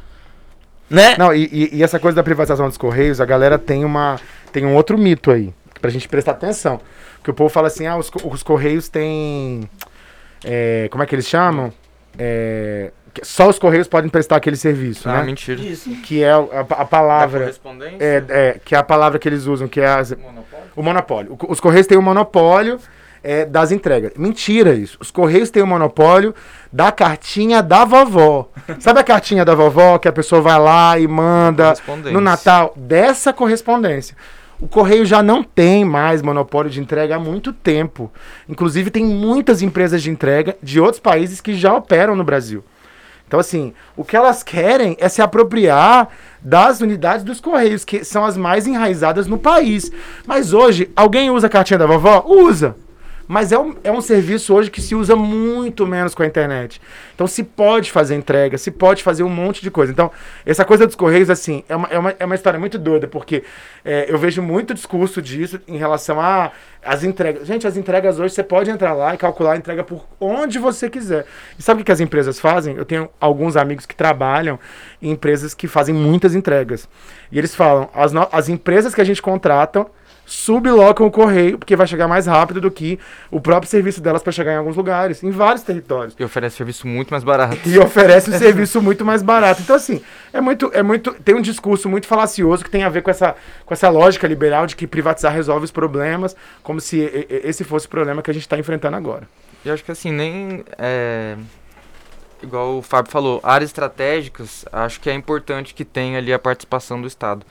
Né? 0.90 1.16
Não, 1.19 1.35
e, 1.35 1.70
e, 1.73 1.82
essa 1.82 1.98
coisa 1.98 2.16
da 2.16 2.23
privatização 2.23 2.66
dos 2.66 2.78
Correios, 2.78 3.20
a 3.20 3.27
galera 3.27 3.59
tem 3.59 3.85
uma 3.85 4.19
tem 4.51 4.65
um 4.65 4.74
outro 4.74 4.97
mito 4.97 5.31
aí, 5.31 5.52
pra 5.81 5.90
gente 5.90 6.09
prestar 6.09 6.32
atenção. 6.32 6.81
Que 7.23 7.31
o 7.31 7.35
povo 7.35 7.51
fala 7.51 7.66
assim, 7.66 7.86
ah, 7.86 7.97
os, 7.97 8.10
os 8.24 8.43
Correios 8.43 8.89
têm... 8.89 9.69
É, 10.44 10.89
como 10.90 11.02
é 11.02 11.06
que 11.06 11.15
eles 11.15 11.27
chamam? 11.27 11.73
É, 12.19 12.90
só 13.23 13.48
os 13.48 13.59
Correios 13.59 13.89
podem 13.89 14.09
prestar 14.09 14.36
aquele 14.36 14.56
serviço, 14.56 15.09
ah, 15.09 15.19
né? 15.19 15.24
mentira. 15.24 15.60
Isso. 15.60 15.90
Que 16.02 16.23
é 16.23 16.31
a, 16.31 16.39
a 16.70 16.85
palavra... 16.85 17.52
É, 17.98 18.24
é, 18.28 18.60
que 18.65 18.74
é 18.74 18.78
a 18.78 18.82
palavra 18.82 19.19
que 19.19 19.28
eles 19.28 19.44
usam, 19.44 19.69
que 19.69 19.81
é 19.81 19.86
as, 19.86 20.12
monopólio? 20.12 20.66
o 20.74 20.82
monopólio. 20.82 21.39
O, 21.39 21.52
os 21.52 21.60
Correios 21.60 21.86
têm 21.86 21.98
o 21.98 22.01
um 22.01 22.05
monopólio 22.05 22.78
é, 23.23 23.45
das 23.45 23.73
entregas. 23.73 24.12
Mentira 24.16 24.74
isso. 24.74 24.97
Os 25.01 25.11
Correios 25.11 25.51
têm 25.51 25.62
o 25.62 25.66
monopólio 25.66 26.35
da 26.73 26.93
cartinha 26.93 27.62
da 27.62 27.85
vovó. 27.85 28.51
Sabe 28.78 29.01
a 29.01 29.05
cartinha 29.05 29.45
da 29.45 29.55
vovó 29.55 29.99
que 29.99 30.09
a 30.09 30.12
pessoa 30.12 30.40
vai 30.40 30.59
lá 30.59 30.99
e 30.99 31.07
manda 31.07 31.74
no 32.12 32.20
Natal? 32.20 32.73
Dessa 32.77 33.32
correspondência. 33.32 34.16
O 34.61 34.66
Correio 34.66 35.07
já 35.07 35.23
não 35.23 35.43
tem 35.43 35.85
mais 35.85 36.20
monopólio 36.20 36.70
de 36.70 36.81
entrega 36.81 37.15
há 37.15 37.19
muito 37.19 37.53
tempo. 37.53 38.11
Inclusive, 38.49 38.90
tem 38.90 39.05
muitas 39.05 39.62
empresas 39.62 40.03
de 40.03 40.11
entrega 40.11 40.57
de 40.61 40.81
outros 40.81 40.99
países 40.99 41.40
que 41.40 41.55
já 41.55 41.73
operam 41.73 42.16
no 42.16 42.24
Brasil. 42.24 42.65
Então, 43.28 43.39
assim, 43.39 43.74
o 43.95 44.03
que 44.03 44.16
elas 44.16 44.43
querem 44.43 44.97
é 44.99 45.09
se 45.09 45.20
apropriar 45.20 46.09
das 46.40 46.81
unidades 46.81 47.23
dos 47.23 47.40
Correios, 47.40 47.85
que 47.85 48.03
são 48.03 48.24
as 48.24 48.39
mais 48.39 48.66
enraizadas 48.66 49.27
no 49.27 49.39
país. 49.39 49.93
Mas 50.27 50.53
hoje, 50.55 50.90
alguém 50.97 51.31
usa 51.31 51.47
a 51.47 51.51
cartinha 51.51 51.78
da 51.78 51.86
vovó? 51.86 52.24
Usa. 52.27 52.74
Mas 53.29 53.53
é 53.53 53.59
um, 53.59 53.77
é 53.85 53.93
um 53.93 54.01
serviço 54.01 54.55
hoje 54.55 54.71
que 54.71 54.81
se 54.81 54.95
usa 54.95 55.15
muito 55.15 55.87
menos 55.87 56.15
com 56.15 56.23
a 56.23 56.27
internet. 56.27 56.81
Então 57.15 57.27
se 57.27 57.45
pode 57.45 57.93
fazer 57.93 58.15
entrega, 58.15 58.57
se 58.57 58.71
pode 58.71 59.03
fazer 59.03 59.23
um 59.23 59.29
monte 59.29 59.61
de 59.61 59.71
coisa. 59.71 59.93
Então, 59.93 60.11
essa 60.47 60.65
coisa 60.65 60.87
dos 60.87 60.97
Correios, 60.97 61.29
assim, 61.29 61.63
é 61.69 61.77
uma, 61.77 61.89
é 61.89 61.99
uma, 61.99 62.15
é 62.19 62.25
uma 62.25 62.35
história 62.35 62.59
muito 62.59 62.79
doida, 62.79 63.07
porque 63.07 63.45
é, 63.85 64.07
eu 64.09 64.17
vejo 64.17 64.41
muito 64.41 64.73
discurso 64.73 65.21
disso 65.21 65.61
em 65.69 65.77
relação 65.77 66.19
a 66.19 66.53
as 66.83 67.05
entregas. 67.05 67.47
Gente, 67.47 67.67
as 67.67 67.77
entregas 67.77 68.19
hoje 68.19 68.35
você 68.35 68.43
pode 68.43 68.71
entrar 68.71 68.95
lá 68.95 69.15
e 69.15 69.19
calcular 69.19 69.53
a 69.53 69.57
entrega 69.57 69.85
por 69.85 70.07
onde 70.19 70.59
você 70.59 70.89
quiser. 70.89 71.27
E 71.59 71.63
sabe 71.63 71.83
o 71.83 71.85
que 71.85 71.93
as 71.93 72.01
empresas 72.01 72.41
fazem? 72.41 72.77
Eu 72.77 72.85
tenho 72.85 73.11
alguns 73.21 73.57
amigos 73.57 73.85
que 73.85 73.95
trabalham 73.95 74.59
em 75.03 75.11
empresas 75.11 75.53
que 75.53 75.69
fazem 75.69 75.95
muitas 75.95 76.35
entregas. 76.35 76.89
E 77.31 77.39
eles 77.39 77.55
falam: 77.55 77.91
as, 77.93 78.13
as 78.33 78.49
empresas 78.49 78.95
que 78.95 79.01
a 79.01 79.05
gente 79.05 79.21
contrata 79.21 79.87
sublocam 80.29 81.07
o 81.07 81.11
correio, 81.11 81.59
porque 81.59 81.75
vai 81.75 81.87
chegar 81.87 82.07
mais 82.07 82.27
rápido 82.27 82.61
do 82.61 82.71
que 82.71 82.99
o 83.31 83.41
próprio 83.41 83.69
serviço 83.69 84.01
delas 84.01 84.23
para 84.23 84.31
chegar 84.31 84.53
em 84.53 84.57
alguns 84.57 84.77
lugares, 84.77 85.23
em 85.23 85.31
vários 85.31 85.63
territórios. 85.63 86.15
E 86.19 86.23
oferece 86.23 86.57
serviço 86.57 86.87
muito 86.87 87.11
mais 87.11 87.25
barato. 87.25 87.59
E 87.65 87.79
oferece 87.79 88.31
um 88.31 88.39
serviço 88.39 88.83
muito 88.83 89.05
mais 89.05 89.23
barato. 89.23 89.63
Então, 89.63 89.75
assim, 89.75 90.03
é 90.33 90.41
muito, 90.41 90.71
é 90.75 90.83
muito. 90.83 91.15
Tem 91.15 91.35
um 91.35 91.41
discurso 91.41 91.89
muito 91.89 92.07
falacioso 92.07 92.63
que 92.63 92.71
tem 92.71 92.85
a 92.85 92.89
ver 92.91 93.03
com 93.03 93.11
essa, 93.11 93.35
com 93.65 93.73
essa 93.73 93.89
lógica 93.89 94.29
liberal 94.29 94.67
de 94.67 94.77
que 94.77 94.87
privatizar 94.87 95.33
resolve 95.33 95.65
os 95.65 95.71
problemas, 95.71 96.37
como 96.63 96.81
se 96.81 97.01
esse 97.29 97.65
fosse 97.65 97.87
o 97.87 97.91
problema 97.91 98.23
que 98.23 98.31
a 98.31 98.35
gente 98.35 98.43
está 98.43 98.59
enfrentando 98.59 98.97
agora. 98.97 99.27
E 99.65 99.71
acho 99.71 99.83
que 99.83 99.91
assim, 99.91 100.13
nem. 100.13 100.63
É 100.77 101.37
igual 102.43 102.79
o 102.79 102.83
Fábio 102.83 103.11
falou, 103.11 103.41
áreas 103.43 103.71
estratégicas, 103.71 104.65
acho 104.73 105.01
que 105.01 105.11
é 105.11 105.15
importante 105.15 105.75
que 105.75 105.85
tenha 105.85 106.19
ali 106.19 106.33
a 106.33 106.39
participação 106.39 107.01
do 107.01 107.09
Estado. 107.09 107.45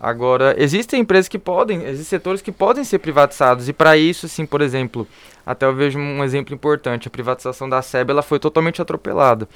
Agora, 0.00 0.54
existem 0.56 1.00
empresas 1.00 1.28
que 1.28 1.38
podem, 1.38 1.82
existem 1.84 2.18
setores 2.18 2.40
que 2.40 2.50
podem 2.50 2.82
ser 2.84 2.98
privatizados 3.00 3.68
e 3.68 3.72
para 3.72 3.98
isso, 3.98 4.24
assim, 4.24 4.46
por 4.46 4.62
exemplo, 4.62 5.06
até 5.44 5.66
eu 5.66 5.74
vejo 5.74 5.98
um 5.98 6.24
exemplo 6.24 6.54
importante, 6.54 7.06
a 7.06 7.10
privatização 7.10 7.68
da 7.68 7.82
SEB 7.82 8.10
ela 8.10 8.22
foi 8.22 8.38
totalmente 8.38 8.80
atropelada, 8.80 9.46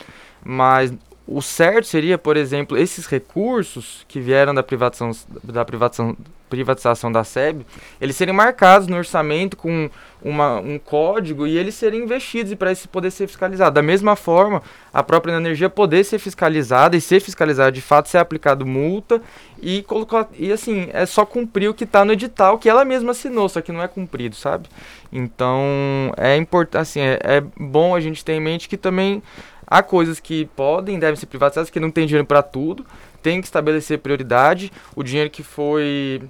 mas 0.44 0.92
o 1.26 1.40
certo 1.40 1.86
seria, 1.86 2.18
por 2.18 2.36
exemplo, 2.36 2.76
esses 2.76 3.06
recursos 3.06 4.04
que 4.06 4.20
vieram 4.20 4.54
da 4.54 4.62
privatização 4.62 5.12
da 5.42 5.64
privatização, 5.64 6.16
privatização 6.48 7.10
da 7.10 7.24
SEB, 7.24 7.66
eles 8.00 8.14
serem 8.14 8.34
marcados 8.34 8.86
no 8.86 8.96
orçamento 8.96 9.56
com 9.56 9.90
uma, 10.22 10.60
um 10.60 10.78
código 10.78 11.46
e 11.46 11.58
eles 11.58 11.74
serem 11.74 12.02
investidos 12.02 12.52
e 12.52 12.56
para 12.56 12.70
isso 12.70 12.88
poder 12.88 13.10
ser 13.10 13.26
fiscalizado. 13.26 13.74
Da 13.74 13.82
mesma 13.82 14.14
forma, 14.14 14.62
a 14.92 15.02
própria 15.02 15.32
energia 15.32 15.68
poder 15.68 16.04
ser 16.04 16.18
fiscalizada 16.18 16.96
e 16.96 17.00
ser 17.00 17.20
fiscalizada 17.20 17.72
de 17.72 17.80
fato, 17.80 18.08
ser 18.08 18.18
aplicado 18.18 18.64
multa 18.64 19.20
e 19.60 19.82
colocar 19.82 20.28
e 20.38 20.52
assim 20.52 20.88
é 20.92 21.04
só 21.06 21.26
cumprir 21.26 21.68
o 21.68 21.74
que 21.74 21.84
está 21.84 22.04
no 22.04 22.12
edital 22.12 22.58
que 22.58 22.68
ela 22.68 22.84
mesma 22.84 23.10
assinou, 23.10 23.48
só 23.48 23.60
que 23.60 23.72
não 23.72 23.82
é 23.82 23.88
cumprido, 23.88 24.36
sabe? 24.36 24.68
Então 25.12 26.12
é 26.16 26.36
importante, 26.36 26.82
assim 26.82 27.00
é, 27.00 27.18
é 27.22 27.42
bom 27.58 27.94
a 27.94 28.00
gente 28.00 28.24
ter 28.24 28.34
em 28.34 28.40
mente 28.40 28.68
que 28.68 28.76
também 28.76 29.22
há 29.66 29.82
coisas 29.82 30.20
que 30.20 30.46
podem, 30.56 30.98
devem 30.98 31.16
ser 31.16 31.26
privatizadas, 31.26 31.70
que 31.70 31.80
não 31.80 31.90
tem 31.90 32.06
dinheiro 32.06 32.26
para 32.26 32.42
tudo, 32.42 32.84
tem 33.22 33.40
que 33.40 33.46
estabelecer 33.46 33.98
prioridade. 33.98 34.70
O 34.94 35.02
dinheiro 35.02 35.30
que 35.30 35.42
foi 35.42 36.22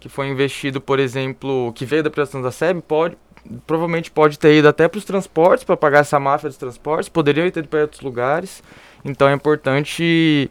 que 0.00 0.08
foi 0.10 0.28
investido, 0.28 0.82
por 0.82 1.00
exemplo, 1.00 1.72
que 1.74 1.86
veio 1.86 2.02
da 2.02 2.10
privatização 2.10 2.42
da 2.42 2.50
SEB, 2.50 2.82
pode 2.82 3.16
provavelmente 3.66 4.10
pode 4.10 4.38
ter 4.38 4.54
ido 4.56 4.68
até 4.68 4.88
para 4.88 4.98
os 4.98 5.04
transportes, 5.04 5.64
para 5.64 5.76
pagar 5.76 6.00
essa 6.00 6.18
máfia 6.18 6.48
dos 6.48 6.58
transportes, 6.58 7.08
poderiam 7.08 7.50
ter 7.50 7.60
ido 7.60 7.68
para 7.68 7.82
outros 7.82 8.00
lugares. 8.00 8.62
Então 9.04 9.28
é 9.28 9.32
importante 9.32 10.50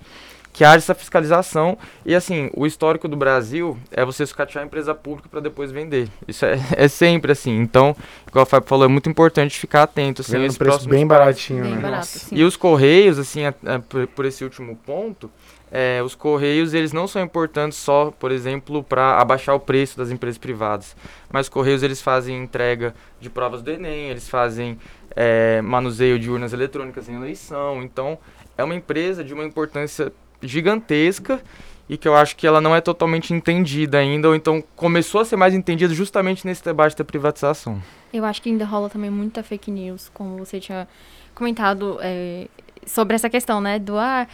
que 0.53 0.63
haja 0.63 0.77
essa 0.77 0.93
fiscalização. 0.93 1.77
E 2.05 2.13
assim, 2.13 2.49
o 2.55 2.65
histórico 2.67 3.07
do 3.07 3.17
Brasil 3.17 3.77
é 3.91 4.05
você 4.05 4.25
sucatear 4.25 4.63
a 4.63 4.67
empresa 4.67 4.93
pública 4.93 5.27
para 5.27 5.39
depois 5.39 5.71
vender. 5.71 6.07
Isso 6.27 6.45
é, 6.45 6.59
é 6.77 6.87
sempre 6.87 7.31
assim. 7.31 7.57
Então, 7.59 7.95
igual 8.27 8.43
o 8.43 8.45
Fábio 8.45 8.69
falou, 8.69 8.85
é 8.85 8.87
muito 8.87 9.09
importante 9.09 9.59
ficar 9.59 9.83
atento. 9.83 10.21
Assim, 10.21 10.37
um 10.37 10.53
preço 10.53 10.87
bem 10.87 11.05
baratinho, 11.07 11.63
Bem 11.63 11.75
né? 11.75 11.81
barato. 11.81 12.07
E 12.31 12.43
os 12.43 12.55
Correios, 12.55 13.17
assim, 13.17 13.45
a- 13.45 13.53
a- 13.65 13.79
por, 13.79 14.05
por 14.07 14.25
esse 14.25 14.43
último 14.43 14.75
ponto, 14.85 15.29
é, 15.71 16.03
os 16.03 16.13
Correios, 16.13 16.75
eles 16.75 16.93
não 16.93 17.07
são 17.07 17.19
importantes 17.23 17.79
só, 17.79 18.11
por 18.11 18.31
exemplo, 18.31 18.83
para 18.83 19.19
abaixar 19.19 19.55
o 19.55 19.59
preço 19.59 19.97
das 19.97 20.11
empresas 20.11 20.37
privadas. 20.37 20.95
Mas 21.31 21.47
os 21.47 21.49
Correios, 21.49 21.81
eles 21.81 21.99
fazem 21.99 22.37
entrega 22.43 22.93
de 23.19 23.27
provas 23.27 23.63
do 23.63 23.71
Enem, 23.71 24.09
eles 24.09 24.29
fazem 24.29 24.77
é, 25.15 25.61
manuseio 25.63 26.19
de 26.19 26.29
urnas 26.29 26.53
eletrônicas 26.53 27.09
em 27.09 27.15
eleição. 27.15 27.81
Então, 27.81 28.19
é 28.55 28.63
uma 28.63 28.75
empresa 28.75 29.23
de 29.23 29.33
uma 29.33 29.43
importância 29.43 30.13
gigantesca 30.43 31.41
e 31.89 31.97
que 31.97 32.07
eu 32.07 32.15
acho 32.15 32.35
que 32.35 32.47
ela 32.47 32.61
não 32.61 32.75
é 32.75 32.81
totalmente 32.81 33.33
entendida 33.33 33.97
ainda, 33.97 34.27
ou 34.29 34.35
então 34.35 34.63
começou 34.75 35.21
a 35.21 35.25
ser 35.25 35.35
mais 35.35 35.53
entendida 35.53 35.93
justamente 35.93 36.45
nesse 36.45 36.63
debate 36.63 36.95
da 36.95 37.03
privatização. 37.03 37.81
Eu 38.11 38.23
acho 38.25 38.41
que 38.41 38.49
ainda 38.49 38.65
rola 38.65 38.89
também 38.89 39.09
muita 39.09 39.43
fake 39.43 39.69
news, 39.69 40.09
como 40.13 40.37
você 40.37 40.59
tinha 40.59 40.87
comentado 41.35 41.97
é, 42.01 42.47
sobre 42.85 43.15
essa 43.15 43.29
questão, 43.29 43.59
né? 43.59 43.79
Do 43.79 43.97
ah, 43.97 44.27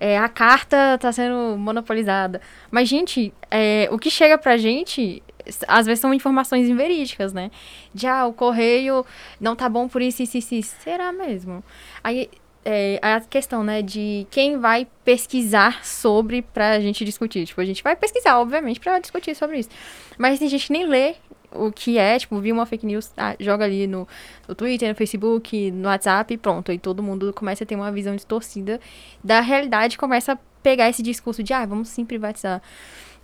é, 0.00 0.18
a 0.18 0.28
carta 0.28 0.98
tá 0.98 1.12
sendo 1.12 1.56
monopolizada. 1.58 2.40
Mas, 2.70 2.88
gente, 2.88 3.32
é, 3.50 3.88
o 3.90 3.98
que 3.98 4.10
chega 4.10 4.38
pra 4.38 4.56
gente, 4.56 5.22
às 5.68 5.86
vezes 5.86 6.00
são 6.00 6.14
informações 6.14 6.68
inverídicas, 6.68 7.32
né? 7.32 7.50
De 7.92 8.06
ah, 8.06 8.26
o 8.26 8.32
correio 8.32 9.04
não 9.40 9.54
tá 9.54 9.68
bom 9.68 9.88
por 9.88 10.00
isso, 10.00 10.22
isso, 10.22 10.36
isso. 10.36 10.76
Será 10.80 11.12
mesmo? 11.12 11.62
Aí 12.02 12.30
é, 12.64 12.98
a 13.02 13.20
questão, 13.20 13.62
né, 13.62 13.82
de 13.82 14.26
quem 14.30 14.58
vai 14.58 14.86
pesquisar 15.04 15.84
sobre 15.84 16.42
pra 16.42 16.80
gente 16.80 17.04
discutir. 17.04 17.46
Tipo, 17.46 17.60
a 17.60 17.64
gente 17.64 17.82
vai 17.82 17.94
pesquisar, 17.94 18.38
obviamente, 18.38 18.80
pra 18.80 18.98
discutir 18.98 19.34
sobre 19.34 19.58
isso. 19.58 19.68
Mas 20.16 20.38
tem 20.38 20.48
gente 20.48 20.66
que 20.66 20.72
nem 20.72 20.86
lê 20.86 21.14
o 21.52 21.70
que 21.70 21.98
é, 21.98 22.18
tipo, 22.18 22.38
viu 22.40 22.54
uma 22.54 22.66
fake 22.66 22.84
news, 22.84 23.12
ah, 23.16 23.36
joga 23.38 23.64
ali 23.64 23.86
no, 23.86 24.08
no 24.48 24.54
Twitter, 24.54 24.88
no 24.88 24.94
Facebook, 24.94 25.70
no 25.70 25.88
WhatsApp 25.88 26.36
pronto. 26.38 26.70
Aí 26.70 26.78
todo 26.78 27.02
mundo 27.02 27.32
começa 27.32 27.64
a 27.64 27.66
ter 27.66 27.76
uma 27.76 27.92
visão 27.92 28.16
distorcida 28.16 28.80
da 29.22 29.40
realidade, 29.40 29.96
começa 29.96 30.32
a 30.32 30.38
pegar 30.62 30.88
esse 30.88 31.02
discurso 31.02 31.42
de, 31.42 31.52
ah, 31.52 31.64
vamos 31.64 31.88
sim 31.88 32.04
privatizar. 32.04 32.60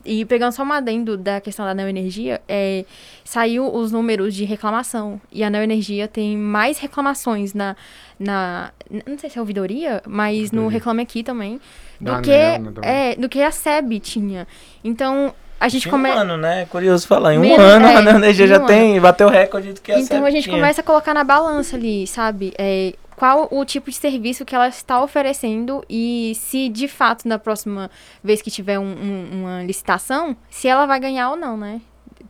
E 0.04 0.24
pegando 0.24 0.52
só 0.52 0.62
um 0.62 0.72
adendo 0.72 1.16
da 1.16 1.40
questão 1.40 1.64
da 1.66 1.74
neoenergia, 1.74 2.40
é, 2.48 2.84
saiu 3.24 3.72
os 3.74 3.92
números 3.92 4.34
de 4.34 4.44
reclamação. 4.44 5.20
E 5.30 5.44
a 5.44 5.50
neoenergia 5.50 6.08
tem 6.08 6.36
mais 6.36 6.78
reclamações 6.78 7.52
na. 7.52 7.76
na 8.18 8.70
não 9.06 9.18
sei 9.18 9.28
se 9.28 9.36
é 9.38 9.40
ouvidoria, 9.40 10.02
mas 10.06 10.50
no. 10.52 10.68
Reclame 10.68 11.02
Aqui 11.02 11.22
também. 11.22 11.60
Do 12.00 12.12
Da 12.12 12.20
que, 12.22 12.30
né, 12.30 12.54
também. 12.74 12.90
é, 12.90 13.14
do 13.16 13.28
que 13.28 13.42
a 13.42 13.50
SEB 13.50 14.00
tinha. 14.00 14.48
Então, 14.82 15.34
a 15.60 15.68
gente 15.68 15.84
Em 15.84 15.88
um 15.88 15.90
começa. 15.90 16.20
ano, 16.20 16.36
né? 16.38 16.66
Curioso 16.70 17.06
falar. 17.06 17.34
Em 17.34 17.38
um 17.38 17.42
Menos- 17.42 17.58
ano 17.58 17.86
é, 17.86 17.96
a 18.08 18.10
energia 18.16 18.46
em 18.46 18.48
já 18.48 18.58
um 18.58 18.66
tem, 18.66 18.98
bateu 19.00 19.26
o 19.26 19.30
recorde 19.30 19.74
do 19.74 19.80
que 19.82 19.92
a 19.92 19.98
Então 20.00 20.24
a 20.24 20.30
gente 20.30 20.44
tinha. 20.44 20.56
começa 20.56 20.80
a 20.80 20.84
colocar 20.84 21.12
na 21.12 21.22
balança 21.24 21.76
ali, 21.76 22.06
sabe? 22.06 22.54
É, 22.58 22.94
qual 23.20 23.48
o 23.50 23.62
tipo 23.66 23.90
de 23.90 23.96
serviço 23.96 24.46
que 24.46 24.54
ela 24.54 24.66
está 24.68 25.02
oferecendo 25.02 25.84
e 25.90 26.32
se 26.36 26.70
de 26.70 26.88
fato 26.88 27.28
na 27.28 27.38
próxima 27.38 27.90
vez 28.24 28.40
que 28.40 28.50
tiver 28.50 28.78
um- 28.78 28.96
um- 29.08 29.40
uma 29.42 29.62
licitação, 29.62 30.34
se 30.48 30.66
ela 30.66 30.86
vai 30.86 30.98
ganhar 30.98 31.28
ou 31.28 31.36
não, 31.36 31.54
né? 31.54 31.82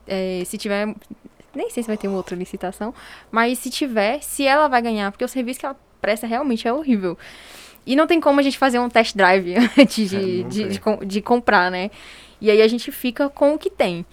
É, 0.05 0.43
se 0.45 0.59
tiver. 0.59 0.93
Nem 1.55 1.71
sei 1.71 1.83
se 1.85 1.87
vai 1.87 1.97
ter 1.97 2.09
outra 2.09 2.35
licitação, 2.35 2.93
mas 3.31 3.59
se 3.61 3.71
tiver, 3.71 4.21
se 4.21 4.45
ela 4.45 4.67
vai 4.67 4.83
ganhar, 4.83 5.12
porque 5.12 5.25
o 5.25 5.29
serviço 5.29 5.61
que 5.61 5.67
ela 5.67 5.77
presta 6.01 6.27
realmente 6.27 6.67
é 6.67 6.73
horrível. 6.73 7.17
E 7.87 7.95
não 7.95 8.07
tem 8.09 8.21
como 8.21 8.41
a 8.41 8.43
gente 8.43 8.59
fazer 8.59 8.81
um 8.81 8.89
test 8.89 9.15
drive 9.17 9.55
antes 9.79 10.11
de, 10.11 10.17
É, 10.17 10.43
de, 10.49 10.65
de 10.69 11.07
de 11.07 11.21
comprar, 11.23 11.71
né? 11.71 11.91
E 12.41 12.51
aí 12.51 12.61
a 12.62 12.69
gente 12.69 12.91
fica 12.91 13.29
com 13.29 13.55
o 13.55 13.59
que 13.59 13.71
tem. 13.71 14.05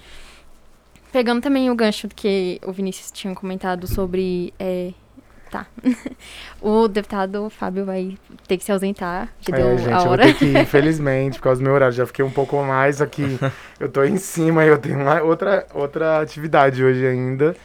Pegando 1.12 1.42
também 1.42 1.72
o 1.72 1.76
gancho 1.76 2.08
que 2.08 2.60
o 2.66 2.72
Vinícius 2.72 3.10
tinha 3.12 3.34
comentado 3.34 3.88
sobre. 3.88 4.54
é, 4.60 4.92
tá. 5.48 5.66
o 6.62 6.88
deputado 6.88 7.50
Fábio 7.50 7.86
vai 7.86 8.18
ter 8.48 8.58
que 8.58 8.64
se 8.64 8.72
ausentar, 8.72 9.30
que 9.42 9.52
deu 9.52 9.68
É, 9.70 9.78
gente, 9.78 9.94
a 9.94 9.98
eu 9.98 10.02
vou 10.04 10.12
hora. 10.12 10.24
ter 10.24 10.34
que 10.36 10.46
infelizmente, 10.60 11.38
por 11.38 11.44
causa 11.44 11.62
do 11.62 11.64
meu 11.64 11.74
horário. 11.74 11.94
Já 11.96 12.06
fiquei 12.06 12.24
um 12.24 12.32
pouco 12.32 12.62
mais 12.64 13.02
aqui. 13.02 13.40
Eu 13.80 13.90
tô 13.90 14.04
em 14.04 14.18
cima 14.18 14.66
e 14.66 14.70
eu 14.70 14.78
tenho 14.80 15.00
uma 15.00 15.22
outra, 15.22 15.66
outra 15.72 16.20
atividade 16.20 16.84
hoje 16.84 17.06
ainda. 17.06 17.56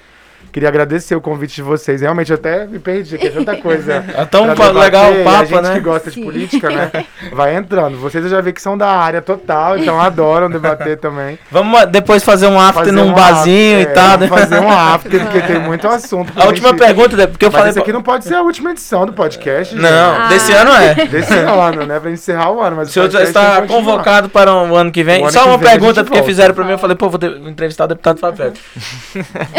Queria 0.52 0.68
agradecer 0.68 1.14
o 1.16 1.20
convite 1.20 1.54
de 1.56 1.62
vocês. 1.62 2.02
Realmente, 2.02 2.30
eu 2.30 2.34
até 2.36 2.66
me 2.66 2.78
perdi, 2.78 3.16
que 3.16 3.26
é 3.26 3.30
tanta 3.30 3.56
coisa. 3.56 4.04
É 4.14 4.24
tão 4.26 4.46
legal 4.46 5.10
o 5.12 5.20
A 5.22 5.24
papo, 5.24 5.46
gente 5.46 5.62
né? 5.62 5.74
que 5.74 5.80
gosta 5.80 6.10
de 6.10 6.16
Sim. 6.16 6.24
política, 6.24 6.68
né? 6.70 6.90
Vai 7.32 7.56
entrando. 7.56 7.96
Vocês 7.98 8.22
eu 8.24 8.30
já 8.30 8.40
vi 8.40 8.52
que 8.52 8.60
são 8.60 8.76
da 8.76 8.88
área 8.90 9.22
total, 9.22 9.78
então 9.78 9.98
adoram 10.00 10.50
debater 10.50 10.98
também. 10.98 11.38
Vamos 11.50 11.86
depois 11.86 12.22
fazer 12.22 12.46
um 12.48 12.60
after 12.60 12.80
Fazer 12.84 12.92
num 12.92 13.08
um 13.08 13.12
barzinho 13.14 13.78
after, 13.80 13.90
e 13.90 13.94
tal, 13.94 14.18
né? 14.18 14.28
Fazer 14.28 14.58
um 14.60 14.70
after, 14.70 15.20
porque 15.22 15.40
tem 15.40 15.58
muito 15.60 15.88
assunto. 15.88 16.32
A 16.36 16.44
última 16.46 16.68
gente- 16.68 16.78
pergunta, 16.78 17.16
né, 17.16 17.26
porque 17.26 17.44
eu 17.46 17.50
Mas 17.50 17.58
falei. 17.58 17.70
esse 17.70 17.78
aqui 17.80 17.92
não 17.92 18.02
pode 18.02 18.24
ser 18.24 18.34
a 18.34 18.42
última 18.42 18.70
edição 18.72 19.06
do 19.06 19.12
podcast. 19.12 19.74
gente. 19.74 19.82
Não, 19.82 20.16
Ah. 20.22 20.28
desse 20.28 20.52
ano 20.52 20.70
é. 20.72 20.94
Desse 21.06 21.32
ano, 21.34 21.86
né? 21.86 21.98
Pra 21.98 22.10
encerrar 22.10 22.50
o 22.52 22.60
ano. 22.60 22.76
Mas 22.76 22.88
O 22.88 22.92
senhor 22.92 23.10
já 23.10 23.22
está 23.22 23.62
convocado 23.62 24.28
para 24.28 24.52
o 24.54 24.76
ano 24.76 24.90
que 24.92 25.02
vem. 25.02 25.22
Ano 25.22 25.32
Só 25.32 25.42
que 25.42 25.48
uma 25.48 25.56
vem 25.58 25.68
a 25.68 25.70
pergunta, 25.70 26.04
porque 26.04 26.18
volta. 26.18 26.28
fizeram 26.30 26.54
para 26.54 26.64
mim, 26.64 26.72
eu 26.72 26.78
falei, 26.78 26.96
pô, 26.96 27.08
vou 27.08 27.18
ter- 27.18 27.38
vou 27.38 27.48
entrevistar 27.48 27.84
o 27.84 27.88
deputado 27.88 28.18
Fábio 28.18 28.52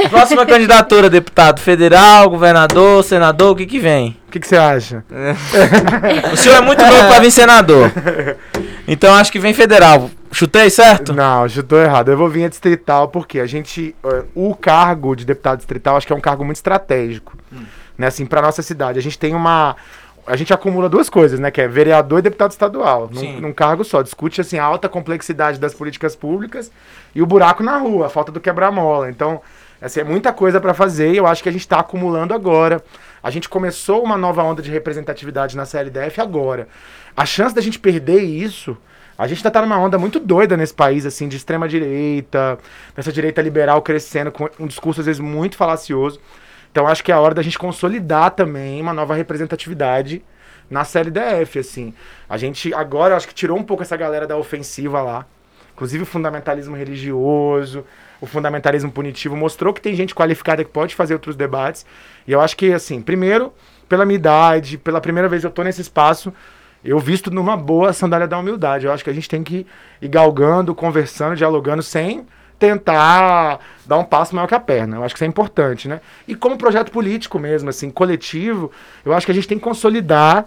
Próxima 0.10 0.46
candidatura, 0.84 1.10
deputado 1.10 1.60
federal, 1.60 2.30
governador, 2.30 3.04
senador, 3.04 3.52
o 3.52 3.56
que 3.56 3.66
que 3.66 3.80
vem? 3.80 4.18
O 4.28 4.32
que, 4.32 4.40
que 4.40 4.48
você 4.48 4.58
acha? 4.58 5.04
O 6.32 6.38
senhor 6.38 6.56
é 6.58 6.62
muito 6.62 6.82
novo 6.84 7.08
para 7.08 7.20
vir 7.20 7.32
senador. 7.32 7.92
Então 8.88 9.14
acho 9.14 9.32
que 9.32 9.40
vem 9.40 9.54
federal. 9.54 10.10
Chutei, 10.32 10.70
certo? 10.70 11.14
Não, 11.14 11.48
chutou 11.48 11.80
errado. 11.80 12.10
Eu 12.10 12.18
vou 12.18 12.28
vir 12.30 12.46
a 12.46 12.50
distrital 12.50 13.08
porque 13.08 13.40
a 13.40 13.46
gente. 13.46 13.96
eh, 14.04 14.24
O 14.36 14.56
cargo 14.56 15.16
de 15.16 15.26
deputado 15.26 15.58
distrital 15.58 15.96
acho 15.96 16.08
que 16.08 16.14
é 16.14 16.16
um 16.16 16.22
cargo 16.22 16.44
muito 16.44 16.58
estratégico. 16.58 17.38
Né, 17.96 18.08
assim, 18.08 18.26
pra 18.26 18.42
nossa 18.42 18.62
cidade. 18.64 18.98
A 18.98 19.02
gente 19.02 19.18
tem 19.20 19.36
uma. 19.36 19.76
A 20.26 20.36
gente 20.36 20.52
acumula 20.54 20.90
duas 20.90 21.10
coisas, 21.10 21.40
né? 21.40 21.52
Que 21.52 21.62
é 21.62 21.68
vereador 21.68 22.20
e 22.20 22.22
deputado 22.24 22.50
estadual. 22.52 23.10
Num, 23.14 23.42
num 23.42 23.54
cargo 23.54 23.84
só. 23.84 24.02
Discute 24.02 24.42
assim, 24.42 24.58
a 24.58 24.64
alta 24.64 24.90
complexidade 24.90 25.60
das 25.60 25.74
políticas 25.76 26.16
públicas 26.16 26.72
e 27.14 27.22
o 27.22 27.26
buraco 27.28 27.62
na 27.62 27.78
rua, 27.78 28.08
a 28.08 28.10
falta 28.10 28.32
do 28.32 28.40
quebra-mola. 28.40 29.10
Então, 29.12 29.40
assim, 29.86 30.00
é 30.00 30.04
muita 30.04 30.32
coisa 30.32 30.60
pra 30.62 30.74
fazer 30.74 31.14
e 31.14 31.18
eu 31.18 31.28
acho 31.28 31.44
que 31.44 31.50
a 31.50 31.52
gente 31.52 31.68
tá 31.68 31.80
acumulando 31.80 32.34
agora. 32.34 32.84
A 33.22 33.30
gente 33.30 33.50
começou 33.50 34.04
uma 34.04 34.18
nova 34.18 34.44
onda 34.44 34.62
de 34.62 34.72
representatividade 34.72 35.56
na 35.56 35.66
CLDF 35.66 36.22
agora. 36.22 36.68
A 37.16 37.26
chance 37.26 37.54
da 37.54 37.62
gente 37.62 37.80
perder 37.80 38.22
isso. 38.22 38.78
A 39.18 39.28
gente 39.28 39.40
ainda 39.40 39.52
tá 39.52 39.62
numa 39.62 39.78
onda 39.78 39.98
muito 40.00 40.20
doida 40.20 40.58
nesse 40.58 40.74
país, 40.74 41.06
assim, 41.06 41.28
de 41.28 41.38
extrema 41.38 41.68
direita, 41.68 42.58
dessa 42.96 43.12
direita 43.12 43.42
liberal 43.42 43.82
crescendo, 43.82 44.32
com 44.32 44.50
um 44.60 44.66
discurso 44.66 45.02
às 45.02 45.06
vezes 45.06 45.20
muito 45.20 45.56
falacioso. 45.56 46.20
Então 46.72 46.88
acho 46.88 47.04
que 47.04 47.12
é 47.12 47.16
a 47.16 47.20
hora 47.20 47.36
da 47.36 47.42
gente 47.44 47.60
consolidar 47.60 48.32
também 48.32 48.82
uma 48.82 48.94
nova 48.94 49.14
representatividade 49.14 50.24
na 50.70 50.84
CLDF, 50.84 51.60
assim. 51.60 51.94
A 52.28 52.38
gente 52.38 52.74
agora, 52.74 53.16
acho 53.16 53.28
que 53.28 53.34
tirou 53.34 53.58
um 53.58 53.64
pouco 53.64 53.84
essa 53.84 53.96
galera 53.96 54.26
da 54.26 54.36
ofensiva 54.36 55.02
lá. 55.02 55.26
Inclusive 55.74 56.04
o 56.04 56.06
fundamentalismo 56.06 56.76
religioso, 56.76 57.84
o 58.22 58.26
fundamentalismo 58.26 58.92
punitivo, 58.92 59.36
mostrou 59.36 59.74
que 59.74 59.82
tem 59.82 59.96
gente 59.96 60.14
qualificada 60.14 60.64
que 60.64 60.70
pode 60.70 60.96
fazer 60.96 61.14
outros 61.14 61.36
debates. 61.36 61.86
E 62.28 62.32
eu 62.32 62.40
acho 62.40 62.56
que, 62.56 62.72
assim, 62.72 63.02
primeiro, 63.02 63.52
pela 63.90 64.06
minha 64.06 64.16
idade, 64.16 64.78
pela 64.78 65.02
primeira 65.02 65.28
vez 65.28 65.44
eu 65.44 65.52
tô 65.52 65.64
nesse 65.64 65.82
espaço, 65.82 66.32
eu 66.84 67.00
visto 67.00 67.32
numa 67.32 67.58
boa 67.58 67.92
sandália 67.94 68.28
da 68.28 68.38
humildade. 68.38 68.86
Eu 68.86 68.92
acho 68.92 69.04
que 69.04 69.10
a 69.10 69.14
gente 69.14 69.30
tem 69.30 69.44
que 69.44 69.66
ir 70.02 70.08
galgando, 70.08 70.76
conversando, 70.76 71.36
dialogando, 71.36 71.82
sem 71.82 72.26
tentar 72.60 73.60
dar 73.86 73.98
um 73.98 74.04
passo 74.04 74.36
maior 74.36 74.48
que 74.48 74.56
a 74.56 74.60
perna. 74.60 74.98
Eu 74.98 75.04
acho 75.04 75.14
que 75.14 75.18
isso 75.18 75.26
é 75.26 75.28
importante, 75.28 75.88
né? 75.88 76.00
E 76.28 76.36
como 76.36 76.58
projeto 76.58 76.92
político 76.92 77.40
mesmo, 77.40 77.70
assim, 77.70 77.90
coletivo, 77.90 78.72
eu 79.04 79.14
acho 79.14 79.26
que 79.26 79.32
a 79.32 79.36
gente 79.36 79.48
tem 79.48 79.58
que 79.58 79.64
consolidar 79.64 80.46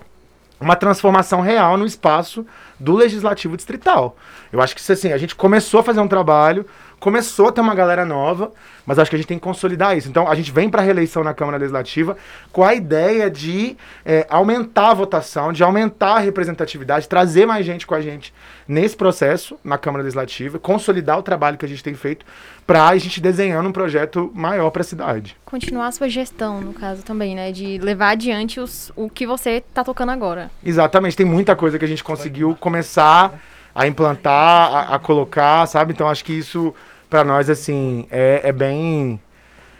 uma 0.60 0.76
transformação 0.76 1.40
real 1.40 1.76
no 1.76 1.86
espaço 1.86 2.46
do 2.78 2.94
legislativo 2.94 3.56
distrital. 3.56 4.16
Eu 4.52 4.60
acho 4.60 4.74
que 4.74 4.92
assim, 4.92 5.12
a 5.12 5.18
gente 5.18 5.34
começou 5.34 5.80
a 5.80 5.82
fazer 5.82 6.00
um 6.00 6.08
trabalho, 6.08 6.66
começou 7.06 7.46
a 7.46 7.52
ter 7.52 7.60
uma 7.60 7.72
galera 7.72 8.04
nova, 8.04 8.50
mas 8.84 8.98
acho 8.98 9.08
que 9.08 9.14
a 9.14 9.18
gente 9.20 9.28
tem 9.28 9.38
que 9.38 9.44
consolidar 9.44 9.96
isso. 9.96 10.08
Então, 10.08 10.26
a 10.26 10.34
gente 10.34 10.50
vem 10.50 10.68
para 10.68 10.82
a 10.82 10.84
reeleição 10.84 11.22
na 11.22 11.32
Câmara 11.32 11.56
Legislativa 11.56 12.16
com 12.50 12.64
a 12.64 12.74
ideia 12.74 13.30
de 13.30 13.76
é, 14.04 14.26
aumentar 14.28 14.90
a 14.90 14.94
votação, 14.94 15.52
de 15.52 15.62
aumentar 15.62 16.16
a 16.16 16.18
representatividade, 16.18 17.08
trazer 17.08 17.46
mais 17.46 17.64
gente 17.64 17.86
com 17.86 17.94
a 17.94 18.00
gente 18.00 18.34
nesse 18.66 18.96
processo 18.96 19.56
na 19.62 19.78
Câmara 19.78 20.02
Legislativa, 20.02 20.58
consolidar 20.58 21.16
o 21.16 21.22
trabalho 21.22 21.56
que 21.56 21.64
a 21.64 21.68
gente 21.68 21.80
tem 21.80 21.94
feito 21.94 22.26
para 22.66 22.88
a 22.88 22.98
gente 22.98 23.20
desenhando 23.20 23.68
um 23.68 23.72
projeto 23.72 24.32
maior 24.34 24.70
para 24.70 24.82
a 24.82 24.84
cidade. 24.84 25.36
Continuar 25.44 25.86
a 25.86 25.92
sua 25.92 26.08
gestão, 26.08 26.60
no 26.60 26.72
caso 26.72 27.04
também, 27.04 27.36
né? 27.36 27.52
De 27.52 27.78
levar 27.78 28.10
adiante 28.10 28.58
os, 28.58 28.90
o 28.96 29.08
que 29.08 29.28
você 29.28 29.62
está 29.70 29.84
tocando 29.84 30.10
agora. 30.10 30.50
Exatamente, 30.64 31.16
tem 31.16 31.24
muita 31.24 31.54
coisa 31.54 31.78
que 31.78 31.84
a 31.84 31.88
gente 31.88 32.02
conseguiu 32.02 32.56
começar 32.58 33.32
a 33.76 33.86
implantar, 33.86 34.74
a, 34.74 34.94
a 34.94 34.98
colocar, 34.98 35.66
sabe? 35.66 35.92
Então 35.92 36.08
acho 36.08 36.24
que 36.24 36.32
isso 36.32 36.74
para 37.08 37.24
nós 37.24 37.48
assim 37.48 38.06
é, 38.10 38.40
é, 38.44 38.52
bem 38.52 39.20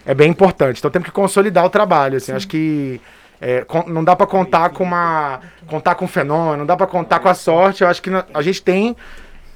é 0.04 0.14
bem 0.14 0.30
importante. 0.30 0.78
Então 0.78 0.90
temos 0.90 1.06
que 1.06 1.12
consolidar 1.12 1.64
o 1.64 1.70
trabalho. 1.70 2.16
Assim, 2.16 2.32
acho 2.32 2.48
que 2.48 3.00
é, 3.40 3.66
não 3.86 4.04
dá 4.04 4.14
para 4.14 4.26
contar 4.26 4.70
com 4.70 4.84
uma 4.84 5.40
contar 5.66 5.94
com 5.96 6.06
fenômeno, 6.06 6.58
não 6.58 6.66
dá 6.66 6.76
para 6.76 6.86
contar 6.86 7.18
com 7.18 7.28
a 7.28 7.34
sorte. 7.34 7.82
Eu 7.82 7.88
acho 7.88 8.00
que 8.00 8.10
a 8.32 8.42
gente 8.42 8.62
tem 8.62 8.96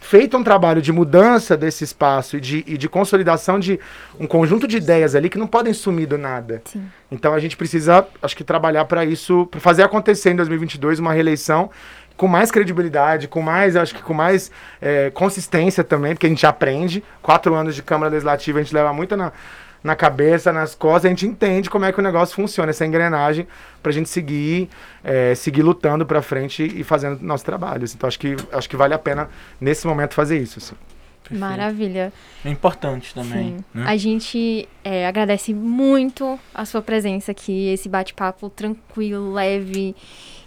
feito 0.01 0.37
um 0.37 0.43
trabalho 0.43 0.81
de 0.81 0.91
mudança 0.91 1.57
desse 1.57 1.85
espaço 1.85 2.37
e 2.37 2.41
de, 2.41 2.65
e 2.67 2.77
de 2.79 2.89
consolidação 2.89 3.61
de 3.61 3.79
um 4.19 4.27
conjunto 4.27 4.67
de 4.67 4.79
ideias 4.79 5.15
ali 5.15 5.29
que 5.29 5.39
não 5.39 5.47
podem 5.47 5.75
sumir 5.75 6.07
do 6.07 6.17
nada. 6.17 6.63
Sim. 6.65 6.85
Então 7.13 7.35
a 7.35 7.39
gente 7.39 7.57
precisa, 7.57 8.07
acho 8.23 8.37
que 8.37 8.43
trabalhar 8.43 8.87
para 8.87 9.05
isso, 9.05 9.47
para 9.47 9.61
fazer 9.61 9.83
acontecer 9.83 10.31
em 10.31 10.37
2022 10.37 10.99
uma 10.99 11.13
reeleição 11.13 11.71
com 12.21 12.29
mais 12.29 12.51
credibilidade, 12.51 13.27
com 13.29 13.41
mais, 13.41 13.77
acho 13.77 13.95
que 13.95 14.03
com 14.03 14.13
mais 14.13 14.51
é, 14.79 15.09
consistência 15.09 15.83
também, 15.83 16.13
porque 16.13 16.27
a 16.27 16.29
gente 16.29 16.47
aprende. 16.47 17.03
Quatro 17.23 17.55
anos 17.55 17.75
de 17.75 17.83
Câmara 17.83 18.11
Legislativa 18.11 18.59
a 18.59 18.63
gente 18.63 18.75
leva 18.75 18.93
muito 18.93 19.17
na, 19.17 19.33
na 19.83 19.97
cabeça, 19.97 20.53
nas 20.53 20.75
costas, 20.75 21.07
a 21.07 21.09
gente 21.09 21.27
entende 21.27 21.71
como 21.71 21.87
é 21.87 21.93
que 21.93 21.99
o 21.99 22.03
negócio 22.03 22.37
funciona, 22.37 22.69
essa 22.69 22.85
engrenagem, 22.85 23.49
para 23.83 23.89
a 23.89 23.93
gente 23.95 24.11
seguir, 24.11 24.69
é, 25.03 25.35
seguir 25.35 25.63
lutando 25.63 26.05
para 26.05 26.21
frente 26.21 26.63
e 26.63 26.85
fazendo 26.85 27.23
nosso 27.23 27.43
trabalho. 27.43 27.85
Assim. 27.85 27.95
Então 27.97 28.07
acho 28.07 28.19
que, 28.19 28.37
acho 28.53 28.69
que 28.69 28.77
vale 28.77 28.93
a 28.93 28.99
pena, 28.99 29.31
nesse 29.59 29.87
momento, 29.87 30.13
fazer 30.13 30.37
isso. 30.37 30.59
Assim. 30.59 30.75
Maravilha. 31.31 32.13
É 32.45 32.51
importante 32.51 33.15
também. 33.15 33.65
Né? 33.73 33.85
A 33.87 33.97
gente 33.97 34.69
é, 34.85 35.07
agradece 35.07 35.55
muito 35.55 36.39
a 36.55 36.67
sua 36.67 36.83
presença 36.83 37.33
aqui, 37.33 37.69
esse 37.73 37.89
bate-papo 37.89 38.51
tranquilo, 38.51 39.33
leve 39.33 39.97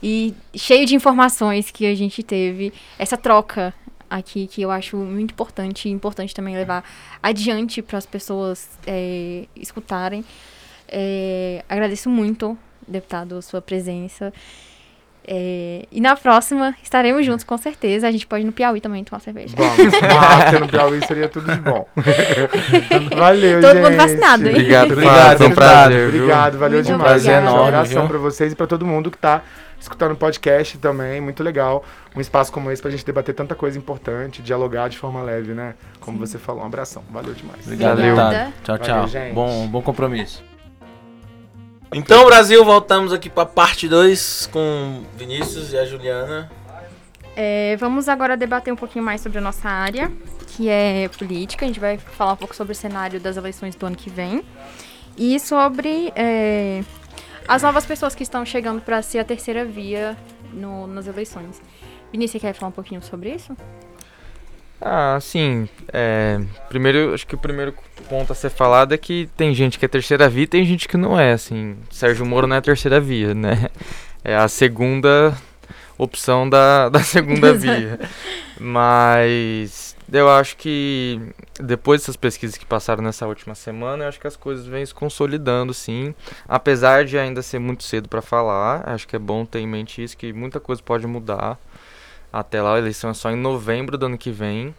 e 0.03 0.35
cheio 0.53 0.85
de 0.85 0.93
informações 0.95 1.71
que 1.71 1.85
a 1.85 1.95
gente 1.95 2.21
teve. 2.21 2.73
Essa 2.99 3.15
troca 3.15 3.73
aqui 4.09 4.45
que 4.47 4.61
eu 4.61 4.69
acho 4.69 4.97
muito 4.97 5.31
importante 5.31 5.87
e 5.87 5.91
importante 5.91 6.35
também 6.35 6.55
levar 6.55 6.83
adiante 7.21 7.81
para 7.81 7.97
as 7.97 8.05
pessoas 8.05 8.67
é, 8.85 9.45
escutarem. 9.55 10.25
É, 10.89 11.63
agradeço 11.69 12.09
muito, 12.09 12.57
deputado, 12.85 13.37
a 13.37 13.41
sua 13.41 13.61
presença. 13.61 14.33
É, 15.25 15.85
e 15.89 16.01
na 16.01 16.17
próxima 16.17 16.75
estaremos 16.83 17.25
juntos, 17.25 17.45
com 17.45 17.57
certeza. 17.57 18.05
A 18.05 18.11
gente 18.11 18.27
pode 18.27 18.43
ir 18.43 18.45
no 18.45 18.51
Piauí 18.51 18.81
também 18.81 19.05
tomar 19.05 19.21
cerveja. 19.21 19.55
Vamos, 19.57 19.77
Márcia, 20.01 20.59
no 20.59 20.67
Piauí 20.67 20.99
seria 21.07 21.29
tudo 21.29 21.49
de 21.49 21.61
bom. 21.61 21.87
valeu, 23.15 23.61
Todo 23.61 23.73
gente. 23.73 23.83
mundo 23.83 23.95
vacinado, 23.95 24.47
hein? 24.49 24.55
Obrigado, 24.55 24.91
obrigado. 24.91 25.37
Foi 25.37 25.47
um 25.47 25.51
prazer. 25.51 26.07
Obrigado, 26.09 26.57
valeu 26.57 26.77
Muito 26.79 26.87
demais. 26.87 27.03
prazer 27.09 27.35
Um 27.35 27.37
enorme, 27.37 27.67
abração 27.69 28.01
viu? 28.01 28.09
pra 28.09 28.17
vocês 28.17 28.51
e 28.51 28.55
pra 28.55 28.67
todo 28.67 28.85
mundo 28.85 29.09
que 29.09 29.17
tá 29.17 29.41
escutando 29.83 30.13
o 30.13 30.15
podcast 30.15 30.77
também. 30.77 31.21
Muito 31.21 31.43
legal. 31.43 31.83
Um 32.15 32.21
espaço 32.21 32.51
como 32.51 32.71
esse 32.71 32.81
pra 32.81 32.89
gente 32.89 33.05
debater 33.05 33.35
tanta 33.35 33.53
coisa 33.53 33.77
importante, 33.77 34.41
dialogar 34.41 34.89
de 34.89 34.97
forma 34.97 35.21
leve, 35.21 35.53
né? 35.53 35.75
Como 35.99 36.17
você 36.17 36.39
falou. 36.39 36.63
Um 36.63 36.65
abração. 36.65 37.03
Valeu 37.11 37.33
demais. 37.33 37.61
Obrigado, 37.65 37.97
Valeu. 37.97 38.15
Tchau, 38.15 38.77
Valeu, 38.77 38.83
tchau. 38.83 39.07
gente. 39.07 39.33
bom, 39.33 39.67
bom 39.67 39.81
compromisso. 39.81 40.43
Então, 41.93 42.25
Brasil, 42.25 42.63
voltamos 42.65 43.13
aqui 43.13 43.29
para 43.29 43.45
parte 43.45 43.87
2 43.87 44.49
com 44.51 45.03
Vinícius 45.15 45.73
e 45.73 45.77
a 45.77 45.85
Juliana. 45.85 46.49
É, 47.35 47.75
vamos 47.77 48.07
agora 48.07 48.37
debater 48.37 48.71
um 48.73 48.75
pouquinho 48.75 49.03
mais 49.03 49.21
sobre 49.21 49.37
a 49.37 49.41
nossa 49.41 49.67
área, 49.67 50.11
que 50.47 50.69
é 50.69 51.09
política. 51.17 51.65
A 51.65 51.67
gente 51.67 51.79
vai 51.79 51.97
falar 51.97 52.33
um 52.33 52.37
pouco 52.37 52.55
sobre 52.55 52.73
o 52.73 52.75
cenário 52.75 53.19
das 53.19 53.37
eleições 53.37 53.75
do 53.75 53.85
ano 53.85 53.95
que 53.95 54.09
vem 54.09 54.43
e 55.17 55.39
sobre 55.39 56.11
é, 56.15 56.83
as 57.47 57.61
novas 57.63 57.85
pessoas 57.85 58.15
que 58.15 58.23
estão 58.23 58.45
chegando 58.45 58.81
para 58.81 59.01
ser 59.01 59.19
a 59.19 59.23
terceira 59.23 59.65
via 59.65 60.17
no- 60.53 60.87
nas 60.87 61.07
eleições. 61.07 61.61
Vinícius, 62.11 62.41
você 62.41 62.47
quer 62.47 62.53
falar 62.53 62.69
um 62.69 62.73
pouquinho 62.73 63.01
sobre 63.01 63.33
isso? 63.33 63.55
Ah, 64.81 65.17
sim. 65.21 65.67
É, 65.91 66.39
primeiro, 66.67 67.13
acho 67.13 67.25
que 67.25 67.35
o 67.35 67.37
primeiro 67.37 67.73
ponto 68.09 68.31
a 68.31 68.35
ser 68.35 68.49
falado 68.49 68.93
é 68.93 68.97
que 68.97 69.29
tem 69.37 69.53
gente 69.53 69.79
que 69.79 69.85
é 69.85 69.87
terceira 69.87 70.27
via 70.29 70.43
e 70.43 70.47
tem 70.47 70.65
gente 70.65 70.87
que 70.87 70.97
não 70.97 71.17
é, 71.19 71.31
assim. 71.31 71.77
Sérgio 71.89 72.25
Moro 72.25 72.45
não 72.47 72.55
é 72.55 72.61
terceira 72.61 72.99
via, 72.99 73.33
né? 73.33 73.69
É 74.23 74.35
a 74.35 74.47
segunda 74.47 75.35
opção 75.97 76.49
da, 76.49 76.89
da 76.89 76.99
segunda 76.99 77.53
via. 77.55 77.99
Mas 78.59 79.92
eu 80.13 80.29
acho 80.29 80.55
que 80.57 81.19
depois 81.59 82.01
dessas 82.01 82.15
pesquisas 82.15 82.55
que 82.55 82.65
passaram 82.65 83.03
nessa 83.03 83.25
última 83.27 83.55
semana, 83.55 84.03
eu 84.03 84.09
acho 84.09 84.19
que 84.19 84.27
as 84.27 84.35
coisas 84.35 84.65
vêm 84.65 84.85
se 84.85 84.93
consolidando, 84.93 85.73
sim. 85.73 86.13
Apesar 86.47 87.03
de 87.03 87.17
ainda 87.17 87.41
ser 87.41 87.59
muito 87.59 87.83
cedo 87.83 88.07
para 88.07 88.21
falar, 88.21 88.87
acho 88.87 89.07
que 89.07 89.15
é 89.15 89.19
bom 89.19 89.43
ter 89.43 89.59
em 89.59 89.67
mente 89.67 90.03
isso, 90.03 90.15
que 90.15 90.31
muita 90.31 90.59
coisa 90.59 90.81
pode 90.83 91.07
mudar. 91.07 91.57
Até 92.31 92.61
lá, 92.61 92.75
a 92.75 92.79
eleição 92.79 93.09
é 93.09 93.13
só 93.13 93.31
em 93.31 93.35
novembro 93.35 93.97
do 93.97 94.05
ano 94.05 94.17
que 94.17 94.31
vem. 94.31 94.73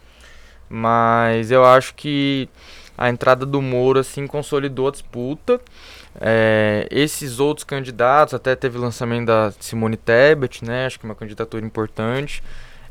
Mas 0.69 1.51
eu 1.51 1.65
acho 1.65 1.95
que 1.95 2.49
a 2.97 3.09
entrada 3.09 3.45
do 3.45 3.61
Moro 3.61 3.99
assim 3.99 4.27
consolidou 4.27 4.89
a 4.89 4.91
disputa. 4.93 5.61
É, 6.21 6.87
esses 6.91 7.41
outros 7.41 7.65
candidatos, 7.65 8.35
até 8.35 8.55
teve 8.55 8.79
o 8.79 8.81
lançamento 8.81 9.27
da 9.27 9.53
Simone 9.61 9.97
Tebet, 9.97 10.65
né? 10.65 10.87
Acho 10.87 10.99
que 10.99 11.07
é 11.07 11.09
uma 11.09 11.15
candidatura 11.15 11.65
importante. 11.65 12.43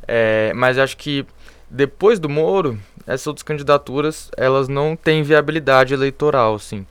É, 0.08 0.52
mas 0.54 0.78
acho 0.78 0.98
que 0.98 1.26
depois 1.74 2.20
do 2.20 2.30
Moro, 2.30 2.80
essas 3.08 3.26
outras 3.26 3.42
candidaturas 3.42 4.30
elas 4.38 4.68
não 4.68 4.96
têm 4.96 5.24
viabilidade 5.24 5.92
eleitoral, 5.92 6.54
assim. 6.54 6.86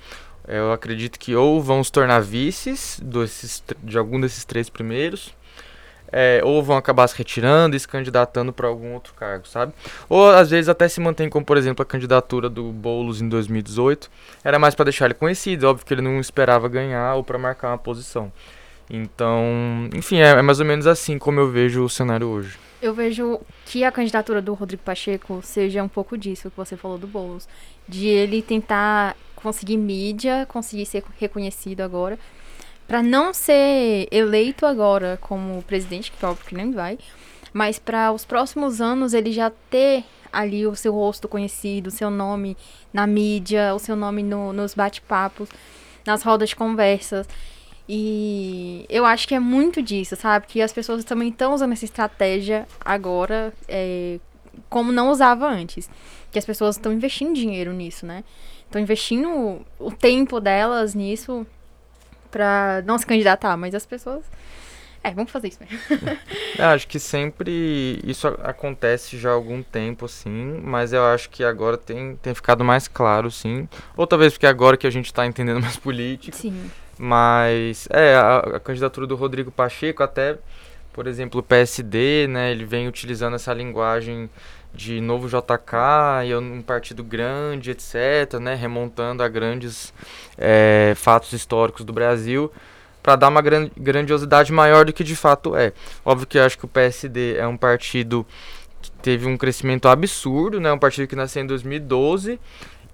Eu 0.46 0.72
acredito 0.72 1.20
que 1.20 1.36
ou 1.36 1.62
vão 1.62 1.84
se 1.84 1.92
tornar 1.92 2.18
vices 2.18 2.98
desses, 3.00 3.62
de 3.80 3.96
algum 3.96 4.20
desses 4.20 4.44
três 4.44 4.68
primeiros, 4.68 5.32
é, 6.10 6.40
ou 6.42 6.60
vão 6.64 6.76
acabar 6.76 7.06
se 7.06 7.16
retirando 7.16 7.76
e 7.76 7.80
se 7.80 7.86
candidatando 7.86 8.52
para 8.52 8.66
algum 8.66 8.92
outro 8.92 9.14
cargo, 9.14 9.46
sabe? 9.46 9.72
Ou 10.08 10.28
às 10.28 10.50
vezes 10.50 10.68
até 10.68 10.88
se 10.88 11.00
mantém 11.00 11.30
como, 11.30 11.46
por 11.46 11.56
exemplo, 11.56 11.84
a 11.84 11.86
candidatura 11.86 12.48
do 12.48 12.72
Boulos 12.72 13.20
em 13.22 13.28
2018. 13.28 14.10
Era 14.42 14.58
mais 14.58 14.74
para 14.74 14.86
deixar 14.86 15.04
ele 15.04 15.14
conhecido, 15.14 15.68
óbvio 15.68 15.86
que 15.86 15.94
ele 15.94 16.02
não 16.02 16.18
esperava 16.18 16.68
ganhar 16.68 17.14
ou 17.14 17.22
para 17.22 17.38
marcar 17.38 17.68
uma 17.68 17.78
posição. 17.78 18.32
Então, 18.90 19.88
enfim, 19.94 20.18
é, 20.18 20.30
é 20.30 20.42
mais 20.42 20.58
ou 20.58 20.66
menos 20.66 20.88
assim 20.88 21.20
como 21.20 21.38
eu 21.38 21.48
vejo 21.48 21.84
o 21.84 21.88
cenário 21.88 22.26
hoje. 22.26 22.58
Eu 22.82 22.92
vejo 22.92 23.40
que 23.64 23.84
a 23.84 23.92
candidatura 23.92 24.42
do 24.42 24.54
Rodrigo 24.54 24.82
Pacheco 24.82 25.40
seja 25.40 25.84
um 25.84 25.88
pouco 25.88 26.18
disso 26.18 26.50
que 26.50 26.56
você 26.56 26.76
falou 26.76 26.98
do 26.98 27.06
Boulos. 27.06 27.48
De 27.88 28.08
ele 28.08 28.42
tentar 28.42 29.16
conseguir 29.36 29.76
mídia, 29.76 30.44
conseguir 30.46 30.84
ser 30.84 31.04
reconhecido 31.16 31.80
agora, 31.82 32.18
para 32.88 33.00
não 33.00 33.32
ser 33.32 34.08
eleito 34.10 34.66
agora 34.66 35.16
como 35.20 35.62
presidente, 35.62 36.10
que 36.10 36.24
é 36.24 36.28
óbvio 36.28 36.44
que 36.44 36.54
nem 36.56 36.72
vai, 36.72 36.98
mas 37.52 37.78
para 37.78 38.10
os 38.12 38.24
próximos 38.24 38.80
anos 38.80 39.14
ele 39.14 39.30
já 39.30 39.50
ter 39.70 40.04
ali 40.32 40.66
o 40.66 40.74
seu 40.74 40.92
rosto 40.92 41.28
conhecido, 41.28 41.86
o 41.86 41.90
seu 41.90 42.10
nome 42.10 42.56
na 42.92 43.06
mídia, 43.06 43.74
o 43.74 43.78
seu 43.78 43.94
nome 43.94 44.22
no- 44.24 44.52
nos 44.52 44.74
bate-papos, 44.74 45.48
nas 46.04 46.22
rodas 46.24 46.48
de 46.48 46.56
conversas. 46.56 47.28
E 47.88 48.86
eu 48.88 49.04
acho 49.04 49.26
que 49.26 49.34
é 49.34 49.40
muito 49.40 49.82
disso, 49.82 50.16
sabe? 50.16 50.46
Que 50.46 50.62
as 50.62 50.72
pessoas 50.72 51.04
também 51.04 51.28
estão 51.28 51.52
usando 51.52 51.72
essa 51.72 51.84
estratégia 51.84 52.66
agora, 52.84 53.52
é, 53.68 54.18
como 54.68 54.92
não 54.92 55.10
usava 55.10 55.46
antes. 55.48 55.90
Que 56.30 56.38
as 56.38 56.44
pessoas 56.44 56.76
estão 56.76 56.92
investindo 56.92 57.34
dinheiro 57.34 57.72
nisso, 57.72 58.06
né? 58.06 58.24
Estão 58.64 58.80
investindo 58.80 59.60
o 59.78 59.90
tempo 59.90 60.40
delas 60.40 60.94
nisso 60.94 61.46
pra 62.30 62.82
não 62.86 62.96
se 62.96 63.04
candidatar, 63.04 63.56
mas 63.56 63.74
as 63.74 63.84
pessoas. 63.84 64.24
É, 65.04 65.10
vamos 65.10 65.32
fazer 65.32 65.48
isso 65.48 65.58
mesmo. 65.60 65.78
Eu 66.56 66.66
acho 66.66 66.86
que 66.86 66.98
sempre 66.98 68.00
isso 68.04 68.28
acontece 68.42 69.18
já 69.18 69.30
há 69.30 69.32
algum 69.32 69.60
tempo, 69.62 70.04
assim, 70.04 70.60
mas 70.62 70.92
eu 70.92 71.04
acho 71.04 71.28
que 71.28 71.42
agora 71.42 71.76
tem, 71.76 72.14
tem 72.22 72.32
ficado 72.34 72.62
mais 72.62 72.86
claro, 72.86 73.28
sim. 73.28 73.68
Ou 73.96 74.06
talvez 74.06 74.34
porque 74.34 74.46
agora 74.46 74.76
que 74.76 74.86
a 74.86 74.90
gente 74.90 75.06
está 75.06 75.26
entendendo 75.26 75.58
mais 75.60 75.76
política. 75.76 76.36
Sim. 76.36 76.70
Mas, 77.04 77.88
é, 77.90 78.14
a, 78.14 78.38
a 78.38 78.60
candidatura 78.60 79.08
do 79.08 79.16
Rodrigo 79.16 79.50
Pacheco, 79.50 80.04
até, 80.04 80.38
por 80.92 81.08
exemplo, 81.08 81.40
o 81.40 81.42
PSD, 81.42 82.28
né, 82.28 82.52
ele 82.52 82.64
vem 82.64 82.86
utilizando 82.86 83.34
essa 83.34 83.52
linguagem 83.52 84.30
de 84.72 85.00
novo 85.00 85.26
JK 85.26 86.28
e 86.28 86.36
um 86.36 86.62
partido 86.62 87.02
grande, 87.02 87.72
etc., 87.72 88.38
né, 88.40 88.54
remontando 88.54 89.24
a 89.24 89.26
grandes 89.26 89.92
é, 90.38 90.92
fatos 90.94 91.32
históricos 91.32 91.84
do 91.84 91.92
Brasil. 91.92 92.52
para 93.02 93.16
dar 93.16 93.30
uma 93.30 93.42
gran 93.42 93.68
grandiosidade 93.76 94.52
maior 94.52 94.84
do 94.84 94.92
que 94.92 95.02
de 95.02 95.16
fato 95.16 95.56
é. 95.56 95.72
Óbvio 96.04 96.24
que 96.24 96.38
eu 96.38 96.44
acho 96.44 96.56
que 96.56 96.66
o 96.66 96.68
PSD 96.68 97.34
é 97.36 97.46
um 97.48 97.56
partido 97.56 98.24
que 98.80 98.92
teve 99.02 99.26
um 99.26 99.36
crescimento 99.36 99.88
absurdo, 99.88 100.60
né? 100.60 100.72
Um 100.72 100.78
partido 100.78 101.08
que 101.08 101.16
nasceu 101.16 101.42
em 101.42 101.46
2012 101.48 102.38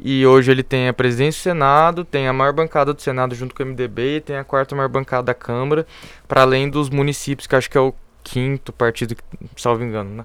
e 0.01 0.25
hoje 0.27 0.51
ele 0.51 0.62
tem 0.62 0.89
a 0.89 0.93
presidência 0.93 1.41
do 1.41 1.43
Senado, 1.43 2.05
tem 2.05 2.29
a 2.29 2.33
maior 2.33 2.53
bancada 2.53 2.95
do 2.95 3.03
Senado 3.03 3.35
junto 3.35 3.55
com 3.55 3.62
o 3.62 3.66
MDB 3.66 4.20
tem 4.20 4.37
a 4.37 4.45
quarta 4.45 4.75
maior 4.75 4.89
bancada 4.89 5.25
da 5.25 5.35
Câmara, 5.35 5.87
para 6.27 6.43
além 6.43 6.70
dos 6.70 6.89
municípios, 6.89 7.47
que 7.47 7.57
acho 7.57 7.69
que 7.69 7.77
é 7.77 7.81
o 7.81 7.93
quinto 8.23 8.73
partido, 8.73 9.16
salvo 9.57 9.83
engano, 9.83 10.11
né? 10.19 10.25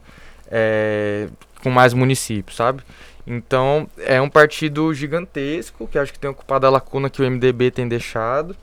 É, 0.51 1.27
com 1.61 1.71
mais 1.71 1.93
municípios, 1.93 2.55
sabe? 2.55 2.83
Então 3.25 3.89
é 3.97 4.21
um 4.21 4.29
partido 4.29 4.93
gigantesco 4.93 5.87
que 5.87 5.97
acho 5.97 6.11
que 6.11 6.19
tem 6.19 6.29
ocupado 6.29 6.67
a 6.67 6.69
lacuna 6.69 7.09
que 7.09 7.21
o 7.21 7.29
MDB 7.29 7.71
tem 7.71 7.87
deixado. 7.87 8.55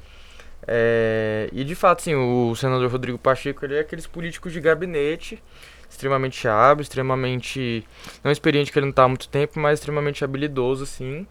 É, 0.66 1.49
e 1.53 1.65
de 1.65 1.74
fato, 1.74 2.03
sim, 2.03 2.15
o 2.15 2.55
senador 2.55 2.91
Rodrigo 2.91 3.19
Pacheco 3.19 3.65
ele 3.65 3.77
é 3.77 3.81
aqueles 3.81 4.07
políticos 4.07 4.53
de 4.53 4.61
gabinete 4.61 5.43
extremamente 5.90 6.46
hábil, 6.48 6.82
extremamente. 6.82 7.84
não 8.22 8.30
experiente 8.30 8.72
que 8.72 8.78
ele 8.78 8.86
não 8.86 8.90
está 8.90 9.04
há 9.04 9.08
muito 9.08 9.28
tempo, 9.28 9.58
mas 9.58 9.78
extremamente 9.78 10.24
habilidoso, 10.24 10.84
assim. 10.84 11.26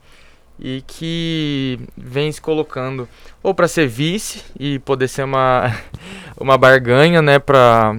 E 0.59 0.83
que 0.85 1.79
vem 1.95 2.29
se 2.31 2.41
colocando 2.41 3.07
ou 3.41 3.53
para 3.53 3.67
ser 3.67 3.87
vice 3.87 4.43
e 4.59 4.77
poder 4.79 5.07
ser 5.07 5.23
uma, 5.23 5.73
uma 6.37 6.57
barganha, 6.57 7.21
né, 7.21 7.39
para 7.39 7.95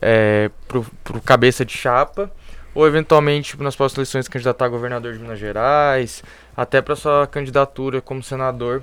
é, 0.00 0.50
pro, 0.68 0.84
pro 1.02 1.20
cabeça 1.22 1.64
de 1.64 1.72
chapa, 1.72 2.30
ou 2.74 2.86
eventualmente 2.86 3.60
nas 3.62 3.74
próximas 3.74 4.08
eleições 4.08 4.28
candidatar 4.28 4.66
a 4.66 4.68
governador 4.68 5.14
de 5.14 5.18
Minas 5.18 5.38
Gerais, 5.38 6.22
até 6.54 6.82
para 6.82 6.94
sua 6.94 7.26
candidatura 7.26 8.02
como 8.02 8.22
senador 8.22 8.82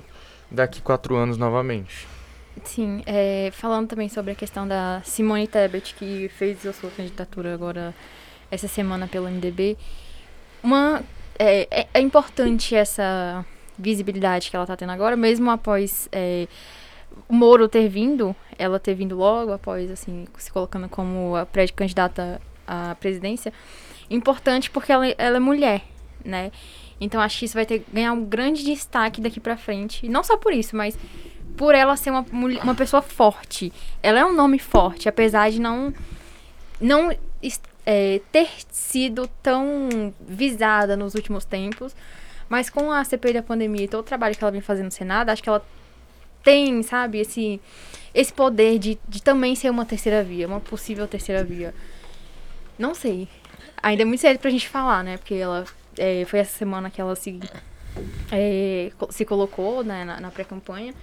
daqui 0.50 0.80
quatro 0.80 1.14
anos 1.16 1.38
novamente. 1.38 2.15
Sim, 2.64 3.02
é, 3.06 3.50
falando 3.52 3.88
também 3.88 4.08
sobre 4.08 4.32
a 4.32 4.34
questão 4.34 4.66
da 4.66 5.00
Simone 5.04 5.46
Tebet, 5.46 5.94
que 5.94 6.28
fez 6.30 6.66
a 6.66 6.72
sua 6.72 6.90
candidatura 6.90 7.54
agora 7.54 7.94
essa 8.50 8.66
semana 8.66 9.06
pelo 9.06 9.28
MDB, 9.28 9.76
uma, 10.62 11.02
é, 11.38 11.68
é, 11.70 11.88
é 11.92 12.00
importante 12.00 12.74
essa 12.74 13.44
visibilidade 13.78 14.50
que 14.50 14.56
ela 14.56 14.64
está 14.64 14.76
tendo 14.76 14.90
agora, 14.92 15.16
mesmo 15.16 15.50
após 15.50 16.08
é, 16.10 16.48
o 17.28 17.34
Moro 17.34 17.68
ter 17.68 17.88
vindo, 17.88 18.34
ela 18.58 18.78
ter 18.78 18.94
vindo 18.94 19.16
logo 19.16 19.52
após, 19.52 19.90
assim, 19.90 20.26
se 20.38 20.50
colocando 20.50 20.88
como 20.88 21.36
a 21.36 21.44
pré-candidata 21.44 22.40
à 22.66 22.94
presidência, 22.98 23.52
importante 24.10 24.70
porque 24.70 24.92
ela, 24.92 25.06
ela 25.18 25.36
é 25.36 25.40
mulher, 25.40 25.82
né? 26.24 26.50
Então 27.00 27.20
acho 27.20 27.38
que 27.38 27.44
isso 27.44 27.54
vai 27.54 27.66
ter 27.66 27.84
ganhar 27.92 28.12
um 28.12 28.24
grande 28.24 28.64
destaque 28.64 29.20
daqui 29.20 29.38
para 29.38 29.56
frente, 29.56 30.08
não 30.08 30.24
só 30.24 30.36
por 30.36 30.52
isso, 30.52 30.74
mas 30.74 30.98
por 31.56 31.74
ela 31.74 31.96
ser 31.96 32.10
uma, 32.10 32.24
uma 32.62 32.74
pessoa 32.74 33.02
forte. 33.02 33.72
Ela 34.02 34.20
é 34.20 34.24
um 34.24 34.34
nome 34.34 34.58
forte, 34.58 35.08
apesar 35.08 35.50
de 35.50 35.60
não, 35.60 35.92
não 36.80 37.10
é, 37.84 38.20
ter 38.32 38.48
sido 38.70 39.28
tão 39.42 40.12
visada 40.20 40.96
nos 40.96 41.14
últimos 41.14 41.44
tempos. 41.44 41.94
Mas 42.48 42.70
com 42.70 42.92
a 42.92 43.02
CPI 43.04 43.34
da 43.34 43.42
pandemia 43.42 43.84
e 43.84 43.88
todo 43.88 44.00
o 44.00 44.04
trabalho 44.04 44.36
que 44.36 44.42
ela 44.42 44.52
vem 44.52 44.60
fazendo 44.60 44.86
no 44.86 44.90
Senado, 44.90 45.30
acho 45.30 45.42
que 45.42 45.48
ela 45.48 45.64
tem, 46.44 46.80
sabe, 46.82 47.18
esse, 47.18 47.60
esse 48.14 48.32
poder 48.32 48.78
de, 48.78 48.98
de 49.08 49.20
também 49.20 49.56
ser 49.56 49.68
uma 49.68 49.84
terceira 49.84 50.22
via, 50.22 50.46
uma 50.46 50.60
possível 50.60 51.08
terceira 51.08 51.42
via. 51.42 51.74
Não 52.78 52.94
sei. 52.94 53.28
Ainda 53.82 54.02
é 54.02 54.04
muito 54.04 54.20
cedo 54.20 54.38
pra 54.38 54.50
gente 54.50 54.68
falar, 54.68 55.02
né? 55.02 55.16
Porque 55.16 55.34
ela 55.34 55.64
é, 55.98 56.24
foi 56.24 56.38
essa 56.38 56.56
semana 56.56 56.88
que 56.88 57.00
ela 57.00 57.16
se, 57.16 57.40
é, 58.30 58.92
se 59.10 59.24
colocou 59.24 59.82
né, 59.82 60.04
na, 60.04 60.20
na 60.20 60.30
pré-campanha. 60.30 60.94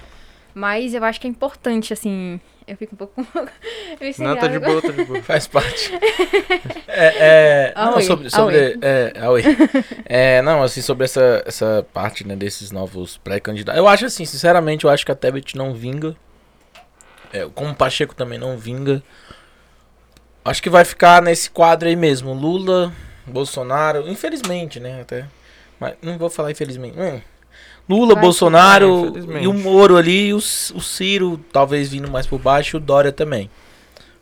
Mas 0.54 0.94
eu 0.94 1.04
acho 1.04 1.20
que 1.20 1.28
é 1.28 1.30
importante, 1.30 1.94
assim. 1.94 2.40
Eu 2.68 2.78
fico 2.78 2.96
um 2.96 2.98
pouco. 2.98 3.22
não, 4.20 4.38
tá 4.38 4.48
de 4.48 4.60
boa, 4.60 4.82
tá 4.82 4.90
de 4.90 5.04
boa. 5.04 5.22
Faz 5.22 5.48
parte. 5.48 5.92
é, 6.88 7.72
é, 7.72 7.74
não, 7.76 8.02
sobre. 8.02 8.30
sobre 8.30 8.80
é, 8.82 9.14
é, 10.06 10.42
não, 10.42 10.64
assim, 10.64 10.82
sobre 10.82 11.06
essa, 11.06 11.44
essa 11.46 11.86
parte, 11.92 12.26
né, 12.26 12.36
desses 12.36 12.72
novos 12.72 13.18
pré-candidatos. 13.18 13.78
Eu 13.78 13.88
acho 13.88 14.06
assim, 14.06 14.26
sinceramente, 14.26 14.86
eu 14.86 14.92
acho 14.92 15.06
que 15.06 15.12
a 15.12 15.16
Tebet 15.16 15.58
não 15.58 15.74
vinga. 15.74 16.16
É, 17.34 17.48
como 17.54 17.72
o 17.72 17.76
Pacheco 17.76 18.16
também 18.16 18.38
não 18.38 18.58
vinga. 18.58 19.02
Acho 20.46 20.62
que 20.62 20.70
vai 20.70 20.86
ficar 20.86 21.22
nesse 21.22 21.50
quadro 21.50 21.88
aí 21.90 21.96
mesmo. 21.96 22.34
Lula, 22.34 22.94
Bolsonaro, 23.26 24.08
infelizmente, 24.08 24.80
né? 24.80 25.02
Até. 25.02 25.26
Mas 25.80 25.96
não 26.02 26.18
vou 26.18 26.30
falar 26.30 26.52
infelizmente. 26.52 26.98
Hum. 27.00 27.20
Lula, 27.88 28.14
Vai 28.14 28.24
Bolsonaro 28.24 29.14
e 29.42 29.48
o 29.48 29.54
Moro 29.54 29.98
ali, 29.98 30.28
e 30.28 30.34
o, 30.34 30.38
o 30.38 30.42
Ciro 30.82 31.40
talvez 31.52 31.90
vindo 31.90 32.10
mais 32.10 32.26
por 32.26 32.40
baixo 32.40 32.76
e 32.76 32.78
o 32.78 32.80
Dória 32.80 33.12
também. 33.12 33.50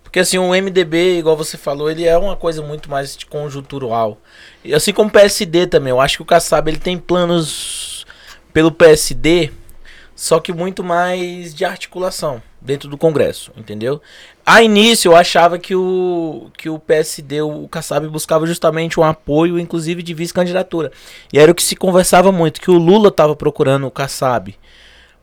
Porque 0.03 0.19
assim, 0.19 0.37
o 0.37 0.49
MDB, 0.49 1.19
igual 1.19 1.37
você 1.37 1.57
falou, 1.57 1.89
ele 1.89 2.05
é 2.05 2.17
uma 2.17 2.35
coisa 2.35 2.61
muito 2.61 2.89
mais 2.89 3.17
conjuntural. 3.23 4.17
E 4.61 4.73
assim 4.73 4.91
como 4.91 5.09
o 5.09 5.11
PSD 5.11 5.67
também, 5.67 5.91
eu 5.91 6.01
acho 6.01 6.17
que 6.17 6.21
o 6.21 6.25
Kassab 6.25 6.69
ele 6.69 6.77
tem 6.77 6.97
planos 6.97 8.05
pelo 8.51 8.71
PSD, 8.71 9.51
só 10.13 10.39
que 10.39 10.51
muito 10.51 10.83
mais 10.83 11.55
de 11.55 11.63
articulação 11.63 12.43
dentro 12.59 12.89
do 12.89 12.97
Congresso, 12.97 13.51
entendeu? 13.55 14.01
A 14.53 14.61
início 14.61 15.13
eu 15.13 15.15
achava 15.15 15.57
que 15.57 15.73
o, 15.73 16.51
que 16.57 16.69
o 16.69 16.77
PSD, 16.77 17.41
o 17.41 17.69
Kassab, 17.69 18.05
buscava 18.09 18.45
justamente 18.45 18.99
um 18.99 19.03
apoio, 19.03 19.57
inclusive 19.57 20.03
de 20.03 20.13
vice-candidatura. 20.13 20.91
E 21.31 21.39
era 21.39 21.49
o 21.49 21.55
que 21.55 21.63
se 21.63 21.73
conversava 21.73 22.33
muito, 22.33 22.59
que 22.59 22.69
o 22.69 22.77
Lula 22.77 23.07
estava 23.07 23.33
procurando 23.33 23.87
o 23.87 23.91
Kassab 23.91 24.53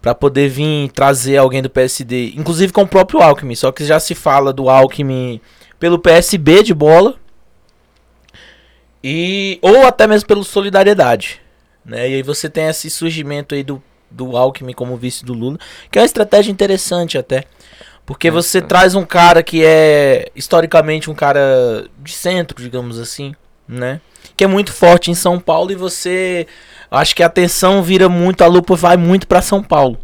para 0.00 0.14
poder 0.14 0.48
vir 0.48 0.90
trazer 0.92 1.36
alguém 1.36 1.60
do 1.60 1.68
PSD, 1.68 2.32
inclusive 2.36 2.72
com 2.72 2.80
o 2.80 2.88
próprio 2.88 3.20
Alckmin, 3.20 3.54
só 3.54 3.70
que 3.70 3.84
já 3.84 4.00
se 4.00 4.14
fala 4.14 4.50
do 4.50 4.70
Alckmin 4.70 5.42
pelo 5.78 5.98
PSB 5.98 6.62
de 6.62 6.72
bola, 6.72 7.14
e 9.04 9.58
ou 9.60 9.84
até 9.86 10.06
mesmo 10.06 10.26
pelo 10.26 10.42
Solidariedade. 10.42 11.38
Né? 11.84 12.08
E 12.08 12.14
aí 12.14 12.22
você 12.22 12.48
tem 12.48 12.64
esse 12.64 12.88
surgimento 12.88 13.54
aí 13.54 13.62
do, 13.62 13.82
do 14.10 14.38
Alckmin 14.38 14.72
como 14.72 14.96
vice 14.96 15.22
do 15.22 15.34
Lula, 15.34 15.58
que 15.90 15.98
é 15.98 16.00
uma 16.00 16.06
estratégia 16.06 16.50
interessante 16.50 17.18
até. 17.18 17.44
Porque 18.08 18.30
você 18.30 18.62
traz 18.62 18.94
um 18.94 19.04
cara 19.04 19.42
que 19.42 19.62
é 19.62 20.30
historicamente 20.34 21.10
um 21.10 21.14
cara 21.14 21.84
de 22.02 22.12
centro, 22.12 22.58
digamos 22.58 22.98
assim, 22.98 23.34
né? 23.68 24.00
Que 24.34 24.44
é 24.44 24.46
muito 24.46 24.72
forte 24.72 25.10
em 25.10 25.14
São 25.14 25.38
Paulo 25.38 25.70
e 25.72 25.74
você 25.74 26.46
acho 26.90 27.14
que 27.14 27.22
a 27.22 27.26
atenção 27.26 27.82
vira 27.82 28.08
muito, 28.08 28.42
a 28.42 28.46
lupa 28.46 28.74
vai 28.74 28.96
muito 28.96 29.26
para 29.26 29.42
São 29.42 29.62
Paulo. 29.62 29.98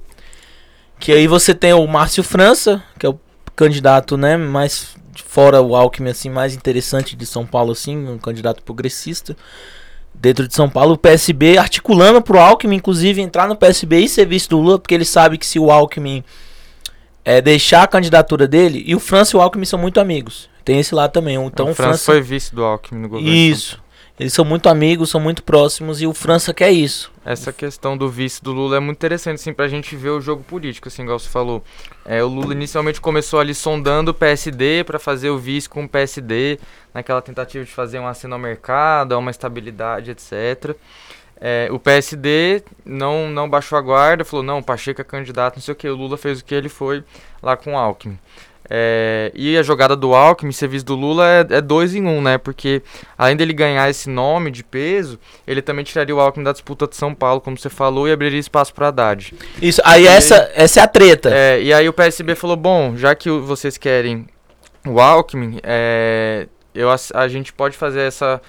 Que 1.00 1.12
aí 1.12 1.26
você 1.26 1.54
tem 1.54 1.72
o 1.72 1.86
Márcio 1.86 2.22
França, 2.22 2.84
que 2.98 3.06
é 3.06 3.08
o 3.08 3.18
candidato, 3.56 4.18
né, 4.18 4.36
mais 4.36 4.94
fora 5.24 5.62
o 5.62 5.74
Alckmin 5.74 6.10
assim, 6.10 6.28
mais 6.28 6.54
interessante 6.54 7.16
de 7.16 7.24
São 7.24 7.46
Paulo 7.46 7.72
assim, 7.72 7.96
um 7.96 8.18
candidato 8.18 8.62
progressista 8.62 9.34
dentro 10.12 10.46
de 10.46 10.54
São 10.54 10.68
Paulo, 10.68 10.92
o 10.92 10.98
PSB 10.98 11.56
articulando 11.56 12.20
pro 12.20 12.38
Alckmin 12.38 12.76
inclusive 12.76 13.22
entrar 13.22 13.48
no 13.48 13.56
PSB 13.56 14.00
e 14.00 14.08
ser 14.10 14.26
visto 14.26 14.50
do 14.50 14.60
Lula, 14.60 14.78
porque 14.78 14.94
ele 14.94 15.06
sabe 15.06 15.38
que 15.38 15.46
se 15.46 15.58
o 15.58 15.70
Alckmin 15.70 16.22
é, 17.24 17.40
deixar 17.40 17.82
a 17.82 17.88
candidatura 17.88 18.46
dele. 18.46 18.82
E 18.86 18.94
o 18.94 19.00
França 19.00 19.36
e 19.36 19.38
o 19.38 19.42
Alckmin 19.42 19.64
são 19.64 19.78
muito 19.78 19.98
amigos. 19.98 20.48
Tem 20.64 20.78
esse 20.78 20.94
lado 20.94 21.12
também. 21.12 21.36
Então, 21.36 21.70
o 21.70 21.74
França, 21.74 21.88
França 21.88 22.04
foi 22.04 22.20
vice 22.20 22.54
do 22.54 22.64
Alckmin 22.64 23.00
no 23.00 23.08
governo. 23.08 23.32
Isso. 23.32 23.82
Eles 24.18 24.32
são 24.32 24.44
muito 24.44 24.68
amigos, 24.68 25.10
são 25.10 25.20
muito 25.20 25.42
próximos 25.42 26.00
e 26.00 26.06
o 26.06 26.14
França 26.14 26.54
quer 26.54 26.70
isso. 26.70 27.10
Essa 27.24 27.52
questão 27.52 27.96
do 27.96 28.08
vice 28.08 28.40
do 28.40 28.52
Lula 28.52 28.76
é 28.76 28.80
muito 28.80 28.96
interessante, 28.96 29.40
assim, 29.40 29.52
pra 29.52 29.66
gente 29.66 29.96
ver 29.96 30.10
o 30.10 30.20
jogo 30.20 30.44
político, 30.44 30.86
assim, 30.86 31.02
igual 31.02 31.18
você 31.18 31.28
falou. 31.28 31.64
É, 32.04 32.22
o 32.22 32.28
Lula 32.28 32.52
inicialmente 32.52 33.00
começou 33.00 33.40
ali 33.40 33.52
sondando 33.52 34.12
o 34.12 34.14
PSD 34.14 34.84
para 34.84 35.00
fazer 35.00 35.30
o 35.30 35.38
vice 35.38 35.68
com 35.68 35.82
o 35.82 35.88
PSD, 35.88 36.60
naquela 36.92 37.20
tentativa 37.20 37.64
de 37.64 37.70
fazer 37.72 37.98
um 37.98 38.06
aceno 38.06 38.34
ao 38.34 38.40
mercado, 38.40 39.18
uma 39.18 39.32
estabilidade, 39.32 40.12
etc. 40.12 40.76
É, 41.46 41.68
o 41.70 41.78
PSD 41.78 42.62
não, 42.86 43.28
não 43.28 43.50
baixou 43.50 43.76
a 43.76 43.80
guarda, 43.82 44.24
falou, 44.24 44.42
não, 44.42 44.62
Pacheco 44.62 45.02
é 45.02 45.04
candidato, 45.04 45.56
não 45.56 45.62
sei 45.62 45.72
o 45.72 45.76
que. 45.76 45.86
O 45.86 45.94
Lula 45.94 46.16
fez 46.16 46.40
o 46.40 46.44
que 46.44 46.54
ele 46.54 46.70
foi 46.70 47.04
lá 47.42 47.54
com 47.54 47.74
o 47.74 47.76
Alckmin. 47.76 48.18
É, 48.70 49.30
e 49.34 49.54
a 49.58 49.62
jogada 49.62 49.94
do 49.94 50.14
Alckmin, 50.14 50.52
serviço 50.52 50.86
do 50.86 50.94
Lula, 50.94 51.28
é, 51.28 51.40
é, 51.56 51.60
dois 51.60 51.94
em 51.94 52.06
um, 52.06 52.22
né? 52.22 52.38
Porque 52.38 52.82
além 53.18 53.36
dele 53.36 53.52
ganhar 53.52 53.90
esse 53.90 54.08
nome 54.08 54.50
de 54.50 54.64
peso, 54.64 55.20
ele 55.46 55.60
também 55.60 55.84
tiraria 55.84 56.16
o 56.16 56.18
Alckmin 56.18 56.44
da 56.44 56.52
disputa 56.52 56.86
de 56.86 56.96
São 56.96 57.14
Paulo, 57.14 57.42
como 57.42 57.58
você 57.58 57.68
falou, 57.68 58.08
e 58.08 58.12
abriria 58.12 58.40
espaço 58.40 58.72
para 58.72 58.88
Haddad. 58.88 59.34
Isso, 59.60 59.82
aí 59.84 60.04
e 60.04 60.06
essa, 60.06 60.50
essa 60.54 60.80
é 60.80 60.82
a 60.82 60.88
treta. 60.88 61.28
É, 61.30 61.60
e 61.60 61.74
aí 61.74 61.86
o 61.86 61.92
PSB 61.92 62.34
falou: 62.34 62.56
bom, 62.56 62.96
já 62.96 63.14
que 63.14 63.28
vocês 63.28 63.76
querem 63.76 64.26
o 64.86 64.98
Alckmin, 64.98 65.58
é, 65.62 66.46
eu, 66.74 66.90
a, 66.90 66.96
a 67.12 67.28
gente 67.28 67.52
pode 67.52 67.76
fazer 67.76 68.00
essa 68.00 68.40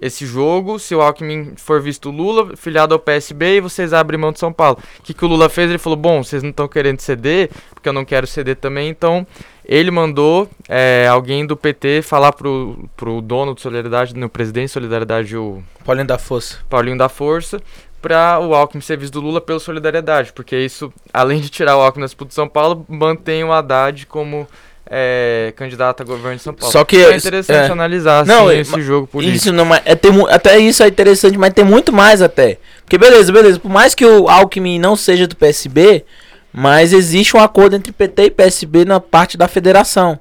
esse 0.00 0.24
jogo, 0.24 0.78
se 0.78 0.94
o 0.94 1.02
Alckmin 1.02 1.52
for 1.56 1.80
visto 1.80 2.10
Lula, 2.10 2.56
filiado 2.56 2.94
ao 2.94 3.00
PSB, 3.00 3.56
e 3.56 3.60
vocês 3.60 3.92
abrem 3.92 4.18
mão 4.18 4.32
de 4.32 4.38
São 4.38 4.52
Paulo. 4.52 4.78
O 4.98 5.02
que, 5.02 5.12
que 5.12 5.24
o 5.24 5.28
Lula 5.28 5.48
fez? 5.48 5.68
Ele 5.68 5.78
falou, 5.78 5.98
bom, 5.98 6.24
vocês 6.24 6.42
não 6.42 6.50
estão 6.50 6.66
querendo 6.66 7.00
ceder, 7.00 7.50
porque 7.74 7.88
eu 7.88 7.92
não 7.92 8.04
quero 8.04 8.26
ceder 8.26 8.56
também, 8.56 8.88
então 8.88 9.26
ele 9.64 9.90
mandou 9.90 10.48
é, 10.68 11.06
alguém 11.08 11.46
do 11.46 11.56
PT 11.56 12.02
falar 12.02 12.32
pro, 12.32 12.88
pro 12.96 13.20
dono 13.20 13.54
de 13.54 13.60
Solidariedade, 13.60 14.16
no 14.16 14.28
presidente 14.28 14.66
de 14.66 14.72
Solidariedade, 14.72 15.36
o... 15.36 15.62
Paulinho 15.84 16.06
da 16.06 16.18
Força. 16.18 16.58
Paulinho 16.68 16.96
da 16.96 17.08
Força, 17.08 17.60
para 18.00 18.40
o 18.40 18.54
Alckmin 18.54 18.80
ser 18.80 18.96
visto 18.96 19.14
do 19.14 19.20
Lula 19.20 19.40
pela 19.40 19.60
solidariedade, 19.60 20.32
porque 20.32 20.56
isso, 20.56 20.90
além 21.12 21.40
de 21.40 21.50
tirar 21.50 21.76
o 21.76 21.80
Alckmin 21.80 22.00
da 22.02 22.06
disputa 22.06 22.30
de 22.30 22.34
São 22.34 22.48
Paulo, 22.48 22.86
mantém 22.88 23.44
o 23.44 23.52
Haddad 23.52 24.06
como 24.06 24.48
é, 24.90 25.52
candidato 25.54 26.02
a 26.02 26.04
governo 26.04 26.36
de 26.36 26.42
São 26.42 26.52
Paulo. 26.52 26.72
Só 26.72 26.84
que 26.84 26.96
é 26.96 27.16
interessante 27.16 27.68
é, 27.68 27.70
analisar 27.70 28.20
assim, 28.20 28.32
não, 28.32 28.50
esse 28.50 28.82
jogo 28.82 29.06
político. 29.06 29.36
Isso 29.36 29.52
não 29.52 29.72
é, 29.72 29.94
tem, 29.94 30.10
até 30.28 30.58
isso 30.58 30.82
é 30.82 30.88
interessante, 30.88 31.38
mas 31.38 31.54
tem 31.54 31.64
muito 31.64 31.92
mais 31.92 32.20
até. 32.20 32.58
Porque 32.80 32.98
beleza, 32.98 33.32
beleza, 33.32 33.60
por 33.60 33.70
mais 33.70 33.94
que 33.94 34.04
o 34.04 34.28
Alckmin 34.28 34.80
não 34.80 34.96
seja 34.96 35.28
do 35.28 35.36
PSB, 35.36 36.04
mas 36.52 36.92
existe 36.92 37.36
um 37.36 37.40
acordo 37.40 37.76
entre 37.76 37.92
PT 37.92 38.24
e 38.24 38.30
PSB 38.32 38.84
na 38.84 38.98
parte 38.98 39.36
da 39.36 39.46
federação. 39.46 40.18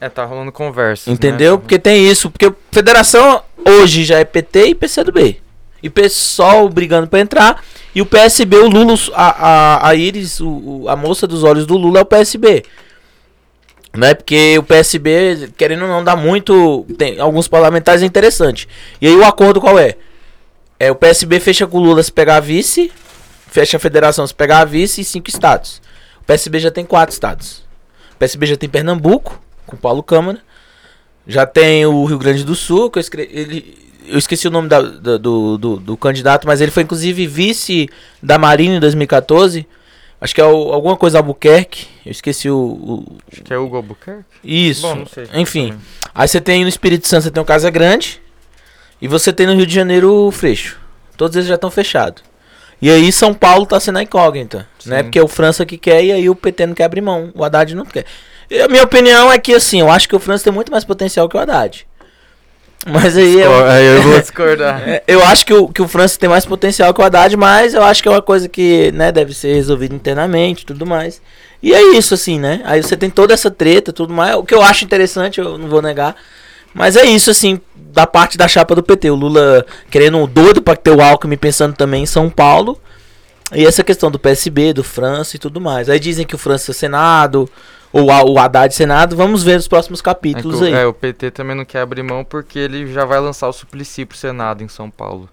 É, 0.00 0.08
tá 0.08 0.24
rolando 0.24 0.50
conversa. 0.50 1.10
Entendeu? 1.10 1.54
Né? 1.54 1.58
Porque 1.58 1.78
tem 1.78 2.08
isso, 2.08 2.30
porque 2.30 2.50
federação 2.72 3.42
hoje 3.66 4.04
já 4.04 4.18
é 4.18 4.24
PT 4.24 4.68
e 4.68 4.74
PCdoB. 4.74 5.42
E 5.82 5.90
PSOL 5.90 6.70
brigando 6.70 7.06
para 7.06 7.20
entrar. 7.20 7.62
E 7.94 8.00
o 8.00 8.06
PSB, 8.06 8.56
o 8.56 8.68
Lula, 8.68 8.94
a, 9.14 9.48
a, 9.48 9.88
a 9.88 9.94
Iris, 9.94 10.40
o, 10.40 10.86
a 10.88 10.96
moça 10.96 11.26
dos 11.26 11.44
olhos 11.44 11.66
do 11.66 11.76
Lula 11.76 12.00
é 12.00 12.02
o 12.02 12.06
PSB. 12.06 12.64
Né? 13.96 14.14
Porque 14.14 14.58
o 14.58 14.62
PSB, 14.62 15.50
querendo 15.56 15.82
ou 15.82 15.88
não, 15.88 16.04
dá 16.04 16.14
muito. 16.14 16.84
Tem 16.98 17.18
alguns 17.18 17.48
parlamentares 17.48 18.02
é 18.02 18.06
interessante. 18.06 18.68
E 19.00 19.06
aí 19.06 19.16
o 19.16 19.24
acordo 19.24 19.60
qual 19.60 19.78
é? 19.78 19.96
É 20.78 20.90
o 20.90 20.94
PSB 20.94 21.40
fecha 21.40 21.66
com 21.66 21.78
o 21.78 21.80
Lula 21.80 22.02
se 22.02 22.12
pegar 22.12 22.40
vice, 22.40 22.92
fecha 23.48 23.78
a 23.78 23.80
federação 23.80 24.26
se 24.26 24.34
pegar 24.34 24.60
a 24.60 24.64
vice 24.64 25.00
e 25.00 25.04
cinco 25.04 25.30
estados. 25.30 25.80
O 26.20 26.24
PSB 26.26 26.58
já 26.58 26.70
tem 26.70 26.84
quatro 26.84 27.12
estados. 27.12 27.64
O 28.12 28.16
PSB 28.18 28.46
já 28.46 28.56
tem 28.56 28.68
Pernambuco, 28.68 29.40
com 29.66 29.76
Paulo 29.76 30.02
Câmara. 30.02 30.38
Já 31.26 31.46
tem 31.46 31.86
o 31.86 32.04
Rio 32.04 32.18
Grande 32.18 32.44
do 32.44 32.54
Sul, 32.54 32.90
que 32.90 32.98
eu, 32.98 33.02
ele... 33.18 33.78
eu 34.06 34.18
esqueci 34.18 34.46
o 34.46 34.50
nome 34.50 34.68
da, 34.68 34.80
da, 34.80 35.16
do, 35.16 35.56
do, 35.56 35.76
do, 35.76 35.96
candidato, 35.96 36.46
mas 36.46 36.60
ele 36.60 36.70
foi 36.70 36.82
inclusive 36.82 37.26
vice 37.26 37.88
da 38.22 38.38
Marinha 38.38 38.76
em 38.76 38.80
2014. 38.80 39.66
Acho 40.20 40.34
que 40.34 40.40
é 40.40 40.44
o, 40.44 40.72
alguma 40.72 40.96
coisa 40.96 41.18
Albuquerque. 41.18 41.95
Eu 42.06 42.12
esqueci 42.12 42.48
o, 42.48 42.56
o. 42.56 43.18
Acho 43.32 43.42
que 43.42 43.52
é 43.52 43.58
Hugo 43.58 43.74
Albuquerque? 43.74 44.22
Isso. 44.44 44.82
Bom, 44.82 44.94
não 44.94 45.06
sei. 45.06 45.28
Enfim. 45.34 45.76
Aí 46.14 46.28
você 46.28 46.40
tem 46.40 46.62
no 46.62 46.68
Espírito 46.68 47.08
Santo, 47.08 47.24
você 47.24 47.32
tem 47.32 47.42
o 47.42 47.46
Casa 47.46 47.68
Grande. 47.68 48.22
E 49.02 49.08
você 49.08 49.32
tem 49.32 49.44
no 49.44 49.54
Rio 49.54 49.66
de 49.66 49.74
Janeiro 49.74 50.12
o 50.12 50.30
Freixo. 50.30 50.78
Todos 51.16 51.36
eles 51.36 51.48
já 51.48 51.56
estão 51.56 51.68
fechados. 51.68 52.22
E 52.80 52.88
aí 52.88 53.10
São 53.10 53.34
Paulo 53.34 53.66
tá 53.66 53.80
sendo 53.80 53.98
a 53.98 54.02
incógnita, 54.04 54.68
Sim. 54.78 54.90
né? 54.90 55.02
Porque 55.02 55.18
é 55.18 55.22
o 55.22 55.26
França 55.26 55.66
que 55.66 55.76
quer 55.76 56.04
e 56.04 56.12
aí 56.12 56.30
o 56.30 56.36
PT 56.36 56.66
não 56.66 56.74
quer 56.74 56.84
abrir 56.84 57.00
mão. 57.00 57.32
O 57.34 57.42
Haddad 57.42 57.74
não 57.74 57.84
quer. 57.84 58.04
E 58.48 58.60
a 58.60 58.68
minha 58.68 58.84
opinião 58.84 59.32
é 59.32 59.38
que 59.38 59.52
assim, 59.52 59.80
eu 59.80 59.90
acho 59.90 60.08
que 60.08 60.14
o 60.14 60.20
França 60.20 60.44
tem 60.44 60.52
muito 60.52 60.70
mais 60.70 60.84
potencial 60.84 61.28
que 61.28 61.36
o 61.36 61.40
Haddad. 61.40 61.86
Mas 62.84 63.16
aí 63.16 63.40
eu, 63.40 63.64
aí 63.64 63.84
eu 63.84 64.02
vou 64.02 64.18
discordar. 64.20 64.82
É, 64.86 65.02
eu 65.06 65.22
acho 65.24 65.46
que 65.46 65.54
o, 65.54 65.68
que 65.68 65.82
o 65.82 65.88
França 65.88 66.18
tem 66.18 66.28
mais 66.28 66.44
potencial 66.44 66.92
que 66.92 67.00
o 67.00 67.04
Haddad, 67.04 67.36
mas 67.36 67.74
eu 67.74 67.82
acho 67.82 68.02
que 68.02 68.08
é 68.08 68.12
uma 68.12 68.22
coisa 68.22 68.48
que 68.48 68.92
né, 68.92 69.10
deve 69.10 69.34
ser 69.34 69.54
resolvida 69.54 69.94
internamente 69.94 70.62
e 70.62 70.66
tudo 70.66 70.86
mais. 70.86 71.20
E 71.62 71.74
é 71.74 71.96
isso, 71.96 72.14
assim, 72.14 72.38
né? 72.38 72.60
Aí 72.64 72.82
você 72.82 72.96
tem 72.96 73.10
toda 73.10 73.34
essa 73.34 73.50
treta 73.50 73.92
tudo 73.92 74.12
mais. 74.12 74.36
O 74.36 74.44
que 74.44 74.54
eu 74.54 74.62
acho 74.62 74.84
interessante, 74.84 75.40
eu 75.40 75.58
não 75.58 75.68
vou 75.68 75.82
negar. 75.82 76.14
Mas 76.72 76.94
é 76.94 77.04
isso, 77.04 77.30
assim, 77.30 77.60
da 77.74 78.06
parte 78.06 78.36
da 78.36 78.46
chapa 78.46 78.74
do 78.74 78.82
PT. 78.82 79.10
O 79.10 79.14
Lula 79.14 79.64
querendo 79.90 80.18
um 80.18 80.26
doido 80.26 80.60
para 80.60 80.76
ter 80.76 80.90
o 80.90 81.00
Alckmin 81.00 81.36
pensando 81.36 81.74
também 81.74 82.02
em 82.02 82.06
São 82.06 82.28
Paulo. 82.28 82.80
E 83.52 83.64
essa 83.64 83.82
questão 83.82 84.10
do 84.10 84.18
PSB, 84.18 84.72
do 84.72 84.84
França 84.84 85.36
e 85.36 85.38
tudo 85.38 85.60
mais. 85.60 85.88
Aí 85.88 85.98
dizem 85.98 86.26
que 86.26 86.34
o 86.34 86.38
França 86.38 86.72
é 86.72 86.74
Senado, 86.74 87.48
ou 87.92 88.06
o 88.06 88.38
Haddad 88.38 88.74
Senado. 88.74 89.16
Vamos 89.16 89.42
ver 89.42 89.58
os 89.58 89.68
próximos 89.68 90.00
capítulos 90.00 90.62
é 90.62 90.66
aí. 90.66 90.72
É, 90.74 90.86
o 90.86 90.92
PT 90.92 91.30
também 91.30 91.56
não 91.56 91.64
quer 91.64 91.80
abrir 91.80 92.02
mão 92.02 92.24
porque 92.24 92.58
ele 92.58 92.92
já 92.92 93.04
vai 93.04 93.20
lançar 93.20 93.48
o 93.48 93.52
Suplicy 93.52 94.04
pro 94.04 94.16
Senado 94.16 94.62
em 94.62 94.68
São 94.68 94.90
Paulo. 94.90 95.28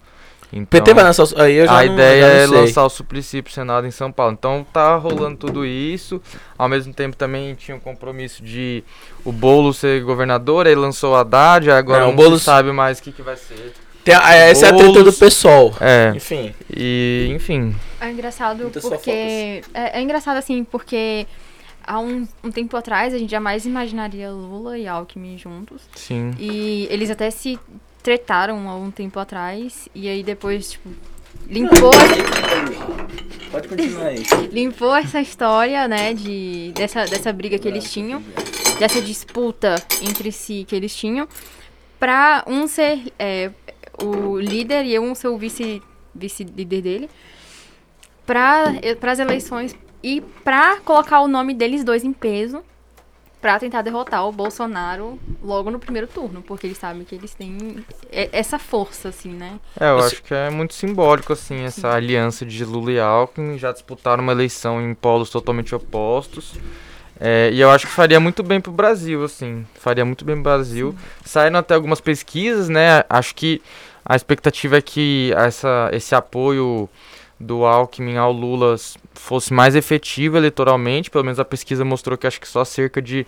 Então, 0.55 0.67
PT 0.67 0.93
vai 0.93 1.03
lançar 1.03 1.23
o, 1.23 1.41
aí 1.41 1.55
eu 1.55 1.65
já 1.65 1.79
A 1.79 1.85
não, 1.85 1.93
ideia 1.93 2.25
é 2.25 2.45
lançar 2.45 2.85
o 2.85 2.89
Suplicy 2.89 3.41
pro 3.41 3.51
Senado 3.51 3.87
em 3.87 3.91
São 3.91 4.11
Paulo. 4.11 4.33
Então 4.33 4.63
tá 4.71 4.95
rolando 4.95 5.35
tudo 5.35 5.65
isso. 5.65 6.21
Ao 6.55 6.69
mesmo 6.69 6.93
tempo 6.93 7.17
também 7.17 7.55
tinha 7.55 7.75
um 7.75 7.79
compromisso 7.79 8.43
de 8.43 8.83
o 9.25 9.31
Bolo 9.31 9.73
ser 9.73 10.03
governador, 10.03 10.67
aí 10.67 10.75
lançou 10.75 11.13
o 11.13 11.15
Haddad, 11.15 11.71
agora 11.71 12.01
não, 12.01 12.09
não 12.09 12.15
Boulos... 12.15 12.43
sabe 12.43 12.71
mais 12.71 12.99
o 12.99 13.03
que, 13.03 13.11
que 13.11 13.23
vai 13.23 13.35
ser. 13.35 13.73
Tem 14.03 14.13
a, 14.13 14.35
essa 14.35 14.71
Boulos, 14.71 14.85
é 14.85 14.89
a 14.89 14.93
treta 14.93 15.11
do 15.11 15.13
pessoal. 15.17 15.73
É. 15.81 16.13
Enfim. 16.15 16.53
E, 16.69 17.31
enfim. 17.33 17.75
É 17.99 18.11
engraçado 18.11 18.63
Muitas 18.63 18.83
porque. 18.83 19.61
É, 19.73 19.99
é, 19.99 20.01
engraçado 20.01 20.37
assim, 20.37 20.63
porque 20.63 21.25
há 21.85 21.99
um, 21.99 22.27
um 22.43 22.51
tempo 22.51 22.75
atrás 22.75 23.13
a 23.13 23.17
gente 23.17 23.31
jamais 23.31 23.65
imaginaria 23.65 24.31
Lula 24.31 24.77
e 24.77 24.87
Alckmin 24.87 25.37
juntos. 25.37 25.81
Sim. 25.95 26.31
E 26.39 26.87
eles 26.89 27.09
até 27.09 27.29
se 27.29 27.59
tretaram 28.01 28.69
há 28.69 28.75
um 28.75 28.91
tempo 28.91 29.19
atrás. 29.19 29.87
E 29.95 30.07
aí 30.07 30.23
depois, 30.23 30.71
tipo, 30.71 30.89
limpou. 31.47 31.91
Pode 33.51 33.67
continuar 33.67 34.07
aí. 34.07 34.23
limpou 34.51 34.95
essa 34.95 35.21
história, 35.21 35.87
né, 35.87 36.13
de, 36.13 36.71
dessa, 36.73 37.05
dessa 37.05 37.31
briga 37.31 37.59
que 37.59 37.67
eles 37.67 37.91
tinham, 37.91 38.23
dessa 38.79 38.99
disputa 38.99 39.75
entre 40.01 40.31
si 40.31 40.65
que 40.67 40.75
eles 40.75 40.95
tinham, 40.95 41.27
pra 41.99 42.43
um 42.47 42.65
ser 42.67 43.13
é, 43.19 43.51
o 44.01 44.39
líder 44.39 44.85
e 44.85 44.97
um 44.97 45.13
ser 45.13 45.27
o 45.27 45.37
vice, 45.37 45.81
vice-líder 46.15 46.81
dele, 46.81 47.09
para 48.25 48.71
as 49.11 49.19
eleições 49.19 49.75
e 50.03 50.21
pra 50.43 50.77
colocar 50.81 51.21
o 51.21 51.27
nome 51.27 51.53
deles 51.53 51.83
dois 51.83 52.03
em 52.03 52.11
peso 52.11 52.61
para 53.43 53.59
tentar 53.59 53.81
derrotar 53.81 54.25
o 54.25 54.31
Bolsonaro 54.31 55.19
logo 55.43 55.69
no 55.69 55.77
primeiro 55.77 56.07
turno, 56.07 56.41
porque 56.41 56.65
eles 56.65 56.77
sabem 56.77 57.03
que 57.03 57.13
eles 57.13 57.33
têm 57.33 57.83
essa 58.09 58.57
força, 58.57 59.09
assim, 59.09 59.31
né? 59.31 59.59
É, 59.77 59.89
eu 59.89 59.99
acho 59.99 60.23
que 60.23 60.33
é 60.33 60.49
muito 60.49 60.73
simbólico, 60.73 61.33
assim, 61.33 61.61
essa 61.63 61.89
Sim. 61.91 61.97
aliança 61.97 62.45
de 62.45 62.63
Lula 62.63 62.91
e 62.93 62.99
Alckmin, 63.01 63.57
já 63.57 63.73
disputaram 63.73 64.23
uma 64.23 64.31
eleição 64.31 64.81
em 64.81 64.93
polos 64.93 65.29
totalmente 65.29 65.75
opostos. 65.75 66.53
É, 67.19 67.49
e 67.51 67.59
eu 67.59 67.69
acho 67.69 67.85
que 67.85 67.91
faria 67.91 68.17
muito 68.17 68.43
bem 68.43 68.61
pro 68.61 68.71
Brasil, 68.71 69.25
assim, 69.25 69.67
faria 69.75 70.05
muito 70.05 70.23
bem 70.23 70.35
pro 70.35 70.43
Brasil. 70.43 70.91
Sim. 70.97 70.97
Saíram 71.25 71.59
até 71.59 71.73
algumas 71.73 71.99
pesquisas, 71.99 72.69
né? 72.69 73.03
Acho 73.09 73.35
que 73.35 73.61
a 74.05 74.15
expectativa 74.15 74.77
é 74.77 74.81
que 74.81 75.33
essa, 75.35 75.89
esse 75.91 76.15
apoio 76.15 76.89
do 77.39 77.65
Alckmin 77.65 78.17
ao 78.17 78.31
Lula 78.31 78.75
fosse 79.13 79.53
mais 79.53 79.75
efetiva 79.75 80.37
eleitoralmente, 80.37 81.09
pelo 81.09 81.23
menos 81.23 81.39
a 81.39 81.45
pesquisa 81.45 81.83
mostrou 81.83 82.17
que 82.17 82.27
acho 82.27 82.39
que 82.39 82.47
só 82.47 82.63
cerca 82.63 83.01
de 83.01 83.25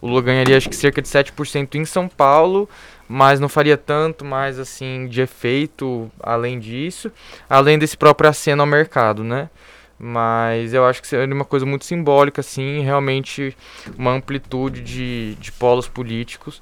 o 0.00 0.08
Lula 0.08 0.22
ganharia 0.22 0.56
acho 0.56 0.68
que 0.68 0.74
cerca 0.74 1.00
de 1.00 1.08
7% 1.08 1.76
em 1.76 1.84
São 1.84 2.08
Paulo, 2.08 2.68
mas 3.08 3.38
não 3.38 3.48
faria 3.48 3.76
tanto 3.76 4.24
mais 4.24 4.58
assim 4.58 5.06
de 5.06 5.20
efeito 5.20 6.10
além 6.20 6.58
disso, 6.58 7.12
além 7.48 7.78
desse 7.78 7.96
próprio 7.96 8.28
aceno 8.28 8.62
ao 8.62 8.66
mercado, 8.66 9.22
né? 9.22 9.48
Mas 9.96 10.74
eu 10.74 10.84
acho 10.84 11.00
que 11.00 11.06
seria 11.06 11.32
uma 11.32 11.44
coisa 11.44 11.64
muito 11.64 11.84
simbólica, 11.84 12.40
assim, 12.40 12.80
realmente 12.80 13.56
uma 13.96 14.10
amplitude 14.10 14.80
de, 14.80 15.36
de 15.36 15.52
polos 15.52 15.86
políticos 15.86 16.60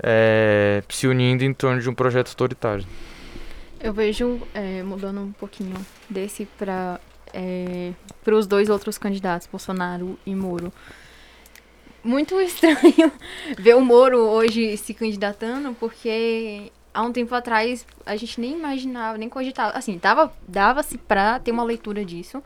é, 0.00 0.82
se 0.88 1.08
unindo 1.08 1.44
em 1.44 1.52
torno 1.52 1.80
de 1.80 1.90
um 1.90 1.94
projeto 1.94 2.28
autoritário. 2.28 2.84
Eu 3.80 3.92
vejo, 3.92 4.40
é, 4.54 4.82
mudando 4.82 5.20
um 5.20 5.32
pouquinho 5.32 5.76
desse 6.08 6.46
para 6.58 7.00
é, 7.32 7.92
os 8.26 8.46
dois 8.46 8.68
outros 8.68 8.96
candidatos, 8.96 9.46
Bolsonaro 9.46 10.18
e 10.24 10.34
Moro. 10.34 10.72
Muito 12.02 12.38
estranho 12.40 13.12
ver 13.58 13.76
o 13.76 13.80
Moro 13.80 14.18
hoje 14.18 14.76
se 14.76 14.94
candidatando, 14.94 15.74
porque 15.78 16.72
há 16.94 17.02
um 17.02 17.12
tempo 17.12 17.34
atrás 17.34 17.86
a 18.06 18.16
gente 18.16 18.40
nem 18.40 18.52
imaginava, 18.52 19.18
nem 19.18 19.28
cogitava. 19.28 19.76
Assim, 19.76 19.98
dava, 19.98 20.32
dava-se 20.48 20.96
pra 20.96 21.38
ter 21.38 21.50
uma 21.50 21.62
leitura 21.64 22.04
disso, 22.04 22.42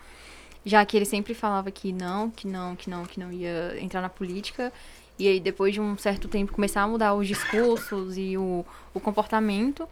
já 0.65 0.85
que 0.85 0.97
ele 0.97 1.05
sempre 1.07 1.35
falava 1.35 1.71
que 1.71 1.93
não, 1.93 2.31
que 2.31 2.49
não, 2.49 2.75
que 2.75 2.91
não, 2.91 3.05
que 3.05 3.21
não 3.21 3.33
ia 3.33 3.77
entrar 3.81 4.01
na 4.01 4.09
política. 4.09 4.73
E 5.19 5.29
aí, 5.29 5.39
depois 5.39 5.75
de 5.75 5.81
um 5.81 5.97
certo 5.97 6.27
tempo, 6.27 6.53
começar 6.53 6.83
a 6.83 6.89
mudar 6.89 7.15
os 7.15 7.29
discursos 7.29 8.17
e 8.17 8.37
o, 8.37 8.65
o 8.95 8.99
comportamento. 8.99 9.87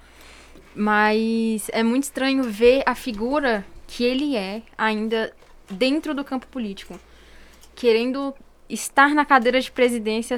Mas 0.80 1.68
é 1.70 1.82
muito 1.82 2.04
estranho 2.04 2.44
ver 2.44 2.84
a 2.86 2.94
figura 2.94 3.66
que 3.88 4.04
ele 4.04 4.36
é 4.36 4.62
ainda 4.76 5.34
dentro 5.68 6.14
do 6.14 6.22
campo 6.22 6.46
político. 6.46 7.00
Querendo 7.74 8.32
estar 8.68 9.12
na 9.12 9.24
cadeira 9.24 9.60
de 9.60 9.72
presidência, 9.72 10.36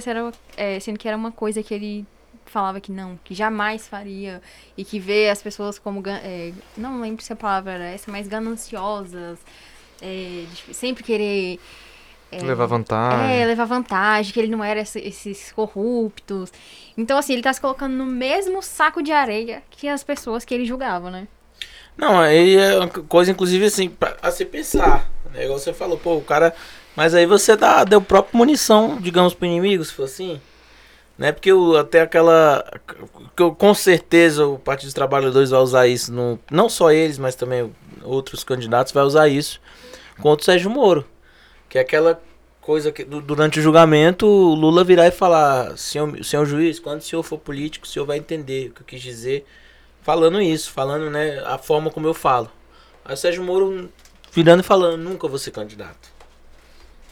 é, 0.57 0.81
sendo 0.81 0.99
que 0.99 1.07
era 1.07 1.15
uma 1.15 1.31
coisa 1.31 1.63
que 1.63 1.75
ele 1.75 2.07
falava 2.47 2.81
que 2.81 2.91
não, 2.91 3.21
que 3.23 3.35
jamais 3.35 3.87
faria. 3.87 4.41
E 4.79 4.83
que 4.83 4.99
vê 4.99 5.29
as 5.29 5.43
pessoas 5.43 5.79
como. 5.79 6.03
É, 6.09 6.55
não 6.75 7.03
lembro 7.03 7.23
se 7.23 7.35
a 7.35 7.37
palavra 7.37 7.73
era 7.73 7.85
essa, 7.85 8.11
mas 8.11 8.27
gananciosas. 8.27 9.39
É, 10.01 10.47
sempre 10.73 11.05
querer 11.05 11.61
é, 12.33 12.41
Levar 12.43 12.67
vantagem. 12.67 13.41
É, 13.41 13.45
levar 13.47 13.65
vantagem, 13.65 14.33
que 14.33 14.39
ele 14.41 14.49
não 14.51 14.63
era 14.63 14.81
esse- 14.81 15.01
esses 15.01 15.51
corruptos. 15.53 16.53
Então, 16.97 17.19
assim, 17.19 17.33
ele 17.33 17.43
tá 17.43 17.53
se 17.53 17.61
colocando 17.61 17.95
no 17.95 18.07
mesmo 18.07 18.63
saco 18.63 19.03
de 19.03 19.13
areia 19.13 19.63
que 19.71 19.89
as 19.89 20.03
pessoas 20.05 20.45
que 20.45 20.55
ele 20.55 20.65
julgava, 20.65 21.11
né? 21.11 21.27
Não, 21.97 22.19
aí 22.21 22.57
é 22.57 22.77
uma 22.79 22.89
coisa, 22.89 23.31
inclusive, 23.31 23.65
assim, 23.67 23.89
pra, 23.89 24.17
a 24.23 24.31
se 24.31 24.45
pensar. 24.45 25.11
Né? 25.33 25.45
Igual 25.45 25.59
você 25.59 25.73
falou, 25.73 25.99
pô, 25.99 26.17
o 26.17 26.23
cara. 26.23 26.55
Mas 26.97 27.15
aí 27.15 27.27
você 27.27 27.57
dá, 27.57 27.85
deu 27.85 28.01
própria 28.01 28.37
munição, 28.37 28.97
digamos, 29.01 29.35
pro 29.35 29.47
inimigo, 29.47 29.85
se 29.85 29.93
for 29.93 30.05
assim. 30.05 30.41
Né? 31.19 31.33
Porque 31.33 31.53
o, 31.53 31.77
até 31.77 32.01
aquela. 32.01 32.65
que 33.37 33.43
eu- 33.43 33.55
Com 33.55 33.75
certeza 33.75 34.47
o 34.47 34.59
Partido 34.59 34.87
dos 34.87 34.95
Trabalhadores 34.95 35.51
vai 35.51 35.61
usar 35.61 35.87
isso. 35.87 36.13
No, 36.13 36.39
não 36.51 36.69
só 36.69 36.91
eles, 36.91 37.19
mas 37.19 37.35
também 37.35 37.71
outros 38.03 38.43
candidatos 38.43 38.93
vai 38.93 39.05
usar 39.05 39.29
isso 39.29 39.61
contra 40.21 40.43
o 40.43 40.45
Sérgio 40.45 40.71
Moro. 40.71 41.05
Que 41.71 41.79
é 41.79 41.81
aquela 41.81 42.21
coisa 42.61 42.93
que 42.93 43.03
du- 43.05 43.23
durante 43.23 43.59
o 43.59 43.63
julgamento 43.63 44.27
o 44.27 44.55
Lula 44.55 44.85
virar 44.85 45.07
e 45.07 45.11
falar: 45.11 45.79
senhor, 45.79 46.23
senhor 46.23 46.45
juiz, 46.45 46.79
quando 46.79 47.01
o 47.01 47.03
senhor 47.05 47.23
for 47.23 47.39
político, 47.39 47.87
o 47.87 47.89
senhor 47.89 48.05
vai 48.05 48.19
entender 48.19 48.69
o 48.69 48.75
que 48.75 48.83
eu 48.83 48.87
quis 48.87 49.01
dizer 49.01 49.47
falando 50.03 50.41
isso, 50.43 50.71
falando, 50.71 51.09
né, 51.11 51.43
a 51.47 51.57
forma 51.57 51.91
como 51.91 52.07
eu 52.07 52.13
falo. 52.15 52.51
Aí 53.05 53.15
o 53.15 53.17
Sérgio 53.17 53.43
Moro 53.43 53.89
virando 54.33 54.61
e 54.61 54.63
falando, 54.65 54.97
nunca 54.99 55.27
vou 55.29 55.39
ser 55.39 55.51
candidato. 55.53 56.11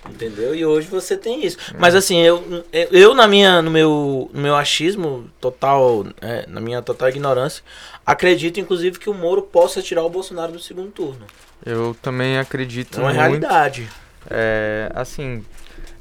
Entendeu? 0.08 0.54
E 0.54 0.64
hoje 0.64 0.86
você 0.88 1.16
tem 1.16 1.44
isso. 1.44 1.58
Mas 1.78 1.94
assim, 1.94 2.18
eu, 2.20 2.64
eu 2.72 3.14
na 3.14 3.26
minha, 3.28 3.60
no 3.60 3.70
meu, 3.70 4.30
no 4.32 4.40
meu 4.40 4.56
achismo 4.56 5.28
total, 5.40 6.06
é, 6.20 6.46
na 6.48 6.60
minha 6.60 6.80
total 6.80 7.08
ignorância, 7.10 7.62
acredito 8.06 8.58
inclusive 8.58 8.98
que 8.98 9.10
o 9.10 9.14
Moro 9.14 9.42
possa 9.42 9.82
tirar 9.82 10.02
o 10.04 10.08
Bolsonaro 10.08 10.52
do 10.52 10.58
segundo 10.60 10.90
turno. 10.90 11.26
Eu 11.66 11.94
também 12.00 12.38
acredito 12.38 12.96
É 12.98 13.00
uma 13.02 13.08
muito. 13.10 13.18
realidade. 13.20 13.88
É, 14.30 14.90
assim, 14.94 15.44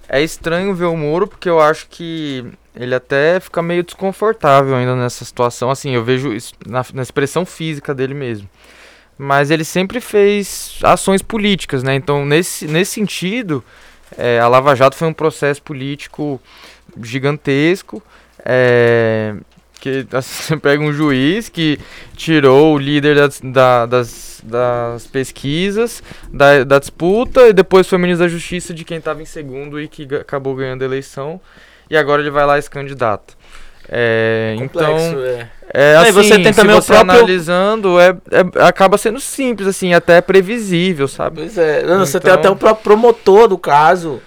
é 0.10 0.22
estranho 0.22 0.74
ver 0.74 0.86
o 0.86 0.96
Moro 0.96 1.28
porque 1.28 1.50
eu 1.50 1.60
acho 1.60 1.88
que 1.90 2.46
ele 2.76 2.94
até 2.94 3.40
fica 3.40 3.62
meio 3.62 3.84
desconfortável 3.84 4.76
ainda 4.76 4.96
nessa 4.96 5.26
situação. 5.26 5.70
Assim, 5.70 5.92
eu 5.92 6.04
vejo 6.04 6.34
isso 6.34 6.54
na, 6.66 6.86
na 6.94 7.02
expressão 7.02 7.46
física 7.46 7.94
dele 7.94 8.14
mesmo. 8.14 8.48
Mas 9.18 9.50
ele 9.50 9.64
sempre 9.64 10.00
fez 10.00 10.78
ações 10.84 11.22
políticas, 11.22 11.82
né? 11.82 11.96
Então, 11.96 12.24
nesse, 12.24 12.68
nesse 12.68 12.92
sentido, 12.92 13.64
é, 14.16 14.40
a 14.40 14.48
Lava 14.48 14.76
Jato 14.76 14.96
foi 14.96 15.08
um 15.08 15.14
processo 15.14 15.62
político 15.64 16.40
gigantesco. 17.02 18.02
É, 18.46 19.36
que 19.78 20.06
assim, 20.12 20.44
você 20.44 20.58
pega 20.58 20.82
um 20.84 20.92
juiz 20.94 21.50
que 21.50 21.80
tirou 22.16 22.76
o 22.76 22.78
líder 22.78 23.16
das, 23.16 23.40
da- 23.44 23.86
das, 23.86 24.42
das 24.44 25.08
pesquisas, 25.08 26.02
da, 26.32 26.64
da 26.64 26.80
disputa, 26.80 27.48
e 27.48 27.54
depois 27.54 27.88
foi 27.88 27.98
ministro 27.98 28.26
da 28.26 28.30
Justiça 28.32 28.74
de 28.74 28.84
quem 28.84 28.98
estava 28.98 29.22
em 29.22 29.26
segundo 29.26 29.80
e 29.80 29.88
que 29.88 30.08
acabou 30.16 30.56
ganhando 30.56 30.82
a 30.82 30.86
eleição. 30.86 31.40
E 31.90 31.96
agora 31.96 32.22
ele 32.22 32.32
vai 32.32 32.46
lá 32.46 32.58
e 32.58 32.62
se 32.62 32.70
candidata. 32.70 33.34
É, 33.90 34.56
Complexo, 34.60 34.92
então, 34.92 35.24
é. 35.24 35.50
é 35.74 35.96
assim, 35.96 36.12
você 36.12 36.40
tem 36.40 36.54
também 36.54 36.76
o 36.76 36.82
você 36.82 36.92
próprio- 36.94 37.14
analisando, 37.16 37.98
é, 38.02 38.10
é- 38.32 38.64
acaba 38.68 38.98
sendo 38.98 39.18
simples, 39.20 39.66
assim, 39.66 39.94
até 39.94 40.20
previsível, 40.20 41.08
sabe? 41.08 41.38
Pois 41.38 41.58
é. 41.58 41.84
Não, 41.84 42.00
Você 42.06 42.20
tem 42.20 42.30
Então- 42.30 42.40
até 42.42 42.50
o 42.50 42.56
próprio 42.58 42.84
promotor 42.84 43.48
do 43.48 43.58
caso 43.58 44.22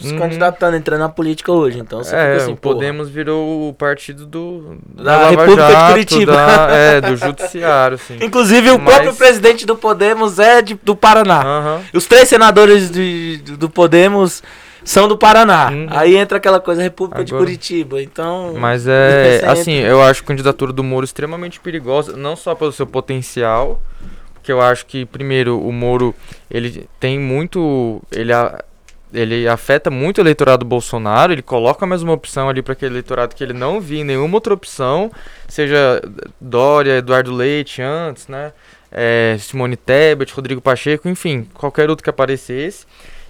se 0.00 0.12
Uhum. 0.12 0.18
candidatando, 0.18 0.76
entrando 0.76 1.00
na 1.00 1.08
política 1.08 1.50
hoje. 1.52 1.78
Então 1.78 2.02
você 2.04 2.14
é, 2.14 2.30
fica 2.32 2.42
assim, 2.44 2.52
o. 2.52 2.56
Podemos 2.56 3.08
virou 3.08 3.68
o 3.68 3.72
partido 3.74 4.26
do 4.26 4.78
Da 4.94 5.16
Lava 5.16 5.30
República 5.30 5.66
de 5.66 5.72
Jato, 5.72 5.92
Curitiba. 5.92 6.32
da- 6.32 6.68
é, 6.70 7.00
do 7.00 7.16
judiciário, 7.16 7.94
assim. 7.94 8.16
Inclusive 8.22 8.70
o 8.70 8.78
Mas- 8.78 8.94
próprio 8.94 9.14
presidente 9.14 9.64
do 9.66 9.76
Podemos 9.76 10.38
é 10.38 10.60
de- 10.62 10.78
do 10.82 10.94
Paraná. 10.94 11.42
Aham. 11.42 11.80
Os 11.94 12.06
três 12.06 12.28
senadores 12.28 12.90
de- 12.90 13.38
do 13.58 13.68
Podemos 13.70 14.42
são 14.84 15.08
do 15.08 15.18
Paraná. 15.18 15.70
Uhum. 15.72 15.86
Aí 15.90 16.16
entra 16.16 16.38
aquela 16.38 16.60
coisa 16.60 16.80
República 16.82 17.24
de 17.24 17.32
Agora- 17.32 17.44
Curitiba. 17.46 18.00
Então. 18.02 18.54
Mas 18.58 18.86
é, 18.86 19.40
Você 19.40 19.44
assim, 19.46 19.72
entra- 19.78 19.90
eu 19.90 20.02
acho 20.02 20.22
a 20.22 20.26
candidatura 20.26 20.72
do 20.72 20.84
Moro 20.84 21.04
extremamente 21.04 21.58
perigosa, 21.58 22.16
não 22.16 22.36
só 22.36 22.54
pelo 22.54 22.70
seu 22.70 22.86
potencial, 22.86 23.80
porque 24.34 24.52
eu 24.52 24.60
acho 24.60 24.86
que, 24.86 25.04
primeiro, 25.04 25.58
o 25.60 25.72
Moro, 25.72 26.14
ele 26.48 26.88
tem 27.00 27.18
muito, 27.18 28.00
ele, 28.12 28.32
ele 29.12 29.46
afeta 29.48 29.90
muito 29.90 30.18
o 30.18 30.20
eleitorado 30.20 30.64
Bolsonaro, 30.64 31.32
ele 31.32 31.42
coloca 31.42 31.86
mais 31.86 32.02
uma 32.02 32.12
opção 32.12 32.48
ali 32.48 32.62
para 32.62 32.72
aquele 32.72 32.94
eleitorado 32.94 33.34
que 33.34 33.42
ele 33.42 33.52
não 33.52 33.80
via 33.80 34.00
em 34.00 34.04
nenhuma 34.04 34.34
outra 34.34 34.52
opção, 34.52 35.10
seja 35.48 36.02
Dória, 36.40 36.98
Eduardo 36.98 37.32
Leite 37.32 37.80
antes, 37.80 38.28
né, 38.28 38.52
é, 38.90 39.36
Simone 39.38 39.76
Tebet, 39.76 40.32
Rodrigo 40.32 40.60
Pacheco, 40.60 41.08
enfim, 41.08 41.46
qualquer 41.54 41.88
outro 41.90 42.02
que 42.02 42.10
aparecesse. 42.10 42.86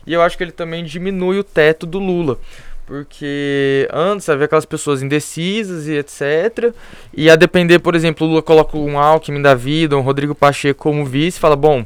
E 0.07 0.13
eu 0.13 0.23
acho 0.23 0.37
que 0.37 0.45
ele 0.45 0.53
também 0.53 0.85
diminui 0.85 1.39
o 1.39 1.45
teto 1.45 1.85
do 1.85 1.99
Lula. 1.99 2.39
Porque 2.87 3.89
antes 3.93 4.29
havia 4.29 4.45
aquelas 4.45 4.65
pessoas 4.65 5.03
indecisas 5.03 5.89
e 5.89 5.95
etc. 5.95 6.73
E 7.13 7.29
a 7.29 7.35
depender, 7.35 7.81
por 7.81 7.97
exemplo, 7.97 8.25
o 8.25 8.31
Lula 8.31 8.43
coloca 8.43 8.79
um 8.79 8.97
Alckmin 8.97 9.43
da 9.43 9.57
vida, 9.57 9.97
um 9.97 10.03
Rodrigo 10.03 10.37
Pacheco 10.37 10.81
como 10.81 11.05
vice, 11.05 11.41
fala, 11.41 11.57
bom, 11.57 11.85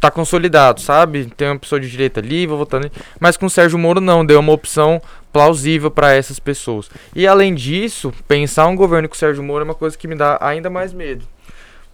tá 0.00 0.10
consolidado, 0.10 0.80
sabe? 0.80 1.26
Tem 1.36 1.48
uma 1.48 1.58
pessoa 1.58 1.78
de 1.78 1.90
direita 1.90 2.20
ali, 2.20 2.46
vou 2.46 2.56
votar 2.56 2.80
nele. 2.80 2.92
Mas 3.20 3.36
com 3.36 3.46
o 3.46 3.50
Sérgio 3.50 3.78
Moro 3.78 4.00
não, 4.00 4.24
deu 4.24 4.40
uma 4.40 4.52
opção 4.52 5.00
plausível 5.30 5.90
para 5.90 6.12
essas 6.14 6.38
pessoas. 6.38 6.90
E 7.14 7.26
além 7.26 7.54
disso, 7.54 8.12
pensar 8.26 8.66
um 8.66 8.74
governo 8.74 9.08
com 9.08 9.14
o 9.14 9.18
Sérgio 9.18 9.42
Moro 9.42 9.62
é 9.62 9.64
uma 9.64 9.74
coisa 9.74 9.96
que 9.96 10.08
me 10.08 10.14
dá 10.14 10.38
ainda 10.40 10.70
mais 10.70 10.92
medo. 10.92 11.24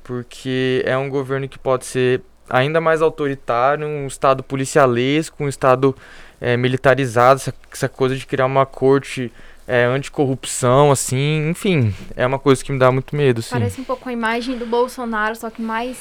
Porque 0.04 0.82
é 0.86 0.96
um 0.96 1.10
governo 1.10 1.48
que 1.48 1.58
pode 1.58 1.84
ser 1.84 2.22
ainda 2.48 2.80
mais 2.80 3.02
autoritário, 3.02 3.84
um 3.84 4.06
estado 4.06 4.42
policialesco, 4.42 5.42
um 5.42 5.48
estado 5.48 5.94
é, 6.40 6.56
militarizado, 6.56 7.40
essa, 7.40 7.54
essa 7.72 7.88
coisa 7.88 8.14
de 8.14 8.24
criar 8.24 8.46
uma 8.46 8.64
corte 8.64 9.32
é, 9.66 9.84
anticorrupção, 9.84 10.92
assim, 10.92 11.48
enfim, 11.50 11.92
é 12.14 12.24
uma 12.24 12.38
coisa 12.38 12.64
que 12.64 12.70
me 12.70 12.78
dá 12.78 12.92
muito 12.92 13.16
medo, 13.16 13.40
assim. 13.40 13.50
Parece 13.50 13.80
um 13.80 13.84
pouco 13.84 14.08
a 14.08 14.12
imagem 14.12 14.56
do 14.56 14.64
Bolsonaro, 14.64 15.34
só 15.34 15.50
que 15.50 15.60
mais 15.60 15.98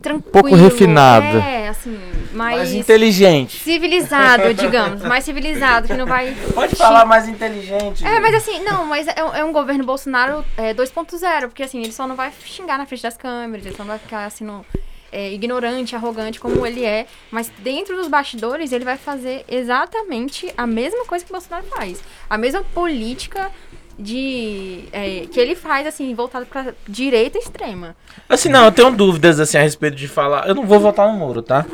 tranquilo. 0.00 0.32
pouco 0.32 0.54
refinada. 0.54 1.38
É, 1.38 1.68
assim, 1.68 1.98
mais, 2.32 2.58
mais 2.58 2.72
inteligente. 2.72 3.58
civilizado, 3.62 4.52
digamos. 4.54 5.02
Mais 5.02 5.24
civilizado, 5.24 5.88
que 5.88 5.94
não 5.94 6.06
vai... 6.06 6.36
Pode 6.54 6.76
falar 6.76 7.04
mais 7.04 7.28
inteligente. 7.28 8.06
É, 8.06 8.20
mas 8.20 8.34
assim, 8.34 8.60
não, 8.60 8.86
mas 8.86 9.06
é, 9.08 9.14
é 9.16 9.44
um 9.44 9.52
governo 9.52 9.84
Bolsonaro 9.84 10.44
é, 10.56 10.74
2.0, 10.74 11.48
porque 11.48 11.62
assim, 11.62 11.80
ele 11.82 11.92
só 11.92 12.06
não 12.06 12.16
vai 12.16 12.32
xingar 12.44 12.78
na 12.78 12.86
frente 12.86 13.02
das 13.02 13.16
câmeras, 13.16 13.64
ele 13.66 13.76
só 13.76 13.82
não 13.82 13.90
vai 13.90 13.98
ficar 13.98 14.24
assim, 14.24 14.44
no, 14.44 14.64
é, 15.10 15.32
ignorante, 15.32 15.96
arrogante 15.96 16.38
como 16.38 16.66
ele 16.66 16.84
é, 16.84 17.06
mas 17.30 17.50
dentro 17.58 17.96
dos 17.96 18.08
bastidores 18.08 18.72
ele 18.72 18.84
vai 18.84 18.96
fazer 18.96 19.44
exatamente 19.48 20.52
a 20.56 20.66
mesma 20.66 21.04
coisa 21.06 21.24
que 21.24 21.30
o 21.30 21.34
Bolsonaro 21.34 21.66
faz. 21.66 22.02
A 22.28 22.36
mesma 22.36 22.62
política 22.74 23.50
de 23.98 24.84
é, 24.92 25.26
que 25.30 25.40
ele 25.40 25.54
faz, 25.56 25.86
assim, 25.86 26.14
voltado 26.14 26.46
pra 26.46 26.72
direita 26.86 27.36
extrema. 27.38 27.96
Assim, 28.28 28.48
não, 28.48 28.64
eu 28.64 28.72
tenho 28.72 28.90
dúvidas 28.90 29.40
assim 29.40 29.58
a 29.58 29.62
respeito 29.62 29.96
de 29.96 30.06
falar. 30.06 30.46
Eu 30.48 30.54
não 30.54 30.64
vou 30.66 30.78
votar 30.78 31.08
no 31.10 31.18
Moro, 31.18 31.42
tá? 31.42 31.66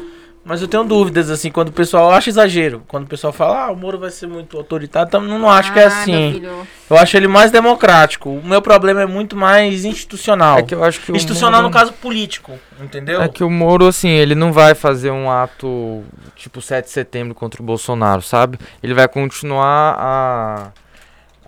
Mas 0.47 0.61
eu 0.61 0.69
tenho 0.69 0.85
dúvidas, 0.85 1.31
assim, 1.31 1.51
quando 1.51 1.69
o 1.69 1.73
pessoal. 1.73 2.11
Eu 2.11 2.17
acho 2.17 2.29
exagero. 2.29 2.83
Quando 2.87 3.05
o 3.05 3.07
pessoal 3.07 3.33
fala, 3.33 3.65
ah, 3.65 3.73
o 3.73 3.77
Moro 3.77 3.99
vai 3.99 4.11
ser 4.11 4.27
muito 4.27 4.59
autoritário, 4.59 5.09
então 5.09 5.19
não, 5.23 5.39
não 5.39 5.49
acho 5.51 5.73
que 5.73 5.79
é 5.79 5.85
Ah, 5.85 5.87
assim. 5.87 6.43
Eu 6.91 6.99
acho 6.99 7.17
ele 7.17 7.27
mais 7.27 7.51
democrático. 7.51 8.29
O 8.29 8.45
meu 8.47 8.61
problema 8.61 9.01
é 9.01 9.07
muito 9.07 9.35
mais 9.35 9.87
institucional. 9.87 10.59
É 10.59 10.63
que 10.63 10.75
eu 10.75 10.85
acho 10.85 11.01
que 11.01 11.11
o 11.13 11.17
institucional 11.17 11.63
Moro- 11.63 11.73
no 11.73 11.79
caso 11.79 11.95
político, 11.95 12.53
entendeu? 12.79 13.23
É 13.23 13.29
que 13.29 13.43
o 13.43 13.49
Moro, 13.49 13.87
assim, 13.87 14.11
ele 14.11 14.35
não 14.35 14.53
vai 14.53 14.75
fazer 14.75 15.11
um 15.11 15.31
ato 15.31 16.05
tipo 16.37 16.61
7 16.61 16.85
de 16.85 16.91
setembro 16.91 17.35
contra 17.35 17.63
o 17.63 17.65
Bolsonaro, 17.65 18.21
sabe? 18.21 18.59
Ele 18.83 18.93
vai 18.93 19.09
continuar 19.09 19.97
a, 19.99 20.73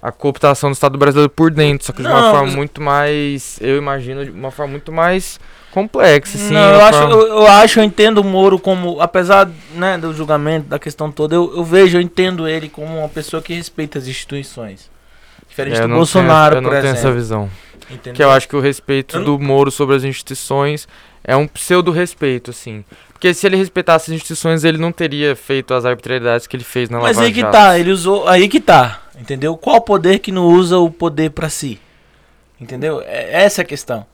a 0.09 0.13
cooptação 0.13 0.71
do 0.71 0.75
Estado 0.75 0.97
brasileiro 0.99 1.31
por 1.31 1.51
dentro, 1.51 1.87
só 1.87 1.93
que 1.93 2.03
de 2.03 2.09
uma 2.09 2.21
Não, 2.21 2.31
forma 2.31 2.47
mas- 2.47 2.55
muito 2.55 2.81
mais, 2.81 3.59
eu 3.61 3.77
imagino, 3.77 4.25
de 4.25 4.31
uma 4.31 4.51
forma 4.51 4.71
muito 4.73 4.93
mais 4.93 5.41
complexa, 5.73 6.37
assim. 6.39 6.55
não, 6.55 6.61
eu 6.75 6.81
acho, 6.85 6.99
forma- 6.99 7.15
eu, 7.15 7.27
eu 7.29 7.47
acho, 7.47 7.81
eu 7.81 7.85
entendo 7.85 8.19
o 8.19 8.25
Moro 8.25 8.59
como, 8.59 9.01
apesar 9.01 9.49
né, 9.75 9.99
do 9.99 10.15
julgamento, 10.15 10.69
da 10.69 10.79
questão 10.79 11.11
toda, 11.11 11.35
eu, 11.35 11.53
eu 11.57 11.65
vejo, 11.65 11.97
eu 11.99 12.01
entendo 12.01 12.47
ele 12.47 12.69
como 12.69 12.99
uma 12.99 13.09
pessoa 13.09 13.43
que 13.43 13.53
respeita 13.55 13.99
as 13.99 14.07
instituições. 14.07 14.91
Diferente 15.49 15.75
É, 15.75 15.79
eu 15.79 15.83
do 15.83 15.89
não 15.89 15.97
Bolsonaro, 15.97 16.57
tenho, 16.57 16.59
eu 16.59 16.63
não 16.63 16.71
por 16.71 16.81
tenho 16.81 16.91
essa 16.93 17.01
exemplo. 17.01 17.17
visão. 17.17 17.51
entendeu? 17.91 18.15
Que 18.15 18.23
eu 18.23 18.31
acho 18.31 18.49
que 18.49 18.57
o 18.57 18.61
respeito 18.61 19.17
Eu 19.19 19.25
do 19.25 19.39
Moro 19.39 19.71
sobre 19.71 19.97
as 19.97 20.05
instituições 20.05 20.87
é 21.25 21.37
um 21.37 21.47
pseudo-respeito, 21.47 22.51
assim. 22.51 22.85
Porque 23.13 23.33
se 23.33 23.47
ele 23.47 23.57
respeitasse 23.57 24.11
as 24.11 24.15
instituições, 24.17 24.63
ele 24.65 24.77
não 24.79 24.93
teria 24.93 25.35
feito 25.35 25.73
as 25.75 25.85
arbitrariedades 25.85 26.47
que 26.47 26.55
ele 26.57 26.65
fez 26.65 26.91
na 26.91 26.99
Mas 27.01 27.17
Lava 27.17 27.27
aí 27.29 27.33
que 27.33 27.41
Jato. 27.41 27.53
tá, 27.53 27.79
ele 27.79 27.91
usou. 27.91 28.29
Aí 28.29 28.49
que 28.49 28.61
tá. 28.61 29.01
Entendeu? 29.19 29.57
Qual 29.57 29.81
poder 29.81 30.19
que 30.19 30.31
não 30.31 30.47
usa 30.49 30.79
o 30.79 30.91
poder 30.91 31.31
pra 31.31 31.49
si? 31.49 31.81
Entendeu? 32.61 33.01
É, 33.03 33.45
essa 33.45 33.63
é 33.63 33.65
a 33.65 33.67
questão. 33.67 34.07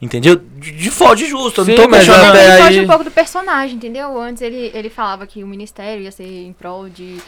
Entendeu? 0.00 0.36
De, 0.36 0.72
de 0.72 0.90
justo, 1.26 1.60
eu 1.60 1.64
Sim, 1.66 1.74
não 1.74 1.84
tô 1.84 1.88
questionando. 1.90 2.34
Ele 2.36 2.52
aí- 2.52 2.62
foge 2.62 2.80
um 2.80 2.86
pouco 2.86 3.04
do 3.04 3.10
personagem, 3.10 3.76
entendeu? 3.76 4.18
Antes 4.18 4.40
ele, 4.42 4.70
ele 4.74 4.88
falava 4.88 5.26
que 5.26 5.44
o 5.44 5.46
ministério 5.46 6.02
ia 6.02 6.10
ser 6.10 6.24
em 6.24 6.54
prol 6.54 6.88
de. 6.88 7.18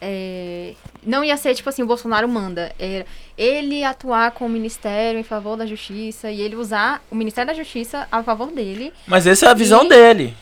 é, 0.00 0.72
não 1.06 1.22
ia 1.22 1.36
ser 1.36 1.54
tipo 1.54 1.68
assim, 1.68 1.82
o 1.82 1.86
Bolsonaro 1.86 2.26
manda. 2.26 2.72
Era 2.78 3.04
ele 3.36 3.84
atuar 3.84 4.30
com 4.30 4.46
o 4.46 4.48
ministério 4.48 5.20
em 5.20 5.22
favor 5.22 5.56
da 5.58 5.66
justiça 5.66 6.30
e 6.30 6.40
ele 6.40 6.56
usar 6.56 7.02
o 7.10 7.14
Ministério 7.14 7.48
da 7.52 7.54
Justiça 7.54 8.08
a 8.10 8.22
favor 8.22 8.50
dele. 8.50 8.92
Mas 9.06 9.26
essa 9.26 9.46
é 9.46 9.48
a 9.50 9.54
visão 9.54 9.84
E- 9.84 9.88
dele. 9.90 10.34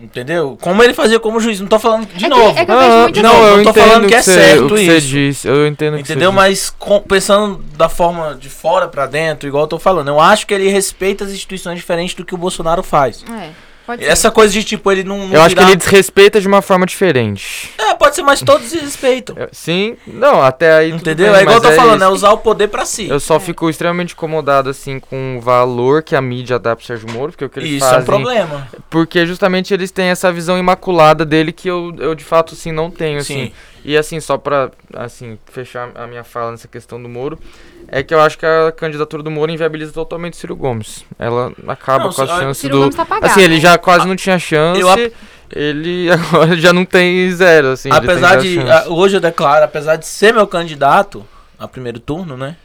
Entendeu? 0.00 0.56
Como 0.60 0.82
ele 0.82 0.94
fazia 0.94 1.18
como 1.18 1.40
juiz. 1.40 1.60
Não 1.60 1.66
tô 1.66 1.78
falando 1.78 2.06
de 2.06 2.24
É 2.24 2.28
que- 2.28 2.28
novo. 2.28 2.58
é 2.58 2.64
que 2.64 2.70
eu 2.70 2.78
vejo 2.78 2.90
Ah, 2.92 2.98
não, 3.00 3.08
isso. 3.08 3.22
eu 3.42 3.46
eu 3.58 3.64
tô 3.64 3.70
entendo 3.70 3.84
falando 3.88 4.06
que 4.08 4.14
é 4.14 4.22
você- 4.22 4.32
certo 4.34 4.62
que 4.68 4.68
você 4.86 4.96
isso. 4.98 5.06
disse. 5.08 5.48
Eu 5.48 5.66
entendo 5.66 5.94
que 5.96 6.02
Entendeu? 6.02 6.30
Mas 6.32 6.70
com- 6.70 7.00
pensando 7.00 7.64
da 7.76 7.88
forma 7.88 8.36
de 8.36 8.48
fora 8.48 8.86
pra 8.86 9.06
dentro, 9.06 9.48
igual 9.48 9.64
eu 9.64 9.68
tô 9.68 9.78
falando, 9.78 10.08
eu 10.08 10.20
acho 10.20 10.46
que 10.46 10.54
ele 10.54 10.68
respeita 10.68 11.24
as 11.24 11.30
instituições 11.32 11.76
diferentes 11.78 12.14
do 12.14 12.24
que 12.24 12.34
o 12.34 12.38
Bolsonaro 12.38 12.82
faz. 12.82 13.24
É, 13.28 13.48
pode 13.88 14.04
ser. 14.04 14.10
Essa 14.10 14.30
coisa 14.30 14.52
de 14.52 14.62
tipo, 14.62 14.92
ele 14.92 15.02
não. 15.02 15.26
não 15.26 15.34
Eu 15.34 15.40
acho 15.40 15.54
que 15.54 15.60
virar- 15.60 15.70
ele 15.72 15.76
desrespeita 15.78 16.40
de 16.40 16.46
uma 16.46 16.60
forma 16.60 16.84
diferente. 16.84 17.70
É, 17.78 17.94
pode 17.94 18.14
ser, 18.14 18.22
mas 18.22 18.40
todos 18.42 18.68
se 18.68 18.78
respeitam. 18.78 19.34
É, 19.38 19.48
Sim, 19.50 19.96
não, 20.06 20.42
até 20.42 20.72
aí. 20.76 20.90
Entendeu? 20.90 21.32
bem, 21.32 21.40
é 21.40 21.42
igual 21.42 21.56
eu 21.56 21.62
tô 21.62 21.72
falando, 21.72 22.02
é 22.02 22.04
isso. 22.06 22.14
usar 22.14 22.30
o 22.32 22.38
poder 22.38 22.68
pra 22.68 22.84
si. 22.84 23.08
Eu 23.08 23.18
só 23.18 23.40
fico 23.40 23.70
extremamente 23.70 24.12
incomodado, 24.12 24.68
assim, 24.68 25.00
com 25.00 25.38
o 25.38 25.40
valor 25.40 26.02
que 26.02 26.14
a 26.14 26.20
mídia 26.20 26.58
dá 26.58 26.76
pro 26.76 26.84
Sérgio 26.84 27.10
Moro, 27.10 27.32
porque 27.32 27.44
o 27.46 27.48
que 27.48 27.58
eles 27.60 27.70
Isso 27.72 27.84
é 27.86 27.88
fazem... 27.88 28.02
um 28.02 28.04
problema. 28.04 28.68
Porque 28.90 29.26
justamente 29.26 29.72
eles 29.72 29.90
têm 29.90 30.06
essa 30.08 30.30
visão 30.30 30.58
imaculada 30.58 31.24
dele 31.24 31.50
que 31.52 31.68
eu, 31.68 31.94
eu 31.98 32.14
de 32.14 32.24
fato, 32.24 32.54
assim, 32.54 32.70
não 32.72 32.90
tenho, 32.90 33.18
assim. 33.18 33.52
E, 33.84 33.96
assim, 33.96 34.20
só 34.20 34.36
pra, 34.36 34.70
assim, 34.94 35.38
fechar 35.50 35.90
a 35.94 36.06
minha 36.06 36.24
fala 36.24 36.50
nessa 36.50 36.66
questão 36.68 37.02
do 37.02 37.08
Moro, 37.08 37.38
é 37.86 38.02
que 38.02 38.12
eu 38.12 38.20
acho 38.20 38.36
que 38.38 38.44
a 38.44 38.72
candidatura 38.72 39.22
do 39.22 39.30
Moro 39.30 39.50
inviabiliza 39.50 39.92
totalmente 39.92 40.34
o 40.34 40.36
Ciro 40.36 40.56
Gomes. 40.56 41.04
Ela 41.18 41.52
acaba 41.66 42.04
Não, 42.04 42.12
com 42.12 42.22
as 42.22 42.28
se- 42.30 42.36
chances 42.36 42.58
Ciro 42.58 42.74
do... 42.74 42.80
Gomes 42.80 42.94
tá 42.96 43.02
apagado. 43.02 43.32
Assim, 43.32 43.40
ele 43.42 43.60
já 43.60 43.78
quase 43.78 44.06
não 44.06 44.16
tinha 44.16 44.38
chance, 44.38 44.80
eu 44.80 44.88
ap- 44.90 45.12
ele 45.50 46.10
agora 46.12 46.56
já 46.56 46.72
não 46.72 46.84
tem 46.84 47.30
zero, 47.32 47.68
assim. 47.68 47.88
ele 47.88 48.00
tem 48.00 48.10
apesar 48.10 48.36
de. 48.36 48.54
chance. 48.56 48.70
a- 48.70 48.88
Hoje 48.88 49.16
eu 49.16 49.20
declaro, 49.20 49.64
apesar 49.64 49.96
de 49.96 50.06
ser 50.06 50.34
meu 50.34 50.46
candidato 50.46 51.24
a 51.58 51.66
primeiro 51.66 51.98
turno, 52.00 52.36
né? 52.36 52.56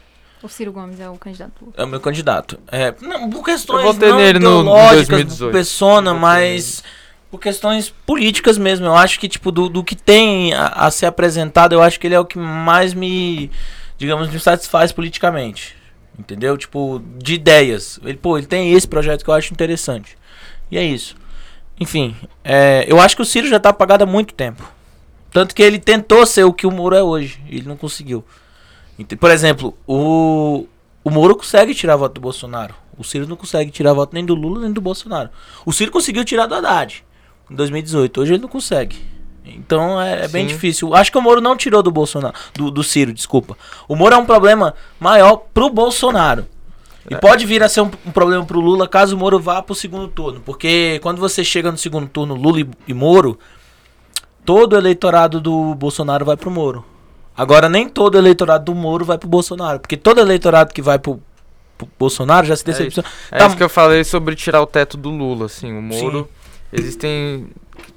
O 0.42 0.48
Ciro 0.48 0.72
Gomes 0.72 1.00
é 1.00 1.08
o 1.08 1.16
candidato. 1.16 1.72
É 1.74 1.84
o 1.84 1.88
meu 1.88 2.00
candidato. 2.00 2.58
É, 2.70 2.92
não, 3.00 3.30
por 3.30 3.42
questões 3.42 3.82
Eu 3.86 3.92
votei 3.94 4.10
não 4.10 4.18
nele 4.18 4.38
no- 4.38 4.62
no 4.62 4.70
ideológicas, 4.72 5.08
2018. 5.08 5.52
persona, 5.52 6.12
mas 6.12 6.84
por 7.34 7.40
questões 7.40 7.90
políticas 8.06 8.56
mesmo. 8.56 8.86
Eu 8.86 8.94
acho 8.94 9.18
que, 9.18 9.28
tipo, 9.28 9.50
do, 9.50 9.68
do 9.68 9.82
que 9.82 9.96
tem 9.96 10.54
a, 10.54 10.68
a 10.68 10.90
ser 10.90 11.06
apresentado, 11.06 11.72
eu 11.72 11.82
acho 11.82 11.98
que 11.98 12.06
ele 12.06 12.14
é 12.14 12.20
o 12.20 12.24
que 12.24 12.38
mais 12.38 12.94
me, 12.94 13.50
digamos, 13.98 14.28
me 14.28 14.38
satisfaz 14.38 14.92
politicamente. 14.92 15.74
Entendeu? 16.16 16.56
Tipo, 16.56 17.02
de 17.18 17.34
ideias. 17.34 17.98
Ele, 18.04 18.16
pô, 18.16 18.38
ele 18.38 18.46
tem 18.46 18.72
esse 18.72 18.86
projeto 18.86 19.24
que 19.24 19.30
eu 19.30 19.34
acho 19.34 19.52
interessante. 19.52 20.16
E 20.70 20.78
é 20.78 20.84
isso. 20.84 21.16
Enfim, 21.80 22.14
é, 22.44 22.84
eu 22.86 23.00
acho 23.00 23.16
que 23.16 23.22
o 23.22 23.24
Ciro 23.24 23.48
já 23.48 23.58
tá 23.58 23.70
apagado 23.70 24.04
há 24.04 24.06
muito 24.06 24.32
tempo. 24.32 24.62
Tanto 25.32 25.56
que 25.56 25.62
ele 25.62 25.80
tentou 25.80 26.24
ser 26.24 26.44
o 26.44 26.52
que 26.52 26.68
o 26.68 26.70
Moro 26.70 26.94
é 26.94 27.02
hoje. 27.02 27.42
Ele 27.48 27.66
não 27.66 27.76
conseguiu. 27.76 28.24
Por 29.18 29.30
exemplo, 29.32 29.76
o, 29.88 30.68
o 31.02 31.10
Moro 31.10 31.34
consegue 31.34 31.74
tirar 31.74 31.96
voto 31.96 32.14
do 32.14 32.20
Bolsonaro. 32.20 32.76
O 32.96 33.02
Ciro 33.02 33.26
não 33.26 33.34
consegue 33.34 33.72
tirar 33.72 33.92
voto 33.92 34.14
nem 34.14 34.24
do 34.24 34.36
Lula 34.36 34.60
nem 34.60 34.72
do 34.72 34.80
Bolsonaro. 34.80 35.30
O 35.66 35.72
Ciro 35.72 35.90
conseguiu 35.90 36.24
tirar 36.24 36.46
do 36.46 36.54
Haddad 36.54 37.03
em 37.50 37.54
2018. 37.54 38.20
Hoje 38.20 38.34
ele 38.34 38.42
não 38.42 38.48
consegue. 38.48 38.96
Então 39.44 40.00
é, 40.00 40.24
é 40.24 40.28
bem 40.28 40.48
Sim. 40.48 40.54
difícil. 40.54 40.94
Acho 40.94 41.12
que 41.12 41.18
o 41.18 41.22
Moro 41.22 41.40
não 41.40 41.56
tirou 41.56 41.82
do 41.82 41.90
Bolsonaro. 41.90 42.34
Do, 42.54 42.70
do 42.70 42.82
Ciro, 42.82 43.12
desculpa. 43.12 43.56
O 43.86 43.94
Moro 43.94 44.14
é 44.14 44.18
um 44.18 44.24
problema 44.24 44.74
maior 44.98 45.36
pro 45.52 45.68
Bolsonaro. 45.68 46.46
E 47.10 47.14
É. 47.14 47.18
pode 47.18 47.44
vir 47.44 47.62
a 47.62 47.68
ser 47.68 47.82
um, 47.82 47.90
um 48.06 48.10
problema 48.10 48.42
pro 48.46 48.58
Lula 48.60 48.88
caso 48.88 49.14
o 49.14 49.18
Moro 49.18 49.38
vá 49.38 49.60
pro 49.60 49.74
segundo 49.74 50.08
turno. 50.08 50.40
Porque 50.40 50.98
quando 51.02 51.18
você 51.20 51.44
chega 51.44 51.70
no 51.70 51.76
segundo 51.76 52.08
turno, 52.08 52.34
Lula 52.34 52.60
e, 52.60 52.68
e 52.88 52.94
Moro, 52.94 53.38
todo 54.44 54.72
o 54.72 54.76
eleitorado 54.78 55.40
do 55.40 55.74
Bolsonaro 55.74 56.24
vai 56.24 56.36
pro 56.36 56.50
Moro. 56.50 56.84
Agora, 57.36 57.68
nem 57.68 57.88
todo 57.88 58.16
eleitorado 58.16 58.64
do 58.66 58.74
Moro 58.74 59.04
vai 59.04 59.18
pro 59.18 59.28
Bolsonaro. 59.28 59.80
Porque 59.80 59.96
todo 59.96 60.20
eleitorado 60.20 60.72
que 60.72 60.80
vai 60.80 60.98
pro, 60.98 61.20
pro 61.76 61.86
Bolsonaro 61.98 62.46
já 62.46 62.56
se 62.56 62.64
decepciona. 62.64 63.06
É 63.30 63.38
Tá- 63.38 63.46
isso 63.48 63.56
que 63.56 63.62
eu 63.62 63.68
falei 63.68 64.04
sobre 64.04 64.34
tirar 64.36 64.62
o 64.62 64.66
teto 64.66 64.96
do 64.96 65.10
Lula, 65.10 65.46
assim, 65.46 65.76
o 65.76 65.82
Moro. 65.82 66.28
Existem 66.76 67.46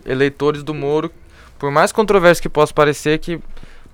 eleitores 0.06 0.62
do 0.62 0.74
Moro, 0.74 1.12
por 1.58 1.72
mais 1.72 1.91
controverso 1.91 2.41
que 2.41 2.48
possa 2.48 2.72
parecer, 2.72 3.18
que 3.18 3.40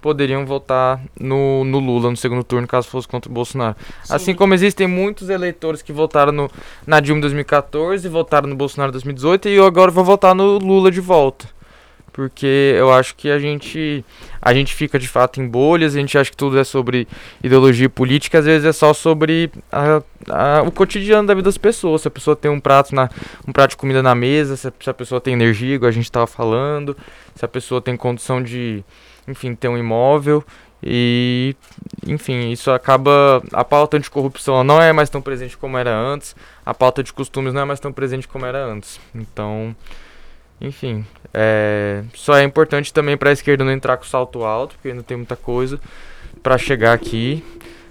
poderiam 0.02 0.46
votar 0.46 1.02
no, 1.18 1.64
no 1.64 1.80
Lula 1.80 2.12
no 2.12 2.18
segundo 2.18 2.44
turno, 2.44 2.68
caso 2.68 2.90
fosse 2.90 3.08
contra 3.08 3.32
o 3.32 3.34
Bolsonaro. 3.34 3.78
Assim 4.10 4.36
como 4.36 4.54
existem 4.54 4.86
muitos 4.86 5.30
eleitores 5.30 5.82
que 5.82 5.94
votaram 5.94 6.34
no, 6.34 6.52
na 6.86 7.00
Dilma 7.00 7.20
em 7.20 7.22
2014, 7.22 8.10
votaram 8.10 8.50
no 8.50 8.56
Bolsonaro 8.56 8.90
em 8.90 8.92
2018 8.92 9.48
e 9.48 9.58
agora 9.60 9.90
vou 9.90 10.04
votar 10.04 10.36
no 10.36 10.58
Lula 10.58 10.92
de 10.92 11.00
volta. 11.00 11.48
Porque 12.14 12.76
eu 12.78 12.94
acho 12.94 13.16
que 13.16 13.30
a 13.32 13.40
gente 13.40 14.06
a 14.40 14.54
gente 14.54 14.74
fica 14.74 15.00
de 15.00 15.08
fato 15.08 15.42
em 15.42 15.48
bolhas, 15.48 15.96
a 15.96 16.00
gente 16.00 16.16
acha 16.18 16.30
que 16.30 16.38
tudo 16.38 16.60
é 16.60 16.64
sobre 16.64 17.08
ideologia 17.44 17.90
política, 17.90 18.38
às 18.40 18.46
vezes 18.46 18.66
é 18.68 18.72
só 18.72 18.94
sobre 18.94 19.50
a- 19.72 20.02
a- 20.30 20.62
o 20.62 20.72
cotidiano 20.72 21.28
da 21.28 21.34
vida 21.34 21.46
das 21.46 21.58
pessoas. 21.58 22.04
Se 22.04 22.08
a 22.08 22.12
pessoa 22.12 22.36
tem 22.36 22.52
um 22.52 22.60
prato, 22.60 22.94
na, 22.94 23.10
um 23.48 23.52
prato 23.52 23.72
de 23.72 23.78
comida 23.78 24.04
na 24.04 24.14
mesa, 24.14 24.56
se 24.56 24.68
a, 24.68 24.74
se 24.80 24.90
a 24.90 24.94
pessoa 24.94 25.20
tem 25.20 25.34
energia, 25.34 25.74
igual 25.76 25.90
a 25.90 25.92
gente 25.92 26.06
estava 26.06 26.28
falando, 26.28 26.96
se 27.36 27.44
a 27.44 27.48
pessoa 27.48 27.82
tem 27.82 27.98
condição 27.98 28.44
de, 28.44 28.84
enfim, 29.28 29.56
ter 29.56 29.68
um 29.68 29.78
imóvel. 29.78 30.44
E, 30.86 31.56
enfim, 32.06 32.52
isso 32.52 32.70
acaba. 32.70 33.42
A 33.54 33.64
pauta 33.64 33.96
anticorrupção 33.98 34.56
ela 34.56 34.64
não 34.66 34.82
é 34.82 34.92
mais 34.92 35.10
tão 35.10 35.22
presente 35.22 35.58
como 35.58 35.78
era 35.78 35.96
antes, 35.98 36.36
a 36.66 36.74
pauta 36.74 37.02
de 37.02 37.12
costumes 37.14 37.54
não 37.54 37.62
é 37.62 37.66
mais 37.66 37.80
tão 37.80 37.92
presente 37.94 38.28
como 38.28 38.46
era 38.46 38.64
antes. 38.66 39.00
Então, 39.16 39.74
enfim, 40.62 41.06
é, 41.34 42.04
só 42.14 42.36
é 42.36 42.44
importante 42.44 42.94
também 42.94 43.18
para 43.18 43.30
a 43.30 43.34
esquerda 43.34 43.64
não 43.64 43.72
entrar 43.72 43.98
com 43.98 44.04
salto 44.04 44.44
alto, 44.44 44.76
porque 44.76 44.90
ainda 44.90 45.04
tem 45.04 45.18
muita 45.18 45.36
coisa 45.36 45.80
para 46.42 46.58
chegar 46.58 46.94
aqui. 46.94 47.44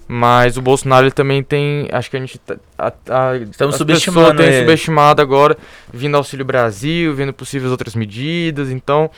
Mas 0.08 0.56
o 0.58 0.62
Bolsonaro 0.62 1.04
ele 1.04 1.12
também 1.12 1.42
tem, 1.42 1.88
acho 1.90 2.10
que 2.10 2.16
a 2.16 2.20
gente 2.20 2.36
tá, 2.38 2.56
a, 2.76 3.30
a, 3.30 3.36
Estamos 3.38 3.74
as 3.74 3.78
subestimando 3.78 4.30
pessoas 4.30 4.46
têm 4.46 4.54
ele. 4.56 4.66
subestimado 4.66 5.22
agora, 5.22 5.56
vindo 5.92 6.16
Auxílio 6.16 6.44
Brasil, 6.44 7.14
vindo 7.14 7.32
possíveis 7.32 7.70
outras 7.70 7.94
medidas, 7.94 8.70
então 8.70 9.10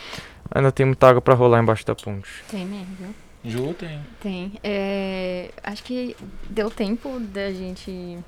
ainda 0.54 0.70
tem 0.70 0.86
muita 0.86 1.08
água 1.08 1.20
para 1.20 1.34
rolar 1.34 1.60
embaixo 1.60 1.84
da 1.84 1.96
ponte. 1.96 2.28
Tem 2.48 2.64
mesmo, 2.64 2.86
viu? 2.98 3.14
Ju 3.44 3.74
tem. 3.74 4.00
Tem. 4.20 4.52
É, 4.62 5.50
acho 5.64 5.82
que 5.82 6.16
deu 6.48 6.70
tempo 6.70 7.18
da 7.18 7.50
gente 7.50 8.18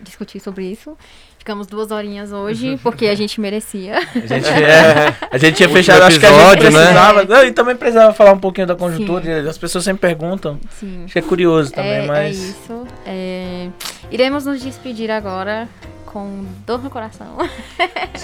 discutir 0.00 0.40
sobre 0.40 0.66
isso. 0.66 0.98
Ficamos 1.44 1.66
duas 1.66 1.90
horinhas 1.90 2.32
hoje, 2.32 2.80
porque 2.82 3.06
a 3.06 3.14
gente 3.14 3.38
merecia. 3.38 3.98
A 4.16 4.26
gente, 4.26 4.48
é, 4.48 5.14
a 5.30 5.36
gente 5.36 5.56
tinha 5.56 5.68
fechado, 5.68 6.04
acho 6.04 6.18
que 6.18 6.24
a 6.24 6.30
gente 6.30 6.40
episódio, 6.40 6.70
né? 6.70 6.80
precisava. 6.80 7.24
Não, 7.26 7.44
e 7.44 7.52
também 7.52 7.76
precisava 7.76 8.14
falar 8.14 8.32
um 8.32 8.38
pouquinho 8.38 8.66
da 8.66 8.74
conjuntura. 8.74 9.50
As 9.50 9.58
pessoas 9.58 9.84
sempre 9.84 10.00
perguntam. 10.00 10.58
Sim. 10.80 11.02
Acho 11.04 11.12
que 11.12 11.18
é 11.18 11.22
curioso 11.22 11.70
também, 11.70 11.90
é, 11.90 12.04
é 12.04 12.06
mas. 12.06 12.38
isso. 12.38 12.86
É, 13.04 13.68
iremos 14.10 14.46
nos 14.46 14.62
despedir 14.62 15.10
agora 15.10 15.68
com 16.06 16.46
dor 16.66 16.82
no 16.82 16.88
coração. 16.88 17.36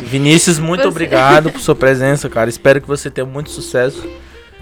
Vinícius, 0.00 0.58
muito 0.58 0.80
Você- 0.80 0.88
obrigado 0.88 1.52
por 1.52 1.60
sua 1.60 1.74
presença, 1.74 2.26
cara. 2.30 2.48
Espero 2.48 2.80
que 2.80 2.88
você 2.88 3.10
tenha 3.10 3.26
muito 3.26 3.50
sucesso. 3.50 4.02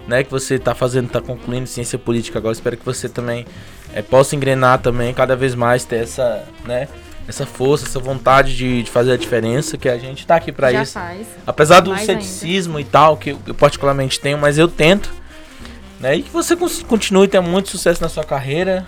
Né, 0.09 0.25
que 0.25 0.31
você 0.31 0.59
tá 0.59 0.75
fazendo, 0.75 1.11
tá 1.11 1.21
concluindo 1.21 1.69
ciência 1.69 1.99
política 1.99 2.41
agora. 2.41 2.55
Espero 2.55 2.77
que 2.77 2.85
você 2.85 3.09
também 3.09 3.47
eh, 3.93 4.01
possa 4.03 4.35
engrenar 4.35 4.79
também, 4.79 5.13
cada 5.15 5.37
vez 5.37 5.55
mais, 5.55 5.85
ter 5.85 5.97
essa, 5.97 6.45
né, 6.65 6.89
essa 7.29 7.45
força, 7.45 7.85
essa 7.85 8.01
vontade 8.01 8.57
de, 8.57 8.83
de 8.83 8.91
fazer 8.91 9.13
a 9.13 9.17
diferença, 9.17 9.77
que 9.77 9.89
a 9.89 9.99
gente 9.99 10.27
tá 10.27 10.37
aqui 10.37 10.51
pra 10.51 10.73
Já 10.73 10.83
isso. 10.83 10.95
faz. 10.95 11.27
Apesar 11.47 11.81
do 11.81 11.91
Mais 11.91 12.07
ceticismo 12.07 12.81
e 12.81 12.85
tal, 12.85 13.19
que 13.19 13.31
eu, 13.31 13.39
eu 13.47 13.55
particularmente 13.55 14.19
tenho, 14.19 14.39
mas 14.39 14.57
eu 14.57 14.67
tento. 14.67 15.13
Né? 16.01 16.17
E 16.17 16.23
que 16.23 16.31
você 16.31 16.57
continue 16.57 17.29
tenha 17.29 17.43
muito 17.43 17.69
sucesso 17.69 18.01
na 18.01 18.09
sua 18.09 18.25
carreira. 18.25 18.87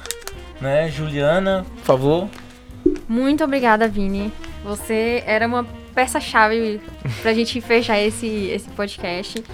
Né? 0.59 0.91
Juliana, 0.91 1.67
por 1.77 1.85
favor. 1.85 2.29
Muito 3.07 3.45
obrigada, 3.45 3.87
Vini. 3.87 4.33
Você 4.65 5.23
era 5.27 5.47
uma 5.47 5.67
peça-chave 5.95 6.81
pra 7.21 7.35
gente 7.35 7.61
fechar 7.61 7.99
esse, 8.01 8.27
esse 8.27 8.69
podcast. 8.71 9.45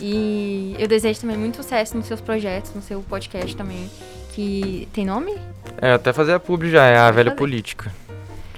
E 0.00 0.76
eu 0.78 0.86
desejo 0.86 1.20
também 1.20 1.36
muito 1.36 1.56
sucesso 1.56 1.96
nos 1.96 2.06
seus 2.06 2.20
projetos, 2.20 2.72
no 2.74 2.82
seu 2.82 3.00
podcast 3.00 3.56
também. 3.56 3.90
Que 4.34 4.86
tem 4.92 5.04
nome? 5.06 5.34
É, 5.80 5.92
até 5.92 6.12
fazer 6.12 6.34
a 6.34 6.40
publi 6.40 6.70
já, 6.70 6.84
é 6.84 6.96
a 6.98 7.10
velha 7.10 7.30
fazer. 7.30 7.38
política. 7.38 7.92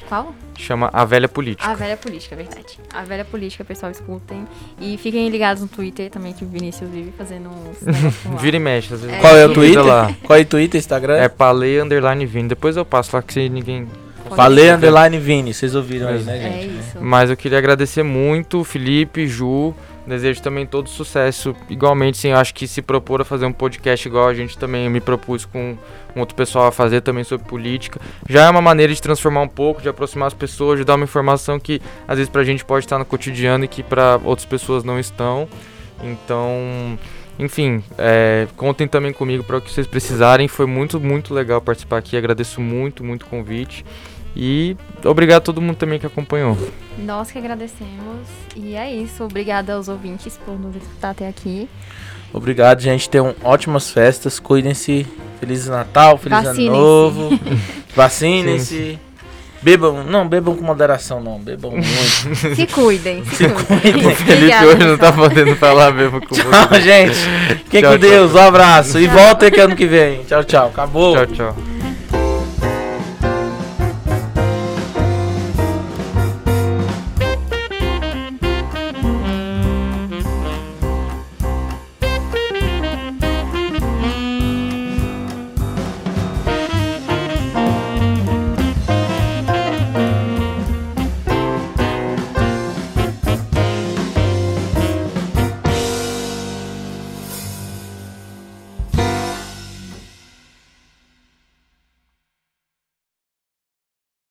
Qual? 0.09 0.35
Chama 0.57 0.89
A 0.93 1.05
Velha 1.05 1.29
Política. 1.29 1.69
A 1.69 1.75
Velha 1.75 1.97
Política, 1.97 2.35
é 2.35 2.39
verdade. 2.39 2.79
A 2.93 3.03
Velha 3.05 3.25
Política, 3.25 3.63
pessoal, 3.65 3.93
escutem. 3.93 4.47
E 4.81 4.97
fiquem 4.97 5.29
ligados 5.29 5.63
no 5.63 5.69
Twitter 5.69 6.11
também, 6.11 6.33
que 6.33 6.45
o 6.45 6.49
Vinícius 6.49 6.89
vive 6.91 7.13
fazendo 7.17 7.51
uns. 7.51 7.79
Vira 8.41 8.57
e 8.57 8.61
mexe, 8.61 8.95
às 8.95 9.01
vezes. 9.03 9.17
É. 9.17 9.21
Qual 9.21 9.37
é 9.37 9.47
o 9.47 9.53
Twitter? 9.53 9.85
Lá. 9.85 10.11
Qual 10.25 10.39
é 10.39 10.43
o 10.43 10.47
Twitter, 10.47 10.79
Instagram? 10.79 11.17
É 11.17 11.29
Palei 11.29 11.81
Underline 11.81 12.25
Vini. 12.27 12.49
Depois 12.49 12.77
eu 12.77 12.85
passo 12.85 13.15
lá 13.15 13.23
que 13.23 13.33
se 13.35 13.49
ninguém. 13.49 13.87
Falei 14.35 14.71
underline 14.71 15.19
Vini, 15.19 15.55
vocês 15.55 15.75
ouviram 15.75 16.09
aí, 16.09 16.23
né, 16.23 16.37
É 16.37 16.53
gente? 16.63 16.79
isso. 16.79 16.99
Mas 17.01 17.31
eu 17.31 17.37
queria 17.37 17.57
agradecer 17.57 18.03
muito, 18.03 18.63
Felipe, 18.63 19.27
Ju. 19.27 19.75
Desejo 20.09 20.43
também 20.43 20.65
todo 20.65 20.89
sucesso. 20.89 21.55
Igualmente, 21.69 22.17
sim, 22.17 22.33
acho 22.33 22.55
que 22.55 22.67
se 22.67 22.81
propor 22.81 23.21
a 23.21 23.25
fazer 23.25 23.45
um 23.47 23.53
podcast 23.53 24.09
igual 24.09 24.27
a 24.29 24.35
gente 24.35 24.57
também 24.57 24.89
me 24.89 25.01
propus 25.01 25.45
com 25.45 25.77
um 26.17 26.21
outro 26.21 26.35
pessoal 26.35 26.67
a 26.69 26.73
fazer 26.73 27.03
também 27.03 27.23
sobre 27.25 27.47
política. 27.47 28.01
Já 28.29 28.47
é 28.47 28.51
uma 28.51 28.63
maneira 28.63 28.93
de 28.93 29.01
transformar 29.03 29.43
um 29.43 29.49
pouco, 29.49 29.83
de 29.83 29.89
aproximar 29.89 30.29
as 30.29 30.35
pessoas, 30.35 30.79
de 30.79 30.85
dar 30.85 30.95
uma 30.95 31.05
informação 31.05 31.61
que 31.61 31.81
às 32.07 32.17
vezes 32.17 32.31
pra 32.31 32.43
gente 32.43 32.65
pode 32.65 32.87
estar 32.87 32.99
no 32.99 33.05
cotidiano 33.05 33.65
e 33.65 33.69
que 33.69 33.83
pra 33.83 34.19
outras 34.25 34.47
pessoas 34.47 34.83
não 34.83 34.99
estão. 34.99 35.47
Então, 36.03 36.99
Enfim, 37.39 37.85
é, 37.97 38.49
contem 38.57 38.89
também 38.89 39.13
comigo 39.13 39.45
para 39.45 39.59
o 39.59 39.61
que 39.61 39.71
vocês 39.71 39.87
precisarem. 39.87 40.49
Foi 40.49 40.67
muito, 40.67 40.99
muito 40.99 41.33
legal 41.33 41.61
participar 41.61 41.99
aqui. 41.99 42.17
Agradeço 42.17 42.61
muito, 42.61 43.05
muito 43.05 43.23
o 43.23 43.27
convite. 43.27 43.85
E 44.41 44.77
obrigado 45.05 45.39
a 45.39 45.41
todo 45.41 45.61
mundo 45.61 45.75
também 45.77 45.99
que 45.99 46.07
acompanhou. 46.07 46.57
Nós 46.97 47.31
que 47.31 47.39
agradecemos. 47.39 48.29
E 48.55 48.77
é 48.77 48.93
isso. 48.95 49.25
Obrigada 49.25 49.75
aos 49.75 49.89
ouvintes 49.89 50.39
por 50.45 50.59
nos 50.59 50.77
escutar 50.77 51.11
até 51.11 51.27
aqui. 51.27 51.69
Obrigado, 52.33 52.81
gente. 52.81 53.11
Tenham 53.11 53.35
ótimas 53.43 53.91
festas. 53.91 54.39
Cuidem-se. 54.39 55.07
Feliz 55.41 55.67
Natal, 55.67 56.19
Feliz 56.19 56.39
Ano 56.39 56.47
Vacinem-se. 56.49 56.71
Novo. 56.71 57.41
Vacinem-se. 57.97 58.99
Bebam, 59.61 60.05
não 60.05 60.29
bebam 60.29 60.55
com 60.55 60.65
moderação, 60.65 61.21
não. 61.21 61.41
Bebam 61.41 61.73
muito. 61.75 62.55
Se 62.55 62.67
cuidem. 62.69 63.25
Se, 63.25 63.37
Se 63.37 63.49
cuidem. 63.49 63.93
cuidem. 63.93 64.15
Felipe 64.15 64.33
Obrigada, 64.35 64.67
hoje 64.69 64.85
não 64.87 64.99
tá 64.99 65.13
podendo 65.13 65.57
falar 65.57 65.93
mesmo 65.93 66.21
com 66.21 66.33
Tchau, 66.35 66.45
você. 66.69 66.81
gente. 66.81 67.15
Fiquem 67.65 67.83
Tchau, 67.83 67.93
com 67.93 67.99
tchau. 67.99 68.11
Deus. 68.11 68.35
Um 68.35 68.39
abraço. 68.39 68.99
E 69.01 69.09
volta 69.09 69.47
aqui 69.49 69.59
ano 69.59 69.75
que 69.75 69.87
vem. 69.87 70.23
Tchau, 70.25 70.45
tchau. 70.45 70.69
Acabou. 70.69 71.15
Tchau, 71.17 71.27
tchau. 71.27 71.78